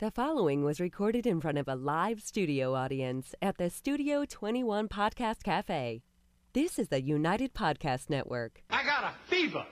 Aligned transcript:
The 0.00 0.10
following 0.10 0.64
was 0.64 0.80
recorded 0.80 1.26
in 1.26 1.42
front 1.42 1.58
of 1.58 1.68
a 1.68 1.74
live 1.74 2.22
studio 2.22 2.74
audience 2.74 3.34
at 3.42 3.58
the 3.58 3.68
Studio 3.68 4.24
21 4.24 4.88
Podcast 4.88 5.42
Cafe. 5.42 6.00
This 6.54 6.78
is 6.78 6.88
the 6.88 7.02
United 7.02 7.52
Podcast 7.52 8.08
Network. 8.08 8.62
I 8.70 8.82
got 8.82 9.04
a 9.04 9.12
fever, 9.28 9.66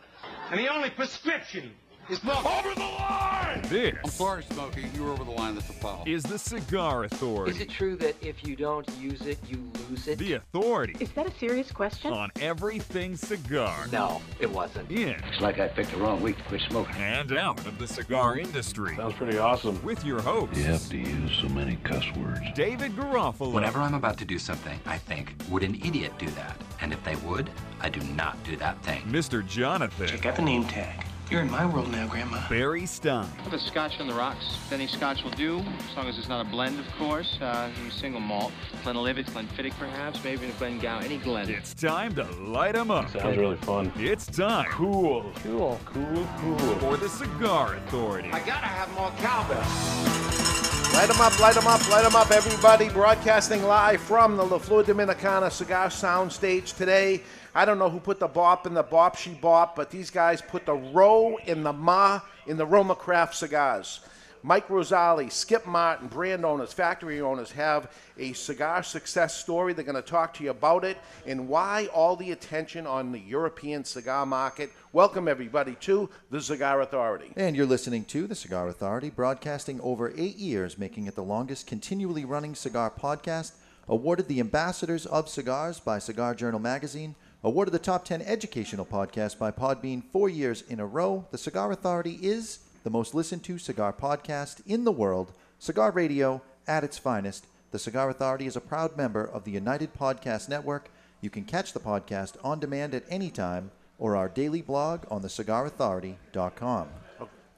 and 0.50 0.60
the 0.60 0.68
only 0.68 0.90
prescription 0.90 1.72
is 2.10 2.22
more 2.24 2.34
over 2.36 2.74
the 2.74 2.80
line. 2.80 3.60
I'm 3.64 3.68
This 3.68 3.94
sorry, 4.14 4.42
Smokey. 4.50 4.86
You 4.94 5.04
were 5.04 5.10
over 5.10 5.24
the 5.24 5.30
line. 5.30 5.54
That's 5.54 5.68
a 5.68 5.72
foul. 5.74 6.04
is 6.06 6.22
the 6.22 6.38
Cigar 6.38 7.04
Authority. 7.04 7.52
Is 7.52 7.60
it 7.60 7.68
true 7.68 7.96
that 7.96 8.14
if 8.22 8.46
you 8.46 8.56
don't 8.56 8.88
use 8.98 9.20
it, 9.22 9.38
you 9.48 9.70
lose 9.90 10.06
it? 10.08 10.18
The 10.18 10.34
authority 10.34 10.96
Is 11.00 11.10
that 11.12 11.26
a 11.26 11.38
serious 11.38 11.70
question? 11.70 12.12
on 12.12 12.30
everything 12.40 13.16
cigar. 13.16 13.86
No, 13.92 14.22
it 14.40 14.50
wasn't. 14.50 14.90
In 14.90 15.10
It's 15.30 15.40
like 15.40 15.58
I 15.58 15.68
picked 15.68 15.90
the 15.90 15.98
wrong 15.98 16.20
week 16.22 16.36
to 16.38 16.42
quit 16.44 16.60
smoking. 16.62 16.94
and 16.96 17.32
out 17.36 17.58
of 17.66 17.78
the 17.78 17.86
cigar 17.86 18.38
industry. 18.38 18.96
Sounds 18.96 19.14
pretty 19.14 19.38
awesome. 19.38 19.82
With 19.82 20.04
your 20.04 20.20
hosts, 20.20 20.56
You 20.56 20.64
have 20.64 20.88
to 20.90 20.96
use 20.96 21.32
so 21.42 21.48
many 21.48 21.76
cuss 21.84 22.04
words. 22.16 22.40
David 22.54 22.96
Garofalo. 22.96 23.52
Whenever 23.52 23.80
I'm 23.80 23.94
about 23.94 24.16
to 24.18 24.24
do 24.24 24.38
something, 24.38 24.78
I 24.86 24.98
think, 24.98 25.34
would 25.50 25.62
an 25.62 25.74
idiot 25.84 26.12
do 26.18 26.26
that? 26.30 26.56
And 26.80 26.92
if 26.92 27.02
they 27.04 27.16
would, 27.16 27.50
I 27.80 27.88
do 27.88 28.00
not 28.14 28.42
do 28.44 28.56
that 28.56 28.82
thing. 28.82 29.02
Mr. 29.02 29.46
Jonathan. 29.46 30.06
Check 30.08 30.26
out 30.26 30.36
the 30.36 30.42
name 30.42 30.64
tag. 30.64 31.04
You're 31.30 31.42
in 31.42 31.50
my 31.50 31.66
world 31.66 31.90
now, 31.92 32.06
Grandma. 32.06 32.48
Barry 32.48 32.86
Stein. 32.86 33.28
Put 33.44 33.52
a 33.52 33.58
scotch 33.58 34.00
on 34.00 34.06
the 34.06 34.14
rocks. 34.14 34.58
Any 34.72 34.86
scotch 34.86 35.22
will 35.22 35.30
do, 35.32 35.58
as 35.58 35.94
long 35.96 36.06
as 36.08 36.16
it's 36.16 36.28
not 36.28 36.40
a 36.46 36.48
blend, 36.48 36.80
of 36.80 36.86
course. 36.96 37.36
Uh, 37.38 37.68
single 37.90 38.20
malt. 38.20 38.50
Glenlivet, 38.82 39.26
Glenfiddich, 39.26 39.74
perhaps, 39.78 40.24
maybe 40.24 40.46
even 40.46 40.50
a 40.50 40.52
Glengow, 40.54 41.04
any 41.04 41.18
Glen. 41.18 41.50
It's 41.50 41.74
time 41.74 42.14
to 42.14 42.24
light 42.40 42.76
'em 42.76 42.90
up. 42.90 43.10
Sounds 43.10 43.36
really 43.36 43.56
fun. 43.58 43.92
It's 43.96 44.24
time 44.24 44.70
Cool. 44.70 45.30
Cool. 45.42 45.78
Cool, 45.84 46.26
cool. 46.38 46.56
for 46.76 46.96
the 46.96 47.08
Cigar 47.10 47.74
Authority. 47.74 48.30
I 48.32 48.38
gotta 48.40 48.66
have 48.66 48.90
more 48.94 49.12
cowbell. 49.18 50.67
Light 50.94 51.10
'em 51.10 51.20
up, 51.20 51.38
light 51.38 51.56
'em 51.56 51.66
up, 51.66 51.88
light 51.90 52.04
'em 52.04 52.16
up, 52.16 52.30
everybody. 52.32 52.88
Broadcasting 52.88 53.62
live 53.62 54.00
from 54.00 54.36
the 54.36 54.44
La 54.44 54.58
Flor 54.58 54.82
Dominicana 54.82 55.50
Cigar 55.50 55.88
Soundstage 55.88 56.76
today. 56.76 57.22
I 57.54 57.64
don't 57.64 57.78
know 57.78 57.88
who 57.88 58.00
put 58.00 58.18
the 58.18 58.26
bop 58.26 58.66
in 58.66 58.74
the 58.74 58.82
bop 58.82 59.16
she 59.16 59.30
bop, 59.30 59.76
but 59.76 59.90
these 59.90 60.10
guys 60.10 60.42
put 60.42 60.66
the 60.66 60.74
row 60.74 61.36
in 61.46 61.62
the 61.62 61.72
ma 61.72 62.20
in 62.46 62.56
the 62.56 62.66
Roma 62.66 62.96
Craft 62.96 63.36
cigars. 63.36 64.00
Mike 64.48 64.68
Rosales, 64.68 65.32
Skip 65.32 65.66
Martin, 65.66 66.08
brand 66.08 66.42
owners, 66.42 66.72
factory 66.72 67.20
owners 67.20 67.50
have 67.52 67.92
a 68.16 68.32
cigar 68.32 68.82
success 68.82 69.36
story. 69.36 69.74
They're 69.74 69.84
going 69.84 69.94
to 69.94 70.00
talk 70.00 70.32
to 70.34 70.44
you 70.44 70.48
about 70.48 70.84
it 70.84 70.96
and 71.26 71.48
why 71.50 71.90
all 71.92 72.16
the 72.16 72.30
attention 72.30 72.86
on 72.86 73.12
the 73.12 73.18
European 73.18 73.84
cigar 73.84 74.24
market. 74.24 74.72
Welcome, 74.94 75.28
everybody, 75.28 75.74
to 75.80 76.08
the 76.30 76.40
Cigar 76.40 76.80
Authority. 76.80 77.30
And 77.36 77.54
you're 77.54 77.66
listening 77.66 78.06
to 78.06 78.26
The 78.26 78.34
Cigar 78.34 78.68
Authority, 78.68 79.10
broadcasting 79.10 79.82
over 79.82 80.14
eight 80.16 80.36
years, 80.36 80.78
making 80.78 81.06
it 81.06 81.14
the 81.14 81.22
longest 81.22 81.66
continually 81.66 82.24
running 82.24 82.54
cigar 82.54 82.90
podcast. 82.90 83.52
Awarded 83.86 84.28
the 84.28 84.40
Ambassadors 84.40 85.04
of 85.04 85.28
Cigars 85.28 85.78
by 85.78 85.98
Cigar 85.98 86.34
Journal 86.34 86.58
Magazine. 86.58 87.16
Awarded 87.44 87.74
the 87.74 87.78
Top 87.78 88.06
10 88.06 88.22
Educational 88.22 88.86
Podcast 88.86 89.38
by 89.38 89.50
Podbean 89.50 90.02
four 90.10 90.30
years 90.30 90.62
in 90.62 90.80
a 90.80 90.86
row. 90.86 91.26
The 91.32 91.38
Cigar 91.38 91.70
Authority 91.70 92.18
is 92.22 92.60
the 92.84 92.90
most 92.90 93.14
listened 93.14 93.42
to 93.44 93.58
cigar 93.58 93.92
podcast 93.92 94.60
in 94.66 94.84
the 94.84 94.92
world. 94.92 95.32
Cigar 95.58 95.90
radio 95.90 96.40
at 96.66 96.84
its 96.84 96.98
finest. 96.98 97.46
The 97.70 97.78
Cigar 97.78 98.08
Authority 98.10 98.46
is 98.46 98.56
a 98.56 98.60
proud 98.60 98.96
member 98.96 99.24
of 99.24 99.44
the 99.44 99.50
United 99.50 99.94
Podcast 99.94 100.48
Network. 100.48 100.90
You 101.20 101.30
can 101.30 101.44
catch 101.44 101.72
the 101.72 101.80
podcast 101.80 102.36
on 102.42 102.60
demand 102.60 102.94
at 102.94 103.04
any 103.10 103.30
time 103.30 103.70
or 103.98 104.16
our 104.16 104.28
daily 104.28 104.62
blog 104.62 105.04
on 105.10 105.22
thecigarauthority.com. 105.22 106.88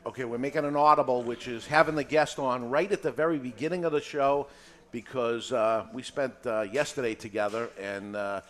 Okay, 0.06 0.24
we're 0.24 0.38
making 0.38 0.64
an 0.64 0.76
audible, 0.76 1.22
which 1.22 1.46
is 1.46 1.66
having 1.66 1.94
the 1.94 2.04
guest 2.04 2.38
on 2.38 2.70
right 2.70 2.91
at 2.91 3.02
the 3.02 3.12
very 3.12 3.38
beginning 3.38 3.84
of 3.84 3.92
the 3.92 4.00
show 4.00 4.46
because 4.91 5.52
uh, 5.52 5.86
we 5.92 6.02
spent 6.02 6.34
uh, 6.47 6.62
yesterday 6.62 7.14
together 7.14 7.69
and 7.78 8.16
uh, 8.16 8.41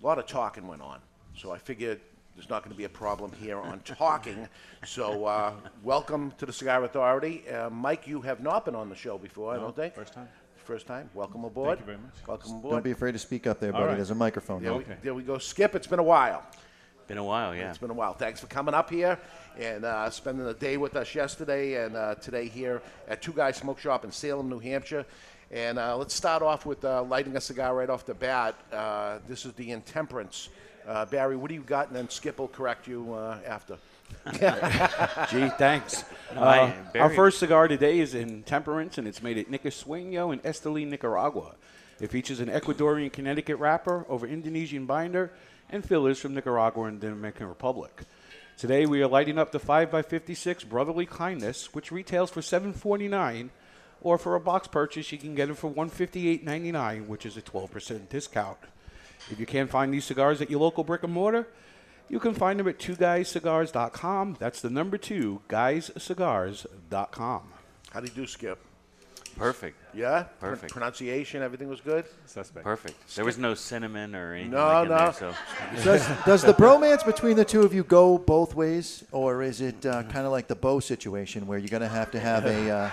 a 0.00 0.06
lot 0.06 0.18
of 0.18 0.26
talking 0.26 0.66
went 0.66 0.82
on. 0.82 1.00
So 1.36 1.50
I 1.50 1.58
figured 1.58 2.00
there's 2.36 2.50
not 2.50 2.62
going 2.62 2.72
to 2.72 2.76
be 2.76 2.84
a 2.84 2.88
problem 2.88 3.32
here 3.40 3.58
on 3.58 3.80
talking. 3.80 4.46
So 4.84 5.24
uh, 5.24 5.52
welcome 5.82 6.32
to 6.38 6.46
the 6.46 6.52
Cigar 6.52 6.84
Authority. 6.84 7.48
Uh, 7.48 7.70
Mike, 7.70 8.06
you 8.06 8.20
have 8.20 8.40
not 8.40 8.66
been 8.66 8.74
on 8.74 8.90
the 8.90 8.94
show 8.94 9.16
before, 9.16 9.54
I 9.54 9.56
don't 9.56 9.74
think. 9.74 9.94
first 9.94 10.12
time. 10.12 10.28
First 10.56 10.86
time. 10.86 11.08
Welcome 11.14 11.44
aboard. 11.44 11.78
Thank 11.78 11.80
you 11.80 11.86
very 11.86 11.98
much. 11.98 12.14
Welcome 12.26 12.56
aboard. 12.56 12.72
Don't 12.72 12.84
be 12.84 12.90
afraid 12.90 13.12
to 13.12 13.18
speak 13.18 13.46
up 13.46 13.60
there, 13.60 13.72
buddy. 13.72 13.84
right. 13.84 13.94
There's 13.96 14.10
a 14.10 14.16
microphone. 14.16 14.62
there, 14.62 14.72
there. 14.72 14.78
we, 14.80 14.94
there 15.02 15.14
we 15.14 15.22
go. 15.22 15.38
Skip, 15.38 15.74
it's 15.74 15.86
been 15.86 16.00
a 16.00 16.02
while. 16.02 16.42
Been 17.06 17.18
a 17.18 17.24
while, 17.24 17.54
yeah. 17.54 17.70
It's 17.70 17.78
been 17.78 17.90
a 17.90 17.94
while. 17.94 18.14
Thanks 18.14 18.40
for 18.40 18.48
coming 18.48 18.74
up 18.74 18.90
here 18.90 19.16
and 19.56 19.84
uh, 19.84 20.10
spending 20.10 20.44
the 20.44 20.54
day 20.54 20.76
with 20.76 20.96
us 20.96 21.14
yesterday 21.14 21.84
and 21.84 21.96
uh, 21.96 22.16
today 22.16 22.48
here 22.48 22.82
at 23.06 23.22
Two 23.22 23.32
Guys 23.32 23.56
Smoke 23.56 23.78
Shop 23.78 24.04
in 24.04 24.10
Salem, 24.10 24.48
New 24.48 24.58
Hampshire. 24.58 25.06
And 25.52 25.78
uh, 25.78 25.96
let's 25.96 26.14
start 26.14 26.42
off 26.42 26.66
with 26.66 26.84
uh, 26.84 27.04
lighting 27.04 27.36
a 27.36 27.40
cigar 27.40 27.76
right 27.76 27.88
off 27.88 28.04
the 28.04 28.14
bat. 28.14 28.56
Uh, 28.72 29.20
this 29.28 29.46
is 29.46 29.52
the 29.52 29.70
Intemperance. 29.70 30.48
Uh, 30.86 31.04
Barry, 31.04 31.36
what 31.36 31.48
do 31.48 31.54
you 31.54 31.62
got? 31.62 31.88
And 31.88 31.96
then 31.96 32.08
Skip 32.08 32.38
will 32.38 32.48
correct 32.48 32.86
you 32.86 33.14
uh, 33.14 33.38
after. 33.44 33.76
Gee, 35.30 35.48
thanks. 35.58 36.04
Uh, 36.34 36.72
our 36.94 37.10
first 37.10 37.38
cigar 37.38 37.66
today 37.66 37.98
is 37.98 38.14
Intemperance, 38.14 38.98
and 38.98 39.08
it's 39.08 39.22
made 39.22 39.36
at 39.38 39.50
NicaSueño 39.50 40.32
in 40.32 40.38
Esteli, 40.40 40.86
Nicaragua. 40.86 41.54
It 42.00 42.10
features 42.10 42.40
an 42.40 42.48
Ecuadorian 42.48 43.12
Connecticut 43.12 43.58
wrapper 43.58 44.06
over 44.08 44.26
Indonesian 44.26 44.86
binder 44.86 45.32
and 45.70 45.84
fillers 45.84 46.20
from 46.20 46.34
Nicaragua 46.34 46.84
and 46.84 47.00
the 47.00 47.08
Dominican 47.08 47.48
Republic. 47.48 48.02
Today 48.56 48.86
we 48.86 49.02
are 49.02 49.08
lighting 49.08 49.38
up 49.38 49.52
the 49.52 49.58
5x56 49.58 50.68
Brotherly 50.68 51.06
Kindness, 51.06 51.74
which 51.74 51.90
retails 51.90 52.30
for 52.30 52.40
$7.49, 52.40 53.50
or 54.02 54.18
for 54.18 54.34
a 54.34 54.40
box 54.40 54.68
purchase 54.68 55.10
you 55.10 55.18
can 55.18 55.34
get 55.34 55.50
it 55.50 55.56
for 55.56 55.70
$158.99, 55.70 57.06
which 57.06 57.26
is 57.26 57.36
a 57.36 57.42
12% 57.42 58.08
discount. 58.08 58.58
If 59.30 59.40
you 59.40 59.46
can't 59.46 59.70
find 59.70 59.92
these 59.92 60.04
cigars 60.04 60.40
at 60.40 60.50
your 60.50 60.60
local 60.60 60.84
brick 60.84 61.02
and 61.02 61.12
mortar, 61.12 61.48
you 62.08 62.20
can 62.20 62.34
find 62.34 62.60
them 62.60 62.68
at 62.68 62.78
twoguyscigars.com. 62.78 64.36
That's 64.38 64.60
the 64.60 64.70
number 64.70 64.96
two, 64.98 65.42
guyscigars.com. 65.48 67.42
How 67.90 68.00
do 68.00 68.06
you 68.06 68.12
do, 68.12 68.26
Skip? 68.26 68.58
Perfect. 69.36 69.76
Yeah? 69.92 70.24
Perfect. 70.40 70.72
pronunciation, 70.72 71.42
everything 71.42 71.68
was 71.68 71.80
good? 71.80 72.06
Suspect. 72.24 72.64
Perfect. 72.64 73.16
There 73.16 73.24
was 73.24 73.36
no 73.36 73.54
cinnamon 73.54 74.14
or 74.14 74.32
anything 74.32 74.52
No, 74.52 74.66
like 74.66 74.84
in 74.84 74.88
no. 74.90 74.98
there, 74.98 75.12
so 75.12 75.34
Does, 75.84 76.08
does 76.24 76.42
the 76.42 76.54
bromance 76.54 77.04
between 77.04 77.36
the 77.36 77.44
two 77.44 77.62
of 77.62 77.74
you 77.74 77.84
go 77.84 78.16
both 78.16 78.54
ways, 78.54 79.04
or 79.12 79.42
is 79.42 79.60
it 79.60 79.84
uh, 79.84 80.04
kind 80.04 80.24
of 80.24 80.32
like 80.32 80.48
the 80.48 80.54
Bo 80.54 80.80
situation 80.80 81.46
where 81.46 81.58
you're 81.58 81.68
going 81.68 81.82
to 81.82 81.88
have 81.88 82.10
to 82.12 82.20
have 82.20 82.46
a 82.46 82.70
uh, 82.70 82.90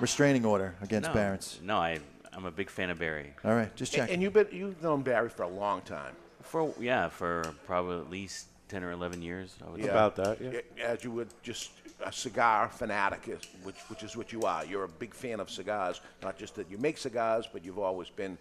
restraining 0.00 0.46
order 0.46 0.74
against 0.80 1.08
no, 1.10 1.14
parents? 1.14 1.58
No, 1.62 1.76
I, 1.76 1.98
I'm 2.34 2.44
a 2.46 2.50
big 2.50 2.70
fan 2.70 2.90
of 2.90 2.98
Barry. 2.98 3.34
All 3.44 3.54
right, 3.54 3.74
just 3.76 3.96
And, 3.96 4.08
and 4.10 4.22
you've, 4.22 4.32
been, 4.32 4.48
you've 4.50 4.82
known 4.82 5.02
Barry 5.02 5.28
for 5.28 5.42
a 5.42 5.48
long 5.48 5.82
time. 5.82 6.14
For 6.42 6.72
yeah, 6.80 7.08
for 7.08 7.42
probably 7.66 7.98
at 7.98 8.10
least 8.10 8.48
ten 8.68 8.82
or 8.82 8.90
eleven 8.90 9.22
years. 9.22 9.54
I 9.64 9.70
would 9.70 9.80
Yeah. 9.80 9.86
About 9.90 10.16
that, 10.16 10.40
yeah. 10.40 10.84
As 10.84 11.04
you 11.04 11.10
would 11.12 11.28
just 11.42 11.70
a 12.04 12.10
cigar 12.12 12.68
fanatic, 12.68 13.28
is- 13.28 13.46
which 13.62 13.76
which 13.88 14.02
is 14.02 14.16
what 14.16 14.32
you 14.32 14.42
are. 14.42 14.64
You're 14.64 14.84
a 14.84 14.88
big 14.88 15.14
fan 15.14 15.38
of 15.40 15.48
cigars. 15.50 16.00
Not 16.22 16.36
just 16.38 16.54
that 16.56 16.68
you 16.70 16.78
make 16.78 16.98
cigars, 16.98 17.46
but 17.52 17.64
you've 17.64 17.78
always 17.78 18.10
been 18.10 18.36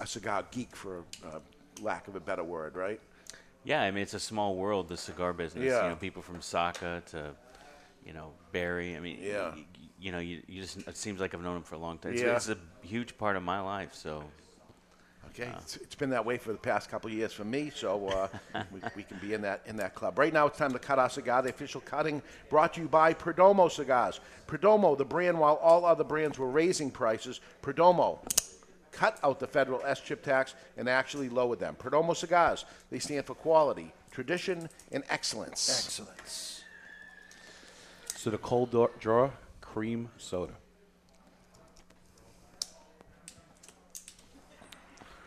a 0.00 0.06
cigar 0.06 0.44
geek, 0.50 0.76
for 0.76 1.04
uh, 1.24 1.38
lack 1.80 2.08
of 2.08 2.16
a 2.16 2.20
better 2.20 2.44
word, 2.44 2.76
right? 2.76 3.00
Yeah, 3.64 3.80
I 3.82 3.90
mean 3.90 4.02
it's 4.02 4.14
a 4.14 4.20
small 4.20 4.56
world, 4.56 4.88
the 4.88 4.96
cigar 4.96 5.32
business. 5.32 5.64
Yeah. 5.64 5.84
You 5.84 5.88
know, 5.90 5.96
people 5.96 6.20
from 6.22 6.42
Saka 6.42 7.02
to, 7.12 7.30
you 8.04 8.12
know, 8.12 8.32
Barry. 8.52 8.96
I 8.96 9.00
mean, 9.00 9.18
Yeah. 9.22 9.50
y- 9.54 9.64
y- 9.78 9.79
you 10.00 10.12
know, 10.12 10.18
you, 10.18 10.42
you 10.48 10.62
just 10.62 10.78
it 10.88 10.96
seems 10.96 11.20
like 11.20 11.34
I've 11.34 11.42
known 11.42 11.56
him 11.58 11.62
for 11.62 11.74
a 11.74 11.78
long 11.78 11.98
time. 11.98 12.12
It's, 12.12 12.22
Yeah. 12.22 12.36
it's 12.36 12.48
a 12.48 12.56
huge 12.82 13.16
part 13.18 13.36
of 13.36 13.42
my 13.42 13.60
life. 13.60 13.94
So 13.94 14.24
Okay, 15.32 15.48
it's, 15.60 15.76
it's 15.76 15.94
been 15.94 16.10
that 16.10 16.24
way 16.24 16.38
for 16.38 16.50
the 16.50 16.58
past 16.58 16.90
couple 16.90 17.08
of 17.08 17.16
years 17.16 17.32
for 17.32 17.44
me, 17.44 17.70
so 17.72 18.08
uh, 18.08 18.28
we, 18.72 18.80
we 18.96 19.02
can 19.04 19.18
be 19.18 19.32
in 19.32 19.42
that 19.42 19.62
in 19.66 19.76
that 19.76 19.94
club. 19.94 20.18
Right 20.18 20.32
now, 20.32 20.46
it's 20.46 20.58
time 20.58 20.72
to 20.72 20.78
cut 20.80 20.98
our 20.98 21.08
cigar. 21.10 21.40
The 21.42 21.50
official 21.50 21.80
cutting 21.82 22.20
brought 22.48 22.74
to 22.74 22.80
you 22.80 22.88
by 22.88 23.14
Perdomo 23.14 23.70
Cigars. 23.70 24.18
Perdomo, 24.48 24.98
the 24.98 25.04
brand, 25.04 25.38
while 25.38 25.54
all 25.56 25.84
other 25.84 26.02
brands 26.02 26.36
were 26.36 26.48
raising 26.50 26.90
prices, 26.90 27.40
Perdomo 27.62 28.18
cut 28.90 29.18
out 29.22 29.38
the 29.38 29.46
federal 29.46 29.80
S 29.84 30.00
chip 30.00 30.24
tax 30.24 30.54
and 30.76 30.88
actually 30.88 31.28
lowered 31.28 31.60
them. 31.60 31.76
Perdomo 31.78 32.16
Cigars, 32.16 32.64
they 32.90 32.98
stand 32.98 33.24
for 33.24 33.34
quality, 33.34 33.92
tradition, 34.10 34.68
and 34.90 35.04
excellence. 35.10 35.68
Excellence. 35.70 36.64
So 38.16 38.30
the 38.30 38.38
cold 38.38 38.72
do- 38.72 38.90
draw 38.98 39.30
cream 39.72 40.08
soda. 40.18 40.52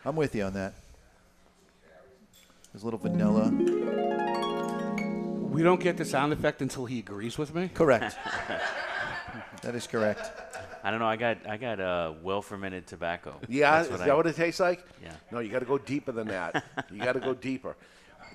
I'm 0.04 0.16
with 0.16 0.34
you 0.34 0.42
on 0.44 0.52
that. 0.52 0.74
There's 2.70 2.82
a 2.82 2.84
little 2.84 2.98
vanilla. 3.00 3.48
We 5.50 5.62
don't 5.62 5.80
get 5.80 5.96
the 5.96 6.04
sound 6.04 6.34
effect 6.34 6.60
until 6.60 6.84
he 6.84 6.98
agrees 6.98 7.38
with 7.38 7.54
me. 7.54 7.70
Correct. 7.72 8.16
that 9.62 9.74
is 9.74 9.86
correct. 9.86 10.30
I 10.82 10.90
don't 10.90 11.00
know. 11.00 11.06
I 11.06 11.16
got 11.16 11.38
I 11.48 11.56
got 11.56 11.80
uh, 11.80 12.12
well 12.22 12.42
fermented 12.42 12.86
tobacco. 12.86 13.40
Yeah, 13.48 13.78
That's 13.82 13.94
is 13.94 14.00
I- 14.02 14.06
that 14.08 14.16
what 14.16 14.26
it 14.26 14.36
tastes 14.36 14.60
like? 14.60 14.84
Yeah. 15.02 15.14
No, 15.32 15.38
you 15.38 15.50
got 15.50 15.60
to 15.60 15.64
go 15.64 15.78
deeper 15.78 16.12
than 16.12 16.28
that. 16.28 16.64
you 16.92 16.98
got 16.98 17.12
to 17.12 17.20
go 17.20 17.32
deeper. 17.32 17.76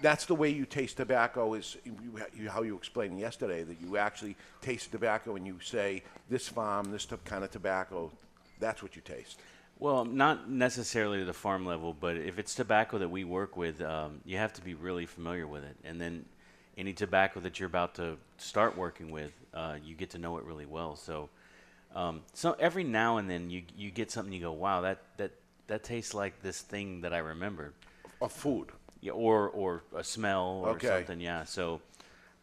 That's 0.02 0.26
the 0.26 0.36
way 0.36 0.50
you 0.50 0.66
taste 0.66 0.98
tobacco 0.98 1.54
is 1.54 1.78
you, 1.84 1.96
you, 2.38 2.50
how 2.50 2.62
you 2.62 2.76
explained 2.76 3.20
yesterday 3.20 3.64
that 3.64 3.82
you 3.82 3.98
actually 3.98 4.36
taste 4.62 4.92
tobacco 4.92 5.36
and 5.36 5.46
you 5.46 5.60
say 5.62 6.04
this 6.30 6.48
farm, 6.48 6.92
this 6.92 7.06
t- 7.06 7.16
kind 7.26 7.44
of 7.44 7.52
tobacco, 7.52 8.12
that's 8.60 8.82
what 8.82 8.96
you 8.96 9.02
taste. 9.02 9.40
Well, 9.80 10.04
not 10.04 10.50
necessarily 10.50 11.20
to 11.20 11.26
the 11.26 11.34
farm 11.34 11.66
level, 11.66 11.96
but 11.98 12.18
if 12.18 12.38
it's 12.38 12.54
tobacco 12.54 12.98
that 12.98 13.10
we 13.10 13.24
work 13.24 13.56
with, 13.56 13.82
um, 13.82 14.20
you 14.26 14.38
have 14.38 14.52
to 14.54 14.62
be 14.62 14.74
really 14.74 15.06
familiar 15.06 15.48
with 15.48 15.64
it. 15.64 15.78
And 15.86 16.00
then 16.00 16.26
any 16.78 16.94
tobacco 16.94 17.40
that 17.42 17.60
you're 17.60 17.68
about 17.68 17.96
to 17.96 18.18
start 18.38 18.78
working 18.78 19.10
with, 19.10 19.32
uh, 19.54 19.78
you 19.84 19.96
get 19.96 20.10
to 20.12 20.18
know 20.18 20.38
it 20.38 20.44
really 20.44 20.66
well. 20.66 20.96
So, 20.96 21.30
um, 21.96 22.22
so 22.34 22.56
every 22.60 22.84
now 22.84 23.18
and 23.18 23.30
then 23.30 23.50
you 23.50 23.64
you 23.76 23.90
get 23.90 24.12
something 24.12 24.32
you 24.32 24.42
go, 24.42 24.52
wow, 24.52 24.82
that 24.82 25.00
that 25.18 25.32
that 25.68 25.84
tastes 25.84 26.14
like 26.14 26.42
this 26.42 26.62
thing 26.62 27.02
that 27.02 27.14
I 27.14 27.20
remembered. 27.20 27.74
Of 28.22 28.32
food. 28.32 28.68
Yeah, 29.02 29.14
or 29.14 29.50
or 29.50 29.84
a 29.96 30.04
smell 30.04 30.62
or 30.66 30.70
Okay. 30.72 30.88
something. 30.88 31.20
Yeah. 31.22 31.44
So, 31.46 31.82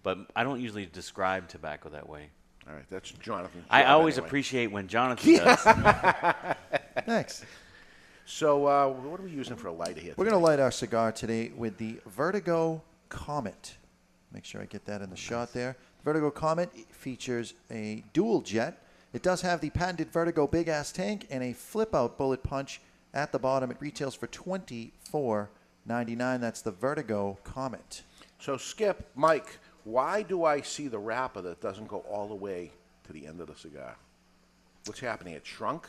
but 0.03 0.19
I 0.35 0.43
don't 0.45 0.61
usually 0.61 0.87
describe 0.87 1.49
tobacco 1.49 1.89
that 1.91 2.09
way. 2.09 2.31
All 2.69 2.75
right, 2.75 2.85
that's 2.91 3.11
Jonathan. 3.13 3.65
I 3.71 3.85
always 3.85 4.15
anyway. 4.17 4.27
appreciate 4.29 4.67
when 4.73 4.89
Jonathan 4.89 5.37
does. 5.37 5.61
Thanks. 7.05 7.45
So, 8.25 8.67
uh, 8.67 8.89
what 8.89 9.21
are 9.21 9.23
we 9.23 9.31
using 9.31 9.55
for 9.57 9.69
a 9.69 9.73
lighter 9.73 10.01
here? 10.01 10.15
We're 10.17 10.25
going 10.25 10.37
to 10.37 10.45
light 10.45 10.59
our 10.59 10.73
cigar 10.73 11.13
today 11.13 11.53
with 11.57 11.79
the 11.79 12.01
Vertigo 12.07 12.83
Comet. 13.09 13.77
Make 14.33 14.45
sure 14.45 14.61
I 14.61 14.65
get 14.65 14.85
that 14.87 15.01
in 15.01 15.11
the 15.11 15.17
shot 15.17 15.53
there. 15.53 15.77
Vertigo 16.05 16.31
Comet 16.33 16.71
features 16.91 17.55
a 17.71 18.03
dual 18.13 18.41
jet. 18.41 18.83
It 19.13 19.23
does 19.23 19.43
have 19.43 19.61
the 19.61 19.71
patented 19.71 20.11
Vertigo 20.13 20.49
big 20.49 20.67
ass 20.67 20.91
tank 20.91 21.27
and 21.31 21.45
a 21.45 21.53
flip 21.53 21.95
out 21.95 22.19
bullet 22.19 22.43
punch 22.43 22.81
at 23.15 23.31
the 23.31 23.39
bottom. 23.39 23.71
It 23.71 23.77
retails 23.79 24.17
for 24.17 24.27
twenty 24.27 24.93
four 25.87 25.95
ninety 25.95 26.17
nine. 26.17 26.41
That's 26.41 26.63
the 26.63 26.71
Vertigo 26.71 27.39
Comet. 27.45 28.03
So, 28.39 28.57
Skip, 28.57 29.09
Mike, 29.15 29.59
why 29.85 30.23
do 30.23 30.45
I 30.45 30.61
see 30.61 30.89
the 30.89 30.99
wrapper 30.99 31.41
that 31.43 31.61
doesn't 31.61 31.89
go 31.89 31.99
all 32.11 32.29
the 32.29 32.35
way 32.35 32.71
to 33.05 33.13
the 33.13 33.27
end 33.27 33.41
of 33.41 33.47
the 33.47 33.57
cigar? 33.57 33.97
What's 34.85 35.01
happening? 35.01 35.35
It 35.35 35.47
shrunk? 35.47 35.89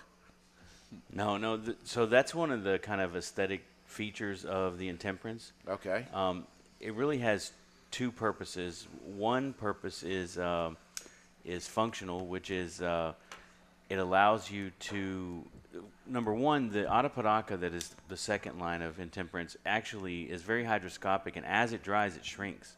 No, 1.14 1.38
no. 1.38 1.58
Th- 1.58 1.78
so 1.84 2.06
that's 2.06 2.34
one 2.34 2.52
of 2.52 2.64
the 2.64 2.80
kind 2.80 3.02
of 3.02 3.16
aesthetic 3.16 3.64
features 3.86 4.46
of 4.46 4.78
the 4.78 4.88
intemperance. 4.88 5.52
Okay. 5.68 6.06
Um, 6.14 6.46
it 6.80 6.94
really 6.94 7.18
has 7.20 7.52
two 7.92 8.12
purposes. 8.12 8.88
One 9.04 9.54
purpose 9.54 10.04
is 10.04 10.38
um 10.38 10.78
is 11.44 11.68
functional, 11.68 12.28
which 12.28 12.52
is 12.52 12.82
uh, 12.82 13.14
it 13.90 14.00
allows 14.00 14.52
you 14.52 14.72
to 14.80 15.44
number 16.06 16.34
one, 16.34 16.70
the 16.70 16.84
Arapiraca 16.84 17.60
that 17.60 17.74
is 17.74 17.96
the 18.08 18.18
second 18.18 18.60
line 18.60 18.82
of 18.82 19.00
intemperance 19.00 19.58
actually 19.66 20.24
is 20.24 20.42
very 20.42 20.64
hydroscopic, 20.64 21.36
and 21.36 21.46
as 21.46 21.74
it 21.74 21.84
dries, 21.84 22.16
it 22.16 22.26
shrinks. 22.26 22.76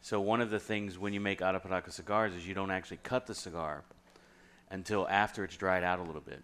So 0.00 0.20
one 0.20 0.40
of 0.40 0.50
the 0.50 0.60
things 0.60 0.98
when 0.98 1.12
you 1.12 1.20
make 1.20 1.40
Arapiraca 1.40 1.90
cigars 1.90 2.34
is 2.34 2.46
you 2.46 2.54
don't 2.54 2.70
actually 2.70 2.98
cut 3.02 3.26
the 3.26 3.34
cigar 3.34 3.82
until 4.70 5.08
after 5.08 5.44
it's 5.44 5.56
dried 5.56 5.82
out 5.82 5.98
a 5.98 6.02
little 6.02 6.20
bit 6.20 6.42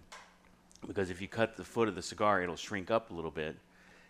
because 0.86 1.10
if 1.10 1.20
you 1.20 1.28
cut 1.28 1.56
the 1.56 1.64
foot 1.64 1.88
of 1.88 1.94
the 1.94 2.02
cigar, 2.02 2.42
it'll 2.42 2.56
shrink 2.56 2.90
up 2.90 3.10
a 3.10 3.14
little 3.14 3.30
bit. 3.30 3.56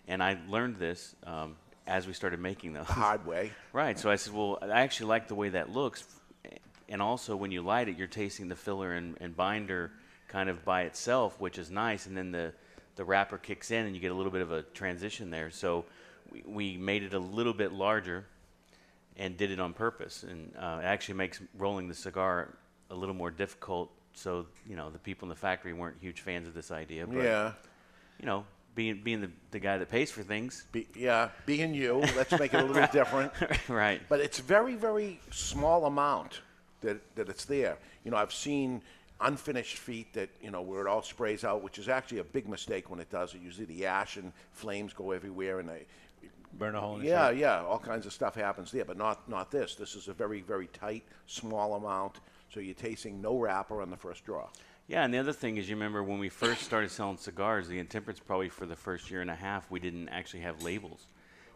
And 0.08 0.22
I 0.22 0.38
learned 0.48 0.76
this 0.76 1.14
um, 1.24 1.56
as 1.86 2.06
we 2.06 2.12
started 2.12 2.40
making 2.40 2.72
those. 2.72 2.86
Hard 2.86 3.26
way. 3.26 3.52
Right. 3.72 3.98
So 3.98 4.10
I 4.10 4.16
said, 4.16 4.34
well, 4.34 4.58
I 4.62 4.80
actually 4.82 5.06
like 5.06 5.28
the 5.28 5.34
way 5.34 5.50
that 5.50 5.70
looks. 5.70 6.04
And 6.88 7.00
also, 7.00 7.36
when 7.36 7.52
you 7.52 7.62
light 7.62 7.88
it, 7.88 7.96
you're 7.96 8.08
tasting 8.08 8.48
the 8.48 8.56
filler 8.56 8.92
and, 8.92 9.16
and 9.20 9.36
binder 9.36 9.92
kind 10.30 10.48
of 10.48 10.64
by 10.64 10.82
itself, 10.82 11.38
which 11.40 11.58
is 11.58 11.70
nice. 11.70 12.06
And 12.06 12.16
then 12.16 12.30
the, 12.30 12.52
the 12.96 13.04
wrapper 13.04 13.36
kicks 13.36 13.70
in, 13.70 13.84
and 13.84 13.94
you 13.94 14.00
get 14.00 14.12
a 14.12 14.14
little 14.14 14.32
bit 14.32 14.42
of 14.42 14.52
a 14.52 14.62
transition 14.62 15.30
there. 15.30 15.50
So 15.50 15.84
we, 16.32 16.42
we 16.46 16.76
made 16.76 17.02
it 17.02 17.14
a 17.14 17.18
little 17.18 17.52
bit 17.52 17.72
larger 17.72 18.24
and 19.16 19.36
did 19.36 19.50
it 19.50 19.60
on 19.60 19.74
purpose. 19.74 20.22
And 20.22 20.52
uh, 20.56 20.78
it 20.82 20.86
actually 20.86 21.16
makes 21.16 21.40
rolling 21.58 21.88
the 21.88 21.94
cigar 21.94 22.56
a 22.90 22.94
little 22.94 23.14
more 23.14 23.30
difficult. 23.30 23.90
So, 24.14 24.46
you 24.66 24.76
know, 24.76 24.88
the 24.90 24.98
people 24.98 25.26
in 25.26 25.30
the 25.30 25.36
factory 25.36 25.72
weren't 25.72 25.96
huge 26.00 26.20
fans 26.20 26.46
of 26.46 26.54
this 26.54 26.70
idea. 26.70 27.06
But, 27.06 27.24
Yeah. 27.24 27.52
You 28.20 28.26
know, 28.26 28.44
being, 28.74 29.00
being 29.02 29.20
the, 29.20 29.30
the 29.50 29.58
guy 29.58 29.78
that 29.78 29.90
pays 29.90 30.10
for 30.10 30.22
things. 30.22 30.66
Be, 30.72 30.86
yeah, 30.94 31.30
being 31.46 31.74
you, 31.74 32.02
let's 32.16 32.32
make 32.32 32.54
it 32.54 32.58
a 32.58 32.64
little 32.64 32.74
bit 32.82 32.92
different. 32.92 33.32
right. 33.68 34.00
But 34.08 34.20
it's 34.20 34.38
very, 34.38 34.74
very 34.74 35.20
small 35.30 35.86
amount 35.86 36.40
that, 36.82 37.00
that 37.16 37.28
it's 37.28 37.46
there. 37.46 37.78
You 38.04 38.10
know, 38.10 38.16
I've 38.16 38.32
seen 38.32 38.82
unfinished 39.20 39.76
feet 39.76 40.12
that, 40.14 40.30
you 40.42 40.50
know, 40.50 40.62
where 40.62 40.80
it 40.80 40.86
all 40.86 41.02
sprays 41.02 41.44
out, 41.44 41.62
which 41.62 41.78
is 41.78 41.88
actually 41.88 42.18
a 42.18 42.24
big 42.24 42.48
mistake 42.48 42.90
when 42.90 43.00
it 43.00 43.10
does 43.10 43.34
it. 43.34 43.40
Usually 43.42 43.66
the 43.66 43.86
ash 43.86 44.16
and 44.16 44.32
flames 44.52 44.92
go 44.92 45.10
everywhere 45.12 45.60
and 45.60 45.68
they 45.68 45.86
Burn 46.52 46.74
a 46.74 46.80
hole 46.80 46.96
in 46.96 47.02
the 47.02 47.06
Yeah, 47.08 47.30
yeah, 47.30 47.62
all 47.62 47.78
kinds 47.78 48.06
of 48.06 48.12
stuff 48.12 48.34
happens 48.34 48.72
there, 48.72 48.84
but 48.84 48.96
not 48.96 49.28
not 49.28 49.52
this. 49.52 49.76
This 49.76 49.94
is 49.94 50.08
a 50.08 50.12
very, 50.12 50.40
very 50.40 50.66
tight, 50.68 51.04
small 51.26 51.74
amount. 51.74 52.16
So 52.52 52.58
you're 52.58 52.74
tasting 52.74 53.22
no 53.22 53.38
wrapper 53.38 53.80
on 53.80 53.88
the 53.90 53.96
first 53.96 54.24
draw. 54.24 54.48
Yeah, 54.88 55.04
and 55.04 55.14
the 55.14 55.18
other 55.18 55.32
thing 55.32 55.56
is, 55.58 55.68
you 55.70 55.76
remember 55.76 56.02
when 56.02 56.18
we 56.18 56.28
first 56.28 56.62
started 56.62 56.90
selling 56.90 57.18
cigars, 57.18 57.68
the 57.68 57.78
intemperance 57.78 58.18
probably 58.18 58.48
for 58.48 58.66
the 58.66 58.74
first 58.74 59.08
year 59.08 59.20
and 59.20 59.30
a 59.30 59.36
half, 59.36 59.70
we 59.70 59.78
didn't 59.78 60.08
actually 60.08 60.40
have 60.40 60.60
labels. 60.64 61.06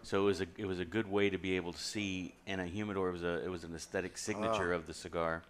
So 0.04 0.20
it 0.22 0.24
was 0.26 0.40
a 0.40 0.46
it 0.56 0.66
was 0.66 0.78
a 0.78 0.84
good 0.84 1.10
way 1.10 1.28
to 1.30 1.38
be 1.38 1.56
able 1.56 1.72
to 1.72 1.82
see 1.82 2.32
in 2.46 2.60
a 2.60 2.66
humidor. 2.66 3.08
It 3.08 3.12
was 3.12 3.24
a 3.24 3.44
it 3.44 3.50
was 3.50 3.64
an 3.64 3.74
aesthetic 3.74 4.16
signature 4.16 4.72
Ah. 4.72 4.76
of 4.76 4.86
the 4.86 4.94
cigar, 4.94 5.42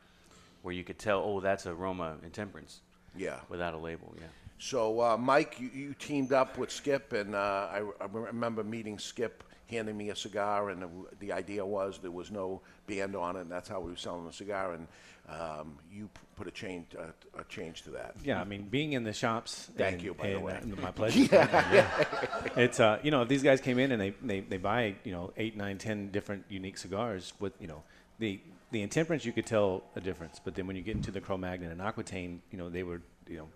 where 0.65 0.75
you 0.75 0.83
could 0.83 0.99
tell, 0.99 1.23
oh, 1.23 1.41
that's 1.41 1.67
aroma 1.67 2.17
intemperance. 2.25 2.81
Yeah. 3.15 3.37
Without 3.51 3.75
a 3.75 3.79
label, 3.79 4.15
yeah. 4.19 4.27
So, 4.59 5.01
uh, 5.01 5.17
Mike, 5.19 5.61
you, 5.61 5.71
you 5.75 5.95
teamed 5.99 6.33
up 6.33 6.57
with 6.57 6.71
Skip, 6.71 7.13
and 7.13 7.35
uh, 7.35 7.69
I, 7.71 7.83
I 8.01 8.07
remember 8.11 8.65
meeting 8.65 8.99
Skip 8.99 9.45
handing 9.69 9.97
me 9.97 10.09
a 10.09 10.17
cigar, 10.17 10.71
and 10.71 10.81
the, 10.83 10.89
the 11.21 11.33
idea 11.33 11.65
was 11.67 11.99
there 11.99 12.11
was 12.11 12.31
no 12.31 12.63
band 12.87 13.15
on 13.15 13.37
it, 13.37 13.41
and 13.43 13.51
that's 13.51 13.69
how 13.69 13.81
we 13.81 13.91
were 13.91 13.97
selling 13.97 14.25
the 14.25 14.33
cigar. 14.33 14.73
And 14.73 14.87
um, 15.29 15.77
you 15.93 16.05
p- 16.07 16.21
put 16.37 16.47
a 16.49 16.51
change, 16.51 16.87
uh, 16.99 17.09
a 17.39 17.45
change 17.45 17.83
to 17.83 17.91
that. 17.91 18.15
Yeah, 18.25 18.41
I 18.41 18.45
mean, 18.45 18.63
being 18.63 18.95
in 18.95 19.05
the 19.05 19.13
shops. 19.13 19.69
Thank 19.77 19.97
and- 19.97 20.03
you, 20.03 20.15
by 20.15 20.29
the 20.31 20.37
and, 20.37 20.45
way. 20.45 20.61
uh, 20.79 20.81
my 20.81 20.91
pleasure. 20.93 21.29
Yeah. 21.31 22.05
It's 22.57 22.81
uh, 22.81 23.01
you 23.03 23.11
know, 23.11 23.21
if 23.23 23.29
these 23.29 23.43
guys 23.43 23.61
came 23.61 23.79
in 23.79 23.93
and 23.93 24.01
they, 24.01 24.11
they, 24.23 24.41
they 24.41 24.57
buy 24.59 24.95
you 25.05 25.13
know 25.13 25.33
eight, 25.37 25.57
nine, 25.59 25.77
ten 25.77 26.09
different 26.11 26.45
unique 26.49 26.79
cigars 26.79 27.33
with 27.41 27.53
you 27.61 27.67
know 27.67 27.83
the 28.19 28.41
the 28.75 28.83
intemperance, 28.83 29.25
you 29.25 29.33
could 29.33 29.47
tell 29.47 29.85
a 29.95 30.01
difference. 30.01 30.41
But 30.45 30.55
then 30.57 30.67
when 30.67 30.75
you 30.75 30.83
get 30.83 30.97
into 30.97 31.13
the 31.13 31.21
Cro-Magnon 31.21 31.71
and 31.71 31.81
Aquitaine, 31.81 32.43
you 32.51 32.59
know, 32.59 32.69
they 32.69 32.83
were 32.83 33.01
you 33.29 33.39
know 33.39 33.49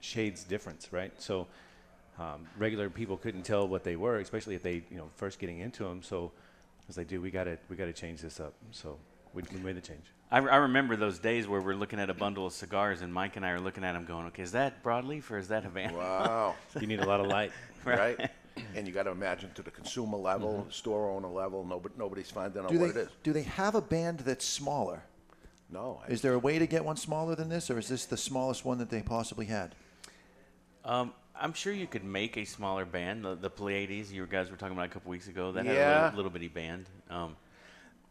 shades 0.00 0.42
difference, 0.44 0.92
right? 0.92 1.12
So 1.22 1.46
um, 2.18 2.46
regular 2.58 2.90
people 2.90 3.16
couldn't 3.16 3.44
tell 3.44 3.66
what 3.68 3.84
they 3.84 3.96
were, 3.96 4.18
especially 4.18 4.56
if 4.56 4.62
they 4.62 4.82
you 4.90 4.98
know 4.98 5.08
first 5.14 5.38
getting 5.38 5.60
into 5.60 5.84
them. 5.84 6.02
So 6.02 6.32
I 6.34 6.84
was 6.88 6.98
like, 6.98 7.06
dude, 7.06 7.22
we 7.22 7.30
got 7.30 7.44
to 7.44 7.56
we 7.70 7.76
got 7.76 7.86
to 7.86 7.92
change 7.92 8.20
this 8.20 8.40
up. 8.40 8.52
So 8.72 8.98
we, 9.32 9.44
we 9.54 9.60
made 9.60 9.76
the 9.76 9.80
change. 9.80 10.04
I, 10.32 10.38
I 10.38 10.56
remember 10.56 10.96
those 10.96 11.18
days 11.20 11.46
where 11.46 11.60
we're 11.60 11.74
looking 11.74 12.00
at 12.00 12.10
a 12.10 12.14
bundle 12.14 12.46
of 12.46 12.52
cigars, 12.52 13.02
and 13.02 13.14
Mike 13.14 13.36
and 13.36 13.46
I 13.46 13.50
are 13.50 13.60
looking 13.60 13.84
at 13.84 13.92
them, 13.92 14.04
going, 14.04 14.26
"Okay, 14.26 14.42
is 14.42 14.52
that 14.52 14.82
broadleaf 14.82 15.30
or 15.30 15.38
is 15.38 15.48
that 15.48 15.62
Havana?" 15.62 15.96
Wow. 15.96 16.54
You 16.80 16.88
need 16.88 17.00
a 17.00 17.06
lot 17.06 17.20
of 17.20 17.26
light. 17.26 17.52
right? 17.84 18.30
And 18.74 18.86
you 18.86 18.92
got 18.92 19.04
to 19.04 19.10
imagine 19.10 19.50
to 19.54 19.62
the 19.62 19.70
consumer 19.70 20.16
level, 20.18 20.66
store 20.70 21.10
owner 21.10 21.28
level, 21.28 21.64
nobody, 21.64 21.94
nobody's 21.98 22.30
finding 22.30 22.62
out 22.62 22.70
Do 22.70 22.78
what 22.78 22.94
they 22.94 23.00
it 23.00 23.04
is. 23.04 23.08
do 23.22 23.32
they 23.32 23.42
have 23.42 23.74
a 23.74 23.80
band 23.80 24.20
that's 24.20 24.44
smaller? 24.44 25.02
No. 25.70 26.00
I- 26.06 26.10
Is 26.12 26.22
there 26.22 26.34
a 26.34 26.38
way 26.38 26.58
to 26.58 26.66
get 26.66 26.84
one 26.84 26.96
smaller 26.96 27.34
than 27.34 27.48
this, 27.48 27.70
or 27.70 27.78
is 27.78 27.88
this 27.88 28.04
the 28.06 28.16
smallest 28.16 28.64
one 28.64 28.78
that 28.78 28.90
they 28.90 29.02
possibly 29.02 29.46
had? 29.46 29.74
Um, 30.84 31.12
I'm 31.38 31.52
sure 31.52 31.72
you 31.72 31.86
could 31.86 32.04
make 32.04 32.36
a 32.36 32.44
smaller 32.44 32.84
band. 32.84 33.24
The, 33.24 33.34
the 33.34 33.50
Pleiades, 33.50 34.12
you 34.12 34.26
guys 34.26 34.50
were 34.50 34.56
talking 34.56 34.74
about 34.76 34.86
a 34.86 34.90
couple 34.90 35.10
weeks 35.10 35.28
ago, 35.28 35.52
that 35.52 35.64
had 35.66 35.74
a 35.76 35.78
Yeah. 35.78 36.04
little, 36.04 36.16
little 36.16 36.30
bitty 36.30 36.48
band. 36.48 36.86
Um, 37.08 37.36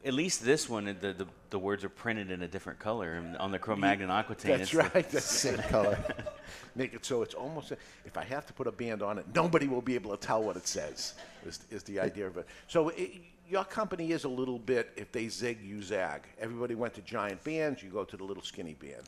at 0.06 0.14
least 0.14 0.44
this 0.46 0.70
one, 0.70 0.86
the, 0.86 0.94
the 1.14 1.28
the 1.50 1.60
words 1.60 1.84
are 1.84 1.90
printed 1.90 2.32
in 2.32 2.42
a 2.42 2.48
different 2.48 2.80
color. 2.80 3.14
And 3.14 3.36
on 3.38 3.52
the 3.52 3.60
Cro-Magnon 3.60 4.10
Aquitaine, 4.10 4.52
That's 4.60 4.62
it's 4.62 4.72
the- 4.72 4.78
right. 4.94 5.10
That's 5.10 5.26
same 5.26 5.58
color. 5.58 5.98
Make 6.76 6.94
it 6.94 7.04
so 7.06 7.22
it's 7.22 7.34
almost. 7.34 7.74
If 8.06 8.18
I 8.18 8.24
have 8.24 8.46
to 8.46 8.54
put 8.54 8.68
a 8.68 8.72
band 8.72 9.02
on 9.04 9.18
it, 9.18 9.26
nobody 9.36 9.68
will 9.68 9.82
be 9.82 9.96
able 9.96 10.12
to 10.16 10.18
tell 10.18 10.42
what 10.44 10.56
it 10.56 10.68
says. 10.68 11.16
Is, 11.46 11.60
is 11.70 11.84
the 11.84 12.00
idea 12.00 12.28
of 12.28 12.38
it? 12.38 12.46
So 12.68 12.90
it, 12.90 13.12
your 13.50 13.66
company 13.66 14.12
is 14.12 14.24
a 14.24 14.30
little 14.30 14.60
bit. 14.60 14.92
If 14.96 15.12
they 15.12 15.28
zig, 15.28 15.60
you 15.64 15.82
zag. 15.82 16.22
Everybody 16.40 16.76
went 16.76 16.94
to 16.94 17.02
giant 17.02 17.44
bands. 17.44 17.82
You 17.84 17.90
go 17.90 18.04
to 18.06 18.16
the 18.16 18.24
little 18.24 18.44
skinny 18.44 18.76
band. 18.76 19.04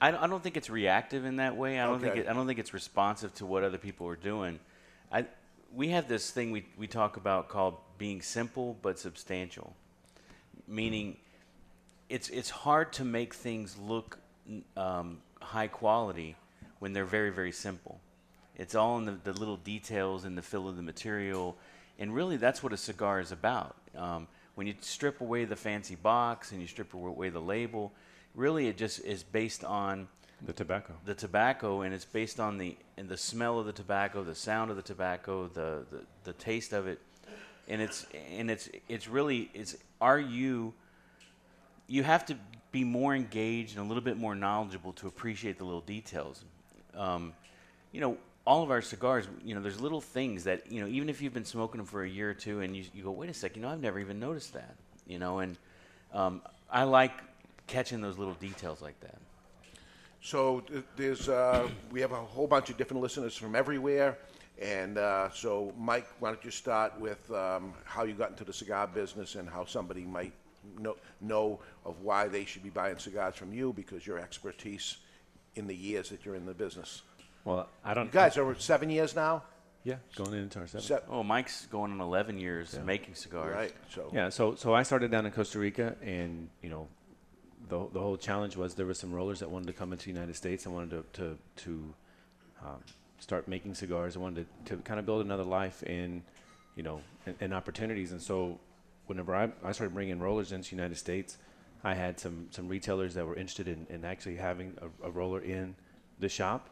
I, 0.00 0.10
don't- 0.12 0.22
I 0.22 0.26
don't 0.26 0.42
think 0.42 0.56
it's 0.56 0.70
reactive 0.70 1.24
in 1.24 1.36
that 1.36 1.56
way. 1.56 1.78
I 1.78 1.86
don't 1.86 2.00
think 2.00 2.12
Okay. 2.12 2.20
it, 2.22 2.28
I 2.28 2.32
don't 2.32 2.46
think 2.46 2.58
it's 2.58 2.72
responsive 2.74 3.34
to 3.34 3.46
what 3.46 3.64
other 3.64 3.78
people 3.78 4.06
are 4.08 4.16
doing. 4.16 4.58
I 5.12 5.26
we 5.74 5.88
have 5.88 6.06
this 6.08 6.30
thing 6.30 6.50
we 6.52 6.64
we 6.78 6.86
talk 6.86 7.16
about 7.16 7.48
called 7.48 7.76
being 7.98 8.20
simple 8.22 8.76
but 8.82 8.98
substantial, 8.98 9.74
meaning 10.66 11.16
it's 12.08 12.28
it's 12.28 12.50
hard 12.50 12.92
to 12.94 13.04
make 13.04 13.34
things 13.34 13.76
look 13.78 14.18
um, 14.76 15.18
high 15.40 15.68
quality 15.68 16.36
when 16.78 16.92
they're 16.92 17.04
very 17.04 17.30
very 17.30 17.52
simple. 17.52 18.00
It's 18.56 18.74
all 18.74 18.98
in 18.98 19.06
the, 19.06 19.12
the 19.12 19.32
little 19.32 19.56
details 19.56 20.24
and 20.24 20.36
the 20.36 20.42
fill 20.42 20.68
of 20.68 20.76
the 20.76 20.82
material, 20.82 21.56
and 21.98 22.14
really 22.14 22.36
that's 22.36 22.62
what 22.62 22.72
a 22.72 22.76
cigar 22.76 23.20
is 23.20 23.32
about. 23.32 23.76
Um, 23.96 24.28
when 24.54 24.66
you 24.66 24.74
strip 24.80 25.20
away 25.22 25.46
the 25.46 25.56
fancy 25.56 25.94
box 25.94 26.52
and 26.52 26.60
you 26.60 26.66
strip 26.66 26.92
away 26.92 27.30
the 27.30 27.40
label, 27.40 27.92
really 28.34 28.68
it 28.68 28.76
just 28.76 29.00
is 29.04 29.22
based 29.22 29.64
on 29.64 30.06
The 30.44 30.52
tobacco. 30.52 30.92
the 31.06 31.14
tobacco, 31.14 31.80
and 31.80 31.94
it's 31.94 32.04
based 32.04 32.38
on 32.38 32.58
the 32.58 32.76
and 32.98 33.08
the 33.08 33.16
smell 33.16 33.58
of 33.58 33.64
the 33.66 33.72
tobacco, 33.72 34.22
the 34.22 34.34
sound 34.34 34.70
of 34.70 34.76
the 34.76 34.82
tobacco, 34.82 35.48
the 35.48 35.84
the, 35.90 36.00
the 36.24 36.32
taste 36.34 36.72
of 36.74 36.86
it. 36.86 37.00
and 37.68 37.80
it's 37.80 38.06
and 38.30 38.50
it's 38.50 38.68
it's 38.88 39.08
really 39.08 39.50
it's 39.54 39.76
are 40.02 40.18
you 40.18 40.74
you 41.86 42.02
have 42.02 42.26
to 42.26 42.36
be 42.72 42.84
more 42.84 43.14
engaged 43.14 43.76
and 43.76 43.84
a 43.84 43.88
little 43.88 44.02
bit 44.02 44.16
more 44.16 44.34
knowledgeable 44.34 44.92
to 44.94 45.06
appreciate 45.06 45.58
the 45.58 45.64
little 45.64 45.82
details. 45.82 46.44
Um, 46.96 47.34
you 47.92 48.00
know, 48.00 48.16
all 48.46 48.62
of 48.62 48.70
our 48.70 48.82
cigars, 48.82 49.28
you 49.44 49.54
know, 49.54 49.60
there's 49.60 49.80
little 49.80 50.00
things 50.00 50.44
that 50.44 50.70
you 50.72 50.80
know, 50.80 50.88
even 50.88 51.08
if 51.08 51.22
you've 51.22 51.34
been 51.34 51.44
smoking 51.44 51.78
them 51.78 51.86
for 51.86 52.02
a 52.02 52.08
year 52.08 52.30
or 52.30 52.34
two, 52.34 52.60
and 52.60 52.76
you 52.76 52.84
you 52.92 53.04
go, 53.04 53.12
wait 53.12 53.30
a 53.30 53.34
sec, 53.34 53.54
you 53.56 53.62
know, 53.62 53.68
I've 53.68 53.80
never 53.80 54.00
even 54.00 54.18
noticed 54.18 54.54
that, 54.54 54.74
you 55.06 55.18
know, 55.18 55.38
and 55.38 55.56
um, 56.12 56.42
I 56.70 56.82
like 56.84 57.12
catching 57.68 58.00
those 58.00 58.18
little 58.18 58.34
details 58.34 58.82
like 58.82 58.98
that. 59.00 59.18
So 60.22 60.60
th- 60.60 60.84
there's 60.96 61.28
uh, 61.28 61.68
we 61.92 62.00
have 62.00 62.12
a 62.12 62.16
whole 62.16 62.46
bunch 62.46 62.70
of 62.70 62.76
different 62.76 63.02
listeners 63.02 63.36
from 63.36 63.54
everywhere, 63.54 64.18
and 64.62 64.96
uh, 64.98 65.30
so 65.30 65.72
Mike, 65.78 66.06
why 66.20 66.30
don't 66.30 66.44
you 66.44 66.50
start 66.50 66.98
with 67.00 67.30
um, 67.32 67.74
how 67.84 68.04
you 68.04 68.14
got 68.14 68.30
into 68.30 68.44
the 68.44 68.52
cigar 68.52 68.86
business 68.86 69.34
and 69.34 69.48
how 69.48 69.64
somebody 69.64 70.04
might 70.04 70.32
know 70.78 70.96
know 71.20 71.58
of 71.84 72.00
why 72.00 72.28
they 72.28 72.44
should 72.44 72.62
be 72.62 72.70
buying 72.70 72.96
cigars 72.98 73.34
from 73.34 73.52
you 73.52 73.72
because 73.72 74.06
your 74.06 74.18
expertise 74.18 74.98
in 75.56 75.66
the 75.66 75.74
years 75.74 76.08
that 76.10 76.24
you're 76.24 76.36
in 76.36 76.46
the 76.46 76.54
business. 76.54 77.02
Well, 77.44 77.68
I 77.84 77.94
don't. 77.94 78.06
You 78.06 78.12
guys 78.12 78.36
are 78.38 78.54
seven 78.58 78.88
years 78.90 79.16
now. 79.16 79.42
Yeah, 79.84 79.96
going 80.14 80.34
into 80.34 80.60
our 80.60 80.68
seventh. 80.68 80.84
Se- 80.86 81.00
Oh, 81.08 81.24
Mike's 81.24 81.66
going 81.66 81.90
on 81.90 82.00
11 82.00 82.38
years 82.38 82.78
making 82.84 83.16
cigars. 83.16 83.52
Right. 83.52 83.72
So 83.92 84.10
Yeah, 84.14 84.28
so 84.28 84.54
so 84.54 84.72
I 84.72 84.84
started 84.84 85.10
down 85.10 85.26
in 85.26 85.32
Costa 85.32 85.58
Rica, 85.58 85.96
and 86.00 86.48
you 86.62 86.70
know, 86.70 86.86
the 87.68 87.88
the 87.92 87.98
whole 88.00 88.16
challenge 88.16 88.56
was 88.56 88.74
there 88.76 88.86
were 88.86 88.94
some 88.94 89.12
rollers 89.12 89.40
that 89.40 89.50
wanted 89.50 89.66
to 89.66 89.72
come 89.72 89.92
into 89.92 90.04
the 90.04 90.12
United 90.12 90.36
States 90.36 90.66
and 90.66 90.74
wanted 90.74 90.90
to 90.90 91.04
to, 91.20 91.38
to 91.64 91.94
um, 92.64 92.80
start 93.22 93.46
making 93.46 93.74
cigars. 93.74 94.16
I 94.16 94.18
wanted 94.18 94.46
to, 94.66 94.76
to 94.76 94.82
kind 94.82 94.98
of 94.98 95.06
build 95.06 95.24
another 95.24 95.44
life 95.44 95.82
in, 95.84 96.22
you 96.74 96.82
know, 96.82 97.00
in 97.40 97.52
opportunities. 97.52 98.10
And 98.10 98.20
so, 98.20 98.58
whenever 99.06 99.34
I, 99.34 99.50
I 99.64 99.72
started 99.72 99.94
bringing 99.94 100.18
rollers 100.18 100.52
into 100.52 100.70
the 100.70 100.76
United 100.76 100.96
States, 100.96 101.38
I 101.84 101.94
had 101.94 102.18
some 102.18 102.48
some 102.50 102.68
retailers 102.68 103.14
that 103.14 103.24
were 103.24 103.36
interested 103.36 103.68
in, 103.68 103.86
in 103.88 104.04
actually 104.04 104.36
having 104.36 104.76
a, 104.82 105.08
a 105.08 105.10
roller 105.10 105.40
in 105.40 105.76
the 106.18 106.28
shop. 106.28 106.68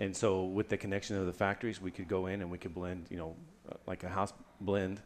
And 0.00 0.16
so, 0.16 0.44
with 0.44 0.68
the 0.68 0.76
connection 0.76 1.16
of 1.16 1.26
the 1.26 1.32
factories, 1.32 1.80
we 1.80 1.92
could 1.92 2.08
go 2.08 2.26
in 2.26 2.40
and 2.42 2.50
we 2.50 2.58
could 2.58 2.74
blend, 2.74 3.06
you 3.08 3.18
know, 3.18 3.36
uh, 3.70 3.76
like 3.86 4.02
a 4.02 4.08
house 4.08 4.32
blend, 4.60 5.00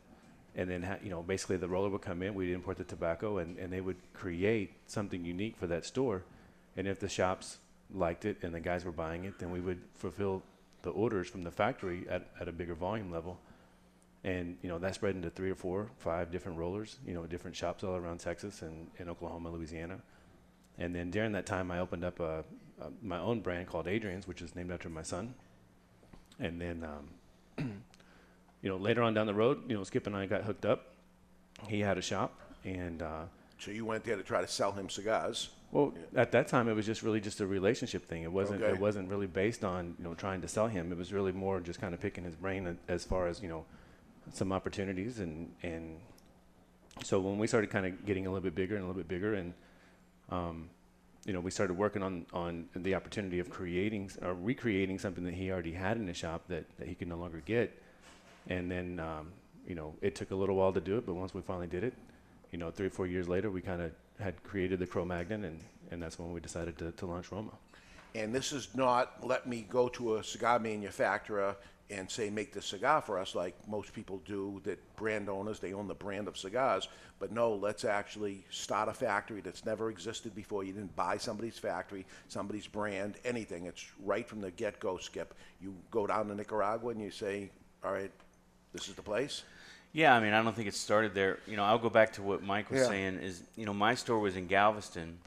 and 0.55 0.71
then 0.71 0.83
ha- 0.83 0.99
you 1.03 1.11
know, 1.11 1.23
basically 1.23 1.59
the 1.59 1.69
roller 1.69 1.91
would 1.91 2.01
come 2.01 2.23
in, 2.23 2.35
we'd 2.35 2.53
import 2.53 2.79
the 2.79 2.85
tobacco, 2.85 3.39
and, 3.39 3.59
and 3.59 3.71
they 3.71 3.83
would 3.83 3.99
create 4.15 4.73
something 4.87 5.23
unique 5.23 5.57
for 5.59 5.67
that 5.67 5.85
store. 5.85 6.25
And 6.79 6.87
if 6.89 6.99
the 6.99 7.09
shops 7.09 7.59
liked 7.95 8.25
it 8.25 8.39
and 8.43 8.55
the 8.55 8.61
guys 8.61 8.85
were 8.85 8.93
buying 8.93 9.25
it, 9.25 9.39
then 9.39 9.51
we 9.51 9.61
would 9.61 9.81
fulfill 9.95 10.43
the 10.83 10.91
orders 10.91 11.29
from 11.29 11.43
the 11.43 11.51
factory 11.51 12.07
at, 12.09 12.29
at 12.41 12.49
a 12.49 12.53
bigger 12.53 12.75
volume 12.75 13.11
level. 13.11 13.39
And 14.25 14.57
you 14.63 14.69
know 14.69 14.79
that 14.79 14.95
spread 14.95 15.15
into 15.15 15.31
three 15.31 15.51
or 15.51 15.55
four, 15.55 15.89
five 15.99 16.33
different 16.33 16.59
rollers, 16.59 16.99
you 17.07 17.15
know, 17.15 17.27
different 17.27 17.57
shops 17.57 17.85
all 17.85 17.95
around 17.95 18.19
Texas 18.19 18.63
and 18.63 18.89
in 18.99 19.09
Oklahoma, 19.09 19.51
Louisiana. 19.51 20.01
And 20.79 20.95
then 20.95 21.11
during 21.11 21.33
that 21.33 21.47
time, 21.47 21.71
I 21.71 21.79
opened 21.79 22.05
up 22.05 22.21
a, 22.21 22.45
a, 22.81 22.89
my 23.03 23.19
own 23.19 23.41
brand 23.41 23.67
called 23.67 23.87
Adrian's, 23.87 24.27
which 24.27 24.43
is 24.43 24.55
named 24.55 24.71
after 24.71 24.89
my 24.89 25.03
son. 25.03 25.35
And 26.39 26.61
then, 26.61 26.85
um, 26.85 27.83
you 28.63 28.69
know, 28.69 28.77
later 28.77 29.03
on 29.03 29.15
down 29.15 29.27
the 29.27 29.35
road, 29.35 29.63
you 29.69 29.77
know, 29.77 29.85
Skip 29.85 30.07
and 30.07 30.15
I 30.15 30.27
got 30.27 30.43
hooked 30.43 30.67
up. 30.67 30.93
He 31.69 31.81
had 31.81 31.97
a 31.97 32.03
shop, 32.03 32.39
and 32.65 33.01
uh, 33.01 33.23
so 33.59 33.71
you 33.71 33.87
went 33.87 34.05
there 34.05 34.17
to 34.17 34.23
try 34.23 34.43
to 34.43 34.49
sell 34.49 34.73
him 34.73 34.91
cigars. 34.91 35.49
Well, 35.73 35.93
at 36.15 36.33
that 36.33 36.49
time, 36.49 36.69
it 36.69 36.75
was 36.75 36.87
just 36.87 37.03
really 37.03 37.21
just 37.21 37.41
a 37.41 37.47
relationship 37.47 38.07
thing. 38.07 38.23
It 38.23 38.33
wasn't. 38.33 38.63
Okay. 38.63 38.73
It 38.73 38.81
wasn't 38.81 39.11
really 39.11 39.27
based 39.27 39.65
on 39.65 39.95
you 39.99 40.05
know 40.05 40.15
trying 40.15 40.41
to 40.43 40.49
sell 40.49 40.69
him. 40.69 40.93
It 40.93 40.99
was 40.99 41.13
really 41.13 41.33
more 41.33 41.61
just 41.61 41.81
kind 41.81 41.93
of 41.93 42.01
picking 42.01 42.25
his 42.25 42.37
brain 42.37 42.79
as 42.89 43.05
far 43.05 43.27
as 43.27 43.43
you 43.43 43.49
know 43.49 43.65
some 44.33 44.53
opportunities 44.53 45.21
and 45.21 45.53
and 45.63 45.99
so 47.05 47.21
when 47.21 47.39
we 47.39 47.47
started 47.47 47.71
kind 47.71 47.87
of 47.87 48.07
getting 48.07 48.27
a 48.27 48.31
little 48.31 48.43
bit 48.43 48.55
bigger 48.55 48.75
and 48.75 48.85
a 48.85 48.87
little 48.87 49.01
bit 49.01 49.09
bigger 49.09 49.35
and 49.35 49.55
um, 50.31 50.69
you 51.25 51.33
know 51.33 51.41
we 51.41 51.51
started 51.51 51.75
working 51.75 52.03
on 52.03 52.27
on 52.33 52.69
the 52.75 52.95
opportunity 52.95 53.39
of 53.39 53.51
creating 53.51 54.11
or 54.23 54.35
recreating 54.35 54.99
something 54.99 55.25
that 55.25 55.35
he 55.35 55.51
already 55.51 55.73
had 55.73 55.97
in 55.97 56.07
the 56.07 56.15
shop 56.15 56.43
that, 56.49 56.65
that 56.79 56.89
he 56.89 56.95
could 56.95 57.09
no 57.09 57.17
longer 57.17 57.43
get 57.45 57.81
and 58.49 58.71
then 58.71 58.99
um, 59.01 59.29
you 59.67 59.75
know 59.75 59.95
it 60.01 60.15
took 60.15 60.31
a 60.31 60.35
little 60.35 60.57
while 60.57 60.73
to 60.73 60.81
do 60.81 60.97
it 60.97 61.07
but 61.07 61.15
once 61.15 61.35
we 61.35 61.41
finally 61.41 61.67
did 61.67 61.85
it 61.85 61.95
you 62.51 62.59
know 62.59 62.71
three 62.71 62.87
or 62.87 62.91
four 62.91 63.07
years 63.07 63.29
later 63.29 63.51
we 63.51 63.61
kind 63.61 63.83
of 63.83 63.93
had 64.19 64.43
created 64.43 64.79
the 64.79 64.87
Cro-Magnon 64.87 65.45
and 65.45 65.61
and 65.91 66.03
that's 66.03 66.19
when 66.19 66.33
we 66.33 66.41
decided 66.41 66.77
to, 66.79 66.93
to 66.93 67.07
launch 67.07 67.31
Roma. 67.31 67.53
And 68.15 68.35
this 68.35 68.53
is 68.53 68.69
not 68.75 69.25
let 69.27 69.47
me 69.47 69.67
go 69.69 69.89
to 69.91 70.17
a 70.17 70.25
cigar 70.25 70.59
manufacturer 70.59 71.57
and 71.91 72.11
say 72.11 72.31
make 72.31 72.53
this 72.53 72.67
cigar 72.67 73.01
for 73.01 73.19
us 73.19 73.37
like 73.37 73.55
most 73.69 73.93
people 73.93 74.21
do 74.25 74.61
that 74.65 74.79
brand 74.97 75.29
owners 75.29 75.61
they 75.61 75.73
own 75.73 75.87
the 75.87 75.95
brand 75.95 76.27
of 76.27 76.37
cigars. 76.37 76.89
But 77.19 77.31
no 77.31 77.55
let's 77.55 77.85
actually 77.85 78.45
start 78.51 78.89
a 78.89 78.93
factory 78.93 79.41
that's 79.41 79.65
never 79.65 79.91
existed 79.91 80.35
before. 80.35 80.65
You 80.65 80.73
didn't 80.73 80.97
buy 80.97 81.19
somebody's 81.19 81.59
factory 81.59 82.07
somebody's 82.29 82.67
brand 82.67 83.17
anything. 83.25 83.67
It's 83.67 83.85
right 84.03 84.27
from 84.27 84.41
the 84.41 84.51
get-go 84.51 84.97
skip. 84.97 85.35
You 85.61 85.75
go 85.91 86.07
down 86.07 86.29
to 86.29 86.35
nicaragua 86.35 86.91
and 86.91 87.01
you 87.01 87.11
say 87.11 87.51
all 87.85 87.93
right 87.93 88.11
this 88.73 88.89
is 88.89 88.95
the 88.95 89.03
place 89.03 89.45
Yeah, 89.97 90.15
I 90.15 90.21
mean, 90.21 90.35
I 90.35 90.43
don't 90.43 90.55
think 90.55 90.69
it 90.69 90.75
started 90.75 91.15
there. 91.15 91.39
You 91.47 91.57
know, 91.57 91.65
I'll 91.65 91.79
go 91.79 91.89
back 91.89 92.13
to 92.15 92.23
what 92.23 92.43
Mike 92.43 92.71
was 92.71 92.81
Yeah. 92.81 92.89
saying. 92.89 93.15
Is 93.21 93.43
you 93.57 93.65
know, 93.65 93.73
my 93.73 93.95
store 93.95 94.19
was 94.19 94.37
in 94.37 94.47
Galveston, 94.47 95.19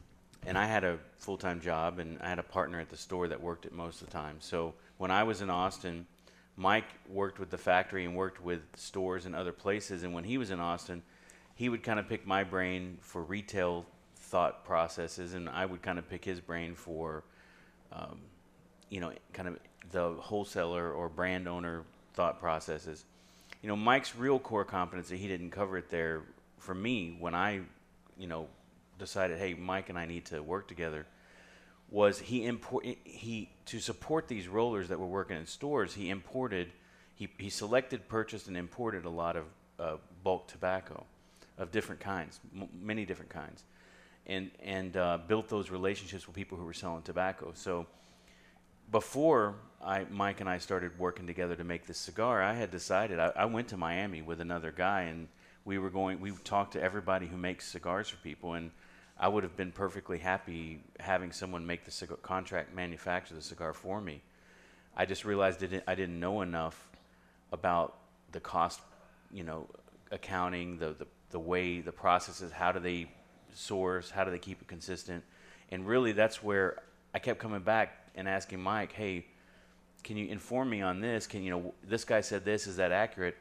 and 0.46 0.56
I 0.56 0.66
had 0.66 0.84
a 0.84 1.00
full 1.18 1.36
time 1.36 1.60
job, 1.60 1.98
and 1.98 2.22
I 2.22 2.28
had 2.28 2.38
a 2.38 2.44
partner 2.44 2.78
at 2.78 2.88
the 2.88 2.96
store 2.96 3.26
that 3.26 3.40
worked 3.40 3.66
it 3.66 3.72
most 3.72 4.00
of 4.00 4.06
the 4.06 4.12
time. 4.12 4.36
So 4.40 4.74
when 4.96 5.10
I 5.10 5.24
was 5.24 5.40
in 5.40 5.50
Austin, 5.50 6.06
Mike 6.56 6.84
worked 7.08 7.40
with 7.40 7.50
the 7.50 7.58
factory 7.58 8.04
and 8.04 8.14
worked 8.14 8.40
with 8.40 8.62
stores 8.76 9.26
and 9.26 9.34
other 9.34 9.50
places. 9.50 10.04
And 10.04 10.14
when 10.14 10.22
he 10.22 10.38
was 10.38 10.52
in 10.52 10.60
Austin, 10.60 11.02
he 11.56 11.68
would 11.68 11.82
kind 11.82 11.98
of 11.98 12.06
pick 12.08 12.24
my 12.24 12.44
brain 12.44 12.98
for 13.00 13.24
retail 13.24 13.86
thought 14.14 14.64
processes, 14.64 15.34
and 15.34 15.48
I 15.48 15.66
would 15.66 15.82
kind 15.82 15.98
of 15.98 16.08
pick 16.08 16.24
his 16.24 16.38
brain 16.38 16.76
for, 16.76 17.24
um, 17.90 18.20
you 18.88 19.00
know, 19.00 19.12
kind 19.32 19.48
of 19.48 19.58
the 19.90 20.12
wholesaler 20.12 20.92
or 20.92 21.08
brand 21.08 21.48
owner 21.48 21.82
thought 22.14 22.38
processes. 22.38 23.04
You 23.62 23.68
know, 23.68 23.76
Mike's 23.76 24.16
real 24.16 24.38
core 24.38 24.64
competency, 24.64 25.18
he 25.18 25.28
didn't 25.28 25.50
cover 25.50 25.76
it 25.76 25.90
there 25.90 26.22
for 26.58 26.74
me 26.74 27.16
when 27.18 27.34
I, 27.34 27.60
you 28.18 28.26
know, 28.26 28.48
decided, 28.98 29.38
hey, 29.38 29.54
Mike 29.54 29.88
and 29.90 29.98
I 29.98 30.06
need 30.06 30.26
to 30.26 30.42
work 30.42 30.66
together. 30.68 31.06
Was 31.90 32.20
he 32.20 32.46
import 32.46 32.86
he 33.04 33.50
to 33.66 33.80
support 33.80 34.28
these 34.28 34.46
rollers 34.46 34.88
that 34.88 34.98
were 34.98 35.06
working 35.06 35.36
in 35.36 35.46
stores? 35.46 35.92
He 35.94 36.08
imported, 36.08 36.68
he 37.16 37.28
he 37.36 37.50
selected, 37.50 38.08
purchased, 38.08 38.46
and 38.46 38.56
imported 38.56 39.04
a 39.04 39.10
lot 39.10 39.36
of 39.36 39.44
uh, 39.78 39.96
bulk 40.22 40.46
tobacco, 40.46 41.04
of 41.58 41.72
different 41.72 42.00
kinds, 42.00 42.38
m- 42.56 42.68
many 42.80 43.04
different 43.04 43.30
kinds, 43.30 43.64
and 44.26 44.52
and 44.62 44.96
uh, 44.96 45.18
built 45.26 45.48
those 45.48 45.68
relationships 45.70 46.28
with 46.28 46.36
people 46.36 46.56
who 46.56 46.64
were 46.64 46.72
selling 46.72 47.02
tobacco. 47.02 47.50
So 47.54 47.86
before 48.90 49.54
I, 49.82 50.04
Mike 50.10 50.40
and 50.40 50.48
I 50.48 50.58
started 50.58 50.98
working 50.98 51.26
together 51.26 51.56
to 51.56 51.64
make 51.64 51.86
this 51.86 51.98
cigar, 51.98 52.42
I 52.42 52.54
had 52.54 52.70
decided 52.70 53.18
I, 53.18 53.32
I 53.36 53.44
went 53.46 53.68
to 53.68 53.76
Miami 53.76 54.22
with 54.22 54.40
another 54.40 54.72
guy, 54.72 55.02
and 55.02 55.28
we 55.64 55.78
were 55.78 55.90
going. 55.90 56.20
We 56.20 56.32
talked 56.44 56.72
to 56.74 56.82
everybody 56.82 57.26
who 57.26 57.36
makes 57.36 57.66
cigars 57.66 58.08
for 58.08 58.16
people, 58.18 58.54
and 58.54 58.70
I 59.18 59.28
would 59.28 59.42
have 59.42 59.56
been 59.56 59.72
perfectly 59.72 60.18
happy 60.18 60.80
having 60.98 61.32
someone 61.32 61.66
make 61.66 61.84
the 61.84 61.90
cigar, 61.90 62.16
contract 62.18 62.74
manufacture 62.74 63.34
the 63.34 63.42
cigar 63.42 63.72
for 63.72 64.00
me. 64.00 64.22
I 64.96 65.06
just 65.06 65.24
realized 65.24 65.62
it, 65.62 65.84
I 65.86 65.94
didn't 65.94 66.18
know 66.18 66.42
enough 66.42 66.88
about 67.52 67.96
the 68.32 68.40
cost, 68.40 68.80
you 69.32 69.44
know, 69.44 69.66
accounting, 70.10 70.78
the, 70.78 70.94
the 70.98 71.06
the 71.30 71.38
way 71.38 71.80
the 71.80 71.92
processes, 71.92 72.50
how 72.50 72.72
do 72.72 72.80
they 72.80 73.08
source, 73.54 74.10
how 74.10 74.24
do 74.24 74.30
they 74.30 74.38
keep 74.38 74.60
it 74.60 74.68
consistent, 74.68 75.22
and 75.70 75.86
really 75.86 76.12
that's 76.12 76.42
where 76.42 76.82
I 77.14 77.18
kept 77.18 77.38
coming 77.38 77.60
back 77.60 77.99
and 78.14 78.28
asking 78.28 78.60
Mike, 78.60 78.92
hey, 78.92 79.26
can 80.02 80.16
you 80.16 80.28
inform 80.28 80.70
me 80.70 80.82
on 80.82 81.00
this? 81.00 81.26
Can 81.26 81.42
you 81.42 81.50
know 81.50 81.74
this 81.86 82.04
guy 82.04 82.20
said 82.20 82.44
this? 82.44 82.66
Is 82.66 82.76
that 82.76 82.92
accurate? 82.92 83.36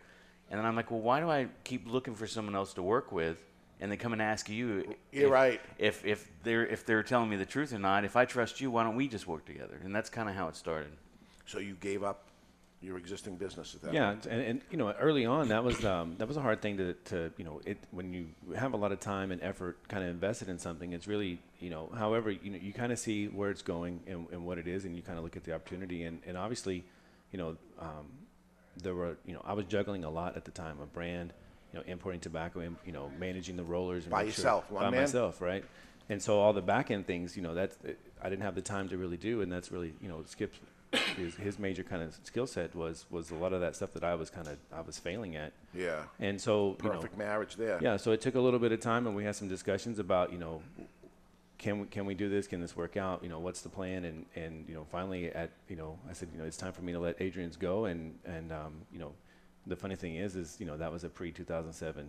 And 0.50 0.60
then 0.60 0.66
I'm 0.66 0.76
like, 0.76 0.92
well, 0.92 1.00
why 1.00 1.20
do 1.20 1.30
I 1.30 1.48
keep 1.64 1.88
looking 1.88 2.16
for 2.16 2.28
someone 2.28 2.56
else 2.56 2.74
to 2.74 2.82
work 2.82 3.12
with? 3.12 3.44
And 3.82 3.92
they 3.92 3.98
come 3.98 4.12
and 4.12 4.22
ask 4.22 4.50
you. 4.50 4.96
You're 5.12 5.28
if, 5.28 5.32
right. 5.32 5.62
If 5.78 6.06
if 6.06 6.30
they're 6.44 6.66
if 6.66 6.86
they're 6.86 7.04
telling 7.04 7.30
me 7.30 7.38
the 7.38 7.46
truth 7.46 7.72
or 7.72 7.80
not. 7.80 8.04
If 8.04 8.18
I 8.18 8.26
trust 8.26 8.60
you, 8.60 8.72
why 8.72 8.84
don't 8.84 8.96
we 8.96 9.08
just 9.08 9.26
work 9.26 9.46
together? 9.46 9.80
And 9.84 9.96
that's 9.96 10.10
kind 10.10 10.28
of 10.28 10.36
how 10.36 10.48
it 10.50 10.56
started. 10.56 10.92
so 11.46 11.60
you 11.60 11.76
gave 11.76 12.04
up 12.04 12.29
your 12.82 12.98
existing 12.98 13.36
business 13.36 13.76
at 13.76 13.82
that 13.82 13.94
Yeah, 13.94 14.12
point. 14.12 14.26
and, 14.28 14.42
and 14.42 14.62
you 14.72 14.78
know, 14.78 14.92
early 14.94 15.26
on, 15.26 15.50
that 15.50 15.64
was 15.64 15.84
um, 15.84 16.16
that 16.18 16.28
was 16.28 16.38
a 16.38 16.42
hard 16.42 16.62
thing 16.62 16.78
to, 16.78 16.94
to 17.06 17.32
you 17.38 17.44
know, 17.44 17.60
it 17.66 17.78
when 17.92 18.14
you 18.14 18.28
have 18.56 18.74
a 18.74 18.78
lot 18.78 18.92
of 18.94 19.00
time 19.02 19.32
and 19.32 19.42
effort 19.44 19.78
kind 19.90 20.04
of 20.04 20.10
invested 20.10 20.48
in 20.48 20.58
something, 20.60 20.94
it's 20.94 21.08
really 21.08 21.40
you 21.60 21.70
know, 21.70 21.90
however, 21.98 22.32
you 22.32 22.50
know, 22.52 22.58
you 22.62 22.72
kind 22.72 22.92
of 22.94 23.00
see 23.00 23.28
where 23.28 23.50
it's 23.50 23.62
going 23.62 24.00
and, 24.08 24.28
and 24.32 24.46
what 24.46 24.58
it 24.58 24.68
is, 24.68 24.86
and 24.86 24.96
you 24.96 25.02
kind 25.02 25.18
of 25.18 25.24
look 25.26 25.36
at 25.36 25.44
the 25.44 25.54
opportunity, 25.54 26.04
and, 26.04 26.22
and 26.26 26.38
obviously, 26.38 26.86
you 27.34 27.38
know, 27.38 27.58
um, 27.80 28.06
there 28.78 28.96
were 28.96 29.18
you 29.26 29.34
know, 29.34 29.42
I 29.44 29.54
was 29.54 29.66
juggling 29.66 30.06
a 30.06 30.10
lot 30.10 30.38
at 30.38 30.46
the 30.46 30.52
time, 30.52 30.80
a 30.82 30.86
brand, 30.86 31.34
you 31.74 31.80
know, 31.80 31.86
importing 31.86 32.22
tobacco, 32.22 32.62
and 32.62 32.78
you 32.86 32.94
know, 32.94 33.12
managing 33.20 33.58
the 33.58 33.64
rollers 33.64 34.04
and 34.06 34.12
By 34.12 34.20
sure- 34.22 34.28
yourself, 34.28 34.72
one 34.72 34.84
by 34.86 34.90
man? 34.90 35.02
myself, 35.02 35.42
right? 35.42 35.66
And 36.08 36.20
so 36.22 36.40
all 36.40 36.54
the 36.54 36.62
back 36.62 36.90
end 36.92 37.06
things, 37.06 37.36
you 37.36 37.44
know, 37.44 37.54
that's 37.54 37.78
I 38.22 38.30
didn't 38.30 38.44
have 38.44 38.56
the 38.56 38.62
time 38.62 38.88
to 38.90 38.98
really 38.98 39.18
do, 39.18 39.42
and 39.42 39.52
that's 39.52 39.70
really 39.70 39.94
you 40.02 40.08
know, 40.08 40.24
Skip's 40.26 40.58
his, 41.18 41.36
his 41.36 41.60
major 41.60 41.84
kind 41.84 42.02
of 42.02 42.18
skill 42.24 42.48
set 42.48 42.76
was 42.76 43.06
was 43.10 43.32
a 43.32 43.36
lot 43.36 43.54
of 43.54 43.62
that 43.62 43.76
stuff 43.76 43.94
that 43.94 44.04
I 44.04 44.16
was 44.16 44.30
kind 44.30 44.48
of 44.48 44.58
I 44.74 44.82
was 44.82 44.98
failing 44.98 45.36
at. 45.36 45.54
Yeah. 45.74 46.04
And 46.20 46.40
so 46.40 46.76
you 46.82 46.90
know, 46.90 46.96
Perfect 46.96 47.18
marriage 47.18 47.56
there. 47.56 47.80
Yeah. 47.82 47.98
So 47.98 48.12
it 48.12 48.22
took 48.22 48.36
a 48.36 48.40
little 48.40 48.60
bit 48.60 48.72
of 48.72 48.80
time, 48.80 49.06
and 49.08 49.16
we 49.16 49.24
had 49.24 49.36
some 49.36 49.48
discussions 49.48 50.00
about 50.00 50.32
you 50.32 50.40
know, 50.40 50.62
can 51.58 51.80
we 51.82 51.88
can 51.88 52.06
we 52.06 52.14
do 52.16 52.30
this? 52.30 52.48
Can 52.48 52.62
this 52.62 52.76
work 52.76 52.98
out? 52.98 53.22
You 53.24 53.30
know, 53.30 53.40
what's 53.40 53.62
the 53.62 53.70
plan? 53.70 54.06
And 54.06 54.26
and 54.36 54.66
you 54.68 54.74
know, 54.76 54.86
finally 54.92 55.28
at 55.30 55.52
you 55.68 55.76
know, 55.76 55.98
I 56.10 56.14
said 56.14 56.30
you 56.34 56.40
know 56.40 56.46
it's 56.46 56.58
time 56.58 56.74
for 56.74 56.82
me 56.82 56.94
to 56.94 57.00
let 57.00 57.22
Adrian's 57.22 57.58
go, 57.58 57.86
and 57.86 58.18
and 58.26 58.52
um, 58.52 58.74
you 58.92 59.00
know, 59.00 59.12
the 59.68 59.76
funny 59.76 59.96
thing 59.96 60.16
is 60.16 60.36
is 60.36 60.58
you 60.60 60.66
know 60.66 60.78
that 60.78 60.92
was 60.92 61.04
a 61.04 61.10
pre 61.10 61.32
2007 61.32 62.08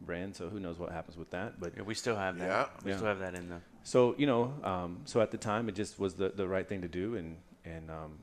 brand, 0.00 0.34
so 0.36 0.48
who 0.48 0.60
knows 0.60 0.78
what 0.78 0.92
happens 0.92 1.16
with 1.16 1.30
that? 1.30 1.60
But 1.60 1.72
Yeah, 1.76 1.82
we 1.82 1.94
still 1.94 2.16
have 2.16 2.38
that. 2.38 2.46
Yeah. 2.46 2.66
We 2.84 2.92
still 2.92 3.06
have 3.06 3.18
that 3.18 3.34
in 3.34 3.48
the- 3.48 3.60
So 3.82 4.14
you 4.16 4.26
know, 4.26 4.54
um, 4.62 5.00
so 5.04 5.20
at 5.20 5.30
the 5.32 5.38
time, 5.38 5.68
it 5.68 5.74
just 5.74 5.98
was 5.98 6.14
the, 6.14 6.28
the 6.28 6.46
right 6.46 6.66
thing 6.68 6.82
to 6.82 6.88
do, 6.88 7.16
and 7.16 7.36
and 7.76 7.90
um, 7.90 8.18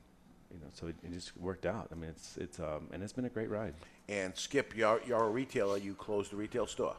you 0.52 0.58
know, 0.60 0.66
so 0.72 0.86
it, 0.88 0.96
it 1.02 1.12
just 1.12 1.36
worked 1.36 1.66
out. 1.66 1.88
I 1.92 1.94
mean, 1.94 2.10
it's 2.10 2.36
it's 2.36 2.58
um, 2.60 2.88
and 2.92 3.02
it's 3.02 3.12
been 3.12 3.24
a 3.24 3.30
great 3.30 3.50
ride. 3.50 3.74
And 4.08 4.36
Skip, 4.36 4.76
you're, 4.76 5.00
you're 5.06 5.24
a 5.24 5.28
retailer. 5.30 5.78
You 5.78 5.94
closed 5.94 6.30
the 6.32 6.36
retail 6.36 6.66
store. 6.66 6.96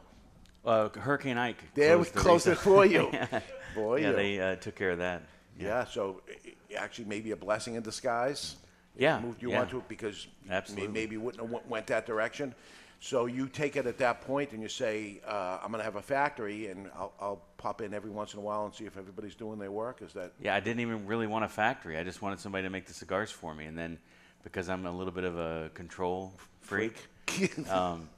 Uh, 0.64 0.88
Hurricane 0.90 1.38
Ike. 1.38 1.62
There 1.74 1.98
we 1.98 2.04
the 2.04 2.10
closed 2.18 2.46
it 2.48 2.58
for 2.58 2.84
you. 2.84 3.08
yeah. 3.12 3.40
Boy, 3.74 4.00
yeah, 4.00 4.10
you. 4.10 4.16
they 4.16 4.40
uh, 4.40 4.56
took 4.56 4.74
care 4.74 4.90
of 4.90 4.98
that. 4.98 5.22
Yeah. 5.58 5.84
so 5.86 6.20
i- 6.28 6.74
actually, 6.76 7.06
maybe 7.06 7.30
a 7.30 7.36
blessing 7.36 7.74
in 7.76 7.82
disguise. 7.82 8.56
It 8.96 9.02
Yeah, 9.02 9.20
moved 9.20 9.40
you 9.42 9.50
yeah. 9.52 9.60
onto 9.62 9.78
it 9.78 9.88
because 9.88 10.26
Absolutely. 10.50 10.88
maybe 10.88 11.12
you 11.14 11.20
wouldn't 11.20 11.42
have 11.42 11.50
went- 11.50 11.68
went 11.68 11.86
that 11.86 12.04
direction. 12.06 12.54
So 13.00 13.26
you 13.26 13.46
take 13.48 13.76
it 13.76 13.86
at 13.86 13.98
that 13.98 14.22
point 14.22 14.52
and 14.52 14.60
you 14.60 14.68
say, 14.68 15.20
uh, 15.26 15.60
"I'm 15.62 15.70
going 15.70 15.78
to 15.78 15.84
have 15.84 15.96
a 15.96 16.02
factory, 16.02 16.66
and 16.66 16.90
I'll, 16.96 17.12
I'll 17.20 17.42
pop 17.56 17.80
in 17.80 17.94
every 17.94 18.10
once 18.10 18.32
in 18.32 18.40
a 18.40 18.42
while 18.42 18.64
and 18.64 18.74
see 18.74 18.86
if 18.86 18.96
everybody's 18.96 19.36
doing 19.36 19.58
their 19.58 19.70
work." 19.70 20.02
Is 20.02 20.12
that 20.14 20.32
Yeah, 20.42 20.54
I 20.54 20.60
didn't 20.60 20.80
even 20.80 21.06
really 21.06 21.28
want 21.28 21.44
a 21.44 21.48
factory. 21.48 21.96
I 21.96 22.02
just 22.02 22.22
wanted 22.22 22.40
somebody 22.40 22.64
to 22.64 22.70
make 22.70 22.86
the 22.86 22.94
cigars 22.94 23.30
for 23.30 23.54
me, 23.54 23.66
and 23.66 23.78
then 23.78 23.98
because 24.42 24.68
I'm 24.68 24.84
a 24.84 24.90
little 24.90 25.12
bit 25.12 25.24
of 25.24 25.38
a 25.38 25.70
control 25.74 26.32
freak, 26.60 26.94
um, 27.70 28.08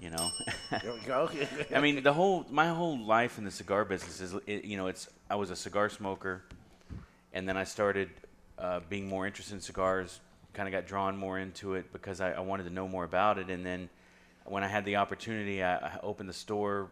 you 0.00 0.10
know. 0.10 0.30
There 0.70 0.92
we 0.92 1.00
go. 1.00 1.30
I 1.74 1.80
mean, 1.80 2.02
the 2.02 2.12
whole 2.12 2.46
my 2.48 2.68
whole 2.68 2.98
life 2.98 3.38
in 3.38 3.44
the 3.44 3.50
cigar 3.50 3.84
business 3.84 4.20
is, 4.20 4.34
it, 4.46 4.64
you 4.64 4.76
know, 4.76 4.86
it's 4.86 5.08
I 5.28 5.34
was 5.34 5.50
a 5.50 5.56
cigar 5.56 5.88
smoker, 5.88 6.44
and 7.32 7.48
then 7.48 7.56
I 7.56 7.64
started 7.64 8.10
uh, 8.56 8.80
being 8.88 9.08
more 9.08 9.26
interested 9.26 9.54
in 9.54 9.60
cigars. 9.60 10.20
Kind 10.54 10.68
of 10.68 10.72
got 10.72 10.86
drawn 10.86 11.16
more 11.16 11.38
into 11.38 11.74
it 11.74 11.92
because 11.92 12.20
I, 12.20 12.32
I 12.32 12.40
wanted 12.40 12.64
to 12.64 12.70
know 12.70 12.86
more 12.86 13.04
about 13.04 13.38
it, 13.38 13.50
and 13.50 13.64
then 13.64 13.88
when 14.50 14.64
I 14.64 14.68
had 14.68 14.84
the 14.84 14.96
opportunity, 14.96 15.62
I, 15.62 15.76
I 15.76 15.98
opened 16.02 16.28
the 16.28 16.32
store 16.34 16.90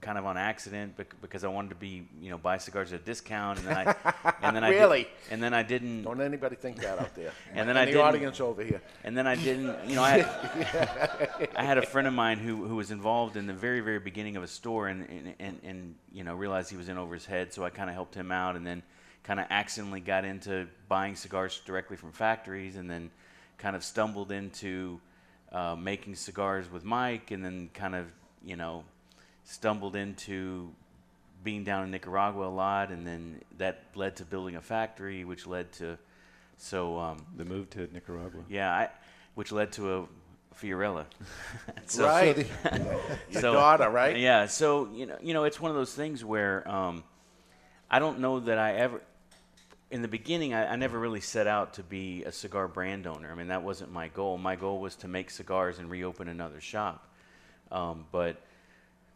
kind 0.00 0.18
of 0.18 0.26
on 0.26 0.36
accident 0.36 0.94
bec- 0.98 1.14
because 1.22 1.44
I 1.44 1.48
wanted 1.48 1.70
to 1.70 1.76
be, 1.76 2.06
you 2.20 2.28
know, 2.28 2.36
buy 2.36 2.58
cigars 2.58 2.92
at 2.92 3.00
a 3.00 3.02
discount, 3.04 3.58
and 3.58 3.68
then 3.68 3.76
I, 3.78 3.94
and 4.42 4.54
then 4.54 4.62
I 4.62 4.70
did- 4.70 4.78
Really? 4.80 5.08
and 5.30 5.42
then 5.42 5.54
I 5.54 5.62
didn't. 5.62 6.02
Don't 6.02 6.20
anybody 6.20 6.56
think 6.56 6.76
that 6.80 6.98
out 6.98 7.14
there. 7.14 7.32
And 7.54 7.66
then 7.66 7.76
In 7.76 7.82
I 7.82 7.84
the 7.86 7.92
didn't, 7.92 8.06
audience 8.06 8.38
over 8.40 8.62
here. 8.62 8.82
And 9.02 9.16
then 9.16 9.26
I 9.26 9.34
didn't, 9.34 9.88
you 9.88 9.94
know, 9.96 10.02
I 10.02 10.18
had, 10.18 11.50
I 11.56 11.64
had 11.64 11.78
a 11.78 11.86
friend 11.86 12.06
of 12.06 12.12
mine 12.12 12.36
who, 12.38 12.66
who 12.66 12.76
was 12.76 12.90
involved 12.90 13.36
in 13.36 13.46
the 13.46 13.54
very 13.54 13.80
very 13.80 13.98
beginning 13.98 14.36
of 14.36 14.42
a 14.42 14.46
store, 14.48 14.88
and 14.88 15.08
and, 15.08 15.34
and, 15.38 15.60
and 15.64 15.94
you 16.12 16.22
know 16.22 16.34
realized 16.34 16.70
he 16.70 16.76
was 16.76 16.88
in 16.90 16.98
over 16.98 17.14
his 17.14 17.24
head, 17.24 17.52
so 17.54 17.64
I 17.64 17.70
kind 17.70 17.88
of 17.88 17.94
helped 17.94 18.14
him 18.14 18.30
out, 18.30 18.56
and 18.56 18.66
then 18.66 18.82
kind 19.22 19.40
of 19.40 19.46
accidentally 19.48 20.00
got 20.00 20.26
into 20.26 20.66
buying 20.86 21.16
cigars 21.16 21.62
directly 21.64 21.96
from 21.96 22.12
factories, 22.12 22.76
and 22.76 22.90
then 22.90 23.10
kind 23.56 23.74
of 23.74 23.82
stumbled 23.82 24.30
into 24.32 25.00
uh, 25.54 25.76
making 25.76 26.16
cigars 26.16 26.70
with 26.70 26.84
Mike, 26.84 27.30
and 27.30 27.44
then 27.44 27.70
kind 27.72 27.94
of 27.94 28.06
you 28.44 28.56
know 28.56 28.84
stumbled 29.44 29.94
into 29.96 30.70
being 31.44 31.62
down 31.64 31.84
in 31.84 31.90
Nicaragua 31.90 32.46
a 32.46 32.48
lot, 32.48 32.90
and 32.90 33.06
then 33.06 33.40
that 33.58 33.84
led 33.94 34.16
to 34.16 34.24
building 34.24 34.56
a 34.56 34.60
factory, 34.60 35.24
which 35.24 35.46
led 35.46 35.70
to 35.72 35.96
so 36.56 36.98
um, 36.98 37.24
the 37.36 37.44
move 37.44 37.70
to 37.70 37.88
Nicaragua. 37.92 38.42
Yeah, 38.48 38.70
I, 38.70 38.88
which 39.34 39.52
led 39.52 39.72
to 39.72 39.94
a 39.94 40.06
Fiorella. 40.60 41.04
Right. 41.76 41.90
So 41.90 42.32
the- 42.32 42.46
Your 43.30 43.42
daughter, 43.42 43.88
right? 43.90 44.16
Yeah. 44.16 44.46
So 44.46 44.88
you 44.92 45.06
know, 45.06 45.16
you 45.22 45.34
know, 45.34 45.44
it's 45.44 45.60
one 45.60 45.70
of 45.70 45.76
those 45.76 45.94
things 45.94 46.24
where 46.24 46.66
um, 46.68 47.04
I 47.90 47.98
don't 47.98 48.18
know 48.20 48.40
that 48.40 48.58
I 48.58 48.74
ever. 48.74 49.00
In 49.94 50.02
the 50.02 50.08
beginning, 50.08 50.54
I, 50.54 50.72
I 50.72 50.74
never 50.74 50.98
really 50.98 51.20
set 51.20 51.46
out 51.46 51.74
to 51.74 51.84
be 51.84 52.24
a 52.24 52.32
cigar 52.32 52.66
brand 52.66 53.06
owner. 53.06 53.30
I 53.30 53.36
mean, 53.36 53.46
that 53.46 53.62
wasn't 53.62 53.92
my 53.92 54.08
goal. 54.08 54.36
My 54.38 54.56
goal 54.56 54.80
was 54.80 54.96
to 54.96 55.08
make 55.08 55.30
cigars 55.30 55.78
and 55.78 55.88
reopen 55.88 56.26
another 56.26 56.60
shop. 56.60 57.06
Um, 57.70 58.04
but 58.10 58.42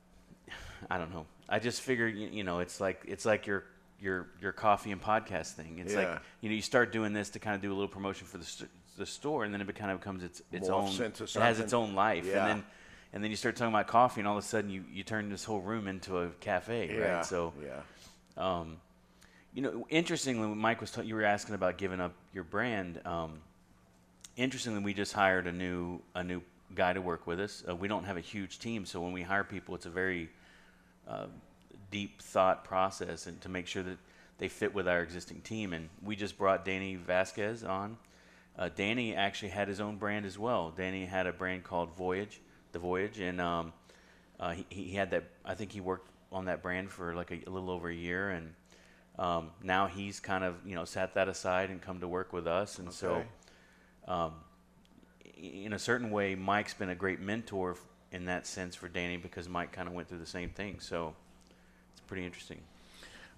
I 0.88 0.98
don't 0.98 1.12
know. 1.12 1.26
I 1.48 1.58
just 1.58 1.80
figure, 1.80 2.06
you, 2.06 2.28
you 2.28 2.44
know, 2.44 2.60
it's 2.60 2.80
like 2.80 3.02
it's 3.08 3.24
like 3.24 3.48
your 3.48 3.64
your 4.00 4.28
your 4.40 4.52
coffee 4.52 4.92
and 4.92 5.02
podcast 5.02 5.54
thing. 5.54 5.80
It's 5.80 5.94
Yeah. 5.94 6.10
like 6.12 6.20
you 6.42 6.48
know, 6.48 6.54
you 6.54 6.62
start 6.62 6.92
doing 6.92 7.12
this 7.12 7.30
to 7.30 7.40
kind 7.40 7.56
of 7.56 7.60
do 7.60 7.70
a 7.72 7.74
little 7.74 7.88
promotion 7.88 8.28
for 8.28 8.38
the 8.38 8.44
st- 8.44 8.70
the 8.96 9.04
store, 9.06 9.42
and 9.44 9.52
then 9.52 9.60
it 9.60 9.74
kind 9.74 9.90
of 9.90 9.98
becomes 9.98 10.22
its 10.22 10.42
its 10.52 10.68
Morphs 10.68 11.00
own. 11.00 11.06
It 11.10 11.42
has 11.42 11.58
its 11.58 11.72
own 11.72 11.96
life, 11.96 12.24
Yeah. 12.24 12.46
and 12.46 12.48
then 12.60 12.66
and 13.14 13.24
then 13.24 13.32
you 13.32 13.36
start 13.36 13.56
talking 13.56 13.74
about 13.74 13.88
coffee, 13.88 14.20
and 14.20 14.28
all 14.28 14.38
of 14.38 14.44
a 14.44 14.46
sudden 14.46 14.70
you 14.70 14.84
you 14.92 15.02
turn 15.02 15.28
this 15.28 15.42
whole 15.42 15.60
room 15.60 15.88
into 15.88 16.18
a 16.18 16.28
cafe, 16.38 16.88
Yeah, 16.96 17.16
right? 17.16 17.26
So 17.26 17.52
yeah. 17.60 17.80
Um, 18.36 18.76
you 19.59 19.62
know, 19.62 19.85
interestingly, 19.90 20.47
when 20.47 20.57
Mike 20.57 20.81
was 20.81 20.92
ta- 20.92 21.01
you 21.01 21.16
were 21.16 21.25
asking 21.25 21.57
about 21.57 21.79
giving 21.79 22.01
up 22.01 22.12
your 22.33 22.44
brand. 22.44 23.01
Um, 23.05 23.40
interestingly, 24.37 24.81
we 24.85 24.94
just 24.94 25.12
hired 25.12 25.49
a 25.49 25.53
new 25.53 26.01
a 26.14 26.23
new 26.23 26.42
guy 26.77 26.92
to 26.92 27.01
work 27.01 27.27
with 27.27 27.40
us. 27.40 27.64
Uh, 27.68 27.75
we 27.75 27.88
don't 27.88 28.05
have 28.05 28.16
a 28.16 28.21
huge 28.21 28.61
team, 28.61 28.87
so 28.87 29.01
when 29.01 29.11
we 29.11 29.21
hire 29.21 29.42
people, 29.42 29.75
it's 29.75 29.85
a 29.87 29.90
very 29.90 30.29
uh, 31.09 31.27
deep 31.90 32.23
thought 32.23 32.62
process 32.62 33.27
and 33.27 33.40
to 33.40 33.49
make 33.49 33.66
sure 33.66 33.83
that 33.83 33.99
they 34.38 34.47
fit 34.47 34.73
with 34.73 34.87
our 34.87 35.03
existing 35.03 35.40
team. 35.40 35.73
And 35.73 35.88
we 36.05 36.14
just 36.14 36.38
brought 36.38 36.64
Danny 36.64 36.94
Vasquez 36.94 37.64
on. 37.64 37.99
Uh, 38.57 38.68
Danny 38.73 39.16
actually 39.16 39.49
had 39.49 39.66
his 39.66 39.81
own 39.81 39.97
brand 39.97 40.25
as 40.25 40.38
well. 40.38 40.71
Danny 40.71 41.05
had 41.05 41.27
a 41.27 41.33
brand 41.33 41.64
called 41.64 41.97
Voyage, 41.97 42.40
the 42.71 42.79
Voyage, 42.79 43.18
and 43.18 43.40
um, 43.40 43.73
uh, 44.38 44.53
he, 44.53 44.66
he 44.68 44.94
had 44.94 45.11
that. 45.11 45.25
I 45.44 45.55
think 45.55 45.73
he 45.73 45.81
worked 45.81 46.11
on 46.31 46.44
that 46.44 46.62
brand 46.62 46.92
for 46.92 47.12
like 47.16 47.33
a, 47.33 47.40
a 47.44 47.51
little 47.51 47.71
over 47.73 47.88
a 47.88 47.94
year, 47.94 48.31
and 48.31 48.55
um, 49.18 49.50
now 49.62 49.87
he's 49.87 50.20
kind 50.20 50.44
of 50.44 50.54
you 50.64 50.74
know 50.74 50.85
set 50.85 51.14
that 51.14 51.28
aside 51.28 51.70
and 51.70 51.83
come 51.83 52.00
to 52.00 52.09
work 52.09 52.33
with 52.33 52.46
us. 52.46 52.78
And 52.78 52.92
so, 52.92 53.24
um, 54.07 54.33
in 55.37 55.72
a 55.72 55.78
certain 55.78 56.11
way, 56.11 56.35
Mike's 56.35 56.74
been 56.74 56.90
a 56.90 56.94
great 56.94 57.20
mentor 57.20 57.76
in 58.12 58.24
that 58.26 58.46
sense 58.46 58.74
for 58.74 58.88
Danny 58.88 59.16
because 59.16 59.48
Mike 59.48 59.72
kind 59.72 59.88
of 59.88 59.94
went 59.94 60.09
through 60.09 60.18
the 60.18 60.26
same 60.26 60.50
thing. 60.50 60.81
So 60.81 61.14
it's 61.92 62.00
pretty 62.07 62.24
interesting. 62.24 62.61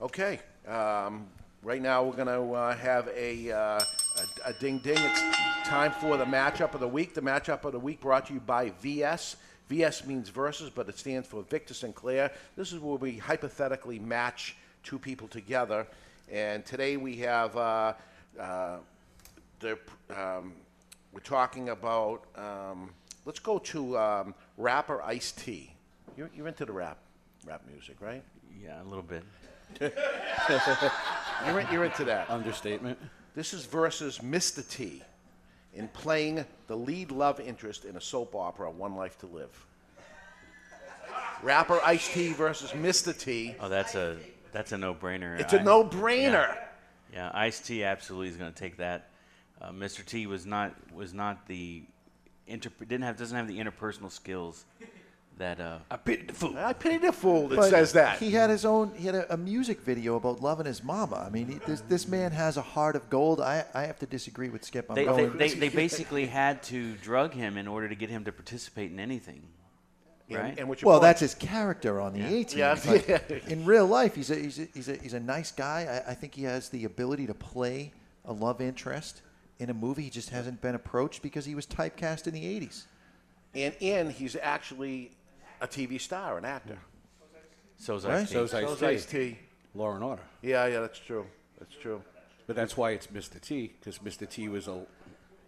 Okay. 0.00 0.40
Um, 0.66 1.26
right 1.62 1.82
now, 1.82 2.02
we're 2.04 2.12
going 2.12 2.26
to 2.26 2.54
uh, 2.54 2.76
have 2.76 3.08
a, 3.08 3.50
uh, 3.50 3.58
a, 3.58 4.50
a 4.50 4.52
ding 4.60 4.78
ding. 4.78 4.96
It's 4.98 5.22
time 5.68 5.92
for 5.92 6.16
the 6.16 6.24
matchup 6.24 6.74
of 6.74 6.80
the 6.80 6.88
week. 6.88 7.14
The 7.14 7.20
matchup 7.20 7.64
of 7.64 7.72
the 7.72 7.80
week 7.80 8.00
brought 8.00 8.26
to 8.26 8.34
you 8.34 8.40
by 8.40 8.70
VS. 8.80 9.36
VS 9.68 10.06
means 10.06 10.28
versus, 10.28 10.70
but 10.74 10.88
it 10.88 10.98
stands 10.98 11.28
for 11.28 11.42
Victor 11.42 11.74
Sinclair. 11.74 12.32
This 12.56 12.72
is 12.72 12.80
where 12.80 12.96
we 12.96 13.18
hypothetically 13.18 13.98
match 13.98 14.56
two 14.82 14.98
people 14.98 15.28
together. 15.28 15.86
And 16.30 16.64
today 16.64 16.96
we 16.96 17.16
have 17.16 17.56
uh, 17.56 17.94
uh, 18.38 18.76
the, 19.60 19.78
um, 20.14 20.54
we're 21.12 21.20
talking 21.20 21.70
about. 21.70 22.24
Um, 22.36 22.90
let's 23.24 23.40
go 23.40 23.58
to 23.58 23.98
um, 23.98 24.34
rapper 24.56 25.02
Ice 25.02 25.32
T. 25.32 25.72
You're, 26.16 26.30
you're 26.34 26.48
into 26.48 26.64
the 26.64 26.72
rap 26.72 26.98
rap 27.46 27.62
music, 27.70 27.96
right? 28.00 28.22
Yeah, 28.62 28.82
a 28.82 28.84
little 28.84 29.02
bit. 29.02 29.22
you're, 31.46 31.60
you're 31.72 31.84
into 31.84 32.04
that. 32.04 32.28
Understatement. 32.30 32.98
This 33.34 33.54
is 33.54 33.64
versus 33.64 34.18
Mr. 34.18 34.68
T 34.68 35.02
in 35.74 35.88
playing 35.88 36.44
the 36.66 36.76
lead 36.76 37.10
love 37.10 37.40
interest 37.40 37.84
in 37.84 37.96
a 37.96 38.00
soap 38.00 38.34
opera, 38.34 38.70
One 38.70 38.96
Life 38.96 39.18
to 39.20 39.26
Live. 39.26 39.66
Rapper 41.42 41.80
Ice 41.84 42.12
T 42.12 42.32
versus 42.32 42.70
Mr. 42.72 43.18
T. 43.18 43.54
Oh, 43.60 43.68
that's 43.68 43.94
a 43.94 44.16
that's 44.52 44.72
a 44.72 44.78
no-brainer. 44.78 45.38
It's 45.38 45.52
a 45.52 45.60
I- 45.60 45.64
no-brainer. 45.64 46.54
Yeah, 46.54 46.64
yeah 47.12 47.30
Ice 47.34 47.60
T 47.60 47.84
absolutely 47.84 48.28
is 48.28 48.36
going 48.36 48.52
to 48.52 48.58
take 48.58 48.76
that. 48.78 49.08
Uh, 49.60 49.70
Mr. 49.72 50.04
T 50.04 50.26
was 50.26 50.46
not 50.46 50.74
was 50.92 51.12
not 51.12 51.46
the 51.46 51.82
inter, 52.46 52.70
didn't 52.80 53.02
have 53.02 53.16
doesn't 53.16 53.36
have 53.36 53.46
the 53.46 53.58
interpersonal 53.58 54.10
skills 54.10 54.64
that 55.40 55.58
uh, 55.58 55.78
I 55.90 55.96
pity 55.96 56.26
the 56.26 56.32
fool. 56.32 56.56
I 56.56 56.72
pity 56.72 56.98
the 56.98 57.12
fool 57.12 57.48
that 57.48 57.56
But 57.56 57.70
says 57.70 57.92
that. 57.94 58.18
He 58.18 58.30
had 58.30 58.50
his 58.50 58.64
own. 58.64 58.92
He 58.94 59.06
had 59.06 59.14
a, 59.16 59.34
a 59.34 59.36
music 59.36 59.80
video 59.80 60.16
about 60.16 60.40
loving 60.40 60.66
his 60.66 60.84
mama. 60.84 61.24
I 61.26 61.30
mean, 61.30 61.48
he, 61.48 61.54
this 61.66 61.80
this 61.82 62.06
man 62.06 62.30
has 62.30 62.56
a 62.56 62.62
heart 62.62 62.94
of 62.94 63.10
gold. 63.10 63.40
I 63.40 63.64
I 63.74 63.82
have 63.82 63.98
to 63.98 64.06
disagree 64.06 64.50
with 64.50 64.64
Skip. 64.64 64.86
I'm 64.88 64.94
They, 64.94 65.06
they, 65.06 65.26
they, 65.26 65.48
they 65.54 65.68
basically 65.84 66.26
had 66.26 66.62
to 66.64 66.94
drug 66.96 67.34
him 67.34 67.56
in 67.56 67.66
order 67.66 67.88
to 67.88 67.94
get 67.94 68.10
him 68.10 68.24
to 68.24 68.32
participate 68.32 68.92
in 68.92 69.00
anything. 69.00 69.42
Right? 70.38 70.84
well, 70.84 71.00
that's 71.00 71.20
his 71.20 71.34
character 71.34 72.00
on 72.00 72.12
the 72.12 72.20
Yeah. 72.20 72.74
A-Team. 72.76 73.02
Yeah. 73.08 73.18
in 73.48 73.64
real 73.64 73.86
life, 73.86 74.14
he's 74.14 74.30
a, 74.30 74.36
he's 74.36 74.58
a, 74.58 74.68
he's 74.74 74.88
a, 74.88 74.96
he's 74.96 75.14
a 75.14 75.20
nice 75.20 75.50
guy. 75.50 76.02
I, 76.06 76.12
I 76.12 76.14
think 76.14 76.34
he 76.34 76.44
has 76.44 76.68
the 76.68 76.84
ability 76.84 77.26
to 77.26 77.34
play 77.34 77.92
a 78.24 78.32
love 78.32 78.60
interest 78.60 79.22
in 79.58 79.70
a 79.70 79.74
movie. 79.74 80.02
He 80.02 80.10
just 80.10 80.30
hasn't 80.30 80.60
been 80.60 80.74
approached 80.74 81.22
because 81.22 81.44
he 81.44 81.54
was 81.54 81.66
typecast 81.66 82.26
in 82.26 82.34
the 82.34 82.44
80s. 82.60 82.84
And 83.54 83.74
and 83.80 84.12
he's 84.12 84.36
actually 84.40 85.10
a 85.60 85.66
TV 85.66 86.00
star, 86.00 86.38
an 86.38 86.44
actor. 86.44 86.78
So's 87.76 88.04
Right? 88.04 88.28
So's 88.28 88.54
Ice-T. 88.54 88.86
Ice 88.86 89.06
T. 89.06 89.38
Law 89.74 89.94
and 89.94 90.04
Order. 90.04 90.22
Yeah, 90.42 90.66
yeah, 90.66 90.80
that's 90.80 90.98
true. 90.98 91.26
That's 91.58 91.74
true. 91.74 92.02
But 92.46 92.56
that's 92.56 92.76
why 92.76 92.90
it's 92.90 93.06
Mr. 93.08 93.40
T, 93.40 93.72
because 93.78 93.98
Mr. 93.98 94.28
T 94.28 94.48
was 94.48 94.68
a 94.68 94.84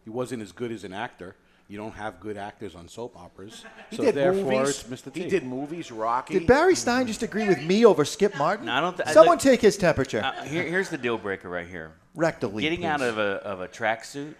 he 0.04 0.10
wasn't 0.10 0.42
as 0.42 0.52
good 0.52 0.72
as 0.72 0.84
an 0.84 0.92
actor. 0.92 1.36
You 1.68 1.78
don't 1.78 1.94
have 1.94 2.20
good 2.20 2.36
actors 2.36 2.74
on 2.74 2.86
soap 2.88 3.16
operas, 3.16 3.64
He 3.90 3.96
so 3.96 4.02
did 4.04 4.14
therefore 4.14 4.52
movies. 4.60 4.84
it's 4.90 5.02
Mr. 5.02 5.12
T. 5.12 5.22
He 5.22 5.28
did 5.28 5.44
movies, 5.44 5.90
Rocky. 5.90 6.34
Did 6.38 6.46
Barry 6.46 6.74
Stein 6.74 7.06
just 7.06 7.22
agree 7.22 7.48
with 7.48 7.62
me 7.62 7.86
over 7.86 8.04
Skip 8.04 8.36
Martin? 8.36 8.66
No, 8.66 8.72
I 8.74 8.80
don't. 8.80 8.96
Th- 8.96 9.08
I 9.08 9.12
Someone 9.12 9.36
look- 9.36 9.42
take 9.42 9.60
his 9.62 9.76
temperature. 9.78 10.22
Uh, 10.22 10.42
here, 10.44 10.64
here's 10.64 10.90
the 10.90 10.98
deal 10.98 11.16
breaker 11.16 11.48
right 11.48 11.66
here. 11.66 11.92
Rectally, 12.16 12.60
Getting 12.60 12.84
out 12.84 13.00
of 13.00 13.16
a 13.16 13.36
of 13.42 13.60
a 13.62 13.68
tracksuit 13.68 14.34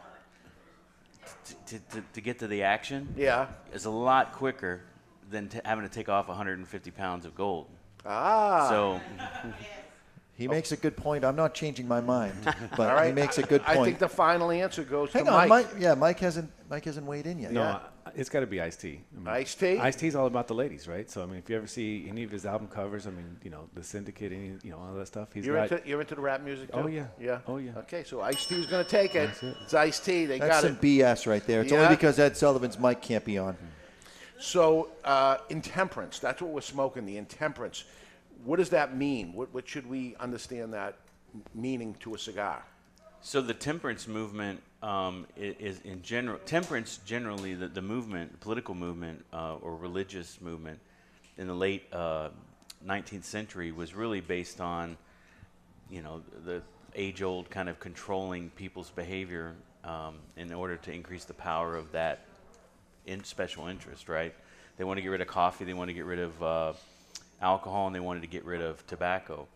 to, 1.46 1.54
to, 1.66 1.78
to, 1.94 2.04
to 2.12 2.20
get 2.20 2.38
to 2.40 2.46
the 2.46 2.62
action. 2.64 3.14
Yeah. 3.16 3.46
Is 3.72 3.86
a 3.86 3.90
lot 3.90 4.32
quicker 4.32 4.82
than 5.30 5.48
t- 5.48 5.60
having 5.64 5.88
to 5.88 5.90
take 5.94 6.10
off 6.10 6.28
150 6.28 6.90
pounds 6.90 7.24
of 7.24 7.34
gold. 7.34 7.66
Ah. 8.04 8.68
So. 8.68 9.00
He 10.42 10.48
makes 10.48 10.72
a 10.72 10.76
good 10.76 10.96
point. 10.96 11.24
I'm 11.24 11.36
not 11.36 11.54
changing 11.54 11.86
my 11.88 12.00
mind, 12.00 12.34
but 12.76 12.80
All 12.90 12.96
right. 12.96 13.06
he 13.06 13.12
makes 13.12 13.38
a 13.38 13.42
good 13.42 13.62
point. 13.62 13.78
I 13.78 13.84
think 13.84 13.98
the 13.98 14.08
final 14.08 14.50
answer 14.50 14.82
goes 14.82 15.12
Hang 15.12 15.24
to 15.26 15.30
on, 15.32 15.48
Mike. 15.48 15.66
Mike. 15.72 15.80
Yeah, 15.80 15.94
Mike 15.94 16.18
hasn't. 16.20 16.50
Mike 16.68 16.84
hasn't 16.84 17.06
weighed 17.06 17.26
in 17.26 17.38
yet. 17.38 17.52
No, 17.52 17.62
Yeah. 17.62 17.74
I- 17.76 18.10
it's 18.16 18.28
got 18.28 18.40
to 18.40 18.46
be 18.46 18.60
Ice 18.60 18.76
T. 18.76 19.00
I 19.14 19.18
mean, 19.18 19.28
Ice 19.28 19.54
T? 19.54 19.78
Ice 19.78 19.94
T 19.96 20.06
is 20.08 20.16
all 20.16 20.26
about 20.26 20.48
the 20.48 20.54
ladies, 20.54 20.88
right? 20.88 21.08
So 21.08 21.22
I 21.22 21.26
mean, 21.26 21.36
if 21.36 21.48
you 21.48 21.56
ever 21.56 21.66
see 21.68 22.06
any 22.08 22.24
of 22.24 22.30
his 22.32 22.44
album 22.44 22.66
covers, 22.66 23.06
I 23.06 23.10
mean, 23.10 23.36
you 23.44 23.50
know, 23.50 23.68
the 23.74 23.82
Syndicate, 23.84 24.32
any, 24.32 24.54
you 24.64 24.70
know, 24.72 24.78
all 24.78 24.92
that 24.94 25.06
stuff. 25.06 25.28
He's 25.32 25.46
You're 25.46 25.54
got. 25.56 25.70
into, 25.70 25.88
you're 25.88 26.00
into 26.00 26.16
the 26.16 26.20
rap 26.20 26.42
music 26.42 26.72
too? 26.72 26.78
Oh, 26.78 26.86
yeah. 26.88 27.06
Yeah. 27.20 27.38
Oh, 27.46 27.58
yeah. 27.58 27.70
Okay, 27.78 28.02
so 28.04 28.20
Ice 28.20 28.44
T's 28.44 28.66
going 28.66 28.84
to 28.84 28.90
take 28.90 29.14
it. 29.14 29.30
It's 29.62 29.72
Ice 29.72 30.00
T. 30.00 30.26
They 30.26 30.38
That's 30.40 30.50
got 30.50 30.62
some 30.62 30.72
it. 30.72 30.80
BS 30.82 31.26
right 31.28 31.46
there. 31.46 31.62
It's 31.62 31.70
Yeah. 31.72 31.78
only 31.84 31.94
because 31.94 32.18
Ed 32.18 32.36
Sullivan's 32.36 32.78
mic 32.78 33.00
can't 33.00 33.24
be 33.24 33.38
on. 33.38 33.56
So, 34.40 34.88
uh, 35.04 35.38
intemperance, 35.50 36.18
that's 36.18 36.42
what 36.42 36.50
we're 36.50 36.60
smoking, 36.60 37.06
the 37.06 37.16
intemperance. 37.16 37.84
What 38.44 38.58
does 38.58 38.70
that 38.70 38.96
mean? 38.96 39.32
What, 39.32 39.52
what 39.54 39.68
should 39.68 39.88
we 39.88 40.16
understand 40.18 40.72
that 40.74 40.96
meaning 41.54 41.94
to 42.00 42.14
a 42.14 42.18
cigar? 42.18 42.64
So 43.20 43.40
the 43.40 43.54
temperance 43.54 44.08
movement 44.08 44.60
um, 44.82 45.26
is, 45.36 45.80
in 45.84 46.02
general 46.02 46.38
temperance 46.44 46.98
generally 47.04 47.54
the, 47.54 47.68
the 47.68 47.82
movement, 47.82 48.40
political 48.40 48.74
movement 48.74 49.24
uh, 49.32 49.56
or 49.56 49.76
religious 49.76 50.40
movement 50.40 50.80
in 51.38 51.46
the 51.46 51.54
late 51.54 51.84
uh, 51.92 52.30
19th 52.84 53.24
century 53.24 53.70
was 53.70 53.94
really 53.94 54.20
based 54.20 54.60
on, 54.60 54.96
you 55.88 56.02
know, 56.02 56.20
the 56.44 56.62
age-old 56.96 57.48
kind 57.48 57.68
of 57.68 57.78
controlling 57.78 58.50
people's 58.50 58.90
behavior 58.90 59.54
um, 59.84 60.16
in 60.36 60.52
order 60.52 60.76
to 60.76 60.92
increase 60.92 61.24
the 61.24 61.34
power 61.34 61.76
of 61.76 61.92
that 61.92 62.26
in 63.06 63.22
special 63.22 63.68
interest. 63.68 64.08
Right? 64.08 64.34
They 64.76 64.84
want 64.84 64.98
to 64.98 65.02
get 65.02 65.08
rid 65.08 65.20
of 65.20 65.28
coffee. 65.28 65.64
They 65.64 65.74
want 65.74 65.88
to 65.88 65.94
get 65.94 66.04
rid 66.04 66.18
of 66.18 66.42
uh, 66.42 66.72
alcohol, 67.42 67.86
and 67.86 67.94
they 67.94 68.00
wanted 68.00 68.20
to 68.22 68.28
get 68.28 68.44
rid 68.44 68.62
of 68.62 68.86
tobacco. 68.86 69.46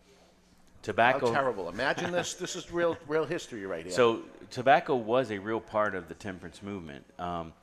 Tobacco. 0.83 1.27
How 1.27 1.33
terrible. 1.33 1.69
Imagine 1.69 2.11
this. 2.11 2.35
This 2.35 2.55
is 2.55 2.71
real, 2.71 2.97
real 3.07 3.25
history 3.25 3.65
right 3.65 3.83
here. 3.83 3.93
So 3.93 4.21
tobacco 4.51 4.95
was 4.95 5.31
a 5.31 5.37
real 5.39 5.59
part 5.59 5.95
of 5.95 6.07
the 6.07 6.13
temperance 6.13 6.61
movement. 6.61 7.03
Um, 7.17 7.53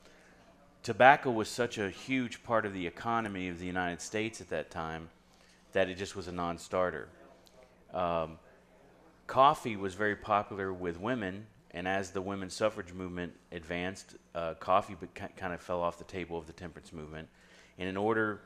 tobacco 0.83 1.31
was 1.31 1.49
such 1.49 1.77
a 1.77 1.89
huge 1.89 2.43
part 2.43 2.65
of 2.65 2.73
the 2.73 2.85
economy 2.85 3.47
of 3.47 3.59
the 3.59 3.65
United 3.65 4.01
States 4.01 4.41
at 4.41 4.49
that 4.49 4.69
time 4.69 5.09
that 5.71 5.89
it 5.89 5.95
just 5.97 6.15
was 6.15 6.27
a 6.27 6.31
non-starter. 6.31 7.07
Um, 7.93 8.37
coffee 9.27 9.75
was 9.75 9.93
very 9.93 10.15
popular 10.15 10.71
with 10.71 10.99
women, 10.99 11.47
and 11.71 11.87
as 11.87 12.11
the 12.11 12.21
women's 12.21 12.53
suffrage 12.53 12.93
movement 12.93 13.33
advanced, 13.51 14.15
uh, 14.35 14.53
coffee 14.55 14.95
kind 15.35 15.53
of 15.53 15.61
fell 15.61 15.81
off 15.81 15.97
the 15.97 16.03
table 16.03 16.37
of 16.37 16.47
the 16.47 16.53
temperance 16.53 16.93
movement. 16.93 17.27
And 17.77 17.89
in 17.89 17.97
order, 17.97 18.41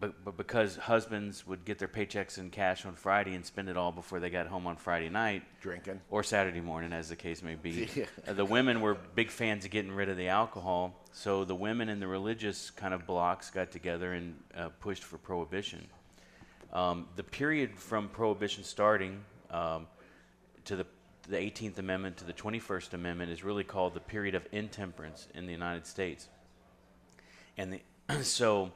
but, 0.00 0.24
but 0.24 0.36
because 0.36 0.76
husbands 0.76 1.46
would 1.46 1.64
get 1.64 1.78
their 1.78 1.88
paychecks 1.88 2.38
in 2.38 2.50
cash 2.50 2.86
on 2.86 2.94
Friday 2.94 3.34
and 3.34 3.44
spend 3.44 3.68
it 3.68 3.76
all 3.76 3.90
before 3.90 4.20
they 4.20 4.30
got 4.30 4.46
home 4.46 4.66
on 4.66 4.76
Friday 4.76 5.08
night, 5.08 5.42
Drinking. 5.60 6.00
or 6.08 6.22
Saturday 6.22 6.60
morning, 6.60 6.92
as 6.92 7.08
the 7.08 7.16
case 7.16 7.42
may 7.42 7.56
be, 7.56 7.88
Yeah. 7.96 8.04
uh, 8.26 8.32
the 8.32 8.44
women 8.44 8.80
were 8.80 8.94
big 8.94 9.30
fans 9.30 9.64
of 9.64 9.72
getting 9.72 9.90
rid 9.90 10.08
of 10.08 10.16
the 10.16 10.28
alcohol. 10.28 10.94
So 11.12 11.44
the 11.44 11.54
women 11.54 11.88
in 11.88 11.98
the 11.98 12.06
religious 12.06 12.70
kind 12.70 12.94
of 12.94 13.06
blocks 13.06 13.50
got 13.50 13.72
together 13.72 14.12
and 14.12 14.36
uh, 14.56 14.68
pushed 14.80 15.02
for 15.02 15.18
prohibition. 15.18 15.84
Um, 16.72 17.08
the 17.16 17.24
period 17.24 17.76
from 17.76 18.08
prohibition 18.08 18.62
starting 18.62 19.24
um, 19.50 19.88
to 20.66 20.76
the, 20.76 20.86
the 21.28 21.38
18th 21.38 21.78
Amendment 21.78 22.18
to 22.18 22.24
the 22.24 22.32
21st 22.32 22.94
Amendment 22.94 23.32
is 23.32 23.42
really 23.42 23.64
called 23.64 23.94
the 23.94 24.00
period 24.00 24.36
of 24.36 24.46
intemperance 24.52 25.26
in 25.34 25.46
the 25.46 25.52
United 25.52 25.86
States. 25.86 26.28
And 27.56 27.72
the, 27.72 28.22
so, 28.22 28.70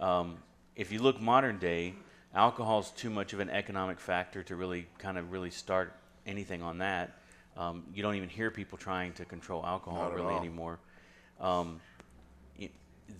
um, 0.00 0.38
if 0.76 0.90
you 0.92 1.00
look 1.00 1.20
modern 1.20 1.58
day, 1.58 1.94
alcohol's 2.34 2.90
too 2.90 3.10
much 3.10 3.32
of 3.32 3.40
an 3.40 3.50
economic 3.50 4.00
factor 4.00 4.42
to 4.44 4.56
really 4.56 4.86
kind 4.98 5.18
of 5.18 5.30
really 5.32 5.50
start 5.50 5.94
anything 6.26 6.62
on 6.62 6.78
that. 6.78 7.18
Um, 7.56 7.84
you 7.94 8.02
don't 8.02 8.16
even 8.16 8.28
hear 8.28 8.50
people 8.50 8.76
trying 8.78 9.12
to 9.14 9.24
control 9.24 9.64
alcohol 9.64 10.10
really 10.10 10.32
all. 10.34 10.38
anymore. 10.40 10.78
Um, 11.40 11.80
y- 12.58 12.70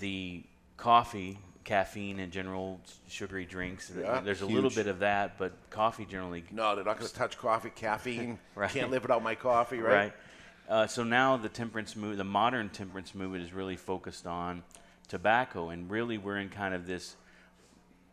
the 0.01 0.43
coffee, 0.77 1.39
caffeine, 1.63 2.19
and 2.19 2.33
general 2.33 2.81
s- 2.85 2.99
sugary 3.09 3.45
drinks. 3.45 3.89
th- 3.91 4.01
Yeah, 4.05 4.21
there's 4.21 4.41
a 4.43 4.47
little 4.47 4.63
huge. 4.71 4.75
bit 4.75 4.87
of 4.89 4.99
that, 5.01 5.39
but 5.39 5.53
coffee 5.71 6.05
generally. 6.05 6.43
No, 6.51 6.75
they're 6.75 6.85
not 6.85 6.99
going 6.99 7.09
to 7.09 7.15
touch 7.15 7.39
coffee, 7.39 7.71
caffeine. 7.71 8.39
Right. 8.57 8.71
Can't 8.71 8.91
live 8.91 9.03
without 9.03 9.23
my 9.23 9.37
coffee, 9.37 9.79
right? 9.79 9.95
Right. 9.95 10.13
Uh, 10.69 10.87
so 10.89 11.05
now 11.05 11.37
the 11.37 11.49
temperance 11.49 11.95
move, 11.95 12.17
the 12.17 12.25
modern 12.25 12.71
temperance 12.71 13.15
movement 13.15 13.45
is 13.45 13.53
really 13.53 13.77
focused 13.77 14.27
on 14.27 14.65
tobacco, 15.07 15.69
and 15.69 15.89
really 15.91 16.19
we're 16.19 16.39
in 16.39 16.49
kind 16.49 16.75
of 16.75 16.87
this 16.87 17.15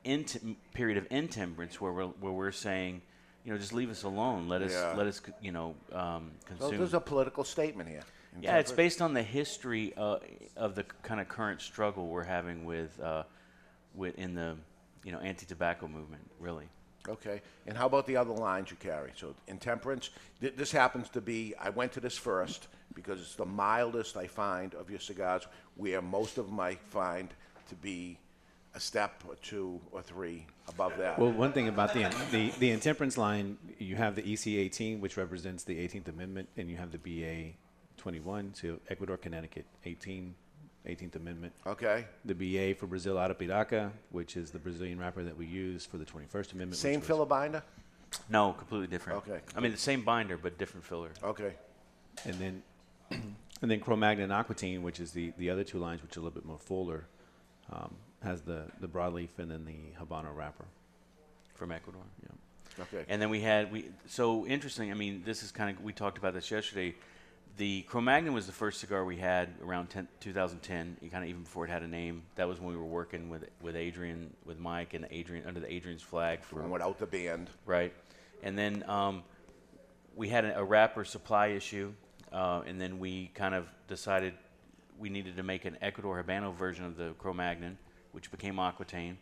int- 0.04 0.58
period 0.74 0.98
of 0.98 1.08
intemperance 1.12 1.80
where 1.80 1.92
we're 1.92 2.06
where 2.08 2.32
we're 2.32 2.52
saying, 2.52 3.02
you 3.44 3.52
know, 3.52 3.58
just 3.58 3.74
leave 3.74 3.90
us 3.90 4.04
alone. 4.04 4.48
Let 4.48 4.62
us 4.62 4.72
Yeah. 4.72 4.94
let 4.96 5.08
us 5.08 5.22
you 5.42 5.52
know 5.52 5.76
um, 5.92 6.32
So 6.50 6.56
consume. 6.56 6.78
there's 6.80 6.94
a 6.94 7.00
political 7.00 7.44
statement 7.44 7.90
here. 7.90 8.04
yeah, 8.40 8.58
it's 8.58 8.72
based 8.72 9.02
on 9.02 9.14
the 9.14 9.24
history 9.24 9.94
uh, 9.98 10.18
of 10.56 10.76
the 10.76 10.84
kind 11.04 11.20
of 11.20 11.28
current 11.28 11.62
struggle 11.62 12.08
we're 12.08 12.24
having 12.24 12.66
with 12.66 13.00
uh, 13.00 13.24
with 13.96 14.18
in 14.18 14.36
the 14.36 14.56
you 15.04 15.12
know 15.12 15.20
anti-tobacco 15.20 15.88
movement, 15.88 16.30
really. 16.40 16.68
Okay. 17.10 17.42
And 17.66 17.76
how 17.76 17.88
about 17.88 18.06
the 18.06 18.16
other 18.16 18.32
lines 18.32 18.70
you 18.70 18.78
carry? 18.78 19.12
So 19.16 19.34
intemperance. 19.48 20.12
Th- 20.40 20.56
this 20.56 20.72
happens 20.72 21.10
to 21.10 21.22
be. 21.22 21.56
I 21.60 21.72
went 21.72 21.92
to 21.94 22.00
this 22.00 22.16
first 22.16 22.68
because 22.94 23.20
it's 23.20 23.34
the 23.36 23.46
mildest 23.46 24.16
I 24.18 24.28
find 24.28 24.76
of 24.76 24.92
your 24.92 25.00
cigars. 25.00 25.48
Where 25.76 26.00
most 26.02 26.38
of 26.38 26.46
them 26.46 26.60
I 26.60 26.76
find 26.76 27.34
to 27.70 27.76
be 27.76 28.20
a 28.74 28.80
step 28.80 29.24
or 29.28 29.36
two 29.36 29.80
or 29.92 30.02
three 30.02 30.46
above 30.68 30.98
that. 30.98 31.20
Well, 31.20 31.32
one 31.32 31.52
thing 31.52 31.68
about 31.68 31.94
the 31.94 32.10
the 32.32 32.52
the 32.60 32.72
intemperance 32.72 33.18
line, 33.18 33.58
you 33.78 33.96
have 33.96 34.16
the 34.16 34.34
EC 34.34 34.48
18, 34.48 35.02
which 35.02 35.18
represents 35.18 35.64
the 35.64 35.76
18th 35.76 36.08
Amendment, 36.08 36.50
and 36.58 36.70
you 36.70 36.78
have 36.78 36.92
the 36.92 36.98
BA 36.98 37.58
21, 37.98 38.54
so 38.56 38.80
Ecuador, 38.90 39.18
Connecticut, 39.18 39.66
18, 39.86 40.34
18th 40.88 41.16
Amendment. 41.16 41.54
Okay. 41.68 42.06
The 42.26 42.34
BA 42.34 42.76
for 42.80 42.88
Brazil 42.88 43.16
Arapiraca, 43.16 43.92
which 44.10 44.38
is 44.38 44.52
the 44.52 44.60
Brazilian 44.60 44.98
wrapper 45.00 45.24
that 45.24 45.38
we 45.38 45.46
use 45.46 45.86
for 45.86 45.98
the 45.98 46.06
21st 46.06 46.54
Amendment. 46.54 46.76
Same 46.76 47.00
which 47.00 47.08
filler 47.08 47.26
binder. 47.26 47.64
No, 48.30 48.54
completely 48.54 48.88
different. 48.88 49.20
Okay. 49.20 49.40
I 49.56 49.60
mean, 49.60 49.72
the 49.72 49.78
same 49.78 50.04
binder 50.04 50.38
but 50.38 50.58
different 50.58 50.86
filler. 50.86 51.12
Okay. 51.24 51.54
And 52.26 52.36
then 52.36 52.64
and 53.62 53.70
then 53.72 53.80
Cro-Magnon 53.80 54.26
and 54.26 54.34
Aquitaine, 54.34 54.82
which 54.82 55.00
is 55.00 55.12
the, 55.12 55.34
the 55.38 55.50
other 55.50 55.64
two 55.64 55.78
lines, 55.78 56.02
which 56.02 56.18
are 56.18 56.20
a 56.20 56.24
little 56.24 56.36
bit 56.36 56.46
more 56.46 56.60
fuller, 56.60 57.06
um, 57.72 57.96
has 58.24 58.42
the, 58.42 58.64
the 58.80 58.88
broadleaf 58.88 59.30
and 59.38 59.50
then 59.50 59.66
the 59.66 60.00
Habano 60.00 60.36
wrapper. 60.36 60.66
from 61.56 61.72
Ecuador. 61.72 62.02
Yeah. 62.24 62.84
Okay. 62.84 63.06
And 63.10 63.22
then 63.22 63.30
we 63.30 63.42
had 63.42 63.72
we 63.72 63.90
so 64.08 64.46
interesting. 64.46 64.92
I 64.92 64.94
mean, 64.94 65.24
this 65.26 65.44
is 65.44 65.52
kind 65.52 65.76
of 65.76 65.84
we 65.84 65.94
talked 65.94 66.18
about 66.18 66.34
this 66.34 66.50
yesterday. 66.50 66.96
The 67.58 67.82
Cro-Magnon 67.82 68.34
was 68.34 68.46
the 68.46 68.54
first 68.54 68.80
cigar 68.80 69.04
we 69.04 69.18
had 69.18 69.50
around 69.62 69.90
10, 69.90 70.08
2010. 70.22 70.98
Kind 71.12 71.24
of 71.24 71.30
even 71.30 71.44
before 71.44 71.66
it 71.66 71.70
had 71.70 71.84
a 71.84 71.88
name. 71.88 72.24
That 72.36 72.48
was 72.48 72.60
when 72.60 72.70
we 72.70 72.78
were 72.78 72.86
working 72.86 73.30
with 73.30 73.46
with 73.62 73.76
Adrian, 73.76 74.34
with 74.46 74.58
Mike, 74.60 74.94
and 74.94 75.06
Adrian 75.12 75.46
under 75.46 75.60
the 75.60 75.72
Adrian's 75.72 76.02
flag 76.02 76.44
for 76.44 76.62
without 76.62 76.98
the 76.98 77.06
band. 77.06 77.50
Right, 77.66 77.94
and 78.42 78.58
then 78.58 78.84
um, 78.88 79.24
we 80.16 80.30
had 80.30 80.46
a, 80.46 80.60
a 80.60 80.64
wrapper 80.64 81.04
supply 81.04 81.48
issue, 81.48 81.94
uh, 82.32 82.62
and 82.66 82.80
then 82.80 83.00
we 83.00 83.32
kind 83.36 83.54
of 83.54 83.68
decided 83.88 84.34
we 84.98 85.10
needed 85.10 85.36
to 85.36 85.44
make 85.44 85.66
an 85.66 85.78
Ecuador 85.82 86.24
Habano 86.24 86.56
version 86.56 86.86
of 86.86 86.96
the 86.96 87.14
Cro-Magnon, 87.18 87.78
which 88.12 88.32
became 88.32 88.60
Aquitaine. 88.60 89.18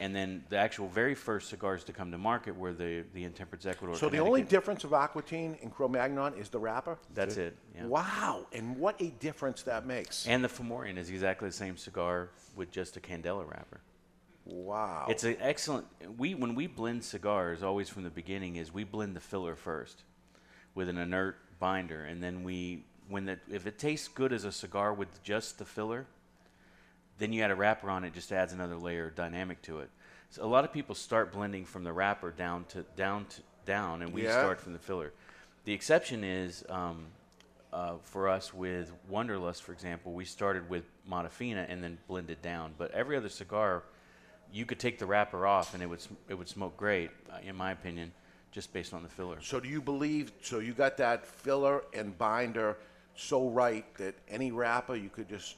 And 0.00 0.14
then 0.14 0.44
the 0.48 0.56
actual 0.56 0.88
very 0.88 1.14
first 1.14 1.50
cigars 1.50 1.82
to 1.84 1.92
come 1.92 2.12
to 2.12 2.18
market 2.18 2.56
were 2.56 2.72
the 2.72 3.04
the 3.14 3.24
Intemperance 3.24 3.66
Ecuador. 3.66 3.96
So 3.96 4.08
the 4.08 4.18
only 4.18 4.42
difference 4.42 4.84
of 4.84 4.92
Aquitaine 4.92 5.58
and 5.60 5.74
Cro-Magnon 5.74 6.34
is 6.34 6.48
the 6.48 6.58
wrapper. 6.58 6.98
That's 7.14 7.36
it. 7.36 7.56
Yeah. 7.74 7.86
Wow, 7.86 8.46
and 8.52 8.76
what 8.76 9.00
a 9.00 9.08
difference 9.18 9.62
that 9.64 9.86
makes. 9.86 10.26
And 10.26 10.42
the 10.42 10.48
Fomorian 10.48 10.96
is 10.96 11.10
exactly 11.10 11.48
the 11.48 11.54
same 11.54 11.76
cigar 11.76 12.30
with 12.54 12.70
just 12.70 12.96
a 12.96 13.00
Candela 13.00 13.48
wrapper. 13.50 13.80
Wow. 14.44 15.06
It's 15.10 15.24
an 15.24 15.36
excellent. 15.40 15.86
We 16.16 16.34
when 16.34 16.54
we 16.54 16.68
blend 16.68 17.04
cigars, 17.04 17.62
always 17.62 17.88
from 17.88 18.04
the 18.04 18.10
beginning 18.10 18.56
is 18.56 18.72
we 18.72 18.84
blend 18.84 19.16
the 19.16 19.20
filler 19.20 19.56
first, 19.56 20.04
with 20.74 20.88
an 20.88 20.96
inert 20.96 21.36
binder, 21.58 22.04
and 22.04 22.22
then 22.22 22.44
we 22.44 22.84
when 23.08 23.26
the 23.26 23.38
if 23.50 23.66
it 23.66 23.78
tastes 23.78 24.08
good 24.08 24.32
as 24.32 24.44
a 24.44 24.52
cigar 24.52 24.94
with 24.94 25.22
just 25.22 25.58
the 25.58 25.64
filler, 25.64 26.06
then 27.18 27.32
you 27.32 27.42
add 27.42 27.50
a 27.50 27.54
wrapper 27.54 27.90
on 27.90 28.04
it, 28.04 28.12
just 28.14 28.32
adds 28.32 28.52
another 28.52 28.76
layer 28.76 29.06
of 29.08 29.14
dynamic 29.14 29.60
to 29.62 29.80
it. 29.80 29.90
So 30.30 30.44
a 30.44 30.46
lot 30.46 30.64
of 30.64 30.72
people 30.72 30.94
start 30.94 31.32
blending 31.32 31.64
from 31.64 31.84
the 31.84 31.92
wrapper 31.92 32.30
down 32.30 32.64
to 32.70 32.82
down 32.96 33.26
to 33.26 33.42
down, 33.64 34.02
and 34.02 34.12
we 34.12 34.24
Yeah. 34.24 34.38
start 34.38 34.60
from 34.60 34.72
the 34.72 34.78
filler. 34.78 35.12
the 35.64 35.74
exception 35.74 36.24
is 36.24 36.64
um, 36.70 37.04
uh, 37.74 37.98
for 38.02 38.26
us 38.28 38.54
with 38.54 38.90
Wunderlust, 39.10 39.60
for 39.60 39.72
example, 39.72 40.12
we 40.14 40.24
started 40.24 40.70
with 40.70 40.84
Mata 41.06 41.28
Fina 41.28 41.66
and 41.68 41.84
then 41.84 41.98
blended 42.08 42.40
down. 42.40 42.72
But 42.78 42.90
every 42.92 43.18
other 43.18 43.28
cigar, 43.28 43.82
you 44.50 44.64
could 44.64 44.78
take 44.78 44.98
the 44.98 45.04
wrapper 45.04 45.46
off 45.46 45.74
and 45.74 45.82
it 45.82 45.86
would 45.86 46.00
sm- 46.00 46.14
it 46.28 46.34
would 46.34 46.48
smoke 46.48 46.74
great, 46.78 47.10
uh, 47.30 47.38
in 47.44 47.54
my 47.54 47.72
opinion, 47.72 48.12
just 48.50 48.72
based 48.72 48.94
on 48.94 49.02
the 49.02 49.10
filler. 49.10 49.42
So 49.42 49.60
do 49.60 49.68
you 49.68 49.82
believe? 49.82 50.32
So 50.40 50.58
you 50.60 50.72
got 50.72 50.96
that 50.98 51.26
filler 51.26 51.82
and 51.92 52.16
binder 52.16 52.78
so 53.14 53.50
right 53.50 53.84
that 53.96 54.14
any 54.28 54.50
wrapper 54.52 54.94
you 54.94 55.10
could 55.10 55.28
just 55.28 55.56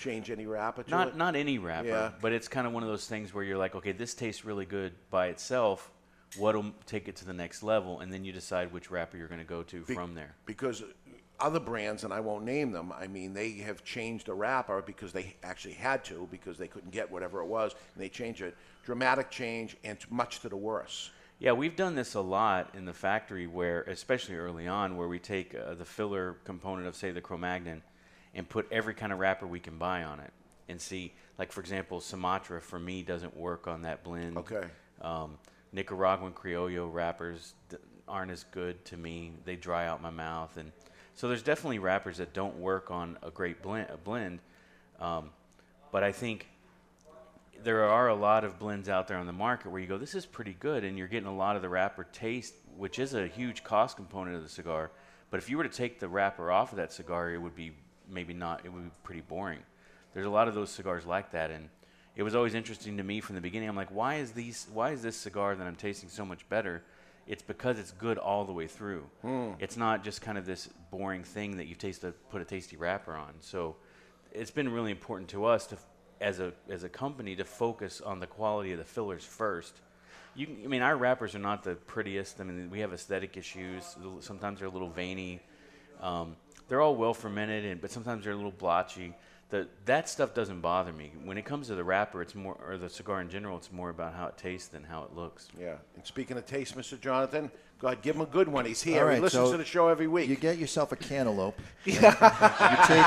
change 0.00 0.30
any 0.30 0.46
wrapper 0.46 0.82
to 0.82 0.90
Not 0.90 1.08
it? 1.08 1.16
not 1.16 1.36
any 1.36 1.58
wrapper, 1.58 1.88
Yeah. 1.88 2.12
but 2.20 2.32
it's 2.32 2.48
kind 2.48 2.66
of 2.66 2.72
one 2.72 2.82
of 2.82 2.88
those 2.88 3.06
things 3.06 3.34
where 3.34 3.44
you're 3.44 3.58
like, 3.58 3.74
okay, 3.74 3.92
this 3.92 4.14
tastes 4.14 4.44
really 4.44 4.64
good 4.64 4.92
by 5.10 5.26
itself. 5.28 5.90
What'll 6.38 6.72
take 6.86 7.08
it 7.08 7.16
to 7.16 7.24
the 7.24 7.32
next 7.32 7.62
level, 7.62 8.00
and 8.00 8.12
then 8.12 8.24
you 8.24 8.32
decide 8.32 8.72
which 8.72 8.90
wrapper 8.90 9.16
you're 9.16 9.28
going 9.28 9.40
to 9.40 9.46
go 9.46 9.62
to 9.64 9.82
Be- 9.84 9.94
from 9.94 10.14
there. 10.14 10.34
Because 10.46 10.82
other 11.40 11.60
brands, 11.60 12.04
and 12.04 12.12
I 12.12 12.20
won't 12.20 12.44
name 12.44 12.70
them, 12.70 12.92
I 12.92 13.08
mean, 13.08 13.32
they 13.34 13.52
have 13.54 13.82
changed 13.84 14.28
a 14.28 14.34
wrapper 14.34 14.80
because 14.82 15.12
they 15.12 15.34
actually 15.42 15.74
had 15.74 16.04
to 16.04 16.28
because 16.30 16.56
they 16.56 16.68
couldn't 16.68 16.92
get 16.92 17.10
whatever 17.10 17.40
it 17.40 17.46
was, 17.46 17.74
and 17.94 18.02
they 18.02 18.08
changed 18.08 18.42
it. 18.42 18.56
Dramatic 18.84 19.30
change 19.30 19.76
and 19.84 19.98
much 20.10 20.40
to 20.40 20.48
the 20.48 20.56
worse. 20.56 21.10
Yeah, 21.40 21.52
we've 21.52 21.74
done 21.74 21.94
this 21.94 22.14
a 22.14 22.20
lot 22.20 22.74
in 22.74 22.84
the 22.84 22.92
factory 22.92 23.46
where, 23.46 23.82
especially 23.82 24.36
early 24.36 24.68
on, 24.68 24.96
where 24.96 25.08
we 25.08 25.18
take 25.18 25.54
uh, 25.54 25.74
the 25.74 25.86
filler 25.86 26.36
component 26.44 26.86
of, 26.86 26.94
say, 26.94 27.10
the 27.10 27.22
Cro-Magnon 27.22 27.82
and 28.34 28.48
put 28.48 28.70
every 28.70 28.94
kind 28.94 29.12
of 29.12 29.18
wrapper 29.18 29.46
we 29.46 29.60
can 29.60 29.76
buy 29.76 30.04
on 30.04 30.20
it 30.20 30.32
and 30.68 30.80
see, 30.80 31.12
like, 31.38 31.50
for 31.50 31.60
example, 31.60 32.00
Sumatra 32.00 32.60
for 32.60 32.78
me 32.78 33.02
doesn't 33.02 33.36
work 33.36 33.66
on 33.66 33.82
that 33.82 34.04
blend. 34.04 34.36
Okay. 34.36 34.62
Um, 35.00 35.38
Nicaraguan 35.72 36.32
Criollo 36.32 36.92
wrappers 36.92 37.54
d- 37.68 37.76
aren't 38.06 38.30
as 38.30 38.44
good 38.52 38.84
to 38.86 38.96
me. 38.96 39.32
They 39.44 39.56
dry 39.56 39.86
out 39.86 40.00
my 40.00 40.10
mouth. 40.10 40.56
And 40.56 40.72
so 41.14 41.28
there's 41.28 41.42
definitely 41.42 41.78
wrappers 41.78 42.18
that 42.18 42.32
don't 42.32 42.56
work 42.58 42.90
on 42.90 43.18
a 43.22 43.30
great 43.30 43.62
blend. 43.62 43.88
A 43.90 43.96
blend. 43.96 44.40
Um, 45.00 45.30
but 45.90 46.02
I 46.04 46.12
think 46.12 46.46
there 47.62 47.84
are 47.84 48.08
a 48.08 48.14
lot 48.14 48.44
of 48.44 48.58
blends 48.58 48.88
out 48.88 49.08
there 49.08 49.18
on 49.18 49.26
the 49.26 49.32
market 49.32 49.70
where 49.70 49.80
you 49.80 49.86
go, 49.86 49.98
this 49.98 50.14
is 50.14 50.24
pretty 50.24 50.56
good, 50.58 50.84
and 50.84 50.96
you're 50.96 51.08
getting 51.08 51.28
a 51.28 51.34
lot 51.34 51.56
of 51.56 51.62
the 51.62 51.68
wrapper 51.68 52.04
taste, 52.04 52.54
which 52.76 52.98
is 52.98 53.14
a 53.14 53.26
huge 53.26 53.64
cost 53.64 53.96
component 53.96 54.36
of 54.36 54.42
the 54.42 54.48
cigar. 54.48 54.90
But 55.30 55.38
if 55.38 55.50
you 55.50 55.56
were 55.56 55.64
to 55.64 55.68
take 55.68 56.00
the 56.00 56.08
wrapper 56.08 56.50
off 56.50 56.72
of 56.72 56.76
that 56.76 56.92
cigar, 56.92 57.32
it 57.32 57.38
would 57.38 57.54
be 57.54 57.72
maybe 58.10 58.34
not, 58.34 58.62
it 58.64 58.72
would 58.72 58.84
be 58.84 58.90
pretty 59.02 59.20
boring. 59.22 59.60
There's 60.14 60.26
a 60.26 60.30
lot 60.30 60.48
of 60.48 60.54
those 60.54 60.70
cigars 60.70 61.06
like 61.06 61.30
that, 61.32 61.50
and 61.50 61.68
it 62.16 62.22
was 62.22 62.34
always 62.34 62.54
interesting 62.54 62.96
to 62.96 63.02
me 63.04 63.20
from 63.20 63.34
the 63.36 63.40
beginning. 63.40 63.68
I'm 63.68 63.76
like, 63.76 63.90
why 63.90 64.16
is 64.16 64.32
these, 64.32 64.66
why 64.72 64.90
is 64.90 65.02
this 65.02 65.16
cigar 65.16 65.54
that 65.54 65.66
I'm 65.66 65.76
tasting 65.76 66.08
so 66.08 66.24
much 66.24 66.48
better? 66.48 66.82
It's 67.26 67.42
because 67.42 67.78
it's 67.78 67.92
good 67.92 68.18
all 68.18 68.44
the 68.44 68.52
way 68.52 68.66
through. 68.66 69.04
Hmm. 69.22 69.50
It's 69.60 69.76
not 69.76 70.02
just 70.02 70.20
kind 70.20 70.36
of 70.36 70.46
this 70.46 70.68
boring 70.90 71.22
thing 71.22 71.56
that 71.58 71.66
you 71.66 71.76
taste 71.76 72.00
to 72.00 72.10
put 72.30 72.42
a 72.42 72.44
tasty 72.44 72.76
wrapper 72.76 73.14
on. 73.14 73.34
So 73.40 73.76
it's 74.32 74.50
been 74.50 74.68
really 74.68 74.90
important 74.90 75.28
to 75.30 75.44
us 75.44 75.66
to, 75.68 75.76
as 76.20 76.40
a 76.40 76.52
as 76.68 76.82
a 76.82 76.88
company, 76.88 77.36
to 77.36 77.44
focus 77.44 78.00
on 78.00 78.18
the 78.18 78.26
quality 78.26 78.72
of 78.72 78.78
the 78.78 78.84
fillers 78.84 79.24
first. 79.24 79.80
You, 80.34 80.46
can- 80.46 80.60
I 80.64 80.66
mean, 80.66 80.82
our 80.82 80.96
wrappers 80.96 81.34
are 81.36 81.40
not 81.40 81.62
the 81.62 81.76
prettiest. 81.76 82.40
I 82.40 82.44
mean, 82.44 82.68
we 82.68 82.80
have 82.80 82.92
aesthetic 82.92 83.36
issues. 83.36 83.96
Sometimes 84.20 84.58
they're 84.58 84.68
a 84.68 84.72
little 84.72 84.90
veiny. 84.90 85.40
Um, 86.00 86.34
they're 86.70 86.80
all 86.80 86.94
well 86.96 87.12
fermented, 87.12 87.64
and 87.66 87.80
but 87.80 87.90
sometimes 87.90 88.24
they're 88.24 88.32
a 88.32 88.36
little 88.36 88.50
blotchy. 88.52 89.12
The, 89.50 89.66
that 89.86 90.08
stuff 90.08 90.32
doesn't 90.32 90.60
bother 90.60 90.92
me. 90.92 91.10
When 91.24 91.36
it 91.36 91.44
comes 91.44 91.66
to 91.66 91.74
the 91.74 91.82
wrapper, 91.82 92.22
it's 92.22 92.36
more, 92.36 92.56
or 92.64 92.78
the 92.78 92.88
cigar 92.88 93.20
in 93.20 93.28
general, 93.28 93.56
it's 93.56 93.72
more 93.72 93.90
about 93.90 94.14
how 94.14 94.28
it 94.28 94.38
tastes 94.38 94.68
than 94.68 94.84
how 94.84 95.02
it 95.02 95.12
looks. 95.16 95.48
Yeah. 95.58 95.74
And 95.96 96.06
speaking 96.06 96.36
of 96.38 96.46
taste, 96.46 96.76
Mr. 96.78 96.98
Jonathan, 97.00 97.50
go 97.80 97.88
ahead, 97.88 98.00
give 98.00 98.14
him 98.14 98.22
a 98.22 98.26
good 98.26 98.46
one. 98.46 98.64
He's 98.64 98.80
here. 98.80 99.08
All 99.08 99.12
he 99.12 99.20
listens 99.20 99.46
so 99.48 99.52
to 99.52 99.58
the 99.58 99.64
show 99.64 99.88
every 99.88 100.06
week. 100.06 100.28
You 100.28 100.36
get 100.36 100.56
yourself 100.58 100.92
a 100.92 100.96
cantaloupe. 100.96 101.60
you, 101.84 101.94
take, 102.86 103.06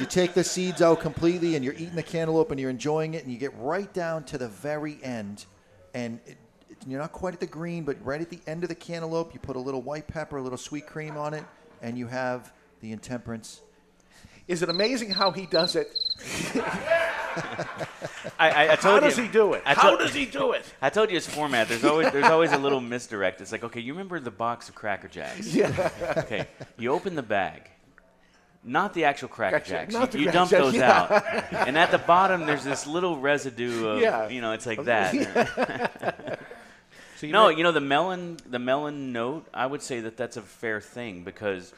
you 0.00 0.06
take 0.06 0.32
the 0.32 0.42
seeds 0.42 0.80
out 0.80 1.00
completely, 1.00 1.54
and 1.54 1.62
you're 1.62 1.74
eating 1.74 1.96
the 1.96 2.02
cantaloupe, 2.02 2.50
and 2.50 2.58
you're 2.58 2.70
enjoying 2.70 3.12
it, 3.12 3.22
and 3.22 3.30
you 3.30 3.38
get 3.38 3.52
right 3.58 3.92
down 3.92 4.24
to 4.24 4.38
the 4.38 4.48
very 4.48 4.98
end, 5.02 5.44
and 5.92 6.18
it, 6.26 6.38
it- 6.70 6.76
you're 6.88 6.98
not 6.98 7.12
quite 7.12 7.34
at 7.34 7.40
the 7.40 7.46
green, 7.46 7.84
but 7.84 8.02
right 8.04 8.20
at 8.22 8.30
the 8.30 8.40
end 8.46 8.62
of 8.64 8.70
the 8.70 8.74
cantaloupe, 8.74 9.34
you 9.34 9.38
put 9.38 9.54
a 9.54 9.60
little 9.60 9.82
white 9.82 10.08
pepper, 10.08 10.38
a 10.38 10.42
little 10.42 10.56
sweet 10.58 10.86
cream 10.86 11.16
on 11.18 11.32
it, 11.34 11.44
and 11.82 11.96
you 11.98 12.06
have 12.08 12.52
the 12.82 12.92
intemperance. 12.92 13.62
Is 14.48 14.60
it 14.62 14.68
amazing 14.68 15.10
how 15.10 15.30
he 15.30 15.46
does 15.46 15.76
it? 15.76 15.88
I, 18.38 18.50
I, 18.50 18.72
I 18.72 18.76
How 18.76 18.98
does 19.00 19.16
you, 19.16 19.22
he 19.24 19.28
do 19.30 19.54
it? 19.54 19.62
I 19.64 19.72
How 19.74 19.88
told- 19.90 20.00
does 20.00 20.12
he 20.12 20.26
do 20.26 20.52
it? 20.52 20.64
I 20.82 20.90
told 20.90 21.08
you 21.08 21.14
his 21.14 21.26
format. 21.26 21.68
There's 21.68 21.84
always 21.84 22.10
there's 22.12 22.26
always 22.26 22.52
a 22.52 22.58
little 22.58 22.80
misdirect. 22.80 23.40
It's 23.40 23.52
like, 23.52 23.64
okay, 23.64 23.80
you 23.80 23.92
remember 23.94 24.20
the 24.20 24.30
box 24.32 24.68
of 24.68 24.74
Cracker 24.74 25.08
Jacks? 25.08 25.54
Yeah. 25.54 25.90
Okay, 26.18 26.46
you 26.76 26.90
open 26.92 27.14
the 27.14 27.22
bag, 27.22 27.70
not 28.64 28.92
the 28.94 29.04
actual 29.04 29.28
Cracker 29.28 29.58
Gotcha. 29.60 29.70
Jacks. 29.70 29.94
Not 29.94 30.10
the 30.10 30.18
you 30.18 30.24
you 30.26 30.30
Cracker 30.32 30.38
dump 30.38 30.50
Jacks, 30.50 30.62
those 30.64 30.74
yeah. 30.74 31.46
out, 31.52 31.66
and 31.68 31.78
at 31.78 31.90
the 31.92 31.98
bottom 31.98 32.44
there's 32.44 32.64
this 32.64 32.86
little 32.86 33.16
residue 33.18 33.86
of, 33.86 34.00
Yeah. 34.00 34.28
you 34.28 34.40
know, 34.40 34.52
it's 34.52 34.66
like 34.66 34.84
that. 34.84 36.40
So 37.16 37.26
you 37.28 37.32
no, 37.32 37.44
might- 37.44 37.56
you 37.58 37.62
know 37.62 37.70
the 37.70 37.80
melon, 37.80 38.38
the 38.50 38.58
melon 38.58 39.12
note. 39.12 39.46
I 39.54 39.64
would 39.64 39.80
say 39.80 40.00
that 40.00 40.16
that's 40.16 40.36
a 40.36 40.42
fair 40.42 40.80
thing 40.80 41.22
because 41.22 41.72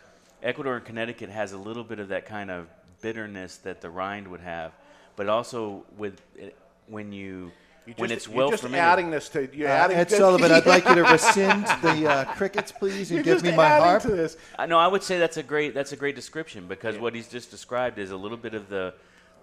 Ecuador 0.45 0.77
and 0.77 0.85
Connecticut 0.85 1.31
has 1.31 1.53
a 1.53 1.59
little 1.59 1.83
bit 1.85 1.99
of 1.99 2.09
that 2.09 2.27
kind 2.27 2.51
of 2.51 2.67
bitterness 3.01 3.57
that 3.59 3.81
the 3.81 3.91
rind 3.91 4.29
would 4.29 4.41
have, 4.41 4.73
but 5.17 5.29
also 5.29 5.85
with 5.97 6.21
it, 6.37 6.57
when 6.87 7.13
you, 7.13 7.51
You 7.87 7.95
when 7.97 8.11
just- 8.11 8.19
it's 8.19 8.29
you're 8.29 8.37
well 8.37 8.51
just 8.51 8.63
fermented. 8.63 8.85
adding 8.85 9.11
this 9.11 9.29
to 9.31 9.49
you're 9.57 9.69
Uh, 9.69 9.73
adding 9.73 9.97
Ed 9.97 10.09
this- 10.09 10.19
Sullivan, 10.19 10.53
I'd 10.53 10.67
like 10.67 10.87
you 10.87 10.95
to 10.97 11.03
rescind 11.13 11.67
the 11.83 12.09
uh, 12.11 12.25
crickets, 12.35 12.73
please, 12.73 13.11
and 13.11 13.25
You're 13.25 13.37
give 13.37 13.43
me 13.43 13.57
my 13.57 13.69
harp. 13.69 14.03
to 14.03 14.09
this. 14.09 14.37
Uh, 14.59 14.67
no, 14.67 14.79
I 14.79 14.87
would 14.87 15.03
say 15.03 15.19
that's 15.19 15.39
a 15.39 15.43
great 15.43 15.75
that's 15.75 15.93
a 15.93 15.97
great 15.97 16.15
description 16.15 16.67
because 16.69 16.99
what 16.99 17.15
he's 17.15 17.29
just 17.29 17.51
described 17.51 17.99
is 17.99 18.11
a 18.11 18.17
little 18.17 18.37
bit 18.39 18.55
of 18.55 18.69
the 18.69 18.95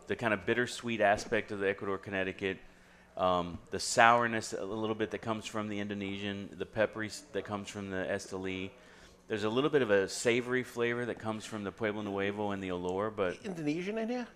the 0.08 0.16
kind 0.16 0.34
of 0.34 0.46
bittersweet 0.46 1.02
aspect 1.02 1.52
of 1.52 1.60
the 1.60 1.70
Ecuador 1.70 1.98
Connecticut, 1.98 2.58
um, 3.18 3.58
the 3.72 3.80
sourness 3.80 4.54
a 4.54 4.64
little 4.66 4.96
bit 4.96 5.12
that 5.12 5.22
comes 5.22 5.46
from 5.46 5.68
the 5.70 5.80
Indonesian, 5.80 6.50
the 6.58 6.66
peppery 6.66 7.10
that 7.34 7.46
comes 7.46 7.70
from 7.70 7.90
the 7.90 8.06
Esteli. 8.10 8.70
There's 9.32 9.46
a 9.46 9.50
little 9.50 9.70
bit 9.70 9.82
of 9.82 9.92
a 9.92 10.10
savory 10.10 10.62
flavor 10.62 11.06
that 11.06 11.18
comes 11.18 11.46
from 11.46 11.64
the 11.64 11.72
Pueblo 11.72 12.02
Nuevo 12.02 12.52
and 12.52 12.62
the 12.62 12.68
Olor, 12.68 13.16
but 13.16 13.38
Indonesian 13.46 13.98
in 13.98 14.10
here? 14.10 14.28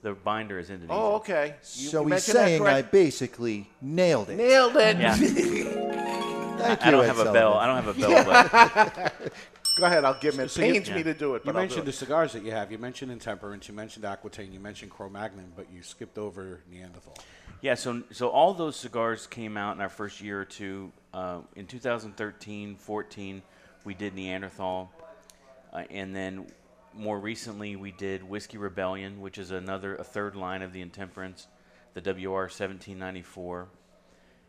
the 0.00 0.14
binder 0.14 0.58
is 0.58 0.70
Indonesian. 0.70 0.96
Oh, 0.98 1.16
okay. 1.16 1.48
You- 1.48 1.54
So 1.90 1.98
you 2.00 2.04
he's 2.04 2.10
mentioned 2.10 2.36
that 2.38 2.44
saying 2.46 2.62
I 2.62 2.64
correct? 2.64 2.90
basically 2.92 3.68
nailed 3.82 4.30
it. 4.30 4.36
nailed 4.36 4.74
it. 4.76 4.96
Yeah. 4.96 5.14
Thank 5.16 6.82
I 6.82 6.86
you, 6.86 6.90
don't 6.92 7.04
Ed 7.04 7.08
have 7.08 7.18
a 7.18 7.24
Sullivan. 7.24 7.32
bell. 7.34 7.54
I 7.58 7.66
don't 7.66 7.84
have 7.84 7.88
a 7.88 8.00
bell, 8.00 8.24
but 8.24 9.32
Go 9.76 9.84
ahead, 9.84 10.04
I'll 10.06 10.18
give 10.18 10.32
him. 10.32 10.40
It 10.40 10.48
So 10.50 10.62
you- 10.62 10.72
pains 10.72 10.88
me 10.88 10.96
yeah. 10.96 11.02
to 11.02 11.14
do 11.14 11.34
it, 11.34 11.40
You 11.40 11.42
but 11.44 11.54
I'll 11.54 11.60
mentioned 11.60 11.82
do 11.84 11.90
the 11.90 11.94
it. 11.94 11.98
cigars 11.98 12.32
that 12.32 12.42
you 12.42 12.50
have. 12.52 12.72
You 12.72 12.78
mentioned 12.78 13.12
Intemperance. 13.12 13.68
You 13.68 13.74
mentioned 13.74 14.06
Aquitaine. 14.06 14.50
You 14.54 14.60
mentioned 14.60 14.92
Cro-Magnon, 14.92 15.52
but 15.56 15.66
you 15.70 15.82
skipped 15.82 16.16
over 16.16 16.60
Neanderthal. 16.72 17.18
Yeah, 17.60 17.74
so 17.74 18.02
so 18.12 18.28
all 18.30 18.54
those 18.54 18.76
cigars 18.76 19.26
came 19.26 19.58
out 19.58 19.76
in 19.76 19.82
our 19.82 19.90
first 19.90 20.22
year 20.22 20.40
or 20.40 20.46
two. 20.46 20.90
Uh, 21.12 21.40
in 21.54 21.66
2013, 21.66 22.76
14, 22.76 23.42
we 23.88 23.94
did 23.94 24.14
Neanderthal, 24.14 24.92
uh, 25.72 25.82
and 25.88 26.14
then 26.14 26.44
more 26.92 27.18
recently 27.18 27.74
we 27.74 27.90
did 27.90 28.22
Whiskey 28.22 28.58
Rebellion, 28.58 29.22
which 29.22 29.38
is 29.38 29.50
another 29.50 29.96
a 29.96 30.04
third 30.04 30.36
line 30.36 30.60
of 30.60 30.74
the 30.74 30.82
Intemperance, 30.82 31.46
the 31.94 32.02
WR 32.02 32.50
1794, 32.50 33.66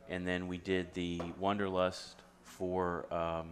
and 0.10 0.28
then 0.28 0.50
we 0.50 0.58
did 0.58 0.94
the 0.94 1.20
Wunderlust 1.42 2.16
for 2.44 3.06
um, 3.14 3.52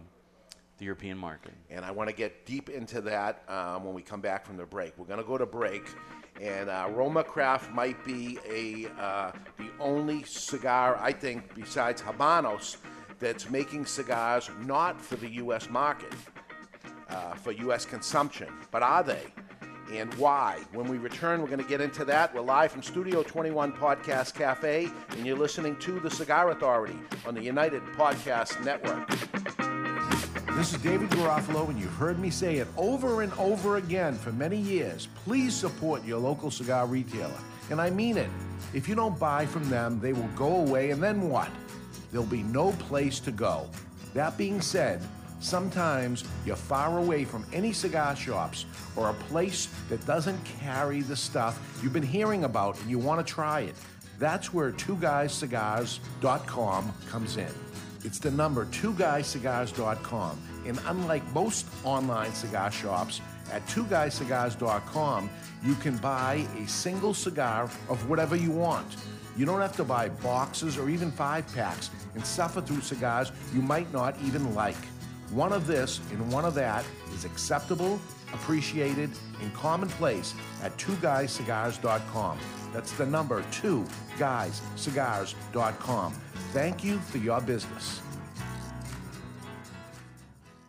the 0.76 0.84
European 0.84 1.16
market. 1.16 1.54
And 1.70 1.86
I 1.86 1.90
want 1.90 2.10
to 2.10 2.14
get 2.14 2.44
deep 2.44 2.68
into 2.68 3.00
that 3.00 3.42
um, 3.48 3.84
when 3.84 3.94
we 3.94 4.02
come 4.02 4.20
back 4.20 4.44
from 4.44 4.58
the 4.58 4.66
break. 4.66 4.92
We're 4.98 5.06
going 5.06 5.20
to 5.20 5.26
go 5.26 5.38
to 5.38 5.46
break, 5.46 5.84
and 6.38 6.68
uh, 6.68 6.90
Roma 6.90 7.24
Craft 7.24 7.72
might 7.72 8.04
be 8.04 8.38
a 8.46 8.90
uh, 9.02 9.32
the 9.56 9.70
only 9.80 10.22
cigar 10.24 10.98
I 11.00 11.12
think 11.12 11.54
besides 11.54 12.02
Habanos 12.02 12.76
that's 13.18 13.50
making 13.50 13.86
cigars 13.86 14.50
not 14.64 15.00
for 15.00 15.16
the 15.16 15.28
U.S. 15.34 15.68
market, 15.68 16.12
uh, 17.08 17.34
for 17.34 17.52
U.S. 17.52 17.84
consumption, 17.84 18.48
but 18.70 18.82
are 18.82 19.02
they? 19.02 19.22
And 19.92 20.12
why? 20.14 20.60
When 20.72 20.86
we 20.86 20.98
return, 20.98 21.40
we're 21.40 21.48
going 21.48 21.62
to 21.62 21.68
get 21.68 21.80
into 21.80 22.04
that. 22.04 22.34
We're 22.34 22.42
live 22.42 22.70
from 22.70 22.82
Studio 22.82 23.22
21 23.22 23.72
Podcast 23.72 24.34
Cafe, 24.34 24.90
and 25.10 25.26
you're 25.26 25.36
listening 25.36 25.76
to 25.78 25.98
The 25.98 26.10
Cigar 26.10 26.50
Authority 26.50 26.98
on 27.26 27.34
the 27.34 27.42
United 27.42 27.82
Podcast 27.96 28.62
Network. 28.64 29.08
This 30.56 30.74
is 30.74 30.82
David 30.82 31.08
Garofalo, 31.10 31.68
and 31.70 31.78
you've 31.78 31.94
heard 31.94 32.18
me 32.18 32.28
say 32.28 32.56
it 32.56 32.68
over 32.76 33.22
and 33.22 33.32
over 33.34 33.76
again 33.76 34.14
for 34.14 34.32
many 34.32 34.58
years. 34.58 35.08
Please 35.24 35.54
support 35.54 36.04
your 36.04 36.18
local 36.18 36.50
cigar 36.50 36.86
retailer. 36.86 37.30
And 37.70 37.80
I 37.80 37.88
mean 37.90 38.18
it. 38.18 38.30
If 38.74 38.88
you 38.88 38.94
don't 38.94 39.18
buy 39.18 39.46
from 39.46 39.68
them, 39.70 40.00
they 40.00 40.12
will 40.12 40.28
go 40.36 40.56
away, 40.56 40.90
and 40.90 41.02
then 41.02 41.30
what? 41.30 41.48
There'll 42.10 42.26
be 42.26 42.42
no 42.42 42.72
place 42.72 43.20
to 43.20 43.30
go. 43.30 43.68
That 44.14 44.38
being 44.38 44.60
said, 44.60 45.00
sometimes 45.40 46.24
you're 46.44 46.56
far 46.56 46.98
away 46.98 47.24
from 47.24 47.46
any 47.52 47.72
cigar 47.72 48.16
shops 48.16 48.66
or 48.96 49.10
a 49.10 49.14
place 49.14 49.68
that 49.88 50.04
doesn't 50.06 50.44
carry 50.60 51.02
the 51.02 51.14
stuff 51.16 51.80
you've 51.82 51.92
been 51.92 52.02
hearing 52.02 52.42
about 52.44 52.80
and 52.80 52.90
you 52.90 52.98
want 52.98 53.24
to 53.24 53.32
try 53.32 53.60
it. 53.60 53.76
That's 54.18 54.52
where 54.52 54.72
twoguyscigars.com 54.72 56.92
comes 57.08 57.36
in. 57.36 57.54
It's 58.04 58.18
the 58.18 58.30
number 58.30 58.66
2guyscigars.com. 58.66 60.38
And 60.66 60.78
unlike 60.86 61.32
most 61.32 61.66
online 61.84 62.32
cigar 62.32 62.70
shops, 62.70 63.20
at 63.52 63.66
2guyscigars.com, 63.66 65.30
you 65.64 65.74
can 65.76 65.96
buy 65.98 66.46
a 66.58 66.68
single 66.68 67.14
cigar 67.14 67.64
of 67.88 68.08
whatever 68.08 68.36
you 68.36 68.50
want. 68.50 68.96
You 69.38 69.46
don't 69.46 69.60
have 69.60 69.76
to 69.76 69.84
buy 69.84 70.08
boxes 70.08 70.76
or 70.76 70.90
even 70.90 71.12
five 71.12 71.46
packs 71.54 71.90
and 72.16 72.26
suffer 72.26 72.60
through 72.60 72.80
cigars 72.80 73.30
you 73.54 73.62
might 73.62 73.90
not 73.92 74.16
even 74.24 74.52
like. 74.52 74.74
One 75.30 75.52
of 75.52 75.68
this 75.68 76.00
and 76.10 76.32
one 76.32 76.44
of 76.44 76.54
that 76.54 76.84
is 77.14 77.24
acceptable, 77.24 78.00
appreciated, 78.32 79.10
and 79.40 79.54
commonplace 79.54 80.34
at 80.60 80.76
twoguyscigars.com. 80.76 82.38
That's 82.72 82.90
the 82.92 83.06
number 83.06 83.44
two 83.52 83.86
guyscigars.com. 84.16 86.12
Thank 86.52 86.82
you 86.82 86.98
for 86.98 87.18
your 87.18 87.40
business. 87.40 88.00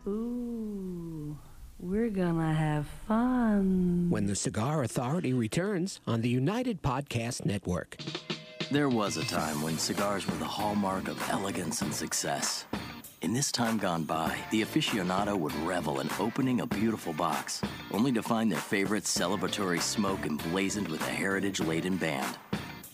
Ooh, 0.06 1.36
we're 1.80 2.10
gonna 2.10 2.54
have 2.54 2.86
fun. 3.08 4.06
When 4.10 4.26
the 4.26 4.36
Cigar 4.36 4.84
Authority 4.84 5.32
returns 5.32 6.00
on 6.06 6.20
the 6.20 6.28
United 6.28 6.82
Podcast 6.82 7.44
Network. 7.44 7.96
There 8.72 8.88
was 8.88 9.16
a 9.16 9.24
time 9.24 9.62
when 9.62 9.78
cigars 9.78 10.28
were 10.28 10.36
the 10.36 10.44
hallmark 10.44 11.08
of 11.08 11.20
elegance 11.28 11.82
and 11.82 11.92
success. 11.92 12.66
In 13.20 13.32
this 13.34 13.50
time 13.50 13.78
gone 13.78 14.04
by, 14.04 14.38
the 14.52 14.62
aficionado 14.62 15.36
would 15.36 15.52
revel 15.66 15.98
in 15.98 16.08
opening 16.20 16.60
a 16.60 16.68
beautiful 16.68 17.12
box, 17.12 17.60
only 17.90 18.12
to 18.12 18.22
find 18.22 18.48
their 18.48 18.60
favorite 18.60 19.02
celebratory 19.02 19.80
smoke 19.80 20.24
emblazoned 20.24 20.86
with 20.86 21.00
a 21.00 21.10
heritage 21.10 21.58
laden 21.58 21.96
band. 21.96 22.38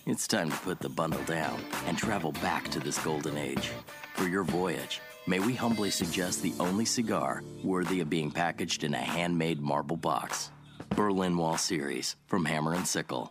It's 0.07 0.27
time 0.27 0.51
to 0.51 0.57
put 0.57 0.81
the 0.81 0.89
bundle 0.89 1.23
down 1.25 1.61
and 1.85 1.99
travel 1.99 2.33
back 2.33 2.69
to 2.69 2.81
this 2.81 2.99
golden 3.05 3.37
age. 3.37 3.71
For 4.15 4.27
your 4.27 4.45
voyage, 4.45 5.03
may 5.27 5.41
we 5.41 5.53
humbly 5.53 5.91
suggest 5.91 6.41
the 6.41 6.55
only 6.59 6.87
cigar 6.87 7.43
worthy 7.63 8.01
of 8.01 8.09
being 8.09 8.31
packaged 8.31 8.83
in 8.83 8.95
a 8.95 8.99
handmade 8.99 9.61
marble 9.61 9.99
box 9.99 10.51
Berlin 10.95 11.37
Wall 11.37 11.59
Series 11.59 12.17
from 12.29 12.47
Hammer 12.47 12.73
and 12.73 12.89
Sickle. 12.89 13.31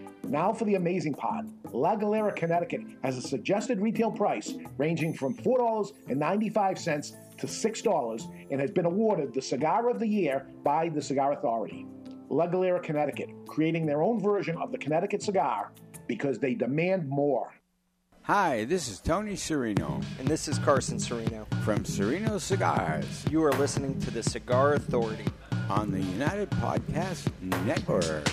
Now 0.23 0.53
for 0.53 0.65
the 0.65 0.75
amazing 0.75 1.13
part. 1.13 1.45
La 1.73 1.95
Galera, 1.95 2.31
Connecticut 2.31 2.81
has 3.03 3.17
a 3.17 3.21
suggested 3.21 3.79
retail 3.79 4.11
price 4.11 4.53
ranging 4.77 5.13
from 5.13 5.35
$4.95 5.35 7.37
to 7.37 7.47
$6 7.47 8.33
and 8.51 8.61
has 8.61 8.71
been 8.71 8.85
awarded 8.85 9.33
the 9.33 9.41
Cigar 9.41 9.89
of 9.89 9.99
the 9.99 10.07
Year 10.07 10.47
by 10.63 10.89
the 10.89 11.01
Cigar 11.01 11.33
Authority. 11.33 11.85
La 12.29 12.47
Galera, 12.47 12.79
Connecticut, 12.79 13.29
creating 13.47 13.85
their 13.85 14.01
own 14.01 14.21
version 14.21 14.55
of 14.57 14.71
the 14.71 14.77
Connecticut 14.77 15.21
cigar 15.21 15.71
because 16.07 16.39
they 16.39 16.53
demand 16.53 17.07
more. 17.09 17.51
Hi, 18.23 18.65
this 18.65 18.87
is 18.87 18.99
Tony 18.99 19.33
Serino. 19.33 20.03
And 20.19 20.27
this 20.27 20.47
is 20.47 20.59
Carson 20.59 20.97
Serino. 20.97 21.45
From 21.63 21.79
Serino 21.79 22.39
Cigars. 22.39 23.25
You 23.31 23.43
are 23.43 23.51
listening 23.53 23.99
to 24.01 24.11
the 24.11 24.23
Cigar 24.23 24.75
Authority 24.75 25.25
on 25.69 25.91
the 25.91 26.01
United 26.01 26.49
Podcast 26.51 27.29
Network. 27.65 28.29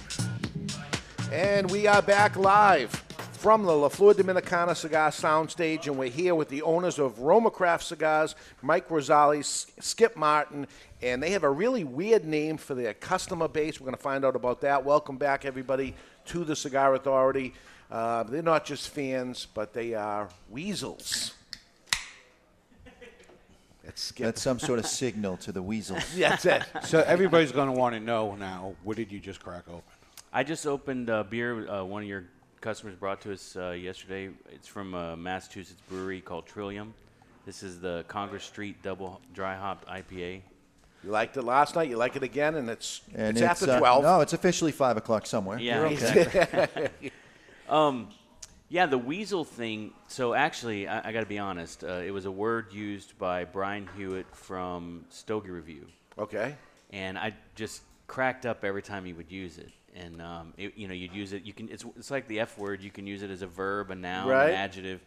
And 1.32 1.70
we 1.70 1.86
are 1.86 2.00
back 2.00 2.36
live 2.36 2.90
from 3.32 3.64
the 3.64 3.76
La 3.76 3.90
Flor 3.90 4.14
Dominicana 4.14 4.74
Cigar 4.74 5.10
Soundstage, 5.10 5.86
and 5.86 5.98
we're 5.98 6.08
here 6.08 6.34
with 6.34 6.48
the 6.48 6.62
owners 6.62 6.98
of 6.98 7.18
RoMaCraft 7.18 7.82
Cigars, 7.82 8.34
Mike 8.62 8.88
Rosales, 8.88 9.70
Skip 9.78 10.16
Martin, 10.16 10.66
and 11.02 11.22
they 11.22 11.30
have 11.32 11.44
a 11.44 11.50
really 11.50 11.84
weird 11.84 12.24
name 12.24 12.56
for 12.56 12.74
their 12.74 12.94
customer 12.94 13.46
base. 13.46 13.78
We're 13.78 13.84
going 13.84 13.96
to 13.96 14.02
find 14.02 14.24
out 14.24 14.36
about 14.36 14.62
that. 14.62 14.82
Welcome 14.86 15.18
back, 15.18 15.44
everybody, 15.44 15.94
to 16.26 16.44
the 16.44 16.56
Cigar 16.56 16.94
Authority. 16.94 17.52
Uh, 17.90 18.22
they're 18.22 18.40
not 18.40 18.64
just 18.64 18.88
fans, 18.88 19.46
but 19.52 19.74
they 19.74 19.92
are 19.92 20.30
weasels. 20.48 21.34
That's, 23.84 24.02
Skip. 24.02 24.24
That's 24.24 24.40
some 24.40 24.58
sort 24.58 24.78
of 24.78 24.86
signal 24.86 25.36
to 25.38 25.52
the 25.52 25.62
weasels. 25.62 26.04
That's 26.16 26.46
it. 26.46 26.62
So 26.84 27.00
everybody's 27.06 27.52
going 27.52 27.72
to 27.72 27.78
want 27.78 27.94
to 27.94 28.00
know 28.00 28.34
now. 28.34 28.76
What 28.82 28.96
did 28.96 29.12
you 29.12 29.20
just 29.20 29.42
crack 29.42 29.64
open? 29.68 29.82
I 30.32 30.42
just 30.42 30.66
opened 30.66 31.08
a 31.08 31.24
beer 31.24 31.68
uh, 31.68 31.84
one 31.84 32.02
of 32.02 32.08
your 32.08 32.24
customers 32.60 32.94
brought 32.94 33.22
to 33.22 33.32
us 33.32 33.56
uh, 33.56 33.70
yesterday. 33.70 34.30
It's 34.50 34.68
from 34.68 34.92
a 34.92 35.16
Massachusetts 35.16 35.80
brewery 35.88 36.20
called 36.20 36.46
Trillium. 36.46 36.92
This 37.46 37.62
is 37.62 37.80
the 37.80 38.04
Congress 38.08 38.44
Street 38.44 38.82
Double 38.82 39.22
Dry 39.32 39.56
Hopped 39.56 39.88
IPA. 39.88 40.42
You 41.02 41.10
liked 41.10 41.36
it 41.38 41.42
last 41.42 41.76
night. 41.76 41.88
You 41.88 41.96
like 41.96 42.14
it 42.16 42.22
again, 42.22 42.56
and 42.56 42.68
it's 42.68 43.00
And 43.14 43.38
it's, 43.38 43.40
after 43.40 43.70
uh, 43.70 43.78
twelve. 43.78 44.02
no, 44.02 44.20
it's 44.20 44.34
officially 44.34 44.72
five 44.72 44.98
o'clock 44.98 45.26
somewhere. 45.26 45.58
Yeah, 45.58 45.76
You're 45.76 45.86
okay. 45.86 46.20
exactly. 46.22 47.12
um, 47.70 48.08
yeah, 48.68 48.84
the 48.84 48.98
weasel 48.98 49.44
thing. 49.44 49.92
So 50.08 50.34
actually, 50.34 50.88
I, 50.88 51.08
I 51.08 51.12
got 51.12 51.20
to 51.20 51.26
be 51.26 51.38
honest. 51.38 51.84
Uh, 51.84 52.02
it 52.04 52.10
was 52.10 52.26
a 52.26 52.30
word 52.30 52.70
used 52.70 53.16
by 53.16 53.44
Brian 53.44 53.88
Hewitt 53.96 54.26
from 54.32 55.06
Stogie 55.08 55.50
Review. 55.50 55.86
Okay. 56.18 56.54
And 56.90 57.16
I 57.16 57.34
just 57.54 57.82
cracked 58.08 58.44
up 58.44 58.62
every 58.62 58.82
time 58.82 59.06
he 59.06 59.14
would 59.14 59.30
use 59.30 59.56
it. 59.56 59.70
And 59.96 60.20
um, 60.22 60.52
it, 60.56 60.74
you 60.76 60.86
know, 60.86 60.94
you'd 60.94 61.12
use 61.14 61.32
it. 61.32 61.44
You 61.44 61.52
can. 61.52 61.68
It's, 61.70 61.84
it's 61.96 62.10
like 62.10 62.28
the 62.28 62.40
F 62.40 62.56
word. 62.58 62.82
You 62.82 62.90
can 62.90 63.06
use 63.06 63.22
it 63.22 63.30
as 63.30 63.42
a 63.42 63.46
verb, 63.46 63.90
a 63.90 63.94
noun, 63.94 64.28
Right. 64.28 64.50
an 64.50 64.54
adjective. 64.54 65.00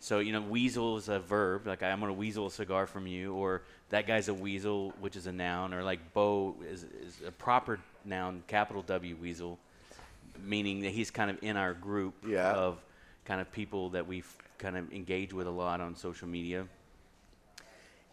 So 0.00 0.20
you 0.20 0.32
know, 0.32 0.40
weasel 0.42 0.96
is 0.96 1.08
a 1.08 1.18
verb. 1.18 1.66
Like 1.66 1.82
I'm 1.82 1.98
gonna 1.98 2.12
weasel 2.12 2.46
a 2.46 2.50
cigar 2.50 2.86
from 2.86 3.06
you, 3.06 3.34
or 3.34 3.62
that 3.88 4.06
guy's 4.06 4.28
a 4.28 4.34
weasel, 4.34 4.92
which 5.00 5.16
is 5.16 5.26
a 5.26 5.32
noun, 5.32 5.74
or 5.74 5.82
like 5.82 6.12
Bo 6.12 6.54
is, 6.70 6.84
is 6.84 7.20
a 7.26 7.32
proper 7.32 7.80
noun, 8.04 8.44
capital 8.46 8.82
W 8.82 9.16
weasel, 9.20 9.58
meaning 10.44 10.82
that 10.82 10.90
he's 10.90 11.10
kind 11.10 11.30
of 11.30 11.38
in 11.42 11.56
our 11.56 11.74
group 11.74 12.14
Yeah. 12.24 12.52
of 12.52 12.78
kind 13.24 13.40
of 13.40 13.50
people 13.50 13.90
that 13.90 14.06
we 14.06 14.22
kind 14.58 14.76
of 14.76 14.92
engage 14.92 15.32
with 15.32 15.46
a 15.48 15.50
lot 15.50 15.80
on 15.80 15.96
social 15.96 16.28
media. 16.28 16.66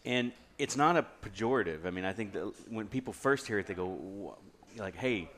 And 0.04 0.32
it's 0.58 0.76
not 0.76 0.96
a 0.96 1.04
pejorative. 1.22 1.84
I 1.86 1.90
mean, 1.90 2.04
I 2.04 2.12
think 2.12 2.32
that 2.32 2.52
when 2.70 2.86
people 2.86 3.12
first 3.12 3.46
hear 3.46 3.58
it, 3.58 3.66
they 3.66 3.74
go, 3.74 4.36
like, 4.76 4.94
hey, 4.96 5.28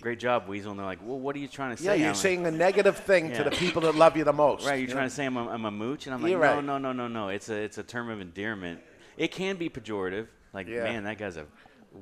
great 0.00 0.18
job, 0.18 0.48
Weasel. 0.48 0.70
And 0.72 0.80
they're 0.80 0.86
like, 0.86 1.00
well, 1.02 1.18
what 1.18 1.34
are 1.36 1.38
you 1.38 1.48
trying 1.48 1.74
to 1.76 1.82
say? 1.82 1.86
Yeah, 1.88 1.94
you're 1.94 2.06
I'm 2.08 2.12
like, 2.12 2.22
saying 2.22 2.46
a 2.46 2.50
negative 2.50 2.96
thing 2.96 3.32
to 3.32 3.44
the 3.44 3.50
people 3.50 3.82
that 3.82 3.94
love 3.94 4.16
you 4.16 4.24
the 4.24 4.32
most. 4.32 4.66
Right, 4.66 4.74
you're 4.74 4.82
you 4.82 4.86
trying 4.88 5.04
know? 5.04 5.08
to 5.08 5.14
say 5.14 5.24
I'm 5.24 5.36
a, 5.36 5.48
I'm 5.48 5.64
a 5.64 5.70
mooch, 5.70 6.06
and 6.06 6.14
I'm 6.14 6.22
like, 6.22 6.30
You're 6.30 6.40
no, 6.40 6.54
right. 6.54 6.64
no, 6.64 6.78
no, 6.78 6.92
no, 6.92 7.08
no. 7.08 7.28
It's 7.28 7.48
a 7.48 7.54
it's 7.54 7.78
a 7.78 7.82
term 7.82 8.10
of 8.10 8.20
endearment. 8.20 8.80
It 9.16 9.32
can 9.32 9.56
be 9.56 9.68
pejorative, 9.68 10.26
like 10.52 10.68
Yeah. 10.68 10.84
man, 10.84 11.04
that 11.04 11.18
guy's 11.18 11.36
a 11.36 11.46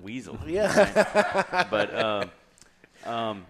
weasel. 0.02 0.38
Yeah. 0.46 1.44
Right? 1.52 1.66
but 1.70 1.94
uh, 1.94 2.26
um, 3.06 3.46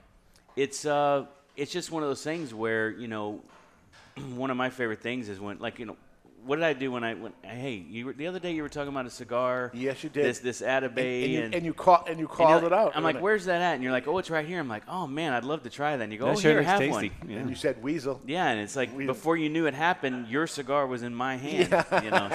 it's 0.57 0.85
uh, 0.85 1.27
it's 1.57 1.73
just 1.73 1.91
one 1.91 2.03
of 2.03 2.09
those 2.09 2.23
things 2.23 2.53
where 2.53 2.91
you 2.91 3.09
know, 3.09 3.41
one 4.35 4.51
of 4.51 4.57
my 4.57 4.71
favorite 4.71 5.01
things 5.01 5.29
is 5.29 5.41
when 5.41 5.59
like 5.59 5.79
you 5.79 5.87
know. 5.87 5.97
What 6.45 6.57
did 6.57 6.65
I 6.65 6.73
do 6.75 6.91
when 6.93 7.05
I 7.05 7.15
went? 7.15 7.35
Hey, 7.43 7.75
you 7.89 8.07
were, 8.07 8.13
the 8.13 8.27
other 8.27 8.39
day 8.39 8.53
you 8.53 8.63
were 8.63 8.69
talking 8.69 8.89
about 8.93 9.07
a 9.07 9.11
cigar. 9.11 9.71
Yes, 9.75 10.05
you 10.05 10.11
did. 10.11 10.25
This 10.27 10.39
this 10.41 10.61
Atabey, 10.61 10.99
And- 10.99 10.99
and 11.25 11.33
you- 11.33 11.41
and, 11.43 11.55
and 11.55 11.67
you 11.67 11.73
call- 11.75 12.05
and 12.07 12.19
you 12.19 12.29
called 12.29 12.63
you're 12.63 12.71
it 12.71 12.75
out, 12.75 12.93
I'm 12.95 13.03
like, 13.03 13.17
it? 13.17 13.23
where's 13.23 13.47
that 13.47 13.61
at? 13.63 13.75
And 13.75 13.83
you're 13.83 13.93
like, 13.93 14.07
oh, 14.07 14.19
it's 14.19 14.31
right 14.31 14.47
here. 14.47 14.61
I'm 14.61 14.69
like, 14.69 14.83
oh 14.89 15.07
man, 15.07 15.33
I'd 15.33 15.45
love 15.45 15.63
to 15.63 15.71
try 15.71 15.97
that. 15.97 16.03
And 16.03 16.13
you 16.13 16.19
go, 16.19 16.27
That 16.27 16.37
oh, 16.37 16.41
sure 16.41 16.51
here, 16.53 16.61
looks 16.61 16.71
have 16.71 16.79
tasty. 16.81 16.93
one. 17.21 17.31
Yeah. 17.31 17.39
And 17.39 17.49
you 17.51 17.57
said 17.57 17.83
weasel. 17.83 18.21
Yeah, 18.27 18.47
and 18.49 18.61
it's 18.61 18.77
like 18.77 18.97
before 18.97 19.37
you 19.37 19.49
knew 19.49 19.67
it 19.67 19.75
happened, 19.75 20.29
your 20.29 20.47
cigar 20.47 20.87
was 20.87 21.03
in 21.03 21.15
my 21.15 21.37
hand. 21.37 21.69
Yeah. 21.71 22.03
You 22.03 22.11
know, 22.11 22.29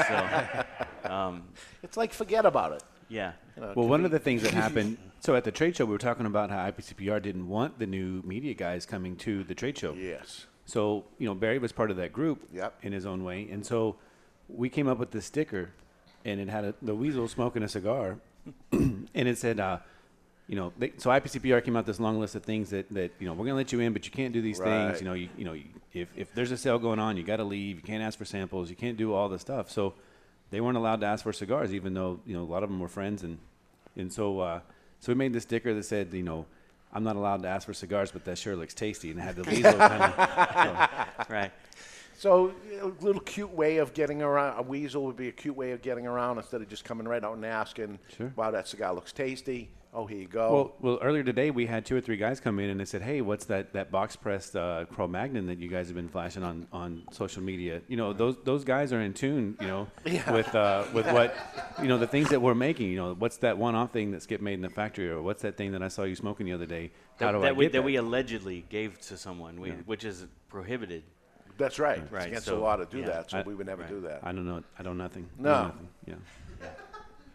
so 1.04 1.12
um, 1.14 1.44
it's 1.84 1.98
like 1.98 2.12
forget 2.14 2.46
about 2.46 2.74
it. 2.74 2.84
Yeah. 3.10 3.34
You 3.56 3.62
know, 3.64 3.74
Well, 3.76 3.88
one 3.88 4.02
me- 4.02 4.06
of 4.06 4.12
the 4.12 4.20
things 4.20 4.42
that 4.44 4.54
happened. 4.54 4.98
So 5.22 5.36
at 5.36 5.44
the 5.44 5.52
trade 5.52 5.76
show, 5.76 5.84
we 5.84 5.92
were 5.92 5.98
talking 5.98 6.26
about 6.26 6.50
how 6.50 6.72
IPCPR 6.72 7.22
didn't 7.22 7.50
want 7.50 7.78
the 7.78 7.86
new 7.86 8.22
media 8.26 8.54
guys 8.54 8.86
coming 8.86 9.18
to 9.18 9.44
the 9.44 9.54
trade 9.54 9.78
show. 9.78 9.92
Yes. 9.92 10.46
So 10.70 11.04
you 11.18 11.28
know 11.28 11.34
Barry 11.34 11.58
was 11.58 11.72
part 11.72 11.92
of 11.92 11.98
that 11.98 12.14
group. 12.14 12.48
Yep. 12.54 12.80
In 12.84 12.94
his 12.94 13.06
own 13.06 13.24
way, 13.24 13.48
and 13.52 13.66
so 13.66 13.96
we 14.48 14.70
came 14.70 14.88
up 14.88 14.98
with 15.00 15.12
this 15.12 15.26
sticker, 15.26 15.72
and 16.26 16.40
it 16.40 16.48
had 16.50 16.64
a, 16.66 16.76
the 16.82 16.94
weasel 16.96 17.28
smoking 17.28 17.64
a 17.64 17.68
cigar, 17.70 18.18
and 18.72 19.08
it 19.14 19.38
said, 19.38 19.60
uh, 19.60 19.78
you 20.48 20.56
know, 20.56 20.74
they, 20.78 20.94
so 20.98 21.10
IPCPR 21.10 21.64
came 21.64 21.76
out 21.76 21.86
this 21.86 22.00
long 22.00 22.20
list 22.20 22.36
of 22.36 22.44
things 22.44 22.70
that, 22.72 22.92
that 22.92 23.12
you 23.20 23.28
know 23.28 23.34
we're 23.34 23.46
gonna 23.46 23.58
let 23.58 23.72
you 23.72 23.80
in, 23.80 23.94
but 23.94 24.06
you 24.06 24.12
can't 24.12 24.34
do 24.34 24.42
these 24.42 24.60
Right. 24.60 24.88
things. 24.88 25.02
You 25.02 25.08
know, 25.08 25.14
you, 25.14 25.30
you 25.38 25.46
know, 25.46 25.54
you, 25.54 25.66
if 25.94 26.08
if 26.16 26.34
there's 26.36 26.52
a 26.52 26.58
sale 26.58 26.80
going 26.80 27.00
on, 27.00 27.18
you 27.18 27.24
got 27.24 27.38
to 27.38 27.44
leave. 27.44 27.78
You 27.78 27.84
can't 27.84 28.04
ask 28.04 28.18
for 28.18 28.26
samples. 28.26 28.70
You 28.70 28.76
can't 28.76 28.98
do 28.98 29.14
all 29.14 29.30
this 29.30 29.42
stuff. 29.42 29.70
So 29.72 29.94
they 30.52 30.62
weren't 30.62 30.78
allowed 30.78 31.02
to 31.02 31.08
ask 31.08 31.24
for 31.24 31.34
cigars, 31.34 31.74
even 31.74 31.94
though 31.94 32.20
you 32.26 32.36
know 32.36 32.44
a 32.44 32.52
lot 32.52 32.64
of 32.64 32.70
them 32.70 32.80
were 32.80 32.88
friends, 32.88 33.24
and 33.24 33.40
and 33.96 34.14
so 34.14 34.40
uh, 34.40 34.60
so 35.00 35.12
we 35.12 35.16
made 35.16 35.34
this 35.34 35.44
sticker 35.44 35.74
that 35.74 35.84
said, 35.84 36.14
you 36.14 36.24
know. 36.24 36.46
I'm 36.92 37.04
not 37.04 37.16
allowed 37.16 37.44
to 37.44 37.48
ask 37.50 37.66
for 37.68 37.74
cigars, 37.74 38.12
but 38.12 38.26
that 38.26 38.38
sure 38.38 38.56
looks 38.56 38.74
tasty, 38.74 39.12
and 39.12 39.20
it 39.20 39.24
had 39.24 39.36
the 39.36 39.44
weasel 39.44 39.74
kind 39.78 40.04
of. 40.04 41.30
right. 41.30 41.52
So 42.18 42.52
a 42.82 42.88
little 43.04 43.22
cute 43.22 43.52
way 43.54 43.78
of 43.78 43.94
getting 43.94 44.22
around 44.22 44.58
a 44.60 44.62
weasel 44.62 45.06
would 45.06 45.16
be 45.16 45.30
a 45.30 45.32
cute 45.32 45.56
way 45.56 45.72
of 45.72 45.82
getting 45.82 46.06
around 46.08 46.38
instead 46.38 46.62
of 46.62 46.68
just 46.68 46.84
coming 46.84 47.08
right 47.08 47.24
out 47.24 47.36
and 47.36 47.46
asking, 47.46 48.00
Sure. 48.18 48.34
"Wow, 48.36 48.52
that 48.52 48.68
cigar 48.68 48.94
looks 48.94 49.14
tasty." 49.14 49.70
Oh, 49.92 50.06
here 50.06 50.20
you 50.20 50.28
go. 50.28 50.54
Well, 50.54 50.76
well, 50.82 51.00
earlier 51.02 51.24
today 51.24 51.50
we 51.50 51.66
had 51.66 51.84
two 51.84 51.96
or 51.96 52.02
three 52.02 52.16
guys 52.18 52.40
come 52.40 52.60
in 52.60 52.70
and 52.70 52.80
they 52.80 52.86
said, 52.86 53.02
"Hey, 53.02 53.22
what's 53.22 53.46
that 53.46 53.74
that 53.74 53.90
box 53.90 54.16
pressed 54.16 54.56
uh, 54.56 54.86
Cro-Magnon 54.86 55.48
that 55.48 55.58
you 55.58 55.68
guys 55.68 55.88
have 55.88 55.96
been 55.96 56.10
flashing 56.10 56.44
on, 56.44 56.68
on 56.72 57.04
social 57.12 57.42
media?" 57.42 57.82
You 57.88 57.98
know, 57.98 58.14
those 58.14 58.36
those 58.44 58.64
guys 58.64 58.94
are 58.94 59.02
in 59.02 59.16
tune, 59.16 59.58
you 59.60 59.66
know, 59.66 59.88
Yeah. 60.06 60.32
with 60.32 60.54
uh, 60.54 60.84
with 60.94 61.12
what 61.12 61.36
you 61.82 61.88
know 61.88 61.98
the 61.98 62.06
things 62.06 62.30
that 62.30 62.40
we're 62.40 62.54
making. 62.54 62.92
You 62.92 62.98
know, 62.98 63.14
what's 63.16 63.38
that 63.38 63.58
one-off 63.58 63.92
thing 63.92 64.12
that 64.12 64.22
Skip 64.22 64.42
made 64.42 64.54
in 64.54 64.62
the 64.62 64.70
factory, 64.70 65.10
or 65.10 65.24
what's 65.24 65.42
that 65.42 65.58
thing 65.58 65.72
that 65.72 65.82
I 65.82 65.88
saw 65.88 66.04
you 66.04 66.16
smoking 66.16 66.46
the 66.46 66.54
other 66.54 66.68
day? 66.68 66.92
How 67.20 67.28
That, 67.28 67.32
do 67.32 67.42
that 67.42 67.48
I 67.48 67.52
we, 67.54 67.66
get 67.66 67.72
that 67.72 67.78
That 67.80 67.84
we 67.86 67.96
allegedly 67.96 68.66
gave 68.70 69.00
to 69.08 69.18
someone, 69.18 69.60
we, 69.60 69.70
Yeah. 69.70 69.76
which 69.88 70.06
is 70.06 70.28
prohibited. 70.50 71.02
That's 71.58 71.80
right. 71.80 71.98
It's 71.98 72.12
Right. 72.12 72.28
against 72.28 72.46
so, 72.46 72.56
the 72.56 72.62
law 72.62 72.76
to 72.78 72.86
do 72.86 73.00
yeah. 73.00 73.08
that, 73.08 73.32
so 73.32 73.40
I- 73.40 73.42
we 73.42 73.54
would 73.56 73.66
never 73.66 73.82
right. 73.82 73.90
do 73.92 74.02
that. 74.02 74.20
I 74.24 74.32
don't 74.34 74.46
know. 74.48 74.64
I 74.78 74.84
don't 74.84 74.98
nothing. 74.98 75.30
No. 75.38 75.50
know 75.52 75.64
nothing. 75.64 75.88
Yeah. 76.06 76.14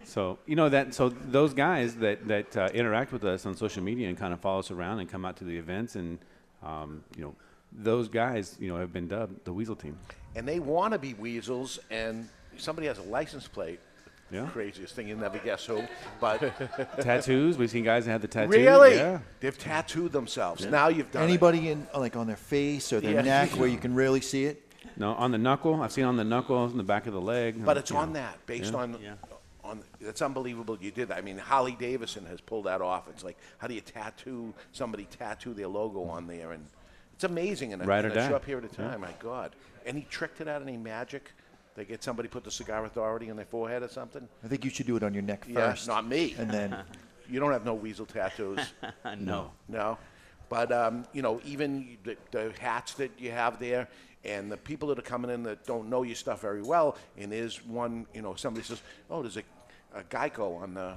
So 0.04 0.38
you 0.46 0.56
know 0.56 0.68
that. 0.68 0.94
So 0.94 1.08
those 1.08 1.54
guys 1.54 1.96
that 1.96 2.26
that 2.28 2.56
uh, 2.56 2.68
interact 2.74 3.12
with 3.12 3.24
us 3.24 3.46
on 3.46 3.56
social 3.56 3.82
media 3.82 4.08
and 4.08 4.18
kind 4.18 4.32
of 4.32 4.40
follow 4.40 4.58
us 4.60 4.70
around 4.70 5.00
and 5.00 5.08
come 5.10 5.24
out 5.24 5.36
to 5.38 5.44
the 5.44 5.56
events 5.56 5.96
and 5.96 6.18
um, 6.62 7.02
you 7.16 7.22
know 7.22 7.34
those 7.72 8.08
guys 8.08 8.56
you 8.60 8.68
know 8.68 8.76
have 8.76 8.92
been 8.92 9.08
dubbed 9.08 9.44
the 9.44 9.52
Weasel 9.52 9.76
Team. 9.76 9.96
And 10.36 10.48
they 10.48 10.58
want 10.58 10.92
to 10.92 10.98
be 10.98 11.14
weasels, 11.14 11.78
and 11.90 12.28
somebody 12.56 12.88
has 12.88 12.98
a 12.98 13.02
license 13.02 13.46
plate. 13.46 13.80
Yeah. 14.30 14.46
Craziest 14.46 14.96
thing, 14.96 15.06
you'll 15.06 15.18
never 15.18 15.38
guess 15.38 15.64
who. 15.66 15.82
But 16.20 16.40
tattoos. 17.00 17.56
We've 17.56 17.70
seen 17.70 17.84
guys 17.84 18.06
that 18.06 18.12
have 18.12 18.22
the 18.22 18.26
tattoos. 18.26 18.56
Really? 18.56 18.96
Yeah. 18.96 19.20
They've 19.38 19.56
tattooed 19.56 20.10
themselves. 20.12 20.64
Yeah. 20.64 20.70
Now 20.70 20.88
you've 20.88 21.12
done 21.12 21.22
it. 21.22 21.26
Anybody 21.26 21.68
in 21.68 21.86
like 21.96 22.16
on 22.16 22.26
their 22.26 22.36
face 22.36 22.92
or 22.92 23.00
their 23.00 23.12
Yeah. 23.12 23.22
neck 23.22 23.50
where 23.50 23.68
you 23.68 23.78
can 23.78 23.94
really 23.94 24.20
see 24.20 24.46
it? 24.46 24.62
No, 24.96 25.12
on 25.14 25.30
the 25.30 25.38
knuckle. 25.38 25.80
I've 25.82 25.92
seen 25.92 26.04
on 26.04 26.16
the 26.16 26.24
knuckle, 26.24 26.56
on 26.56 26.76
the 26.76 26.82
back 26.82 27.06
of 27.06 27.12
the 27.12 27.20
leg. 27.20 27.64
But 27.64 27.76
it's 27.76 27.90
you 27.90 27.96
on 27.96 28.14
that, 28.14 28.44
based 28.46 28.72
Yeah. 28.72 28.78
on 28.78 28.96
on. 29.64 29.82
That's 30.00 30.22
unbelievable. 30.22 30.78
You 30.80 30.90
did 30.90 31.08
that. 31.08 31.18
I 31.18 31.20
mean, 31.22 31.38
Holly 31.38 31.76
Davison 31.78 32.26
has 32.26 32.40
pulled 32.40 32.66
that 32.66 32.80
off. 32.80 33.08
It's 33.08 33.24
like, 33.24 33.36
how 33.58 33.66
do 33.66 33.74
you 33.74 33.80
tattoo 33.80 34.54
somebody 34.72 35.04
tattoo 35.04 35.54
their 35.54 35.68
logo 35.68 36.04
on 36.04 36.26
there? 36.26 36.52
And 36.52 36.64
it's 37.14 37.24
amazing 37.24 37.72
and 37.72 37.82
in 37.82 37.88
a, 37.88 37.90
Ride 37.90 38.04
in 38.04 38.10
or 38.10 38.14
a 38.14 38.16
die. 38.16 38.28
short 38.28 38.42
period 38.42 38.64
of 38.70 38.78
Yeah. 38.78 38.88
time. 38.90 39.00
My 39.00 39.14
God, 39.18 39.56
any 39.86 40.02
trick 40.10 40.36
to 40.36 40.44
that? 40.44 40.62
Any 40.62 40.76
magic? 40.76 41.32
They 41.74 41.84
get 41.84 42.04
somebody 42.04 42.28
put 42.28 42.44
the 42.44 42.50
cigar 42.50 42.84
authority 42.84 43.30
on 43.30 43.36
their 43.36 43.46
forehead 43.46 43.82
or 43.82 43.88
something? 43.88 44.28
I 44.44 44.48
think 44.48 44.64
you 44.64 44.70
should 44.70 44.86
do 44.86 44.96
it 44.96 45.02
on 45.02 45.12
your 45.12 45.24
neck 45.24 45.44
Yeah, 45.48 45.70
first. 45.70 45.88
not 45.88 46.06
me. 46.06 46.34
And 46.38 46.48
then 46.50 46.76
you 47.28 47.40
don't 47.40 47.52
have 47.52 47.64
no 47.64 47.74
weasel 47.74 48.06
tattoos. 48.06 48.60
No. 49.18 49.50
No. 49.68 49.98
But 50.48 50.70
um, 50.70 51.04
you 51.12 51.22
know, 51.22 51.40
even 51.44 51.96
the, 52.04 52.16
the 52.30 52.52
hats 52.60 52.94
that 52.94 53.10
you 53.18 53.30
have 53.32 53.58
there, 53.58 53.88
and 54.24 54.50
the 54.50 54.56
people 54.56 54.88
that 54.88 54.98
are 54.98 55.02
coming 55.02 55.30
in 55.30 55.42
that 55.44 55.66
don't 55.66 55.88
know 55.88 56.02
your 56.02 56.14
stuff 56.14 56.40
very 56.40 56.62
well, 56.62 56.96
and 57.18 57.30
there's 57.30 57.64
one, 57.64 58.06
you 58.14 58.22
know, 58.22 58.34
somebody 58.34 58.64
says, 58.64 58.80
"Oh, 59.10 59.22
there's 59.22 59.36
a, 59.36 59.42
a 59.94 60.02
Geico 60.04 60.60
on 60.62 60.74
the 60.74 60.94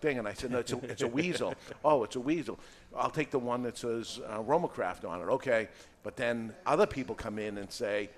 thing," 0.00 0.18
and 0.18 0.28
I 0.28 0.34
said, 0.34 0.50
"No, 0.50 0.58
it's 0.58 0.72
a, 0.72 0.78
it's 0.84 1.02
a 1.02 1.08
weasel." 1.08 1.54
oh, 1.84 2.04
it's 2.04 2.16
a 2.16 2.20
weasel. 2.20 2.58
I'll 2.96 3.10
take 3.10 3.30
the 3.30 3.38
one 3.38 3.62
that 3.62 3.78
says 3.78 4.20
uh, 4.28 4.42
RoMaCraft 4.42 5.08
on 5.08 5.20
it. 5.20 5.24
Okay, 5.24 5.68
but 6.02 6.16
then 6.16 6.54
other 6.66 6.86
people 6.86 7.14
come 7.14 7.38
in 7.38 7.58
and 7.58 7.70
say, 7.70 8.10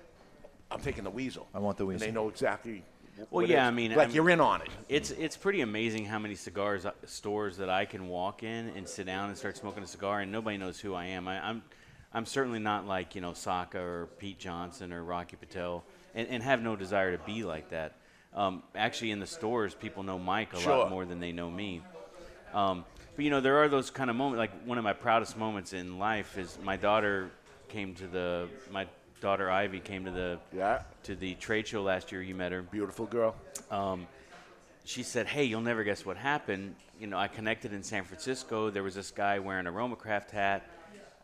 "I'm 0.71 0.81
taking 0.81 1.03
the 1.03 1.09
weasel." 1.09 1.47
I 1.53 1.59
want 1.59 1.77
the 1.77 1.85
weasel. 1.85 2.03
And 2.05 2.15
they 2.15 2.19
know 2.19 2.29
exactly. 2.29 2.83
Well, 3.31 3.45
yeah. 3.45 3.67
I 3.67 3.71
mean, 3.71 3.91
like 3.91 4.07
I'm- 4.07 4.11
you're 4.11 4.29
in 4.29 4.39
on 4.39 4.61
it. 4.61 4.69
It's 4.87 5.11
it's 5.11 5.35
pretty 5.35 5.61
amazing 5.61 6.05
how 6.05 6.19
many 6.19 6.35
cigars 6.35 6.85
uh, 6.85 6.91
stores 7.05 7.57
that 7.57 7.69
I 7.69 7.85
can 7.85 8.07
walk 8.07 8.43
in 8.43 8.69
and 8.69 8.87
sit 8.87 9.05
down 9.05 9.29
and 9.29 9.37
start 9.37 9.57
smoking 9.57 9.83
a 9.83 9.87
cigar, 9.87 10.21
and 10.21 10.31
nobody 10.31 10.57
knows 10.57 10.79
who 10.79 10.93
I 10.93 11.05
am. 11.05 11.27
I, 11.27 11.45
I'm 11.45 11.61
I'm 12.13 12.25
certainly 12.25 12.59
not 12.59 12.87
like 12.87 13.15
you 13.15 13.21
know 13.21 13.33
Saka 13.33 13.79
or 13.79 14.07
Pete 14.17 14.39
Johnson 14.39 14.91
or 14.91 15.03
Rocky 15.03 15.35
Patel, 15.35 15.83
and, 16.15 16.27
and 16.27 16.43
have 16.43 16.61
no 16.61 16.75
desire 16.75 17.15
to 17.15 17.23
be 17.23 17.43
like 17.43 17.69
that. 17.69 17.93
Um, 18.33 18.63
actually, 18.75 19.11
in 19.11 19.19
the 19.19 19.27
stores, 19.27 19.73
people 19.73 20.03
know 20.03 20.19
Mike 20.19 20.53
a 20.53 20.59
Sure. 20.59 20.77
lot 20.77 20.89
more 20.89 21.05
than 21.05 21.19
they 21.19 21.31
know 21.31 21.49
me. 21.49 21.81
Um, 22.53 22.85
but 23.15 23.25
you 23.25 23.31
know, 23.31 23.41
there 23.41 23.57
are 23.57 23.67
those 23.67 23.89
kind 23.91 24.09
of 24.09 24.15
moments. 24.15 24.39
Like 24.39 24.51
one 24.65 24.77
of 24.77 24.83
my 24.83 24.93
proudest 24.93 25.37
moments 25.37 25.73
in 25.73 25.99
life 25.99 26.37
is 26.37 26.57
my 26.63 26.77
daughter 26.77 27.31
came 27.67 27.93
to 27.95 28.07
the 28.07 28.47
my 28.71 28.87
daughter 29.21 29.51
Ivy 29.51 29.79
came 29.79 30.05
to 30.05 30.11
the 30.11 30.39
yeah. 30.55 30.81
to 31.03 31.15
the 31.15 31.35
trade 31.35 31.67
show 31.67 31.83
last 31.83 32.11
year. 32.11 32.21
You 32.21 32.33
met 32.35 32.51
her, 32.51 32.61
beautiful 32.61 33.05
girl. 33.05 33.35
Um, 33.69 34.07
she 34.83 35.03
said, 35.03 35.27
"Hey, 35.27 35.43
you'll 35.43 35.61
never 35.61 35.83
guess 35.83 36.05
what 36.05 36.17
happened. 36.17 36.75
You 36.99 37.07
know, 37.07 37.17
I 37.17 37.27
connected 37.27 37.73
in 37.73 37.83
San 37.83 38.03
Francisco. 38.03 38.69
There 38.71 38.83
was 38.83 38.95
this 38.95 39.11
guy 39.11 39.37
wearing 39.39 39.67
a 39.67 39.71
RoMaCraft 39.71 40.31
hat. 40.31 40.63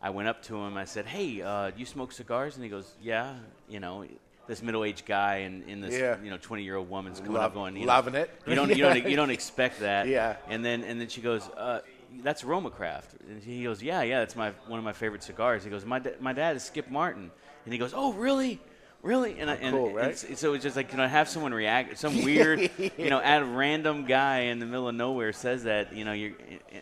I 0.06 0.10
went 0.10 0.28
up 0.28 0.40
to 0.44 0.56
him. 0.56 0.76
I 0.76 0.84
said, 0.84 1.04
"Hey, 1.06 1.42
uh, 1.42 1.70
do 1.70 1.80
you 1.80 1.86
smoke 1.86 2.12
cigars?" 2.12 2.54
And 2.54 2.62
he 2.62 2.70
goes, 2.70 2.94
"Yeah." 3.02 3.34
You 3.68 3.80
know, 3.80 4.04
this 4.46 4.62
middle-aged 4.62 5.04
guy 5.04 5.38
and 5.38 5.68
in 5.68 5.80
this 5.80 5.98
Yeah. 5.98 6.16
you 6.22 6.30
know 6.30 6.38
20-year-old 6.38 6.88
woman's 6.88 7.18
coming 7.18 7.32
Love- 7.34 7.42
up 7.50 7.54
going, 7.54 7.76
you 7.76 7.86
loving 7.86 8.12
know, 8.14 8.20
it. 8.20 8.30
You 8.46 8.54
don't 8.54 8.68
you 8.70 8.84
don't 8.84 9.08
you 9.12 9.16
don't 9.16 9.30
expect 9.30 9.80
that. 9.80 10.06
Yeah. 10.06 10.36
And 10.48 10.64
then 10.64 10.84
and 10.84 11.00
then 11.00 11.08
she 11.08 11.20
goes, 11.20 11.42
uh, 11.56 11.80
"That's 12.22 12.42
RoMaCraft." 12.44 13.18
And 13.28 13.42
he 13.42 13.64
goes, 13.64 13.82
"Yeah, 13.82 14.02
yeah, 14.02 14.20
that's 14.20 14.36
my 14.36 14.52
one 14.68 14.78
of 14.78 14.84
my 14.84 14.92
favorite 14.92 15.24
cigars." 15.24 15.64
He 15.64 15.70
goes, 15.70 15.84
"My 15.84 15.98
da- 15.98 16.14
my 16.20 16.32
dad 16.32 16.54
is 16.54 16.62
Skip 16.62 16.88
Martin," 16.88 17.32
and 17.64 17.72
he 17.72 17.78
goes, 17.78 17.92
"Oh, 17.92 18.12
really?" 18.12 18.60
Really, 19.06 19.38
and, 19.38 19.48
I, 19.48 19.54
and, 19.54 19.72
Cool, 19.72 19.92
right? 19.92 20.10
s- 20.10 20.26
so 20.34 20.54
it's 20.54 20.64
just 20.64 20.74
like 20.74 20.90
you 20.90 20.98
know, 20.98 21.06
have 21.06 21.28
someone 21.28 21.54
react, 21.54 21.96
some 21.96 22.24
weird, 22.24 22.70
you 22.98 23.08
know, 23.08 23.20
at 23.20 23.42
a 23.42 23.44
random 23.44 24.04
guy 24.04 24.40
in 24.40 24.58
the 24.58 24.66
middle 24.66 24.88
of 24.88 24.96
nowhere 24.96 25.32
says 25.32 25.62
that, 25.62 25.94
you 25.94 26.04
know, 26.04 26.12
you're, 26.12 26.32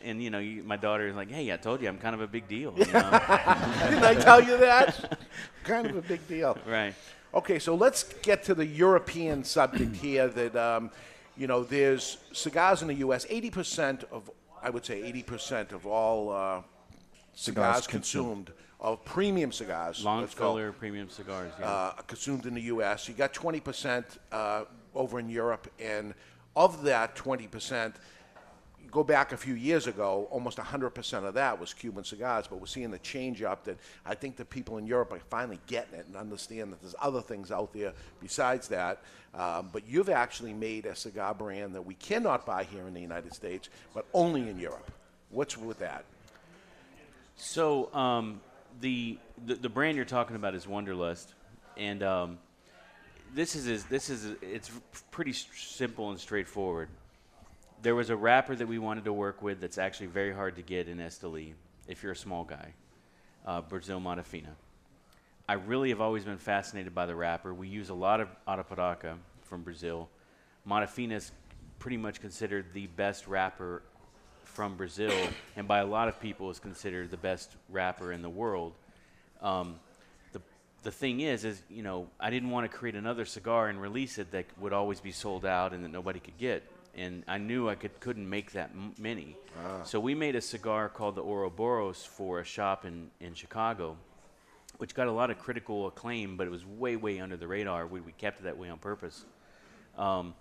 and 0.02 0.22
you 0.22 0.30
know, 0.30 0.38
you, 0.38 0.62
my 0.62 0.78
daughter 0.78 1.06
is 1.06 1.14
like, 1.14 1.30
hey, 1.30 1.52
I 1.52 1.58
told 1.58 1.82
you, 1.82 1.88
I'm 1.88 1.98
kind 1.98 2.14
of 2.14 2.22
a 2.22 2.26
big 2.26 2.48
deal. 2.48 2.72
You 2.78 2.86
know? 2.86 2.92
Didn't 3.90 4.04
I 4.04 4.14
tell 4.18 4.42
you 4.42 4.56
that? 4.56 5.18
kind 5.64 5.86
of 5.86 5.96
a 5.96 6.02
big 6.02 6.26
deal. 6.26 6.56
Right. 6.66 6.94
Okay, 7.34 7.58
so 7.58 7.74
let's 7.74 8.04
get 8.22 8.42
to 8.44 8.54
the 8.54 8.64
European 8.64 9.44
subject 9.44 9.94
here. 9.96 10.28
That 10.28 10.56
um, 10.56 10.90
you 11.36 11.46
know, 11.46 11.62
there's 11.62 12.16
cigars 12.32 12.80
in 12.80 12.88
the 12.88 12.94
U.S. 12.94 13.26
Eighty 13.28 13.50
percent 13.50 14.04
of, 14.10 14.30
I 14.62 14.70
would 14.70 14.86
say, 14.86 15.02
eighty 15.02 15.22
percent 15.22 15.72
of 15.72 15.84
all 15.84 16.30
uh, 16.30 16.62
Cigars 17.34 17.84
cigars, 17.84 17.86
consumed 17.86 18.52
of 18.84 19.02
premium 19.06 19.50
cigars, 19.50 20.04
Long 20.04 20.20
let's 20.20 20.34
call 20.34 20.58
it, 20.58 20.60
filler 20.60 20.72
premium 20.72 21.08
cigars. 21.08 21.50
Yeah. 21.58 21.66
uh, 21.66 21.92
consumed 22.06 22.44
in 22.44 22.54
the 22.54 22.60
U.S. 22.60 23.08
You 23.08 23.14
got 23.14 23.32
20% 23.32 24.04
uh, 24.30 24.64
over 24.94 25.18
in 25.18 25.30
Europe, 25.30 25.72
and 25.80 26.12
of 26.54 26.82
that 26.82 27.16
20%, 27.16 27.94
go 28.90 29.02
back 29.02 29.32
a 29.32 29.38
few 29.38 29.54
years 29.54 29.86
ago, 29.86 30.28
almost 30.30 30.58
100% 30.58 31.24
of 31.24 31.32
that 31.32 31.58
was 31.58 31.72
Cuban 31.72 32.04
cigars. 32.04 32.46
But 32.46 32.60
we're 32.60 32.66
seeing 32.66 32.90
the 32.90 32.98
change 32.98 33.42
up 33.42 33.64
that 33.64 33.78
I 34.04 34.14
think 34.14 34.36
the 34.36 34.44
people 34.44 34.76
in 34.76 34.86
Europe 34.86 35.14
are 35.14 35.18
finally 35.30 35.60
getting 35.66 35.98
it 35.98 36.06
and 36.06 36.14
understand 36.14 36.70
that 36.70 36.82
there's 36.82 36.94
other 37.00 37.22
things 37.22 37.50
out 37.50 37.72
there 37.72 37.94
besides 38.20 38.68
that. 38.68 39.02
Um, 39.34 39.70
but 39.72 39.88
you've 39.88 40.10
actually 40.10 40.52
made 40.52 40.84
a 40.84 40.94
cigar 40.94 41.34
brand 41.34 41.74
that 41.74 41.82
we 41.82 41.94
cannot 41.94 42.44
buy 42.44 42.64
here 42.64 42.86
in 42.86 42.92
the 42.92 43.00
United 43.00 43.34
States, 43.34 43.70
but 43.94 44.04
only 44.12 44.46
in 44.50 44.60
Europe. 44.60 44.90
What's 45.30 45.56
with 45.56 45.78
that? 45.78 46.04
So 47.36 47.92
um, 47.94 48.40
the, 48.80 49.18
the 49.46 49.54
the 49.54 49.68
brand 49.68 49.96
you're 49.96 50.04
talking 50.04 50.36
about 50.36 50.54
is 50.54 50.66
Wunderlust, 50.66 51.26
and 51.76 52.02
um, 52.02 52.38
this 53.34 53.54
is 53.54 53.66
is- 53.66 53.84
this 53.84 54.10
is 54.10 54.36
it's 54.42 54.70
pretty 55.10 55.32
simple 55.32 56.10
and 56.10 56.18
straightforward. 56.18 56.88
There 57.82 57.94
was 57.94 58.10
a 58.10 58.16
wrapper 58.16 58.56
that 58.56 58.66
we 58.66 58.78
wanted 58.78 59.04
to 59.04 59.12
work 59.12 59.42
with 59.42 59.60
that's 59.60 59.78
actually 59.78 60.06
very 60.06 60.32
hard 60.32 60.56
to 60.56 60.62
get 60.62 60.88
in 60.88 60.98
Esteli 60.98 61.52
if 61.86 62.02
you're 62.02 62.12
a 62.12 62.16
small 62.16 62.44
guy, 62.44 62.72
uh, 63.46 63.60
Brazil 63.60 64.00
Mata 64.00 64.22
Fina. 64.22 64.56
I 65.46 65.54
really 65.54 65.90
have 65.90 66.00
always 66.00 66.24
been 66.24 66.38
fascinated 66.38 66.94
by 66.94 67.04
the 67.04 67.14
wrapper. 67.14 67.52
We 67.52 67.68
use 67.68 67.90
a 67.90 67.94
lot 67.94 68.20
of 68.20 68.28
Arapiraca 68.48 69.16
from 69.42 69.62
Brazil. 69.62 70.08
Mata 70.64 70.86
Fina 70.86 71.16
is 71.16 71.32
pretty 71.78 71.98
much 71.98 72.22
considered 72.22 72.72
the 72.72 72.86
best 72.86 73.26
wrapper 73.26 73.82
from 74.44 74.76
Brazil, 74.76 75.12
and 75.56 75.66
by 75.66 75.78
a 75.78 75.86
lot 75.86 76.08
of 76.08 76.20
people 76.20 76.50
is 76.50 76.58
considered 76.58 77.10
the 77.10 77.16
best 77.16 77.50
wrapper 77.68 78.12
in 78.12 78.22
the 78.22 78.28
world. 78.28 78.72
Um, 79.42 79.76
the 80.32 80.40
the 80.82 80.90
thing 80.90 81.20
is, 81.20 81.44
is 81.44 81.62
you 81.68 81.82
know, 81.82 82.08
I 82.20 82.30
didn't 82.30 82.50
want 82.50 82.70
to 82.70 82.76
create 82.76 82.94
another 82.94 83.24
cigar 83.24 83.68
and 83.68 83.80
release 83.80 84.18
it 84.18 84.30
that 84.32 84.46
would 84.60 84.72
always 84.72 85.00
be 85.00 85.12
sold 85.12 85.44
out 85.44 85.72
and 85.72 85.84
that 85.84 85.90
nobody 85.90 86.20
could 86.20 86.38
get. 86.38 86.62
And 86.96 87.24
I 87.26 87.38
knew 87.38 87.68
I 87.68 87.74
could 87.74 87.98
couldn't 88.00 88.28
make 88.28 88.52
that 88.52 88.70
m- 88.72 88.94
many. 88.98 89.36
Ah. 89.64 89.82
So 89.82 89.98
we 89.98 90.14
made 90.14 90.36
a 90.36 90.40
cigar 90.40 90.88
called 90.88 91.16
the 91.16 91.22
Ouroboros 91.22 92.04
for 92.04 92.40
a 92.40 92.44
shop 92.44 92.84
in 92.84 93.10
in 93.20 93.34
Chicago, 93.34 93.96
which 94.78 94.94
got 94.94 95.08
a 95.08 95.12
lot 95.12 95.30
of 95.30 95.38
critical 95.38 95.88
acclaim, 95.88 96.36
but 96.36 96.46
it 96.46 96.50
was 96.50 96.64
way 96.64 96.96
way 96.96 97.18
under 97.18 97.36
the 97.36 97.48
radar. 97.48 97.86
We 97.86 98.00
we 98.00 98.12
kept 98.12 98.40
it 98.40 98.44
that 98.44 98.56
way 98.56 98.70
on 98.70 98.78
purpose. 98.78 99.24
Um, 99.98 100.34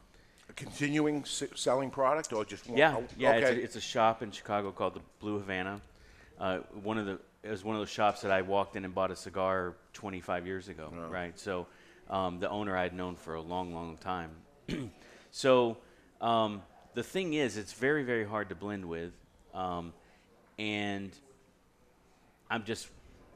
continuing 0.56 1.22
s- 1.22 1.44
selling 1.56 1.89
product, 1.89 2.34
or 2.34 2.46
just 2.46 2.68
one? 2.68 2.78
yeah, 2.78 2.96
oh, 2.98 3.04
yeah. 3.18 3.32
It's, 3.32 3.50
a, 3.50 3.64
it's 3.64 3.76
a 3.76 3.82
shop 3.82 4.22
in 4.22 4.32
Chicago 4.32 4.72
called 4.72 4.96
the 4.96 5.02
Blue 5.20 5.38
Havana. 5.39 5.82
Uh, 6.39 6.60
one 6.82 6.98
of 6.98 7.06
the 7.06 7.20
it 7.44 7.50
was 7.50 7.64
one 7.64 7.76
of 7.76 7.82
those 7.82 7.89
shops 7.89 8.22
that 8.22 8.32
I 8.32 8.41
walked 8.41 8.78
in 8.78 8.86
and 8.86 8.96
bought 8.96 9.12
a 9.12 9.16
cigar 9.18 9.76
25 9.94 10.48
years 10.48 10.70
ago, 10.70 10.91
right? 11.10 11.38
So 11.38 11.68
um, 12.10 12.39
the 12.39 12.50
owner 12.50 12.76
I 12.76 12.84
had 12.84 12.94
known 12.94 13.16
for 13.16 13.36
a 13.36 13.41
long, 13.41 13.74
long 13.74 13.98
time. 13.98 14.32
so 15.32 15.78
um, 16.22 16.62
the 16.94 17.04
thing 17.04 17.34
is, 17.34 17.58
it's 17.58 17.74
very, 17.74 18.04
very 18.04 18.26
hard 18.26 18.48
to 18.50 18.56
blend 18.56 18.86
with, 18.86 19.12
um, 19.54 19.91
and 20.58 21.12
I'm 22.50 22.64
just, 22.64 22.88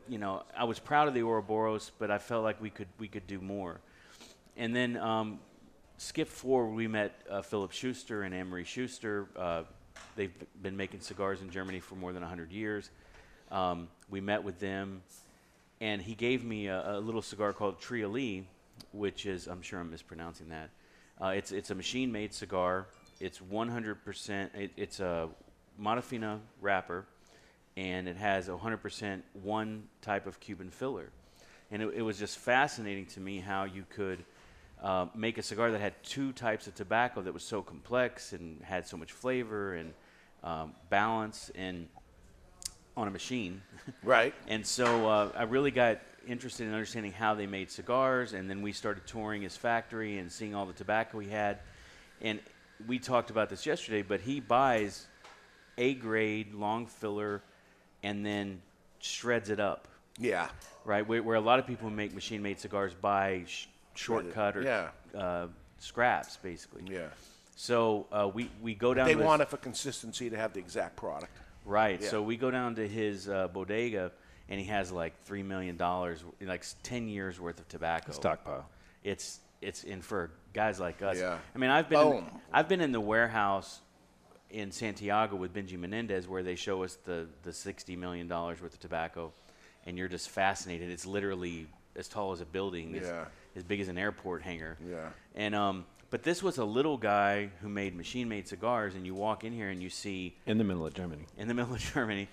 you 0.08 0.20
know, 0.20 0.44
I 0.56 0.64
was 0.64 0.80
proud 0.80 1.10
of 1.10 1.14
the 1.14 1.24
Ouroboros, 1.24 1.92
but 2.00 2.10
I 2.10 2.18
felt 2.18 2.44
like 2.46 2.62
we 2.62 2.70
could 2.70 2.88
we 3.00 3.10
could 3.10 3.28
do 3.28 3.42
more. 3.42 3.82
And 4.56 4.74
then 4.74 4.96
um, 4.96 5.40
skip 5.98 6.30
four, 6.30 6.68
we 6.68 6.88
met 6.88 7.20
uh, 7.30 7.42
Philip 7.42 7.72
Schuster 7.72 8.24
and 8.24 8.50
Marie 8.50 8.64
Schuster. 8.64 9.28
Uh, 9.36 9.64
they've 10.16 10.34
been 10.62 10.78
making 10.78 11.02
cigars 11.02 11.42
in 11.42 11.50
Germany 11.50 11.80
for 11.80 11.96
more 11.96 12.14
than 12.14 12.22
100 12.22 12.52
years. 12.52 12.90
Um, 13.52 13.88
we 14.10 14.22
met 14.22 14.44
with 14.44 14.60
them, 14.60 15.02
and 15.82 16.02
he 16.02 16.14
gave 16.14 16.44
me 16.44 16.68
a, 16.68 16.98
a 16.98 17.00
little 17.00 17.22
cigar 17.22 17.54
called 17.54 17.80
Trioli, 17.80 18.44
which 18.92 19.26
is, 19.26 19.48
I'm 19.48 19.62
sure 19.62 19.80
I'm 19.80 19.90
mispronouncing 19.90 20.50
that. 20.50 20.70
Uh, 21.20 21.30
it's, 21.30 21.52
it's 21.52 21.72
a 21.72 21.76
machine 21.76 22.12
made 22.12 22.34
cigar. 22.34 22.88
It's 23.20 23.40
100%, 23.40 24.56
it, 24.56 24.72
it's 24.78 25.00
a 25.00 25.30
Mata 25.78 26.02
Fina 26.02 26.40
wrapper, 26.62 27.06
and 27.76 28.08
it 28.08 28.18
has 28.18 28.48
100% 28.48 29.22
one 29.42 29.84
type 30.02 30.28
of 30.28 30.40
Cuban 30.40 30.70
filler. 30.70 31.10
And 31.72 31.82
it, 31.82 31.96
it 31.96 32.02
was 32.02 32.20
just 32.20 32.38
fascinating 32.38 33.08
to 33.08 33.20
me 33.20 33.40
how 33.40 33.64
you 33.64 33.86
could 33.90 34.24
uh, 34.82 35.08
make 35.16 35.38
a 35.38 35.42
cigar 35.42 35.72
that 35.72 35.82
had 35.82 36.02
two 36.04 36.32
types 36.34 36.68
of 36.68 36.76
tobacco 36.76 37.22
that 37.22 37.34
was 37.34 37.44
so 37.44 37.62
complex 37.62 38.34
and 38.34 38.62
had 38.62 38.88
so 38.88 38.98
much 38.98 39.12
flavor 39.12 39.76
and 39.76 39.94
um, 40.44 40.74
balance 40.90 41.52
and 41.56 41.88
on 42.96 43.08
a 43.08 43.12
machine. 43.12 43.62
Right. 44.04 44.34
and 44.48 44.66
so 44.66 45.08
uh, 45.08 45.32
I 45.36 45.44
really 45.44 45.72
got 45.72 46.00
interested 46.28 46.68
in 46.68 46.74
understanding 46.74 47.14
how 47.14 47.36
they 47.36 47.48
made 47.48 47.72
cigars, 47.72 48.34
and 48.34 48.50
then 48.50 48.62
we 48.62 48.74
started 48.74 49.08
touring 49.08 49.42
his 49.42 49.56
factory 49.56 50.18
and 50.18 50.30
seeing 50.32 50.54
all 50.54 50.66
the 50.66 50.74
tobacco 50.74 51.20
he 51.20 51.30
had. 51.30 51.60
And 52.22 52.40
we 52.86 53.00
talked 53.00 53.30
about 53.30 53.50
this 53.50 53.66
yesterday, 53.66 54.02
but 54.02 54.20
he 54.22 54.40
buys 54.40 55.08
A 55.78 55.94
grade 55.94 56.54
long 56.54 56.86
filler 56.86 57.42
and 58.04 58.26
then 58.26 58.62
shreds 59.00 59.50
it 59.50 59.60
up. 59.60 59.88
Yeah. 60.20 60.50
Right, 60.86 61.08
where, 61.08 61.22
where 61.24 61.36
a 61.36 61.42
lot 61.42 61.60
of 61.60 61.68
people 61.68 61.90
who 61.90 61.96
make 61.96 62.14
machine 62.14 62.42
made 62.42 62.60
cigars 62.60 62.94
buy 62.94 63.44
sh- 63.48 63.68
shortcut 63.98 64.58
or 64.58 64.62
Yeah. 64.64 64.90
uh, 65.20 65.48
scraps, 65.80 66.38
basically. 66.38 66.84
Yeah. 66.90 67.08
So 67.56 68.06
uh, 68.12 68.30
we, 68.34 68.50
we 68.62 68.76
go 68.76 68.94
down 68.94 69.06
They 69.08 69.14
to 69.14 69.18
this- 69.20 69.26
want 69.26 69.42
it 69.42 69.50
for 69.50 69.58
consistency 69.58 70.30
to 70.30 70.38
have 70.38 70.54
the 70.54 70.60
exact 70.60 70.96
product. 70.96 71.32
Right. 71.66 72.02
Yeah. 72.02 72.10
So 72.10 72.22
we 72.22 72.38
go 72.38 72.50
down 72.52 72.76
to 72.76 72.88
his 72.88 73.28
uh, 73.28 73.48
bodega, 73.50 74.12
and 74.48 74.60
he 74.60 74.68
has 74.68 74.92
like 74.92 75.14
three 75.26 75.44
million 75.44 75.76
dollars, 75.76 76.24
like 76.40 76.64
ten 76.84 77.10
years 77.10 77.40
worth 77.40 77.60
of 77.60 77.68
tobacco 77.68 78.14
Stockpile. 78.14 78.66
It's 79.04 79.40
it's 79.62 79.84
in 79.84 80.02
for 80.02 80.32
guys 80.54 80.80
like 80.80 81.02
us. 81.02 81.18
Yeah. 81.18 81.38
I 81.54 81.58
mean, 81.58 81.70
I've 81.70 81.90
been 81.90 82.00
in, 82.14 82.26
I've 82.54 82.70
been 82.70 82.80
in 82.80 82.94
the 82.94 83.02
warehouse 83.02 83.82
in 84.50 84.72
Santiago 84.72 85.36
with 85.36 85.54
Benji 85.54 85.78
Menendez, 85.78 86.26
where 86.26 86.42
they 86.44 86.56
show 86.56 86.84
us 86.84 86.96
the 87.04 87.28
the 87.44 87.52
sixty 87.52 87.98
million 87.98 88.30
dollars 88.30 88.62
worth 88.62 88.74
of 88.76 88.80
tobacco, 88.80 89.34
and 89.86 89.98
you're 89.98 90.08
just 90.08 90.30
fascinated. 90.30 90.90
It's 90.90 91.06
literally 91.06 91.68
as 91.98 92.08
tall 92.08 92.32
as 92.32 92.40
a 92.40 92.46
building. 92.46 92.96
It's 92.96 93.08
Yeah. 93.08 93.26
As 93.58 93.64
big 93.64 93.82
as 93.82 93.88
an 93.90 93.98
airport 93.98 94.44
hangar. 94.44 94.78
Yeah. 94.88 95.10
And 95.36 95.56
um, 95.56 95.86
but 96.10 96.24
this 96.24 96.42
was 96.42 96.58
a 96.58 96.64
little 96.64 96.96
guy 96.98 97.50
who 97.62 97.68
made 97.68 97.96
machine-made 97.96 98.48
cigars, 98.48 98.96
and 98.96 99.06
you 99.06 99.14
walk 99.14 99.44
in 99.44 99.52
here 99.52 99.70
and 99.70 99.82
you 99.84 99.90
see 99.90 100.38
In 100.46 100.58
the 100.58 100.64
middle 100.64 100.86
of 100.86 100.94
Germany. 100.94 101.26
in 101.38 101.48
the 101.50 101.54
middle 101.60 101.74
of 101.74 101.82
Germany, 101.82 102.30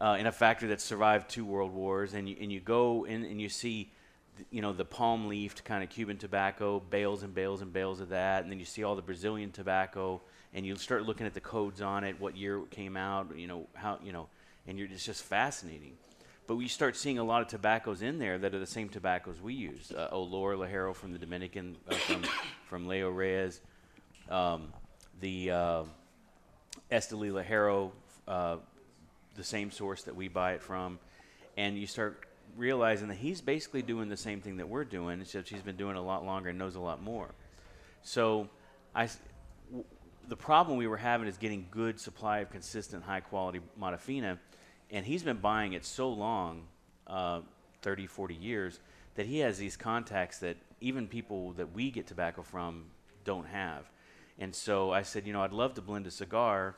uh, 0.00 0.16
in 0.18 0.26
a 0.26 0.32
factory 0.32 0.68
that 0.70 0.80
survived 0.80 1.28
two 1.30 1.44
world 1.44 1.72
wars, 1.72 2.14
and 2.14 2.28
you 2.28 2.36
and 2.40 2.50
you 2.50 2.58
go 2.58 3.04
in 3.04 3.24
and 3.24 3.40
you 3.40 3.48
see, 3.48 3.92
th- 4.36 4.48
you 4.50 4.62
know, 4.62 4.72
the 4.72 4.84
palm 4.84 5.28
leafed 5.28 5.62
kind 5.62 5.84
of 5.84 5.90
Cuban 5.90 6.16
tobacco, 6.16 6.80
bales 6.90 7.22
and 7.22 7.32
bales 7.34 7.60
and 7.62 7.72
bales 7.72 8.00
of 8.00 8.08
that, 8.08 8.42
and 8.42 8.50
then 8.50 8.58
you 8.58 8.64
see 8.64 8.82
all 8.82 8.96
the 8.96 9.02
Brazilian 9.02 9.52
tobacco, 9.52 10.20
and 10.54 10.66
you 10.66 10.74
start 10.76 11.04
looking 11.06 11.26
at 11.26 11.34
the 11.34 11.40
codes 11.40 11.80
on 11.80 12.02
it, 12.02 12.18
what 12.20 12.36
year 12.36 12.58
it 12.58 12.70
came 12.70 12.96
out, 12.96 13.36
you 13.36 13.46
know 13.46 13.68
how 13.74 13.98
you 14.02 14.12
know, 14.12 14.26
and 14.66 14.78
you're 14.78 14.88
it's 14.90 15.04
just 15.04 15.22
fascinating. 15.22 15.92
But 16.52 16.56
we 16.58 16.68
start 16.68 16.96
seeing 16.96 17.18
a 17.18 17.24
lot 17.24 17.40
of 17.40 17.48
tobaccos 17.48 18.02
in 18.02 18.18
there 18.18 18.36
that 18.36 18.54
are 18.54 18.58
the 18.58 18.66
same 18.66 18.90
tobaccos 18.90 19.40
we 19.40 19.54
use. 19.54 19.90
Uh, 19.90 20.10
Olor 20.12 20.54
Ligero 20.54 20.94
from 20.94 21.10
the 21.10 21.18
Dominican, 21.18 21.78
uh, 21.88 21.94
from 21.94 22.22
from 22.66 22.86
Leo 22.86 23.08
Reyes, 23.08 23.62
um, 24.28 24.70
the 25.22 25.50
uh, 25.50 25.82
Esteli 26.90 27.32
Ligero, 27.32 27.92
uh, 28.28 28.56
the 29.34 29.42
same 29.42 29.70
source 29.70 30.02
that 30.02 30.14
we 30.14 30.28
buy 30.28 30.52
it 30.52 30.60
from, 30.60 30.98
and 31.56 31.78
you 31.78 31.86
start 31.86 32.26
realizing 32.54 33.08
that 33.08 33.16
he's 33.16 33.40
basically 33.40 33.80
doing 33.80 34.10
the 34.10 34.16
same 34.18 34.42
thing 34.42 34.58
that 34.58 34.68
we're 34.68 34.84
doing, 34.84 35.22
except 35.22 35.48
he's 35.48 35.62
been 35.62 35.76
doing 35.76 35.96
it 35.96 36.00
a 36.00 36.02
lot 36.02 36.22
longer 36.22 36.50
and 36.50 36.58
knows 36.58 36.74
a 36.74 36.80
lot 36.80 37.02
more. 37.02 37.30
So, 38.02 38.50
I, 38.94 39.08
w- 39.70 39.86
the 40.28 40.36
problem 40.36 40.76
we 40.76 40.86
were 40.86 40.98
having 40.98 41.28
is 41.28 41.38
getting 41.38 41.66
good 41.70 41.98
supply 41.98 42.40
of 42.40 42.50
consistent, 42.50 43.04
high 43.04 43.20
quality 43.20 43.60
Mata 43.78 43.96
Fina, 43.96 44.38
and 44.92 45.06
he's 45.06 45.22
been 45.22 45.38
buying 45.38 45.72
it 45.72 45.84
so 45.84 46.10
long, 46.10 46.64
uh, 47.06 47.40
30, 47.80 48.06
40 48.06 48.34
years, 48.34 48.78
that 49.14 49.26
he 49.26 49.38
has 49.38 49.58
these 49.58 49.76
contacts 49.76 50.38
that 50.38 50.56
even 50.80 51.08
people 51.08 51.52
that 51.52 51.72
we 51.72 51.90
get 51.90 52.06
tobacco 52.06 52.42
from 52.42 52.84
don't 53.24 53.46
have. 53.46 53.90
And 54.38 54.54
so 54.54 54.92
I 54.92 55.02
said, 55.02 55.26
you 55.26 55.32
know, 55.32 55.42
I'd 55.42 55.52
love 55.52 55.74
to 55.74 55.80
blend 55.80 56.06
a 56.06 56.10
cigar 56.10 56.76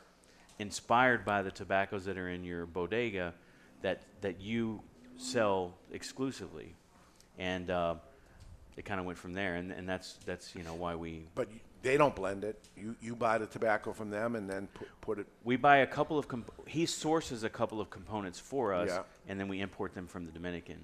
inspired 0.59 1.25
by 1.25 1.43
the 1.43 1.51
tobaccos 1.51 2.05
that 2.05 2.17
are 2.17 2.29
in 2.29 2.45
your 2.45 2.67
bodega 2.67 3.35
that, 3.83 4.03
that 4.21 4.41
you 4.41 4.81
sell 5.17 5.75
exclusively. 5.93 6.75
And 7.39 7.71
uh, 7.71 7.97
it 8.77 8.85
kind 8.85 9.01
of 9.01 9.07
went 9.07 9.19
from 9.19 9.33
there. 9.33 9.57
And, 9.57 9.73
and 9.73 9.89
that's, 9.89 10.19
that's, 10.25 10.55
you 10.55 10.63
know, 10.63 10.75
why 10.75 10.95
we. 10.95 11.27
But 11.35 11.49
they 11.85 11.97
don't 11.99 12.17
blend 12.17 12.43
it. 12.43 12.59
You 12.77 12.97
you 13.01 13.15
buy 13.15 13.39
the 13.39 13.47
tobacco 13.47 13.93
from 13.93 14.11
them 14.11 14.35
and 14.35 14.51
then 14.51 14.67
put, 14.75 14.89
put 15.01 15.19
it. 15.21 15.27
We 15.45 15.57
buy 15.57 15.77
a 15.79 15.87
couple 15.87 16.19
of. 16.19 16.27
Comp- 16.27 16.51
he 16.67 16.87
sources 16.87 17.45
a 17.45 17.49
couple 17.51 17.81
of 17.81 17.91
components 17.91 18.41
for 18.41 18.73
us, 18.75 18.89
Yeah. 18.89 19.03
and 19.29 19.39
then 19.39 19.47
we 19.49 19.61
import 19.61 19.95
them 19.95 20.09
from 20.09 20.25
the 20.27 20.33
Dominican. 20.33 20.79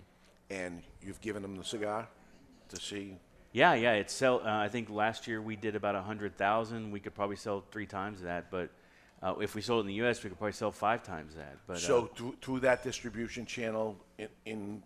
And 0.50 0.82
you've 1.02 1.20
given 1.20 1.42
them 1.42 1.56
the 1.56 1.64
cigar 1.64 2.06
to 2.68 2.76
see. 2.76 3.16
Yeah, 3.52 3.74
yeah. 3.74 3.94
It's 3.94 4.12
sell. 4.12 4.40
Uh, 4.44 4.50
I 4.66 4.68
think 4.68 4.90
last 4.90 5.26
year 5.26 5.40
we 5.42 5.56
did 5.56 5.74
about 5.74 5.94
a 5.96 6.02
hundred 6.02 6.36
thousand. 6.36 6.92
We 6.92 7.00
could 7.00 7.14
probably 7.14 7.36
sell 7.36 7.64
three 7.72 7.86
times 7.86 8.20
that, 8.22 8.50
but 8.50 8.68
uh, 9.22 9.34
if 9.40 9.54
we 9.54 9.62
sold 9.62 9.80
in 9.80 9.86
the 9.86 9.94
U.S., 10.04 10.22
we 10.22 10.28
could 10.30 10.38
probably 10.38 10.52
sell 10.52 10.70
five 10.70 11.02
times 11.02 11.34
that. 11.34 11.56
But 11.66 11.78
so 11.78 12.04
uh, 12.04 12.06
through, 12.14 12.36
through 12.42 12.60
that 12.60 12.84
distribution 12.84 13.46
channel 13.46 13.96
in, 14.18 14.28
in 14.44 14.82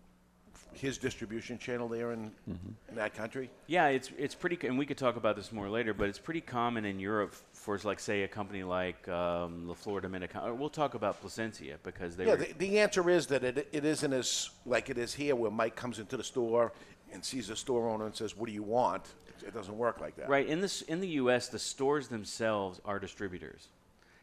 his 0.77 0.99
distribution 0.99 1.59
channel 1.59 1.89
there 1.89 2.13
in 2.13 2.31
in 2.47 2.95
that 2.95 3.15
country. 3.15 3.51
Yeah, 3.67 3.89
it's 3.89 4.11
it's 4.19 4.35
pretty, 4.35 4.67
and 4.67 4.79
we 4.79 4.87
could 4.87 4.99
talk 4.99 5.17
about 5.17 5.37
this 5.37 5.53
more 5.53 5.69
later. 5.69 5.95
But 5.95 6.09
it's 6.09 6.19
pretty 6.19 6.41
common 6.41 6.85
in 6.85 6.99
Europe 6.99 7.35
for, 7.53 7.79
like, 7.85 8.01
say, 8.01 8.23
a 8.23 8.29
company 8.29 8.63
like 8.63 9.09
um, 9.09 9.69
La 9.69 9.75
Flor 9.75 10.01
Dominicana. 10.01 10.57
We'll 10.57 10.69
talk 10.69 10.95
about 10.95 11.21
Plasencia 11.21 11.77
because 11.83 12.17
they 12.17 12.27
yeah, 12.27 12.37
the, 12.37 12.53
the 12.59 12.79
answer 12.79 13.09
is 13.11 13.27
that 13.29 13.45
it, 13.45 13.69
it 13.73 13.85
isn't 13.85 14.13
as 14.13 14.51
like 14.67 14.91
it 14.91 14.99
is 14.99 15.15
here, 15.15 15.35
where 15.35 15.51
Mike 15.51 15.77
comes 15.77 15.99
into 15.99 16.17
the 16.17 16.25
store 16.25 16.73
and 17.13 17.25
sees 17.25 17.49
the 17.49 17.57
store 17.57 17.89
owner 17.89 18.07
and 18.07 18.15
says, 18.15 18.37
"What 18.37 18.47
do 18.47 18.53
you 18.53 18.63
want?" 18.63 19.03
It 19.47 19.53
doesn't 19.53 19.77
work 19.77 20.01
like 20.01 20.17
that. 20.17 20.29
Right 20.29 20.47
in 20.47 20.61
this 20.61 20.83
in 20.83 21.01
the 21.01 21.09
U.S., 21.09 21.49
the 21.49 21.59
stores 21.59 22.09
themselves 22.09 22.81
are 22.85 22.99
distributors. 22.99 23.69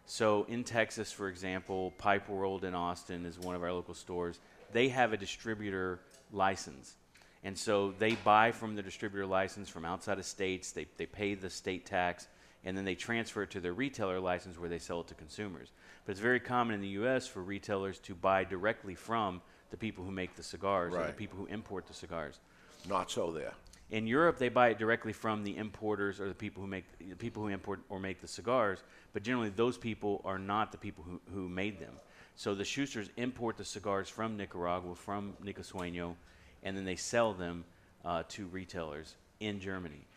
So 0.05 0.45
in 0.49 0.63
Texas, 0.63 1.11
for 1.11 1.29
example, 1.29 1.93
Pipe 1.97 2.27
World 2.27 2.65
in 2.65 2.75
Austin 2.75 3.25
is 3.25 3.39
one 3.39 3.55
of 3.55 3.63
our 3.63 3.71
local 3.71 3.93
stores. 3.93 4.39
They 4.73 4.89
have 4.89 5.13
a 5.13 5.17
distributor 5.17 5.99
license, 6.31 6.95
and 7.43 7.57
so 7.57 7.93
they 7.97 8.15
buy 8.15 8.51
from 8.51 8.75
the 8.75 8.81
distributor 8.81 9.25
license 9.25 9.69
from 9.69 9.85
outside 9.85 10.19
of 10.19 10.25
states. 10.25 10.71
They 10.71 10.85
they 10.97 11.05
pay 11.05 11.35
the 11.35 11.49
state 11.49 11.85
tax, 11.85 12.27
and 12.63 12.77
then 12.77 12.85
they 12.85 12.95
transfer 12.95 13.43
it 13.43 13.51
to 13.51 13.59
their 13.59 13.73
retailer 13.73 14.19
license 14.19 14.57
where 14.57 14.69
they 14.69 14.79
sell 14.79 15.01
it 15.01 15.07
to 15.07 15.15
consumers. 15.15 15.71
But 16.05 16.11
it's 16.11 16.21
very 16.21 16.39
common 16.39 16.75
in 16.75 16.81
the 16.81 16.87
U.S. 16.89 17.27
for 17.27 17.41
retailers 17.41 17.99
to 17.99 18.15
buy 18.15 18.43
directly 18.43 18.95
from 18.95 19.41
the 19.69 19.77
people 19.77 20.03
who 20.03 20.11
make 20.11 20.35
the 20.35 20.43
cigars 20.43 20.93
or 20.93 21.05
the 21.07 21.13
people 21.13 21.39
who 21.39 21.45
import 21.47 21.87
the 21.87 21.93
cigars. 21.93 22.39
Not 22.87 23.09
so 23.09 23.31
there. 23.31 23.53
In 23.91 24.07
Europe, 24.07 24.37
they 24.37 24.49
buy 24.49 24.69
it 24.69 24.79
directly 24.79 25.11
from 25.11 25.43
the 25.43 25.57
importers 25.57 26.21
or 26.21 26.29
the 26.29 26.33
people 26.33 26.61
who 26.61 26.67
make 26.67 26.85
the 26.97 27.15
people 27.15 27.43
who 27.43 27.49
import 27.49 27.81
or 27.89 27.99
make 27.99 28.21
the 28.21 28.27
cigars. 28.27 28.79
But 29.11 29.23
generally, 29.23 29.49
those 29.49 29.77
people 29.77 30.21
are 30.23 30.39
not 30.39 30.71
the 30.71 30.77
people 30.77 31.03
who, 31.03 31.19
who 31.33 31.49
made 31.49 31.77
them. 31.79 31.93
So 32.41 32.55
the 32.55 32.63
Schusters 32.63 33.07
import 33.17 33.57
the 33.57 33.63
cigars 33.63 34.09
from 34.09 34.35
Nicaragua, 34.35 34.95
from 34.95 35.33
NicaSueño, 35.45 36.15
and 36.63 36.75
then 36.75 36.85
they 36.85 36.95
sell 36.95 37.33
them 37.33 37.63
uh, 38.03 38.23
to 38.29 38.47
retailers 38.47 39.13
in 39.41 39.59
Germany. 39.59 40.07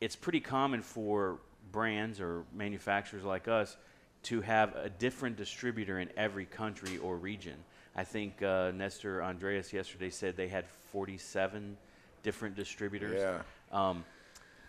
It's 0.00 0.16
pretty 0.16 0.40
common 0.40 0.82
for 0.82 1.38
brands 1.70 2.20
or 2.20 2.42
manufacturers 2.52 3.22
like 3.22 3.46
us 3.46 3.76
to 4.24 4.40
have 4.40 4.74
a 4.74 4.88
different 4.90 5.36
distributor 5.36 6.00
in 6.00 6.08
every 6.16 6.44
country 6.44 6.98
or 6.98 7.16
region. 7.16 7.54
I 7.94 8.02
think 8.02 8.42
uh, 8.42 8.72
Nestor 8.72 9.20
Andrés 9.20 9.72
yesterday 9.72 10.10
said 10.10 10.36
they 10.36 10.48
had 10.48 10.66
47 10.90 11.76
different 12.24 12.56
distributors. 12.56 13.20
Yeah. 13.20 13.42
Um, 13.70 14.04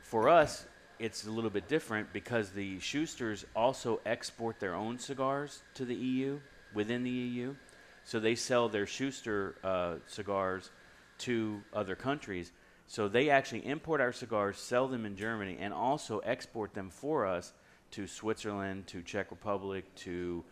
for 0.04 0.30
us, 0.30 0.68
it's 1.00 1.26
a 1.26 1.32
little 1.32 1.50
bit 1.50 1.68
different 1.68 2.14
because 2.14 2.52
the 2.52 2.78
Schusters 2.78 3.44
also 3.56 4.00
export 4.06 4.60
their 4.60 4.76
own 4.76 5.00
cigars 5.00 5.64
to 5.74 5.84
the 5.84 5.96
EU 5.96 6.40
within 6.74 7.04
the 7.04 7.10
EU. 7.10 7.56
So 8.04 8.20
they 8.20 8.36
sell 8.36 8.70
their 8.70 8.88
Schuster 8.88 9.56
uh, 9.64 9.96
cigars 10.08 10.72
to 11.20 11.62
other 11.74 11.96
countries. 11.96 12.52
So 12.88 13.08
they 13.08 13.30
actually 13.30 13.66
import 13.66 14.02
our 14.02 14.12
cigars, 14.12 14.58
sell 14.58 14.88
them 14.88 15.06
in 15.06 15.16
Germany, 15.16 15.58
and 15.60 15.74
also 15.74 16.20
export 16.20 16.74
them 16.74 16.90
for 16.90 17.26
us 17.26 17.54
to 17.92 18.08
Switzerland, 18.08 18.88
to 18.88 19.02
Czech 19.02 19.32
Republic, 19.32 19.86
to 19.96 20.44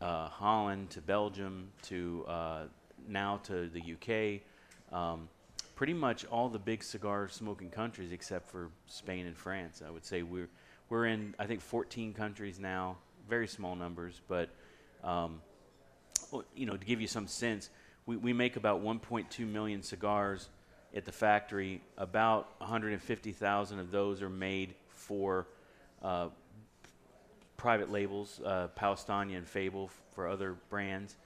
uh, 0.00 0.28
Holland, 0.28 0.90
to 0.90 1.00
Belgium, 1.00 1.70
to 1.82 2.24
uh, 2.28 2.62
now 3.08 3.38
to 3.44 3.68
the 3.68 3.80
UK. 3.94 4.42
Um, 4.96 5.28
pretty 5.74 5.94
much 5.94 6.24
all 6.26 6.48
the 6.48 6.58
big 6.58 6.82
cigar 6.82 7.28
smoking 7.28 7.70
countries 7.70 8.12
except 8.12 8.50
for 8.50 8.70
Spain 8.86 9.26
and 9.26 9.36
France. 9.36 9.82
I 9.86 9.90
would 9.90 10.04
say 10.04 10.22
we're 10.22 10.48
we're 10.88 11.06
in 11.06 11.34
I 11.38 11.46
think 11.46 11.60
14 11.60 12.14
countries 12.14 12.58
now, 12.58 12.96
very 13.28 13.48
small 13.48 13.76
numbers, 13.76 14.20
but 14.28 14.50
um, 15.04 15.40
you 16.54 16.66
know 16.66 16.76
to 16.76 16.86
give 16.86 17.00
you 17.00 17.06
some 17.06 17.26
sense, 17.26 17.70
we, 18.06 18.16
we 18.16 18.32
make 18.32 18.56
about 18.56 18.82
1.2 18.82 19.46
million 19.46 19.82
cigars 19.82 20.48
at 20.94 21.04
the 21.04 21.12
factory. 21.12 21.82
About 21.96 22.48
150,000 22.58 23.78
of 23.78 23.90
those 23.90 24.22
are 24.22 24.30
made 24.30 24.74
for 24.88 25.46
uh, 26.02 26.28
private 27.56 27.90
labels, 27.90 28.40
uh, 28.44 28.68
and 29.10 29.46
Fable 29.46 29.90
for 30.12 30.28
other 30.28 30.56
brands, 30.70 31.16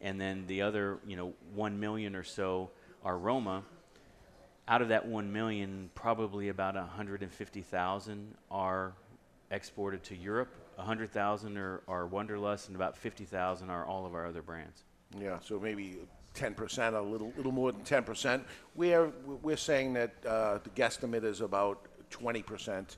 and 0.00 0.20
then 0.20 0.46
the 0.46 0.62
other, 0.62 0.98
you 1.06 1.16
know, 1.16 1.34
one 1.54 1.78
million 1.78 2.16
or 2.16 2.24
so 2.24 2.70
are 3.04 3.18
Roma. 3.18 3.62
Out 4.68 4.82
of 4.82 4.88
that 4.88 5.06
one 5.06 5.32
million, 5.32 5.90
probably 5.94 6.48
about 6.48 6.76
150,000 6.76 8.34
are 8.50 8.92
exported 9.50 10.02
to 10.04 10.16
Europe. 10.16 10.48
100,000 10.80 11.56
are, 11.56 11.82
are 11.86 12.06
Wunderlust, 12.06 12.68
and 12.68 12.76
about 12.76 12.96
50,000 12.96 13.70
are 13.70 13.84
all 13.84 14.06
of 14.06 14.14
our 14.14 14.26
other 14.26 14.42
brands. 14.42 14.84
Yeah, 15.18 15.38
so 15.42 15.60
maybe 15.60 15.98
10%, 16.34 16.94
a 16.94 17.00
little, 17.00 17.32
little 17.36 17.52
more 17.52 17.72
than 17.72 17.82
10%. 17.82 18.42
We're, 18.74 19.12
we're 19.42 19.56
saying 19.56 19.92
that 19.94 20.14
uh, 20.26 20.58
the 20.64 20.70
guesstimate 20.70 21.24
is 21.24 21.40
about 21.40 21.86
20% 22.10 22.96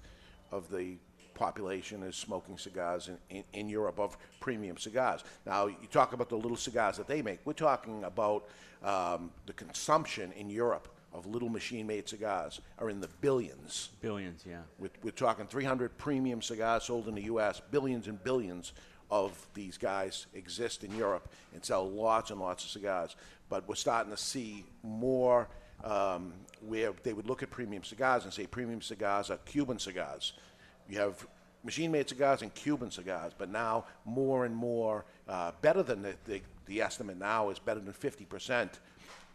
of 0.50 0.70
the 0.70 0.96
population 1.34 2.02
is 2.02 2.14
smoking 2.14 2.56
cigars 2.58 3.08
in, 3.08 3.18
in, 3.30 3.44
in 3.52 3.68
Europe 3.68 3.98
of 3.98 4.16
premium 4.40 4.76
cigars. 4.76 5.24
Now, 5.46 5.66
you 5.66 5.88
talk 5.90 6.12
about 6.12 6.28
the 6.28 6.36
little 6.36 6.56
cigars 6.56 6.96
that 6.98 7.08
they 7.08 7.22
make. 7.22 7.40
We're 7.44 7.54
talking 7.54 8.04
about 8.04 8.48
um, 8.84 9.30
the 9.46 9.52
consumption 9.54 10.32
in 10.32 10.50
Europe 10.50 10.88
of 11.14 11.26
little 11.26 11.48
machine-made 11.48 12.08
cigars 12.08 12.60
are 12.78 12.88
in 12.88 13.00
the 13.00 13.08
billions. 13.20 13.90
Billions, 14.00 14.44
yeah. 14.48 14.62
We're, 14.78 14.90
we're 15.02 15.10
talking 15.10 15.46
300 15.46 15.96
premium 15.98 16.42
cigars 16.42 16.84
sold 16.84 17.08
in 17.08 17.14
the 17.14 17.24
U.S. 17.24 17.60
Billions 17.70 18.08
and 18.08 18.22
billions 18.22 18.72
of 19.10 19.46
these 19.52 19.76
guys 19.76 20.26
exist 20.34 20.84
in 20.84 20.96
Europe 20.96 21.28
and 21.52 21.62
sell 21.62 21.88
lots 21.88 22.30
and 22.30 22.40
lots 22.40 22.64
of 22.64 22.70
cigars. 22.70 23.14
But 23.50 23.68
we're 23.68 23.74
starting 23.74 24.10
to 24.10 24.16
see 24.16 24.64
more 24.82 25.48
um, 25.84 26.32
where 26.66 26.92
they 27.02 27.12
would 27.12 27.26
look 27.26 27.42
at 27.42 27.50
premium 27.50 27.84
cigars 27.84 28.24
and 28.24 28.32
say 28.32 28.46
premium 28.46 28.80
cigars 28.80 29.30
are 29.30 29.36
Cuban 29.38 29.78
cigars. 29.78 30.32
You 30.88 30.98
have 30.98 31.26
machine-made 31.62 32.08
cigars 32.08 32.42
and 32.42 32.54
Cuban 32.54 32.90
cigars, 32.90 33.32
but 33.36 33.50
now 33.50 33.84
more 34.04 34.46
and 34.46 34.54
more, 34.54 35.04
uh, 35.28 35.52
better 35.60 35.82
than 35.82 36.02
the, 36.02 36.14
the, 36.24 36.40
the 36.66 36.80
estimate 36.80 37.18
now 37.18 37.50
is 37.50 37.58
better 37.58 37.80
than 37.80 37.92
50% 37.92 38.70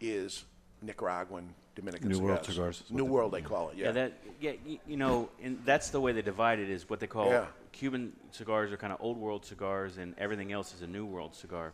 is 0.01 0.43
Nicaraguan, 0.82 1.53
Dominican 1.78 2.09
New 2.09 2.15
cigars. 2.15 2.28
World 2.32 2.45
cigars 2.45 2.84
New 2.89 3.03
they- 3.03 3.09
World, 3.09 3.32
they 3.34 3.41
call 3.41 3.69
it, 3.69 3.78
yeah. 3.78 3.86
Yeah, 3.86 3.91
that 3.91 4.13
yeah, 4.41 4.51
y- 4.65 4.80
you 4.88 4.97
know, 4.97 5.30
and 5.41 5.59
that's 5.63 5.91
the 5.91 6.01
way 6.01 6.11
they 6.11 6.23
divide 6.23 6.57
it 6.59 6.69
is 6.69 6.89
what 6.89 6.99
they 6.99 7.07
call 7.07 7.28
Yeah. 7.30 7.45
Cuban 7.71 8.13
cigars 8.32 8.71
are 8.71 8.78
kind 8.78 8.91
of 8.91 8.99
old 8.99 9.17
world 9.17 9.45
cigars, 9.45 9.97
and 9.97 10.15
everything 10.17 10.51
else 10.51 10.73
is 10.73 10.82
a 10.82 10.88
new 10.88 11.05
world 11.05 11.36
cigar. 11.36 11.73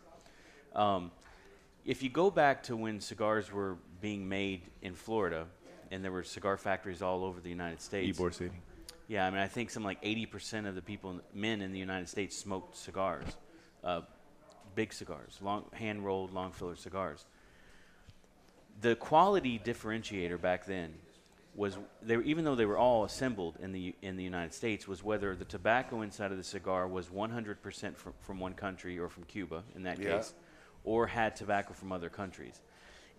Um, 0.74 1.10
if 1.86 2.02
you 2.02 2.10
go 2.10 2.30
back 2.30 2.62
to 2.64 2.76
when 2.76 3.00
cigars 3.00 3.50
were 3.50 3.78
being 4.02 4.28
made 4.28 4.70
in 4.82 4.94
Florida, 4.94 5.46
and 5.90 6.04
there 6.04 6.12
were 6.12 6.22
cigar 6.22 6.58
factories 6.58 7.00
all 7.00 7.24
over 7.24 7.40
the 7.40 7.48
United 7.48 7.80
States. 7.80 8.18
Ybor 8.18 8.34
City. 8.34 8.54
Yeah, 9.08 9.26
I 9.26 9.30
mean, 9.30 9.40
I 9.40 9.46
think 9.48 9.70
some 9.70 9.84
like 9.84 10.02
80% 10.02 10.66
of 10.66 10.74
the 10.74 10.82
people, 10.82 11.20
men 11.32 11.62
in 11.62 11.72
the 11.72 11.78
United 11.78 12.08
States, 12.08 12.36
smoked 12.36 12.76
cigars, 12.76 13.26
uh, 13.82 14.02
big 14.74 14.92
cigars, 14.92 15.38
long 15.40 15.64
hand 15.72 16.04
rolled, 16.04 16.32
long 16.32 16.52
filler 16.52 16.76
cigars 16.76 17.24
the 18.80 18.96
quality 18.96 19.58
differentiator 19.58 20.40
back 20.40 20.66
then 20.66 20.94
was 21.54 21.78
they 22.02 22.16
were, 22.16 22.22
even 22.24 22.44
though 22.44 22.56
they 22.56 22.66
were 22.66 22.78
all 22.78 23.04
assembled 23.04 23.56
in 23.60 23.72
the 23.72 23.94
in 24.02 24.16
the 24.16 24.24
United 24.24 24.52
States 24.52 24.88
was 24.88 25.02
whether 25.02 25.36
the 25.36 25.44
tobacco 25.44 26.02
inside 26.02 26.32
of 26.32 26.36
the 26.36 26.44
cigar 26.44 26.88
was 26.88 27.08
100% 27.08 27.96
from, 27.96 28.12
from 28.20 28.40
one 28.40 28.54
country 28.54 28.98
or 28.98 29.08
from 29.08 29.24
Cuba 29.24 29.62
in 29.76 29.84
that 29.84 29.98
Yeah. 29.98 30.16
case 30.16 30.34
or 30.82 31.06
had 31.06 31.36
tobacco 31.36 31.72
from 31.72 31.92
other 31.92 32.10
countries. 32.10 32.60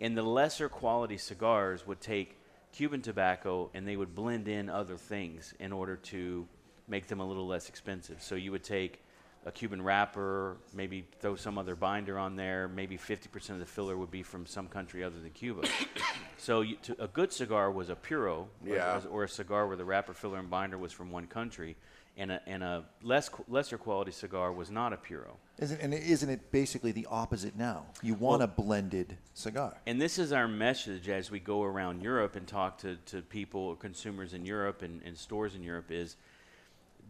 And 0.02 0.18
the 0.18 0.24
lesser 0.24 0.68
quality 0.68 1.18
cigars 1.18 1.88
would 1.88 2.02
take 2.02 2.38
Cuban 2.74 3.02
tobacco 3.02 3.72
and 3.74 3.88
they 3.88 3.96
would 3.96 4.14
blend 4.14 4.48
in 4.48 4.70
other 4.70 4.98
things 4.98 5.54
in 5.60 5.72
order 5.72 5.96
to 5.96 6.48
make 6.88 7.08
them 7.08 7.22
a 7.22 7.26
little 7.26 7.48
less 7.48 7.70
expensive. 7.70 8.22
So 8.22 8.36
you 8.36 8.52
would 8.52 8.64
take 8.64 9.02
a 9.46 9.52
Cuban 9.52 9.82
wrapper, 9.82 10.58
maybe 10.74 11.06
throw 11.20 11.36
some 11.36 11.58
other 11.60 11.76
binder 11.76 12.18
on 12.18 12.36
there. 12.36 12.68
Maybe 12.68 12.98
50% 12.98 13.52
of 13.52 13.60
the 13.60 13.66
filler 13.66 13.96
would 13.96 14.10
be 14.10 14.24
from 14.24 14.48
some 14.48 14.68
country 14.68 15.04
other 15.04 15.20
than 15.20 15.30
Cuba. 15.30 15.68
so 16.38 16.62
you, 16.62 16.78
to, 16.78 17.04
a 17.04 17.08
good 17.08 17.32
cigar 17.32 17.70
was 17.72 17.90
a 17.90 17.96
puro, 17.96 18.48
or- 18.68 18.76
Yeah. 18.76 19.02
or, 19.10 19.24
a 19.24 19.30
cigar 19.30 19.68
where 19.68 19.78
the 19.78 19.86
wrapper, 19.86 20.14
filler, 20.14 20.40
and 20.40 20.50
binder 20.50 20.80
was 20.80 20.92
from 20.92 21.12
one 21.12 21.28
country, 21.28 21.76
and 22.18 22.32
a, 22.32 22.42
and 22.48 22.64
a 22.64 22.86
less 23.04 23.30
lesser 23.48 23.78
quality 23.78 24.12
cigar 24.12 24.52
was 24.52 24.72
not 24.72 24.94
a 24.94 24.98
puro. 24.98 25.38
Isn't, 25.60 25.80
and 25.80 25.94
isn't 25.94 26.30
it 26.30 26.52
basically 26.52 26.92
the 26.92 27.06
opposite 27.10 27.56
now? 27.56 27.86
You 28.02 28.16
want 28.16 28.42
a 28.42 28.48
blended 28.48 29.16
cigar. 29.36 29.78
And 29.86 30.02
this 30.02 30.18
is 30.18 30.32
our 30.32 30.48
message 30.48 31.08
as 31.08 31.30
we 31.30 31.40
go 31.40 31.62
around 31.64 32.02
Europe 32.02 32.36
and 32.36 32.48
talk 32.48 32.80
to, 32.80 32.96
to 33.08 33.22
people, 33.22 33.76
consumers 33.76 34.34
in 34.34 34.44
Europe 34.44 34.82
and, 34.82 35.04
and 35.04 35.16
stores 35.16 35.54
in 35.54 35.62
Europe 35.62 35.92
is 35.92 36.16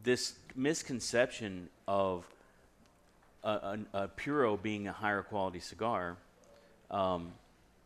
this 0.06 0.36
misconception 0.56 1.68
of 1.88 2.26
a, 3.44 3.50
a, 3.50 3.80
a 3.94 4.08
Puro 4.08 4.56
being 4.56 4.88
a 4.88 4.94
higher 4.94 5.24
quality 5.24 5.60
cigar 5.60 6.16
um, 6.90 7.34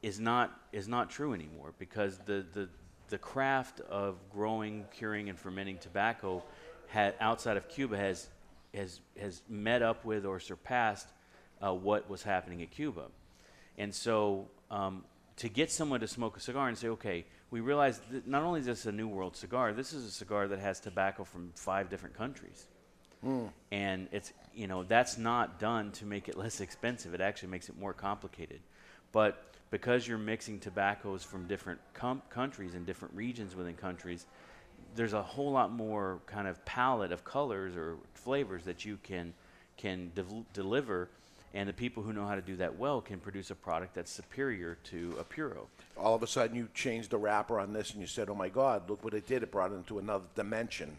is 0.04 0.20
not 0.20 0.60
is 0.72 0.88
not 0.88 1.10
true 1.10 1.34
anymore 1.34 1.74
because 1.80 2.20
the, 2.20 2.46
the, 2.54 2.70
the 3.10 3.18
craft 3.18 3.80
of 3.82 4.18
growing, 4.32 4.86
curing, 4.92 5.30
and 5.30 5.40
fermenting 5.40 5.78
tobacco 5.80 6.44
outside 7.20 7.58
of 7.58 7.68
Cuba 7.68 7.98
has 7.98 8.28
has 8.74 9.00
has 9.20 9.42
met 9.50 9.82
up 9.82 10.06
with 10.06 10.26
or 10.26 10.40
surpassed 10.40 11.08
uh, 11.66 11.74
what 11.74 12.10
was 12.10 12.22
happening 12.22 12.62
at 12.62 12.70
Cuba. 12.70 13.06
And 13.78 13.96
so, 13.96 14.48
um, 14.70 15.06
to 15.38 15.48
get 15.48 15.72
someone 15.72 16.02
to 16.02 16.08
smoke 16.08 16.36
a 16.36 16.42
cigar 16.42 16.68
and 16.68 16.78
say, 16.78 16.90
okay, 16.90 17.26
we 17.52 17.62
realize 17.62 18.00
that 18.12 18.28
not 18.28 18.44
only 18.44 18.60
is 18.60 18.66
this 18.66 18.86
a 18.86 18.92
New 18.92 19.08
World 19.08 19.36
cigar, 19.36 19.74
this 19.74 19.94
is 19.94 20.06
a 20.06 20.12
cigar 20.12 20.48
that 20.48 20.60
has 20.60 20.80
tobacco 20.80 21.24
from 21.24 21.52
five 21.56 21.90
different 21.90 22.16
countries. 22.16 22.68
Mm. 23.26 23.50
And 23.72 24.08
it's, 24.12 24.34
you 24.54 24.68
know, 24.68 24.84
that's 24.84 25.18
not 25.18 25.60
done 25.60 25.92
to 25.94 26.06
make 26.06 26.30
it 26.30 26.38
less 26.44 26.62
expensive. 26.62 27.14
It 27.14 27.22
actually 27.22 27.50
makes 27.50 27.70
it 27.70 27.78
more 27.78 27.94
complicated. 27.94 28.60
But 29.12 29.44
because 29.72 30.08
you're 30.08 30.18
mixing 30.18 30.60
tobaccos 30.60 31.24
from 31.24 31.48
different 31.48 31.80
com- 31.94 32.22
countries 32.30 32.76
and 32.76 32.86
different 32.86 33.16
regions 33.16 33.56
within 33.56 33.76
countries, 33.76 34.26
there's 34.96 35.14
a 35.14 35.22
whole 35.22 35.52
lot 35.52 35.72
more 35.72 36.20
kind 36.26 36.48
of 36.48 36.64
palette 36.66 37.12
of 37.12 37.24
colors 37.24 37.76
or 37.76 37.98
flavors 38.14 38.64
that 38.66 38.86
you 38.86 38.98
can 39.04 39.34
can 39.78 40.12
dev- 40.14 40.46
deliver, 40.52 41.08
and 41.54 41.68
the 41.68 41.74
people 41.74 42.04
who 42.04 42.14
know 42.14 42.26
how 42.26 42.36
to 42.36 42.42
do 42.42 42.56
that 42.58 42.78
well 42.78 43.02
can 43.02 43.20
produce 43.20 43.50
a 43.52 43.56
product 43.56 43.96
that's 43.96 44.12
superior 44.12 44.78
to 44.86 45.16
a 45.20 45.24
puro. 45.24 45.68
All 45.98 46.14
of 46.14 46.24
a 46.24 46.28
sudden, 46.28 46.56
you 46.56 46.68
changed 46.74 47.10
the 47.10 47.18
wrapper 47.18 47.60
on 47.60 47.74
this, 47.74 47.92
and 47.92 48.02
you 48.02 48.08
said, 48.08 48.30
"Oh 48.30 48.36
my 48.36 48.50
God, 48.50 48.90
look 48.90 49.04
what 49.04 49.14
it 49.14 49.28
did! 49.28 49.44
It 49.44 49.52
brought 49.52 49.72
it 49.72 49.76
into 49.76 50.00
another 50.00 50.26
dimension." 50.36 50.96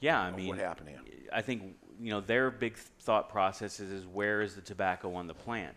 Yeah, 0.00 0.20
I 0.20 0.30
mean, 0.30 0.48
what 0.48 0.58
happened 0.58 0.88
here? 0.88 1.00
I 1.32 1.42
think 1.42 1.76
you 2.00 2.10
know 2.10 2.20
their 2.20 2.50
big 2.50 2.76
thought 2.76 3.28
process 3.28 3.80
is, 3.80 3.90
is 3.90 4.06
where 4.06 4.42
is 4.42 4.54
the 4.54 4.60
tobacco 4.62 5.14
on 5.14 5.26
the 5.26 5.34
plant? 5.34 5.76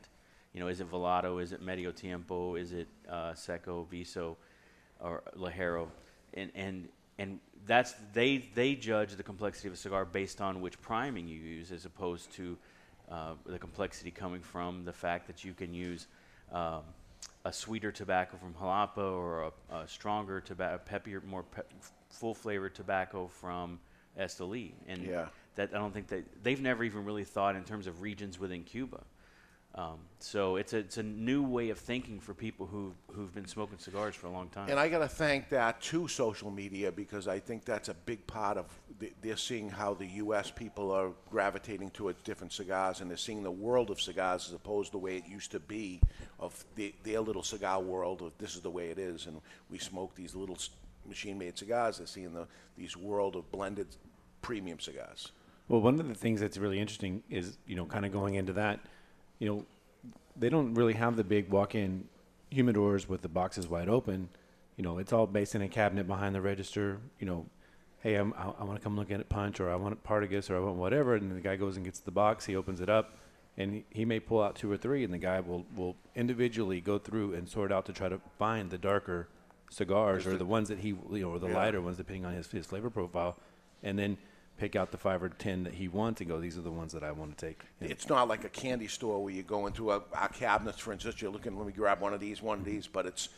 You 0.53 0.61
know, 0.61 0.67
is 0.67 0.79
it 0.79 0.89
Volado? 0.89 1.41
Is 1.41 1.51
it 1.51 1.61
Medio 1.61 1.91
Tiempo? 1.91 2.55
Is 2.55 2.71
it 2.71 2.87
uh, 3.09 3.33
Seco, 3.33 3.85
Viso, 3.91 4.37
or 5.01 5.21
Ligero? 5.37 5.87
And 6.33 6.51
and 6.55 6.87
and 7.19 7.39
that's 7.67 7.93
they 8.13 8.37
they 8.55 8.75
judge 8.75 9.15
the 9.15 9.23
complexity 9.23 9.67
of 9.67 9.73
a 9.73 9.77
cigar 9.77 10.05
based 10.05 10.41
on 10.41 10.61
which 10.61 10.81
priming 10.81 11.27
you 11.27 11.37
use, 11.37 11.71
as 11.71 11.85
opposed 11.85 12.31
to 12.33 12.57
uh, 13.11 13.33
the 13.45 13.59
complexity 13.59 14.11
coming 14.11 14.41
from 14.41 14.83
the 14.85 14.93
fact 14.93 15.27
that 15.27 15.43
you 15.43 15.53
can 15.53 15.73
use 15.73 16.07
um, 16.51 16.81
a 17.45 17.53
sweeter 17.53 17.91
tobacco 17.91 18.37
from 18.37 18.53
Jalapa 18.53 18.97
or 18.97 19.51
a, 19.69 19.75
a 19.75 19.87
stronger 19.87 20.41
tobacco, 20.41 20.81
peppier, 20.89 21.23
more 21.23 21.43
pep- 21.43 21.71
full 22.09 22.33
flavored 22.33 22.73
tobacco 22.73 23.27
from 23.27 23.79
Esteli. 24.19 24.71
And 24.87 25.03
Yeah. 25.03 25.27
that 25.55 25.69
I 25.73 25.77
don't 25.77 25.93
think 25.93 26.07
that 26.07 26.43
they've 26.43 26.61
never 26.61 26.83
even 26.83 27.05
really 27.05 27.23
thought 27.23 27.55
in 27.55 27.63
terms 27.63 27.87
of 27.87 28.01
regions 28.01 28.39
within 28.39 28.63
Cuba. 28.63 29.01
Um, 29.77 29.99
so 30.19 30.55
it's 30.55 30.71
a 30.71 30.77
it's 30.77 30.97
a 30.97 31.03
new 31.03 31.43
way 31.43 31.69
of 31.69 31.77
thinking 31.77 32.21
for 32.21 32.33
people 32.33 32.65
who 32.65 32.93
who've 33.11 33.33
been 33.35 33.45
smoking 33.45 33.77
cigars 33.77 34.15
for 34.15 34.27
a 34.27 34.31
long 34.31 34.47
time. 34.47 34.69
And 34.69 34.79
I 34.79 34.87
got 34.87 34.99
to 34.99 35.07
thank 35.09 35.49
that 35.49 35.81
to 35.81 36.07
social 36.07 36.49
media 36.49 36.93
because 36.93 37.27
I 37.27 37.39
think 37.39 37.65
that's 37.65 37.89
a 37.89 37.93
big 37.93 38.25
part 38.25 38.57
of 38.57 38.67
the, 38.99 39.11
they're 39.21 39.35
seeing 39.35 39.69
how 39.69 39.93
the 39.93 40.07
U.S. 40.07 40.49
people 40.49 40.91
are 40.91 41.09
gravitating 41.29 41.89
towards 41.89 42.21
different 42.23 42.53
cigars, 42.53 43.01
and 43.01 43.09
they're 43.09 43.17
seeing 43.17 43.43
the 43.43 43.51
world 43.51 43.89
of 43.89 43.99
cigars 43.99 44.47
as 44.47 44.53
opposed 44.53 44.87
to 44.87 44.91
the 44.93 44.99
way 44.99 45.17
it 45.17 45.27
used 45.27 45.51
to 45.51 45.59
be 45.59 45.99
of 46.39 46.63
the, 46.75 46.95
their 47.03 47.19
little 47.19 47.43
cigar 47.43 47.81
world. 47.81 48.21
Of 48.21 48.31
this 48.37 48.55
is 48.55 48.61
the 48.61 48.71
way 48.71 48.91
it 48.91 48.97
is, 48.97 49.25
and 49.25 49.41
we 49.69 49.77
smoke 49.77 50.15
these 50.15 50.35
little 50.35 50.57
machine-made 51.05 51.57
cigars. 51.57 51.97
They're 51.97 52.07
seeing 52.07 52.33
the 52.33 52.47
these 52.77 52.95
world 52.95 53.35
of 53.35 53.51
blended 53.51 53.87
premium 54.41 54.79
cigars. 54.79 55.33
Well, 55.67 55.81
one 55.81 55.99
of 55.99 56.07
the 56.07 56.13
things 56.13 56.39
that's 56.39 56.57
really 56.57 56.79
interesting 56.79 57.23
is, 57.29 57.57
you 57.65 57.75
know, 57.75 57.85
kind 57.85 58.05
of 58.05 58.13
going 58.13 58.35
into 58.35 58.53
that, 58.53 58.79
you 59.39 59.47
know, 59.47 59.65
they 60.37 60.49
don't 60.49 60.73
really 60.73 60.93
have 60.93 61.15
the 61.15 61.23
big 61.23 61.49
walk-in 61.49 62.05
humidors 62.51 63.07
with 63.07 63.21
the 63.21 63.27
boxes 63.29 63.67
wide 63.67 63.89
open. 63.89 64.29
You 64.77 64.83
know, 64.83 64.97
it's 64.97 65.13
all 65.13 65.27
based 65.27 65.55
in 65.55 65.61
a 65.61 65.67
cabinet 65.69 66.07
behind 66.07 66.35
the 66.35 66.41
register. 66.41 66.99
You 67.19 67.25
know, 67.27 67.45
hey, 68.01 68.15
I'm, 68.15 68.33
I, 68.37 68.51
I 68.59 68.63
want 68.63 68.77
to 68.79 68.83
come 68.83 68.95
look 68.97 69.11
at 69.11 69.19
it 69.19 69.29
punch, 69.29 69.59
or 69.59 69.69
I 69.69 69.75
want 69.75 70.03
Partagas, 70.03 70.49
or 70.49 70.57
I 70.57 70.59
want 70.59 70.75
whatever, 70.75 71.15
and 71.15 71.31
the 71.31 71.39
guy 71.41 71.55
goes 71.55 71.75
and 71.77 71.85
gets 71.85 71.99
the 71.99 72.11
box. 72.11 72.45
He 72.45 72.55
opens 72.55 72.81
it 72.81 72.89
up, 72.89 73.17
and 73.57 73.73
he, 73.73 73.85
he 73.89 74.05
may 74.05 74.19
pull 74.19 74.41
out 74.43 74.55
two 74.55 74.69
or 74.71 74.77
three, 74.77 75.03
and 75.03 75.13
the 75.13 75.17
guy 75.17 75.39
will 75.39 75.65
will 75.75 75.95
individually 76.15 76.81
go 76.81 76.97
through 76.97 77.33
and 77.33 77.47
sort 77.47 77.71
out 77.71 77.85
to 77.85 77.93
try 77.93 78.09
to 78.09 78.19
find 78.37 78.69
the 78.69 78.77
darker 78.77 79.27
cigars 79.69 80.27
or 80.27 80.31
the- 80.31 80.37
the 80.39 80.45
ones 80.45 80.67
that 80.69 80.79
he, 80.79 80.89
you 80.89 81.19
know, 81.21 81.29
or 81.31 81.39
the 81.39 81.47
Yeah. 81.47 81.55
lighter 81.55 81.81
ones, 81.81 81.97
depending 81.97 82.25
on 82.25 82.33
his 82.33 82.47
his 82.51 82.65
flavor 82.65 82.89
profile, 82.89 83.37
and 83.81 83.97
then 83.97 84.17
pick 84.57 84.75
out 84.75 84.91
the 84.91 84.97
five 84.97 85.21
or 85.21 85.29
ten 85.29 85.63
that 85.63 85.73
he 85.73 85.87
wants 85.87 86.21
and 86.21 86.29
go, 86.29 86.39
these 86.39 86.57
are 86.57 86.61
the 86.61 86.71
ones 86.71 86.93
that 86.93 87.03
I 87.03 87.11
want 87.11 87.37
to 87.37 87.45
take. 87.45 87.61
And 87.81 87.91
It's 87.91 88.07
not 88.07 88.27
like 88.27 88.43
a 88.43 88.49
candy 88.49 88.87
store 88.87 89.23
where 89.23 89.33
you 89.33 89.43
go 89.43 89.67
into 89.67 89.91
a, 89.91 90.01
our 90.13 90.29
cabinets, 90.29 90.79
for 90.79 90.93
instance. 90.93 91.21
You're 91.21 91.31
looking, 91.31 91.57
let 91.57 91.67
me 91.67 91.73
grab 91.73 91.99
one 92.01 92.13
of 92.13 92.19
these, 92.19 92.41
one 92.41 92.59
of 92.59 92.65
these, 92.65 92.87
but 92.87 93.05
it's 93.05 93.29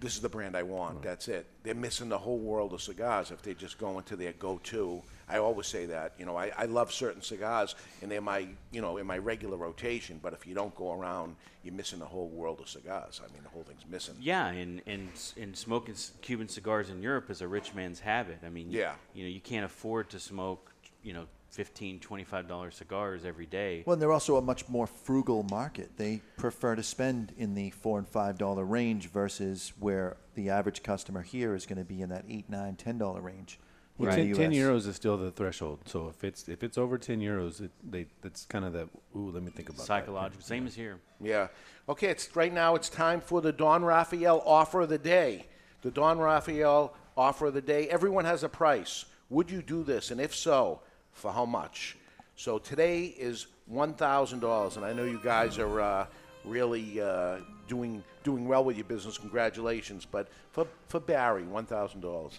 this 0.00 0.14
is 0.16 0.20
the 0.20 0.28
brand 0.28 0.56
I 0.56 0.62
want. 0.62 1.02
That's 1.02 1.28
it. 1.28 1.46
They're 1.62 1.74
missing 1.74 2.08
the 2.08 2.18
whole 2.18 2.38
world 2.38 2.72
of 2.72 2.82
cigars 2.82 3.30
if 3.30 3.42
they 3.42 3.54
just 3.54 3.78
go 3.78 3.96
into 3.98 4.16
their 4.16 4.32
go-to. 4.32 5.02
I 5.28 5.38
always 5.38 5.66
say 5.66 5.86
that. 5.86 6.12
You 6.18 6.26
know, 6.26 6.36
I, 6.36 6.52
I 6.56 6.66
love 6.66 6.92
certain 6.92 7.22
cigars, 7.22 7.74
and 8.02 8.10
they're 8.10 8.20
my, 8.20 8.46
you 8.72 8.82
know, 8.82 8.98
in 8.98 9.06
my 9.06 9.16
regular 9.18 9.56
rotation. 9.56 10.20
But 10.22 10.34
if 10.34 10.46
you 10.46 10.54
don't 10.54 10.74
go 10.74 10.92
around, 10.92 11.36
you're 11.62 11.72
missing 11.74 11.98
the 11.98 12.04
whole 12.04 12.28
world 12.28 12.60
of 12.60 12.68
cigars. 12.68 13.22
I 13.26 13.32
mean, 13.32 13.42
the 13.42 13.48
whole 13.48 13.62
thing's 13.62 13.86
missing. 13.88 14.16
Yeah, 14.20 14.48
and 14.48 14.82
and 14.86 15.08
and 15.40 15.56
smoking 15.56 15.94
Cuban 16.20 16.48
cigars 16.48 16.90
in 16.90 17.00
Europe 17.02 17.30
is 17.30 17.40
a 17.40 17.48
rich 17.48 17.74
man's 17.74 18.00
habit. 18.00 18.38
I 18.44 18.50
mean, 18.50 18.70
you- 18.70 18.80
Yeah. 18.80 18.94
you 19.14 19.22
know, 19.24 19.30
you 19.30 19.40
can't 19.40 19.64
afford 19.64 20.10
to 20.10 20.20
smoke, 20.20 20.70
you 21.02 21.14
know, 21.14 21.24
15 21.54 22.00
25 22.00 22.48
dollar 22.48 22.70
cigars 22.72 23.24
every 23.24 23.46
day. 23.46 23.84
Well, 23.86 23.94
and 23.94 24.02
they're 24.02 24.12
also 24.12 24.36
a 24.36 24.42
much 24.42 24.68
more 24.68 24.88
frugal 24.88 25.44
market. 25.44 25.96
They 25.96 26.20
prefer 26.36 26.74
to 26.74 26.82
spend 26.82 27.32
in 27.38 27.54
the 27.54 27.70
four 27.70 27.98
and 27.98 28.08
five 28.08 28.38
dollar 28.38 28.64
range 28.64 29.08
versus 29.08 29.72
where 29.78 30.16
the 30.34 30.50
average 30.50 30.82
customer 30.82 31.22
here 31.22 31.54
is 31.54 31.64
going 31.64 31.78
to 31.78 31.84
be 31.84 32.02
in 32.02 32.08
that 32.08 32.24
eight, 32.28 32.50
nine, 32.50 32.74
ten 32.74 32.98
dollar 32.98 33.20
range. 33.20 33.60
Well, 33.96 34.10
in 34.10 34.34
10, 34.34 34.50
10 34.50 34.52
euros 34.52 34.88
is 34.88 34.96
still 34.96 35.16
the 35.16 35.30
threshold. 35.30 35.78
So 35.86 36.08
if 36.08 36.24
it's 36.24 36.48
if 36.48 36.64
it's 36.64 36.76
over 36.76 36.98
ten 36.98 37.20
euros, 37.20 37.60
it, 37.60 37.70
they 37.88 38.06
that's 38.20 38.44
kind 38.46 38.64
of 38.64 38.72
the 38.72 38.88
ooh. 39.16 39.30
Let 39.30 39.44
me 39.44 39.52
think 39.52 39.68
about 39.68 39.82
that. 39.82 39.86
Psychological, 39.86 40.42
same 40.42 40.66
as 40.66 40.74
here. 40.74 40.98
Yeah. 41.20 41.46
Okay, 41.88 42.08
it's 42.08 42.34
right 42.34 42.52
now 42.52 42.74
it's 42.74 42.88
time 42.88 43.20
for 43.20 43.40
the 43.40 43.52
Don 43.52 43.84
Raphael 43.84 44.42
offer 44.44 44.80
of 44.80 44.88
the 44.88 44.98
day. 44.98 45.46
The 45.82 45.92
Don 45.92 46.18
Raphael 46.18 46.94
offer 47.16 47.46
of 47.46 47.54
the 47.54 47.62
day. 47.62 47.88
Everyone 47.88 48.24
has 48.24 48.42
a 48.42 48.48
price. 48.48 49.04
Would 49.30 49.52
you 49.52 49.62
do 49.62 49.84
this? 49.84 50.10
And 50.10 50.20
if 50.20 50.34
so, 50.34 50.80
for 51.14 51.32
how 51.32 51.46
much? 51.46 51.96
So 52.36 52.58
today 52.58 53.04
is 53.04 53.46
$1,000, 53.72 54.76
and 54.76 54.84
I 54.84 54.92
know 54.92 55.04
you 55.04 55.20
guys 55.22 55.58
are 55.58 55.80
uh, 55.80 56.06
really 56.44 57.00
uh, 57.00 57.36
doing 57.68 58.02
doing 58.22 58.48
well 58.48 58.64
with 58.64 58.76
your 58.76 58.86
business. 58.86 59.18
Congratulations. 59.18 60.06
But 60.10 60.28
for, 60.50 60.66
for 60.88 60.98
Barry, 60.98 61.42
$1,000. 61.42 62.38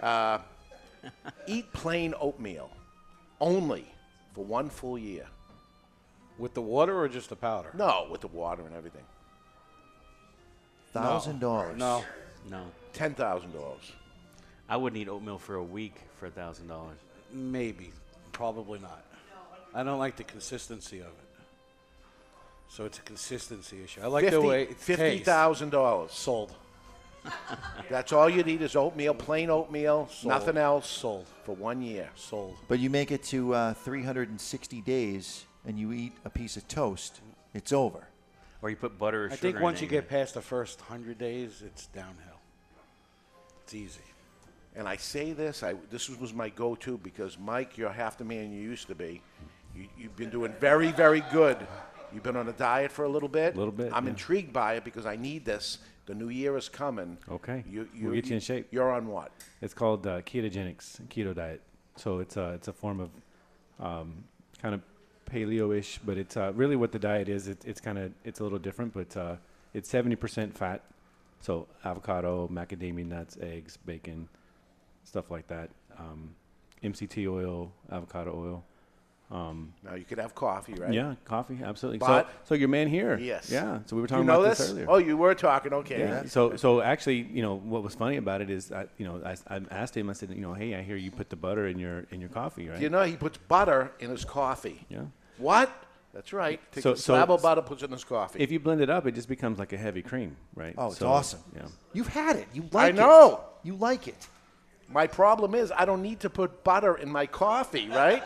Uh, 0.00 0.38
eat 1.46 1.70
plain 1.72 2.14
oatmeal 2.20 2.70
only 3.40 3.86
for 4.34 4.44
one 4.44 4.70
full 4.70 4.98
year. 4.98 5.26
With 6.38 6.54
the 6.54 6.62
water 6.62 6.98
or 6.98 7.08
just 7.08 7.28
the 7.28 7.36
powder? 7.36 7.70
No, 7.74 8.06
with 8.10 8.22
the 8.22 8.28
water 8.28 8.62
and 8.62 8.74
everything. 8.74 9.04
Thousand 10.92 11.38
dollars. 11.40 11.76
No. 11.76 12.02
No. 12.48 12.64
Ten 12.92 13.14
thousand 13.14 13.52
dollars. 13.52 13.92
I 14.68 14.76
wouldn't 14.76 15.00
eat 15.00 15.08
oatmeal 15.08 15.38
for 15.38 15.56
a 15.56 15.62
week 15.62 15.96
for 16.16 16.26
a 16.26 16.30
thousand 16.30 16.68
dollars. 16.68 16.98
Maybe. 17.32 17.92
Probably 18.32 18.78
not. 18.78 19.04
I 19.74 19.82
don't 19.82 19.98
like 19.98 20.16
the 20.16 20.24
consistency 20.24 20.98
of 21.00 21.06
it. 21.06 21.14
So 22.68 22.84
it's 22.84 22.98
a 22.98 23.02
consistency 23.02 23.82
issue. 23.82 24.00
I 24.02 24.06
like 24.06 24.30
the 24.30 24.40
way 24.40 24.62
it 24.62 24.76
fifty 24.76 25.02
tastes. 25.02 25.24
thousand 25.26 25.70
dollars 25.70 26.12
sold. 26.12 26.54
That's 27.90 28.12
all 28.12 28.30
you 28.30 28.42
need 28.42 28.62
is 28.62 28.76
oatmeal, 28.76 29.12
plain 29.14 29.50
oatmeal, 29.50 30.08
Sold. 30.10 30.30
nothing 30.30 30.56
else. 30.56 30.88
Sold 30.88 31.26
for 31.44 31.54
one 31.54 31.82
year. 31.82 32.08
Sold. 32.14 32.56
But 32.68 32.78
you 32.78 32.88
make 32.88 33.12
it 33.12 33.22
to 33.24 33.52
uh, 33.54 33.74
360 33.74 34.80
days 34.80 35.44
and 35.66 35.78
you 35.78 35.92
eat 35.92 36.12
a 36.24 36.30
piece 36.30 36.56
of 36.56 36.66
toast, 36.66 37.20
it's 37.52 37.72
over. 37.72 38.06
Or 38.62 38.70
you 38.70 38.76
put 38.76 38.98
butter 38.98 39.24
or 39.26 39.28
sugar. 39.28 39.32
I 39.32 39.36
sugar 39.36 39.42
think 39.48 39.56
in 39.56 39.62
once 39.62 39.78
it, 39.80 39.82
you 39.82 39.88
get 39.88 40.08
past 40.08 40.34
the 40.34 40.40
first 40.42 40.80
hundred 40.80 41.18
days, 41.18 41.62
it's 41.64 41.86
downhill. 41.86 42.40
It's 43.64 43.74
easy. 43.74 44.00
And 44.76 44.86
I 44.88 44.96
say 44.96 45.32
this, 45.32 45.62
I 45.62 45.74
this 45.90 46.08
was 46.08 46.32
my 46.32 46.48
go-to 46.48 46.98
because 46.98 47.38
Mike, 47.38 47.76
you're 47.76 47.90
half 47.90 48.16
the 48.16 48.24
man 48.24 48.52
you 48.52 48.60
used 48.60 48.86
to 48.88 48.94
be. 48.94 49.20
You, 49.74 49.86
you've 49.98 50.16
been 50.16 50.30
doing 50.30 50.52
very, 50.60 50.92
very 50.92 51.22
good. 51.32 51.58
You've 52.12 52.22
been 52.22 52.36
on 52.36 52.48
a 52.48 52.52
diet 52.52 52.90
for 52.90 53.04
a 53.04 53.08
little 53.08 53.28
bit. 53.28 53.54
A 53.54 53.58
little 53.58 53.72
bit, 53.72 53.92
I'm 53.94 54.04
yeah. 54.04 54.10
intrigued 54.10 54.52
by 54.52 54.74
it 54.74 54.84
because 54.84 55.06
I 55.06 55.16
need 55.16 55.44
this. 55.44 55.78
The 56.06 56.14
new 56.14 56.28
year 56.28 56.56
is 56.56 56.68
coming. 56.68 57.18
Okay. 57.30 57.64
You, 57.70 57.88
you, 57.94 58.06
we'll 58.06 58.14
get 58.14 58.26
you 58.26 58.34
in 58.34 58.40
shape. 58.40 58.66
You're 58.70 58.90
on 58.90 59.06
what? 59.06 59.30
It's 59.60 59.74
called 59.74 60.06
uh, 60.06 60.22
ketogenics, 60.22 61.00
keto 61.08 61.34
diet. 61.34 61.62
So 61.96 62.18
it's 62.18 62.36
a 62.36 62.50
it's 62.54 62.68
a 62.68 62.72
form 62.72 63.00
of 63.00 63.10
um, 63.78 64.24
kind 64.60 64.74
of 64.74 64.80
paleo-ish, 65.30 65.98
but 66.04 66.16
it's 66.18 66.36
uh, 66.36 66.52
really 66.54 66.74
what 66.74 66.90
the 66.90 66.98
diet 66.98 67.28
is. 67.28 67.46
It, 67.46 67.64
it's 67.64 67.80
kind 67.80 67.98
of 67.98 68.12
it's 68.24 68.40
a 68.40 68.42
little 68.42 68.58
different, 68.58 68.92
but 68.92 69.16
uh, 69.16 69.36
it's 69.74 69.88
seventy 69.88 70.16
percent 70.16 70.56
fat. 70.56 70.82
So 71.40 71.68
avocado, 71.84 72.48
macadamia 72.48 73.06
nuts, 73.06 73.38
eggs, 73.40 73.76
bacon, 73.76 74.28
stuff 75.10 75.30
like 75.30 75.46
that. 75.48 75.70
Um, 75.98 76.30
MCT 76.84 77.26
oil, 77.28 77.72
avocado 77.90 78.32
oil. 78.32 78.64
Um, 79.30 79.72
Now 79.84 79.94
you 79.94 80.04
could 80.04 80.18
have 80.18 80.34
coffee, 80.34 80.74
right? 80.74 80.92
Yeah, 80.92 81.14
coffee, 81.24 81.58
absolutely. 81.62 81.98
But- 81.98 82.26
so, 82.26 82.32
so 82.46 82.54
your 82.54 82.68
man 82.68 82.88
here. 82.88 83.16
Yes. 83.18 83.48
Yeah. 83.50 83.78
So 83.86 83.94
we 83.96 84.02
were 84.02 84.06
You 84.06 84.08
talking 84.08 84.26
know 84.26 84.40
about 84.40 84.48
this, 84.50 84.58
this? 84.58 84.70
earlier. 84.70 84.86
Oh, 84.88 84.98
you 84.98 85.16
were 85.16 85.34
talking. 85.36 85.72
Okay. 85.72 86.00
Yeah. 86.00 86.24
So, 86.26 86.56
so 86.56 86.80
actually, 86.80 87.18
you 87.36 87.42
know, 87.42 87.54
what 87.56 87.82
was 87.84 87.94
funny 87.94 88.16
about 88.16 88.40
it 88.40 88.50
is, 88.50 88.72
I, 88.72 88.86
you 88.98 89.04
know, 89.06 89.20
I, 89.24 89.36
I 89.54 89.60
asked 89.70 89.96
him. 89.96 90.10
I 90.10 90.14
said, 90.14 90.30
you 90.30 90.40
know, 90.40 90.54
hey, 90.54 90.74
I 90.74 90.82
hear 90.82 90.96
you 90.96 91.10
put 91.12 91.28
the 91.30 91.36
butter 91.36 91.66
in 91.68 91.78
your 91.78 92.06
in 92.10 92.20
your 92.20 92.30
coffee, 92.30 92.68
right? 92.68 92.80
You 92.80 92.88
know, 92.90 93.02
he 93.04 93.14
puts 93.16 93.36
butter 93.38 93.92
in 94.00 94.10
his 94.10 94.24
coffee. 94.24 94.84
Yeah. 94.88 95.04
What? 95.38 95.70
That's 96.12 96.32
right. 96.32 96.58
Takes 96.72 96.82
So- 96.82 96.92
a 96.92 96.96
so- 96.96 97.14
slab 97.14 97.30
of 97.30 97.40
butter, 97.42 97.62
puts 97.62 97.82
it 97.82 97.86
in 97.86 97.92
his 97.92 98.02
coffee. 98.04 98.40
If 98.40 98.50
you 98.50 98.58
blend 98.58 98.80
it 98.80 98.90
up, 98.90 99.06
it 99.06 99.12
just 99.14 99.28
becomes 99.28 99.60
like 99.60 99.72
a 99.72 99.78
heavy 99.78 100.02
cream, 100.02 100.36
right? 100.56 100.74
Oh, 100.76 100.88
it's 100.88 100.98
So, 100.98 101.06
awesome. 101.08 101.40
Yeah. 101.54 101.66
You've 101.92 102.08
had 102.08 102.34
it. 102.34 102.48
You 102.52 102.64
I 102.72 102.76
like 102.76 102.94
it. 102.94 102.96
know. 102.96 103.40
You 103.62 103.76
like 103.76 104.08
it. 104.08 104.26
My 104.92 105.06
problem 105.06 105.54
is 105.54 105.72
I 105.76 105.84
don't 105.84 106.02
need 106.02 106.20
to 106.20 106.30
put 106.30 106.64
butter 106.64 106.96
in 106.96 107.10
my 107.10 107.26
coffee, 107.26 107.88
right? 107.88 108.22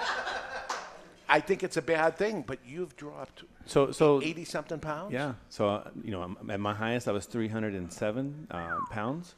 I 1.28 1.40
think 1.40 1.62
it's 1.62 1.76
a 1.76 1.82
bad 1.82 2.16
thing, 2.16 2.42
but 2.46 2.58
you've 2.66 2.96
dropped 2.96 3.44
So, 3.66 3.92
so 3.92 4.20
eighty 4.22 4.44
something 4.44 4.78
pounds. 4.78 5.12
Yeah. 5.12 5.34
So, 5.48 5.68
uh, 5.68 5.90
you 6.02 6.10
know, 6.10 6.20
I'm- 6.20 6.50
at 6.50 6.60
my 6.60 6.74
highest, 6.74 7.08
I 7.08 7.12
was 7.12 7.26
307 7.26 8.46
uh, 8.50 8.78
pounds, 8.90 9.34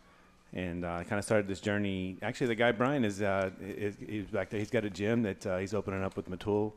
and 0.53 0.85
uh, 0.85 0.95
I 1.01 1.05
kind 1.05 1.19
of 1.19 1.25
started 1.25 1.47
this 1.49 1.61
journey. 1.61 2.17
Actually, 2.23 2.49
the 2.49 2.55
guy 2.57 2.73
Brian 2.73 3.05
is, 3.05 3.23
uh, 3.23 3.51
is 3.61 3.97
he's 4.05 4.27
back 4.27 4.51
there. 4.51 4.59
He's 4.61 4.71
got 4.71 4.85
a 4.85 4.91
gym 4.91 5.23
that 5.23 5.47
uh, 5.47 5.59
he's 5.59 5.75
opening 5.75 6.03
up 6.03 6.17
with 6.17 6.29
Matul. 6.29 6.73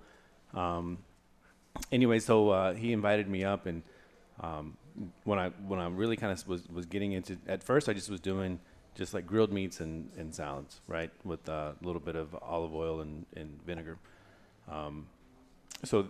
Um, 0.53 0.99
anyway, 1.91 2.19
so 2.19 2.49
uh, 2.49 2.73
he 2.73 2.93
invited 2.93 3.27
me 3.27 3.43
up, 3.43 3.65
and 3.65 3.81
um, 4.41 4.77
when 5.23 5.39
I 5.39 5.49
when 5.67 5.79
I 5.79 5.87
really 5.89 6.17
kind 6.17 6.31
of 6.31 6.47
was 6.47 6.67
was 6.69 6.85
getting 6.85 7.13
into 7.13 7.37
at 7.47 7.63
first, 7.63 7.89
I 7.89 7.93
just 7.93 8.09
was 8.09 8.19
doing 8.19 8.59
just 8.99 9.13
like 9.13 9.25
grilled 9.25 9.51
meats 9.51 9.79
and, 9.79 10.11
and 10.17 10.35
salads, 10.35 10.81
right, 10.87 11.09
with 11.23 11.47
uh, 11.49 11.71
a 11.81 11.85
little 11.85 12.01
bit 12.01 12.15
of 12.15 12.35
olive 12.41 12.75
oil 12.75 12.99
and, 12.99 13.25
and 13.35 13.57
vinegar. 13.65 13.97
Um, 14.69 15.07
so, 15.83 16.09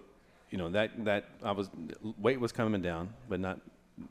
you 0.50 0.58
know 0.58 0.70
that 0.72 1.06
that 1.06 1.26
I 1.44 1.52
was 1.52 1.70
weight 2.18 2.40
was 2.40 2.52
coming 2.52 2.82
down, 2.82 3.14
but 3.30 3.40
not 3.40 3.60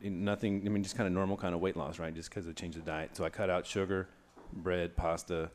nothing. 0.01 0.63
I 0.65 0.69
mean, 0.69 0.85
just 0.85 0.97
kind 0.97 1.09
of 1.09 1.13
normal 1.13 1.37
kind 1.37 1.53
of 1.53 1.61
weight 1.61 1.77
loss, 1.77 1.99
right? 1.99 2.15
Just 2.15 2.31
because 2.31 2.47
of 2.47 2.55
change 2.55 2.77
of 2.77 2.85
diet. 2.85 3.17
So 3.17 3.25
I 3.25 3.29
cut 3.29 3.51
out 3.51 3.67
sugar, 3.67 4.09
bread, 4.53 4.95
pasta, 4.95 5.51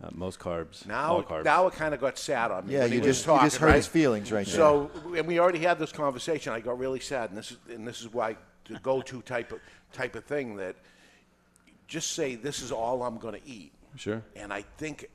uh, 0.00 0.10
most 0.12 0.38
carbs, 0.38 0.86
Now, 0.86 1.16
all 1.16 1.22
carbs. 1.24 1.44
now 1.44 1.66
it 1.66 1.74
kind 1.74 1.92
of 1.92 2.00
got 2.00 2.16
sad 2.16 2.52
on 2.52 2.68
me. 2.68 2.74
Yeah, 2.74 2.82
when 2.82 2.90
he 2.90 2.94
you 2.98 3.02
was 3.02 3.16
just- 3.24 3.26
you 3.26 3.40
just 3.40 3.56
hurt 3.56 3.66
right? 3.66 3.74
his 3.76 3.88
feelings 3.88 4.30
right 4.30 4.46
So, 4.46 4.92
and 5.16 5.26
we 5.26 5.40
already 5.40 5.58
had 5.58 5.76
this 5.80 5.90
conversation. 5.90 6.52
I 6.52 6.60
got 6.60 6.78
really 6.78 7.00
sad, 7.00 7.30
and 7.30 7.36
this 7.36 7.50
is 7.50 7.58
and 7.74 7.86
this 7.86 8.00
is 8.00 8.12
why 8.12 8.36
the 8.68 8.78
go-to 8.78 9.20
type 9.22 9.50
of 9.50 9.58
type 9.92 10.14
of 10.14 10.24
thing 10.24 10.54
that 10.56 10.76
just 11.88 12.12
say 12.12 12.36
this 12.36 12.60
is 12.62 12.70
all 12.70 13.02
I'm 13.02 13.16
going 13.18 13.34
to 13.40 13.46
eat. 13.48 13.72
Sure. 13.96 14.22
And 14.36 14.52
I 14.52 14.62
think 14.76 15.08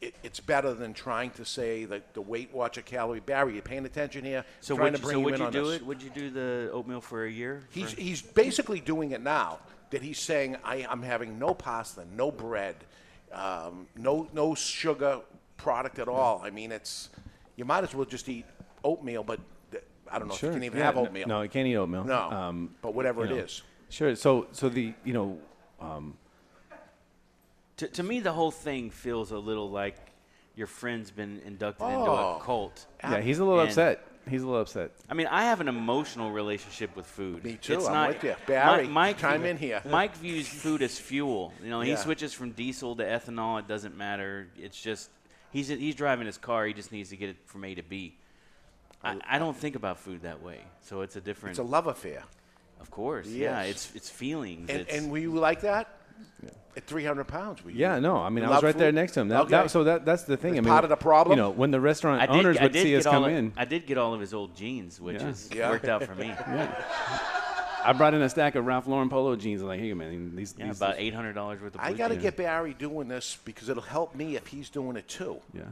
it, 0.00 0.14
it's 0.22 0.40
better 0.40 0.74
than 0.74 0.94
trying 0.94 1.30
to 1.32 1.44
say 1.44 1.84
that 1.84 2.14
the 2.14 2.22
Weight 2.22 2.52
Watcher 2.52 2.82
calorie. 2.82 3.20
Barry, 3.20 3.54
you 3.54 3.62
paying 3.62 3.84
attention 3.84 4.24
here? 4.24 4.44
So 4.60 4.74
trying 4.74 4.92
would 4.92 4.96
to 4.96 4.98
you, 5.00 5.04
bring 5.04 5.14
so 5.14 5.18
you 5.18 5.24
would 5.26 5.34
in 5.34 5.40
you 5.40 5.46
on 5.46 5.52
do 5.52 5.66
this. 5.66 5.76
it? 5.76 5.86
Would 5.86 6.02
you 6.02 6.10
do 6.10 6.30
the 6.30 6.70
oatmeal 6.72 7.00
for 7.00 7.24
a 7.24 7.30
year? 7.30 7.62
He's, 7.70 7.92
For- 7.92 8.00
he's 8.00 8.22
basically 8.22 8.80
doing 8.80 9.12
it 9.12 9.20
now. 9.22 9.60
That 9.90 10.02
he's 10.02 10.18
saying, 10.18 10.56
I, 10.64 10.86
I'm 10.88 11.02
having 11.02 11.38
no 11.38 11.54
pasta, 11.54 12.04
no 12.14 12.30
bread, 12.30 12.76
um, 13.32 13.86
no 13.96 14.28
no 14.34 14.54
sugar 14.54 15.20
product 15.56 15.98
at 15.98 16.08
all. 16.08 16.42
I 16.44 16.50
mean, 16.50 16.72
it's 16.72 17.08
you 17.56 17.64
might 17.64 17.84
as 17.84 17.94
well 17.94 18.04
just 18.04 18.28
eat 18.28 18.44
oatmeal, 18.84 19.24
but 19.24 19.40
th- 19.70 19.82
I 20.12 20.18
don't 20.18 20.28
know 20.28 20.34
Sure. 20.34 20.50
if 20.50 20.54
you 20.56 20.60
can 20.60 20.64
even 20.64 20.78
yeah, 20.78 20.84
have 20.84 20.98
oatmeal. 20.98 21.26
No, 21.26 21.40
you 21.40 21.48
can't 21.48 21.66
eat 21.66 21.76
oatmeal. 21.76 22.04
No, 22.04 22.18
Um, 22.30 22.74
but 22.82 22.92
whatever 22.94 23.24
you 23.24 23.32
it 23.32 23.36
know. 23.38 23.44
is. 23.44 23.62
Sure. 23.88 24.14
So, 24.14 24.48
so 24.52 24.68
the 24.68 24.92
you 25.04 25.14
know, 25.14 25.38
um, 25.80 26.16
To, 27.78 27.86
to 27.86 28.02
me, 28.02 28.20
the 28.20 28.32
whole 28.32 28.50
thing 28.50 28.90
feels 28.90 29.30
a 29.30 29.38
little 29.38 29.70
like 29.70 29.96
your 30.56 30.66
friend's 30.66 31.10
been 31.12 31.40
inducted 31.46 31.86
into 31.86 31.96
Oh. 32.10 32.38
a 32.40 32.44
cult. 32.44 32.86
yeah, 33.02 33.20
he's 33.20 33.38
a 33.38 33.44
little 33.44 33.60
And- 33.60 33.68
upset. 33.68 34.04
He's 34.28 34.42
a 34.42 34.46
little 34.46 34.60
upset. 34.60 34.90
I 35.08 35.14
mean, 35.14 35.26
I 35.28 35.44
have 35.44 35.62
an 35.62 35.68
emotional 35.68 36.30
relationship 36.32 36.94
with 36.96 37.06
food. 37.06 37.42
Me 37.44 37.56
too, 37.56 37.74
It's 37.74 37.86
I'm 37.86 37.94
not, 37.94 38.08
with 38.10 38.24
you. 38.24 38.34
Barry, 38.46 38.86
chime 39.14 39.44
in 39.46 39.56
here. 39.56 39.80
Mike 39.88 40.14
views 40.16 40.46
food 40.46 40.82
as 40.82 40.98
fuel. 40.98 41.52
You 41.62 41.70
know, 41.70 41.80
he 41.80 41.90
Yeah. 41.92 41.96
switches 41.96 42.34
from 42.34 42.50
diesel 42.50 42.94
to 42.96 43.04
ethanol. 43.04 43.58
It 43.60 43.68
doesn't 43.68 43.96
matter. 43.96 44.48
It's 44.58 44.78
just 44.78 45.08
he's 45.50 45.68
he's 45.68 45.94
driving 45.94 46.26
his 46.26 46.36
car. 46.36 46.66
He 46.66 46.74
just 46.74 46.92
needs 46.92 47.08
to 47.08 47.16
get 47.16 47.30
it 47.30 47.36
from 47.46 47.64
A 47.64 47.74
to 47.76 47.82
B. 47.82 48.18
I, 49.02 49.18
I 49.26 49.38
don't 49.38 49.56
think 49.56 49.76
about 49.76 49.98
food 49.98 50.20
that 50.22 50.42
way. 50.42 50.60
So 50.82 51.00
it's 51.00 51.16
a 51.16 51.22
different. 51.22 51.52
It's 51.52 51.58
a 51.60 51.62
love 51.62 51.86
affair. 51.86 52.24
Of 52.80 52.90
course, 52.90 53.26
yeah. 53.26 53.62
It's 53.62 53.94
it's 53.94 54.08
feelings. 54.10 54.70
And, 54.70 54.80
it's, 54.80 54.94
and 54.94 55.10
were 55.10 55.18
you 55.18 55.32
like 55.32 55.60
that? 55.62 55.88
At 56.76 56.86
300 56.86 57.24
pounds, 57.24 57.64
were 57.64 57.70
you? 57.72 57.78
Yeah, 57.78 57.98
no. 57.98 58.18
I 58.18 58.28
mean, 58.28 58.44
I 58.44 58.48
was 58.48 58.56
love 58.56 58.62
right 58.62 58.78
there 58.78 58.92
next 58.92 59.12
to 59.12 59.20
him. 59.20 59.28
That, 59.28 59.40
Okay. 59.42 59.50
that, 59.50 59.70
so 59.70 59.82
that 59.84 60.04
that's 60.04 60.22
the 60.22 60.36
thing. 60.36 60.52
It's 60.54 60.58
I 60.58 60.60
mean, 60.60 60.70
part 60.70 60.84
of 60.84 60.90
the 60.90 60.96
problem? 60.96 61.36
You 61.36 61.42
know, 61.42 61.50
when 61.50 61.72
the 61.72 61.80
restaurant 61.80 62.20
did, 62.20 62.30
owners 62.30 62.56
I 62.56 62.64
would 62.64 62.72
see 62.74 62.96
us 62.96 63.02
come 63.02 63.24
of, 63.24 63.32
in, 63.32 63.52
I 63.56 63.64
did 63.64 63.84
get 63.86 63.98
all 63.98 64.14
of 64.14 64.20
his 64.20 64.32
old 64.32 64.54
jeans, 64.54 65.00
which 65.00 65.20
Yeah. 65.20 65.28
is 65.28 65.50
Yeah. 65.52 65.70
worked 65.70 65.86
out 65.86 66.04
for 66.04 66.14
me. 66.14 66.32
I 67.84 67.92
brought 67.96 68.14
in 68.14 68.22
a 68.22 68.28
stack 68.28 68.54
of 68.54 68.66
Ralph 68.66 68.86
Lauren 68.86 69.08
polo 69.08 69.34
jeans. 69.34 69.62
I'm 69.62 69.68
like, 69.68 69.80
hey 69.80 69.92
man, 69.94 70.36
these, 70.36 70.54
Yeah, 70.56 70.66
these 70.66 70.76
about 70.76 70.96
eight 70.98 71.14
hundred 71.14 71.32
dollars 71.32 71.60
worth 71.60 71.74
of. 71.74 71.80
I 71.80 71.92
got 71.94 72.08
to 72.08 72.16
get 72.16 72.36
Barry 72.36 72.74
doing 72.74 73.08
this 73.08 73.38
because 73.44 73.68
it'll 73.68 73.82
help 73.82 74.14
me 74.14 74.36
if 74.36 74.46
he's 74.46 74.68
doing 74.70 74.96
it 74.96 75.08
too. 75.08 75.38
Yeah. 75.54 75.62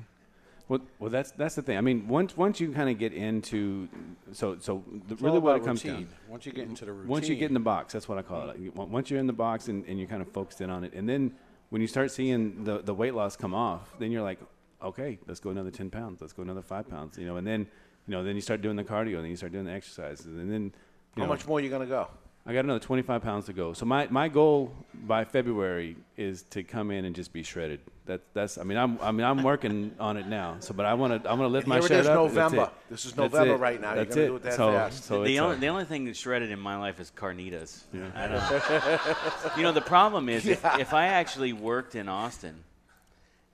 Well, 0.69 0.81
well, 0.99 1.11
that's 1.11 1.31
that's 1.33 1.55
the 1.55 1.63
thing. 1.63 1.79
I 1.79 1.81
mean, 1.81 2.09
once 2.09 2.37
once 2.37 2.61
you 2.61 2.73
kind 2.73 2.91
of 2.91 2.99
get 2.99 3.13
into 3.13 3.89
so 4.33 4.57
so 4.59 4.83
the, 5.07 5.15
really 5.17 5.39
what 5.39 5.57
it 5.57 5.65
comes 5.65 5.85
routine. 5.85 6.05
down. 6.05 6.15
Once 6.29 6.47
you 6.47 6.53
get 6.53 6.69
into 6.69 6.85
the 6.85 6.93
routine. 6.93 7.09
Once 7.09 7.29
you 7.29 7.37
get 7.37 7.49
in 7.49 7.55
the 7.55 7.61
box, 7.61 7.93
that's 7.93 8.09
what 8.09 8.19
I 8.19 8.23
call 8.23 8.51
it. 8.51 8.61
Mm. 8.61 8.77
Like, 8.77 8.89
Once 8.89 9.11
you're 9.11 9.21
in 9.21 9.29
the 9.29 9.33
box 9.33 9.69
and, 9.69 9.85
and 9.87 9.99
you're 9.99 10.09
kind 10.09 10.23
of 10.23 10.29
focused 10.33 10.61
in 10.61 10.71
on 10.71 10.83
it, 10.83 10.93
and 10.93 11.09
then 11.09 11.33
when 11.71 11.83
you 11.83 11.89
start 11.89 12.11
seeing 12.11 12.65
the 12.65 12.83
the 12.83 12.95
weight 12.95 13.15
loss 13.15 13.37
come 13.37 13.55
off, 13.55 13.95
then 14.01 14.11
you're 14.11 14.23
like, 14.23 14.41
okay, 14.83 15.19
let's 15.29 15.41
go 15.41 15.51
another 15.51 15.71
ten 15.71 15.89
pounds. 15.89 16.21
Let's 16.21 16.33
go 16.33 16.43
another 16.43 16.63
five 16.63 16.89
pounds. 16.89 17.17
You 17.17 17.27
know, 17.27 17.37
and 17.37 17.47
then 17.47 17.61
you 18.09 18.13
know 18.13 18.25
then 18.25 18.35
you 18.35 18.41
start 18.41 18.61
doing 18.61 18.77
the 18.77 18.85
cardio, 18.85 19.17
and 19.17 19.25
then 19.25 19.31
you 19.31 19.37
start 19.37 19.53
doing 19.53 19.67
the 19.67 19.73
exercises, 19.73 20.27
and 20.27 20.51
then 20.53 20.73
you 21.17 21.23
How 21.23 21.23
know, 21.23 21.29
much 21.29 21.47
more 21.47 21.59
are 21.59 21.63
you 21.63 21.71
going 21.71 21.83
to 21.83 21.87
go? 21.87 22.09
I 22.49 22.53
got 22.53 22.65
another 22.65 22.79
25 22.79 23.23
pounds 23.23 23.47
to 23.47 23.53
go. 23.53 23.73
So 23.73 23.87
my, 23.87 24.07
my 24.09 24.29
goal 24.29 24.73
by 24.95 25.25
February 25.25 25.97
is 26.17 26.43
to 26.51 26.63
come 26.63 26.93
in 26.93 27.05
and 27.05 27.15
just 27.15 27.33
be 27.33 27.43
shredded. 27.43 27.81
That 28.07 28.21
that's 28.35 28.57
I 28.57 28.63
mean 28.63 28.79
I'm 28.79 28.99
I 29.01 29.11
mean 29.11 29.25
I'm 29.25 29.43
working 29.43 29.93
on 29.99 30.17
it 30.17 30.27
now. 30.27 30.57
So 30.61 30.73
but 30.73 30.87
I 30.87 30.95
want 30.95 31.23
to 31.23 31.31
I'm 31.31 31.39
going 31.39 31.49
to 31.49 31.53
lift 31.53 31.67
my 31.67 31.77
here 31.77 31.85
it 31.85 31.89
shirt 31.89 32.01
is 32.01 32.07
up. 32.07 32.15
November. 32.15 32.71
This 32.89 33.05
is 33.05 33.13
That's 33.13 33.33
November 33.33 33.55
it. 33.55 33.59
right 33.59 33.81
now. 33.81 33.95
You're 33.95 34.05
That's 34.05 34.15
gonna 34.15 34.27
it. 34.27 34.29
do 34.29 34.37
it 34.37 34.43
that 34.45 34.53
so, 34.55 34.73
fast. 34.73 35.05
So 35.05 35.25
the 35.25 35.33
it's, 35.33 35.41
only 35.41 35.57
uh, 35.57 35.59
the 35.59 35.67
only 35.67 35.85
thing 35.85 36.05
that's 36.05 36.19
shredded 36.19 36.51
in 36.51 36.61
my 36.61 36.77
life 36.77 37.01
is 37.01 37.11
carnitas. 37.15 37.83
Yeah. 37.93 38.11
I 38.15 38.29
don't. 38.29 39.57
you 39.59 39.63
know 39.65 39.73
the 39.73 39.81
problem 39.81 40.29
is 40.29 40.47
if, 40.47 40.65
if 40.79 40.95
I 40.95 41.07
actually 41.09 41.53
worked 41.53 41.97
in 41.97 42.09
Austin, 42.09 42.63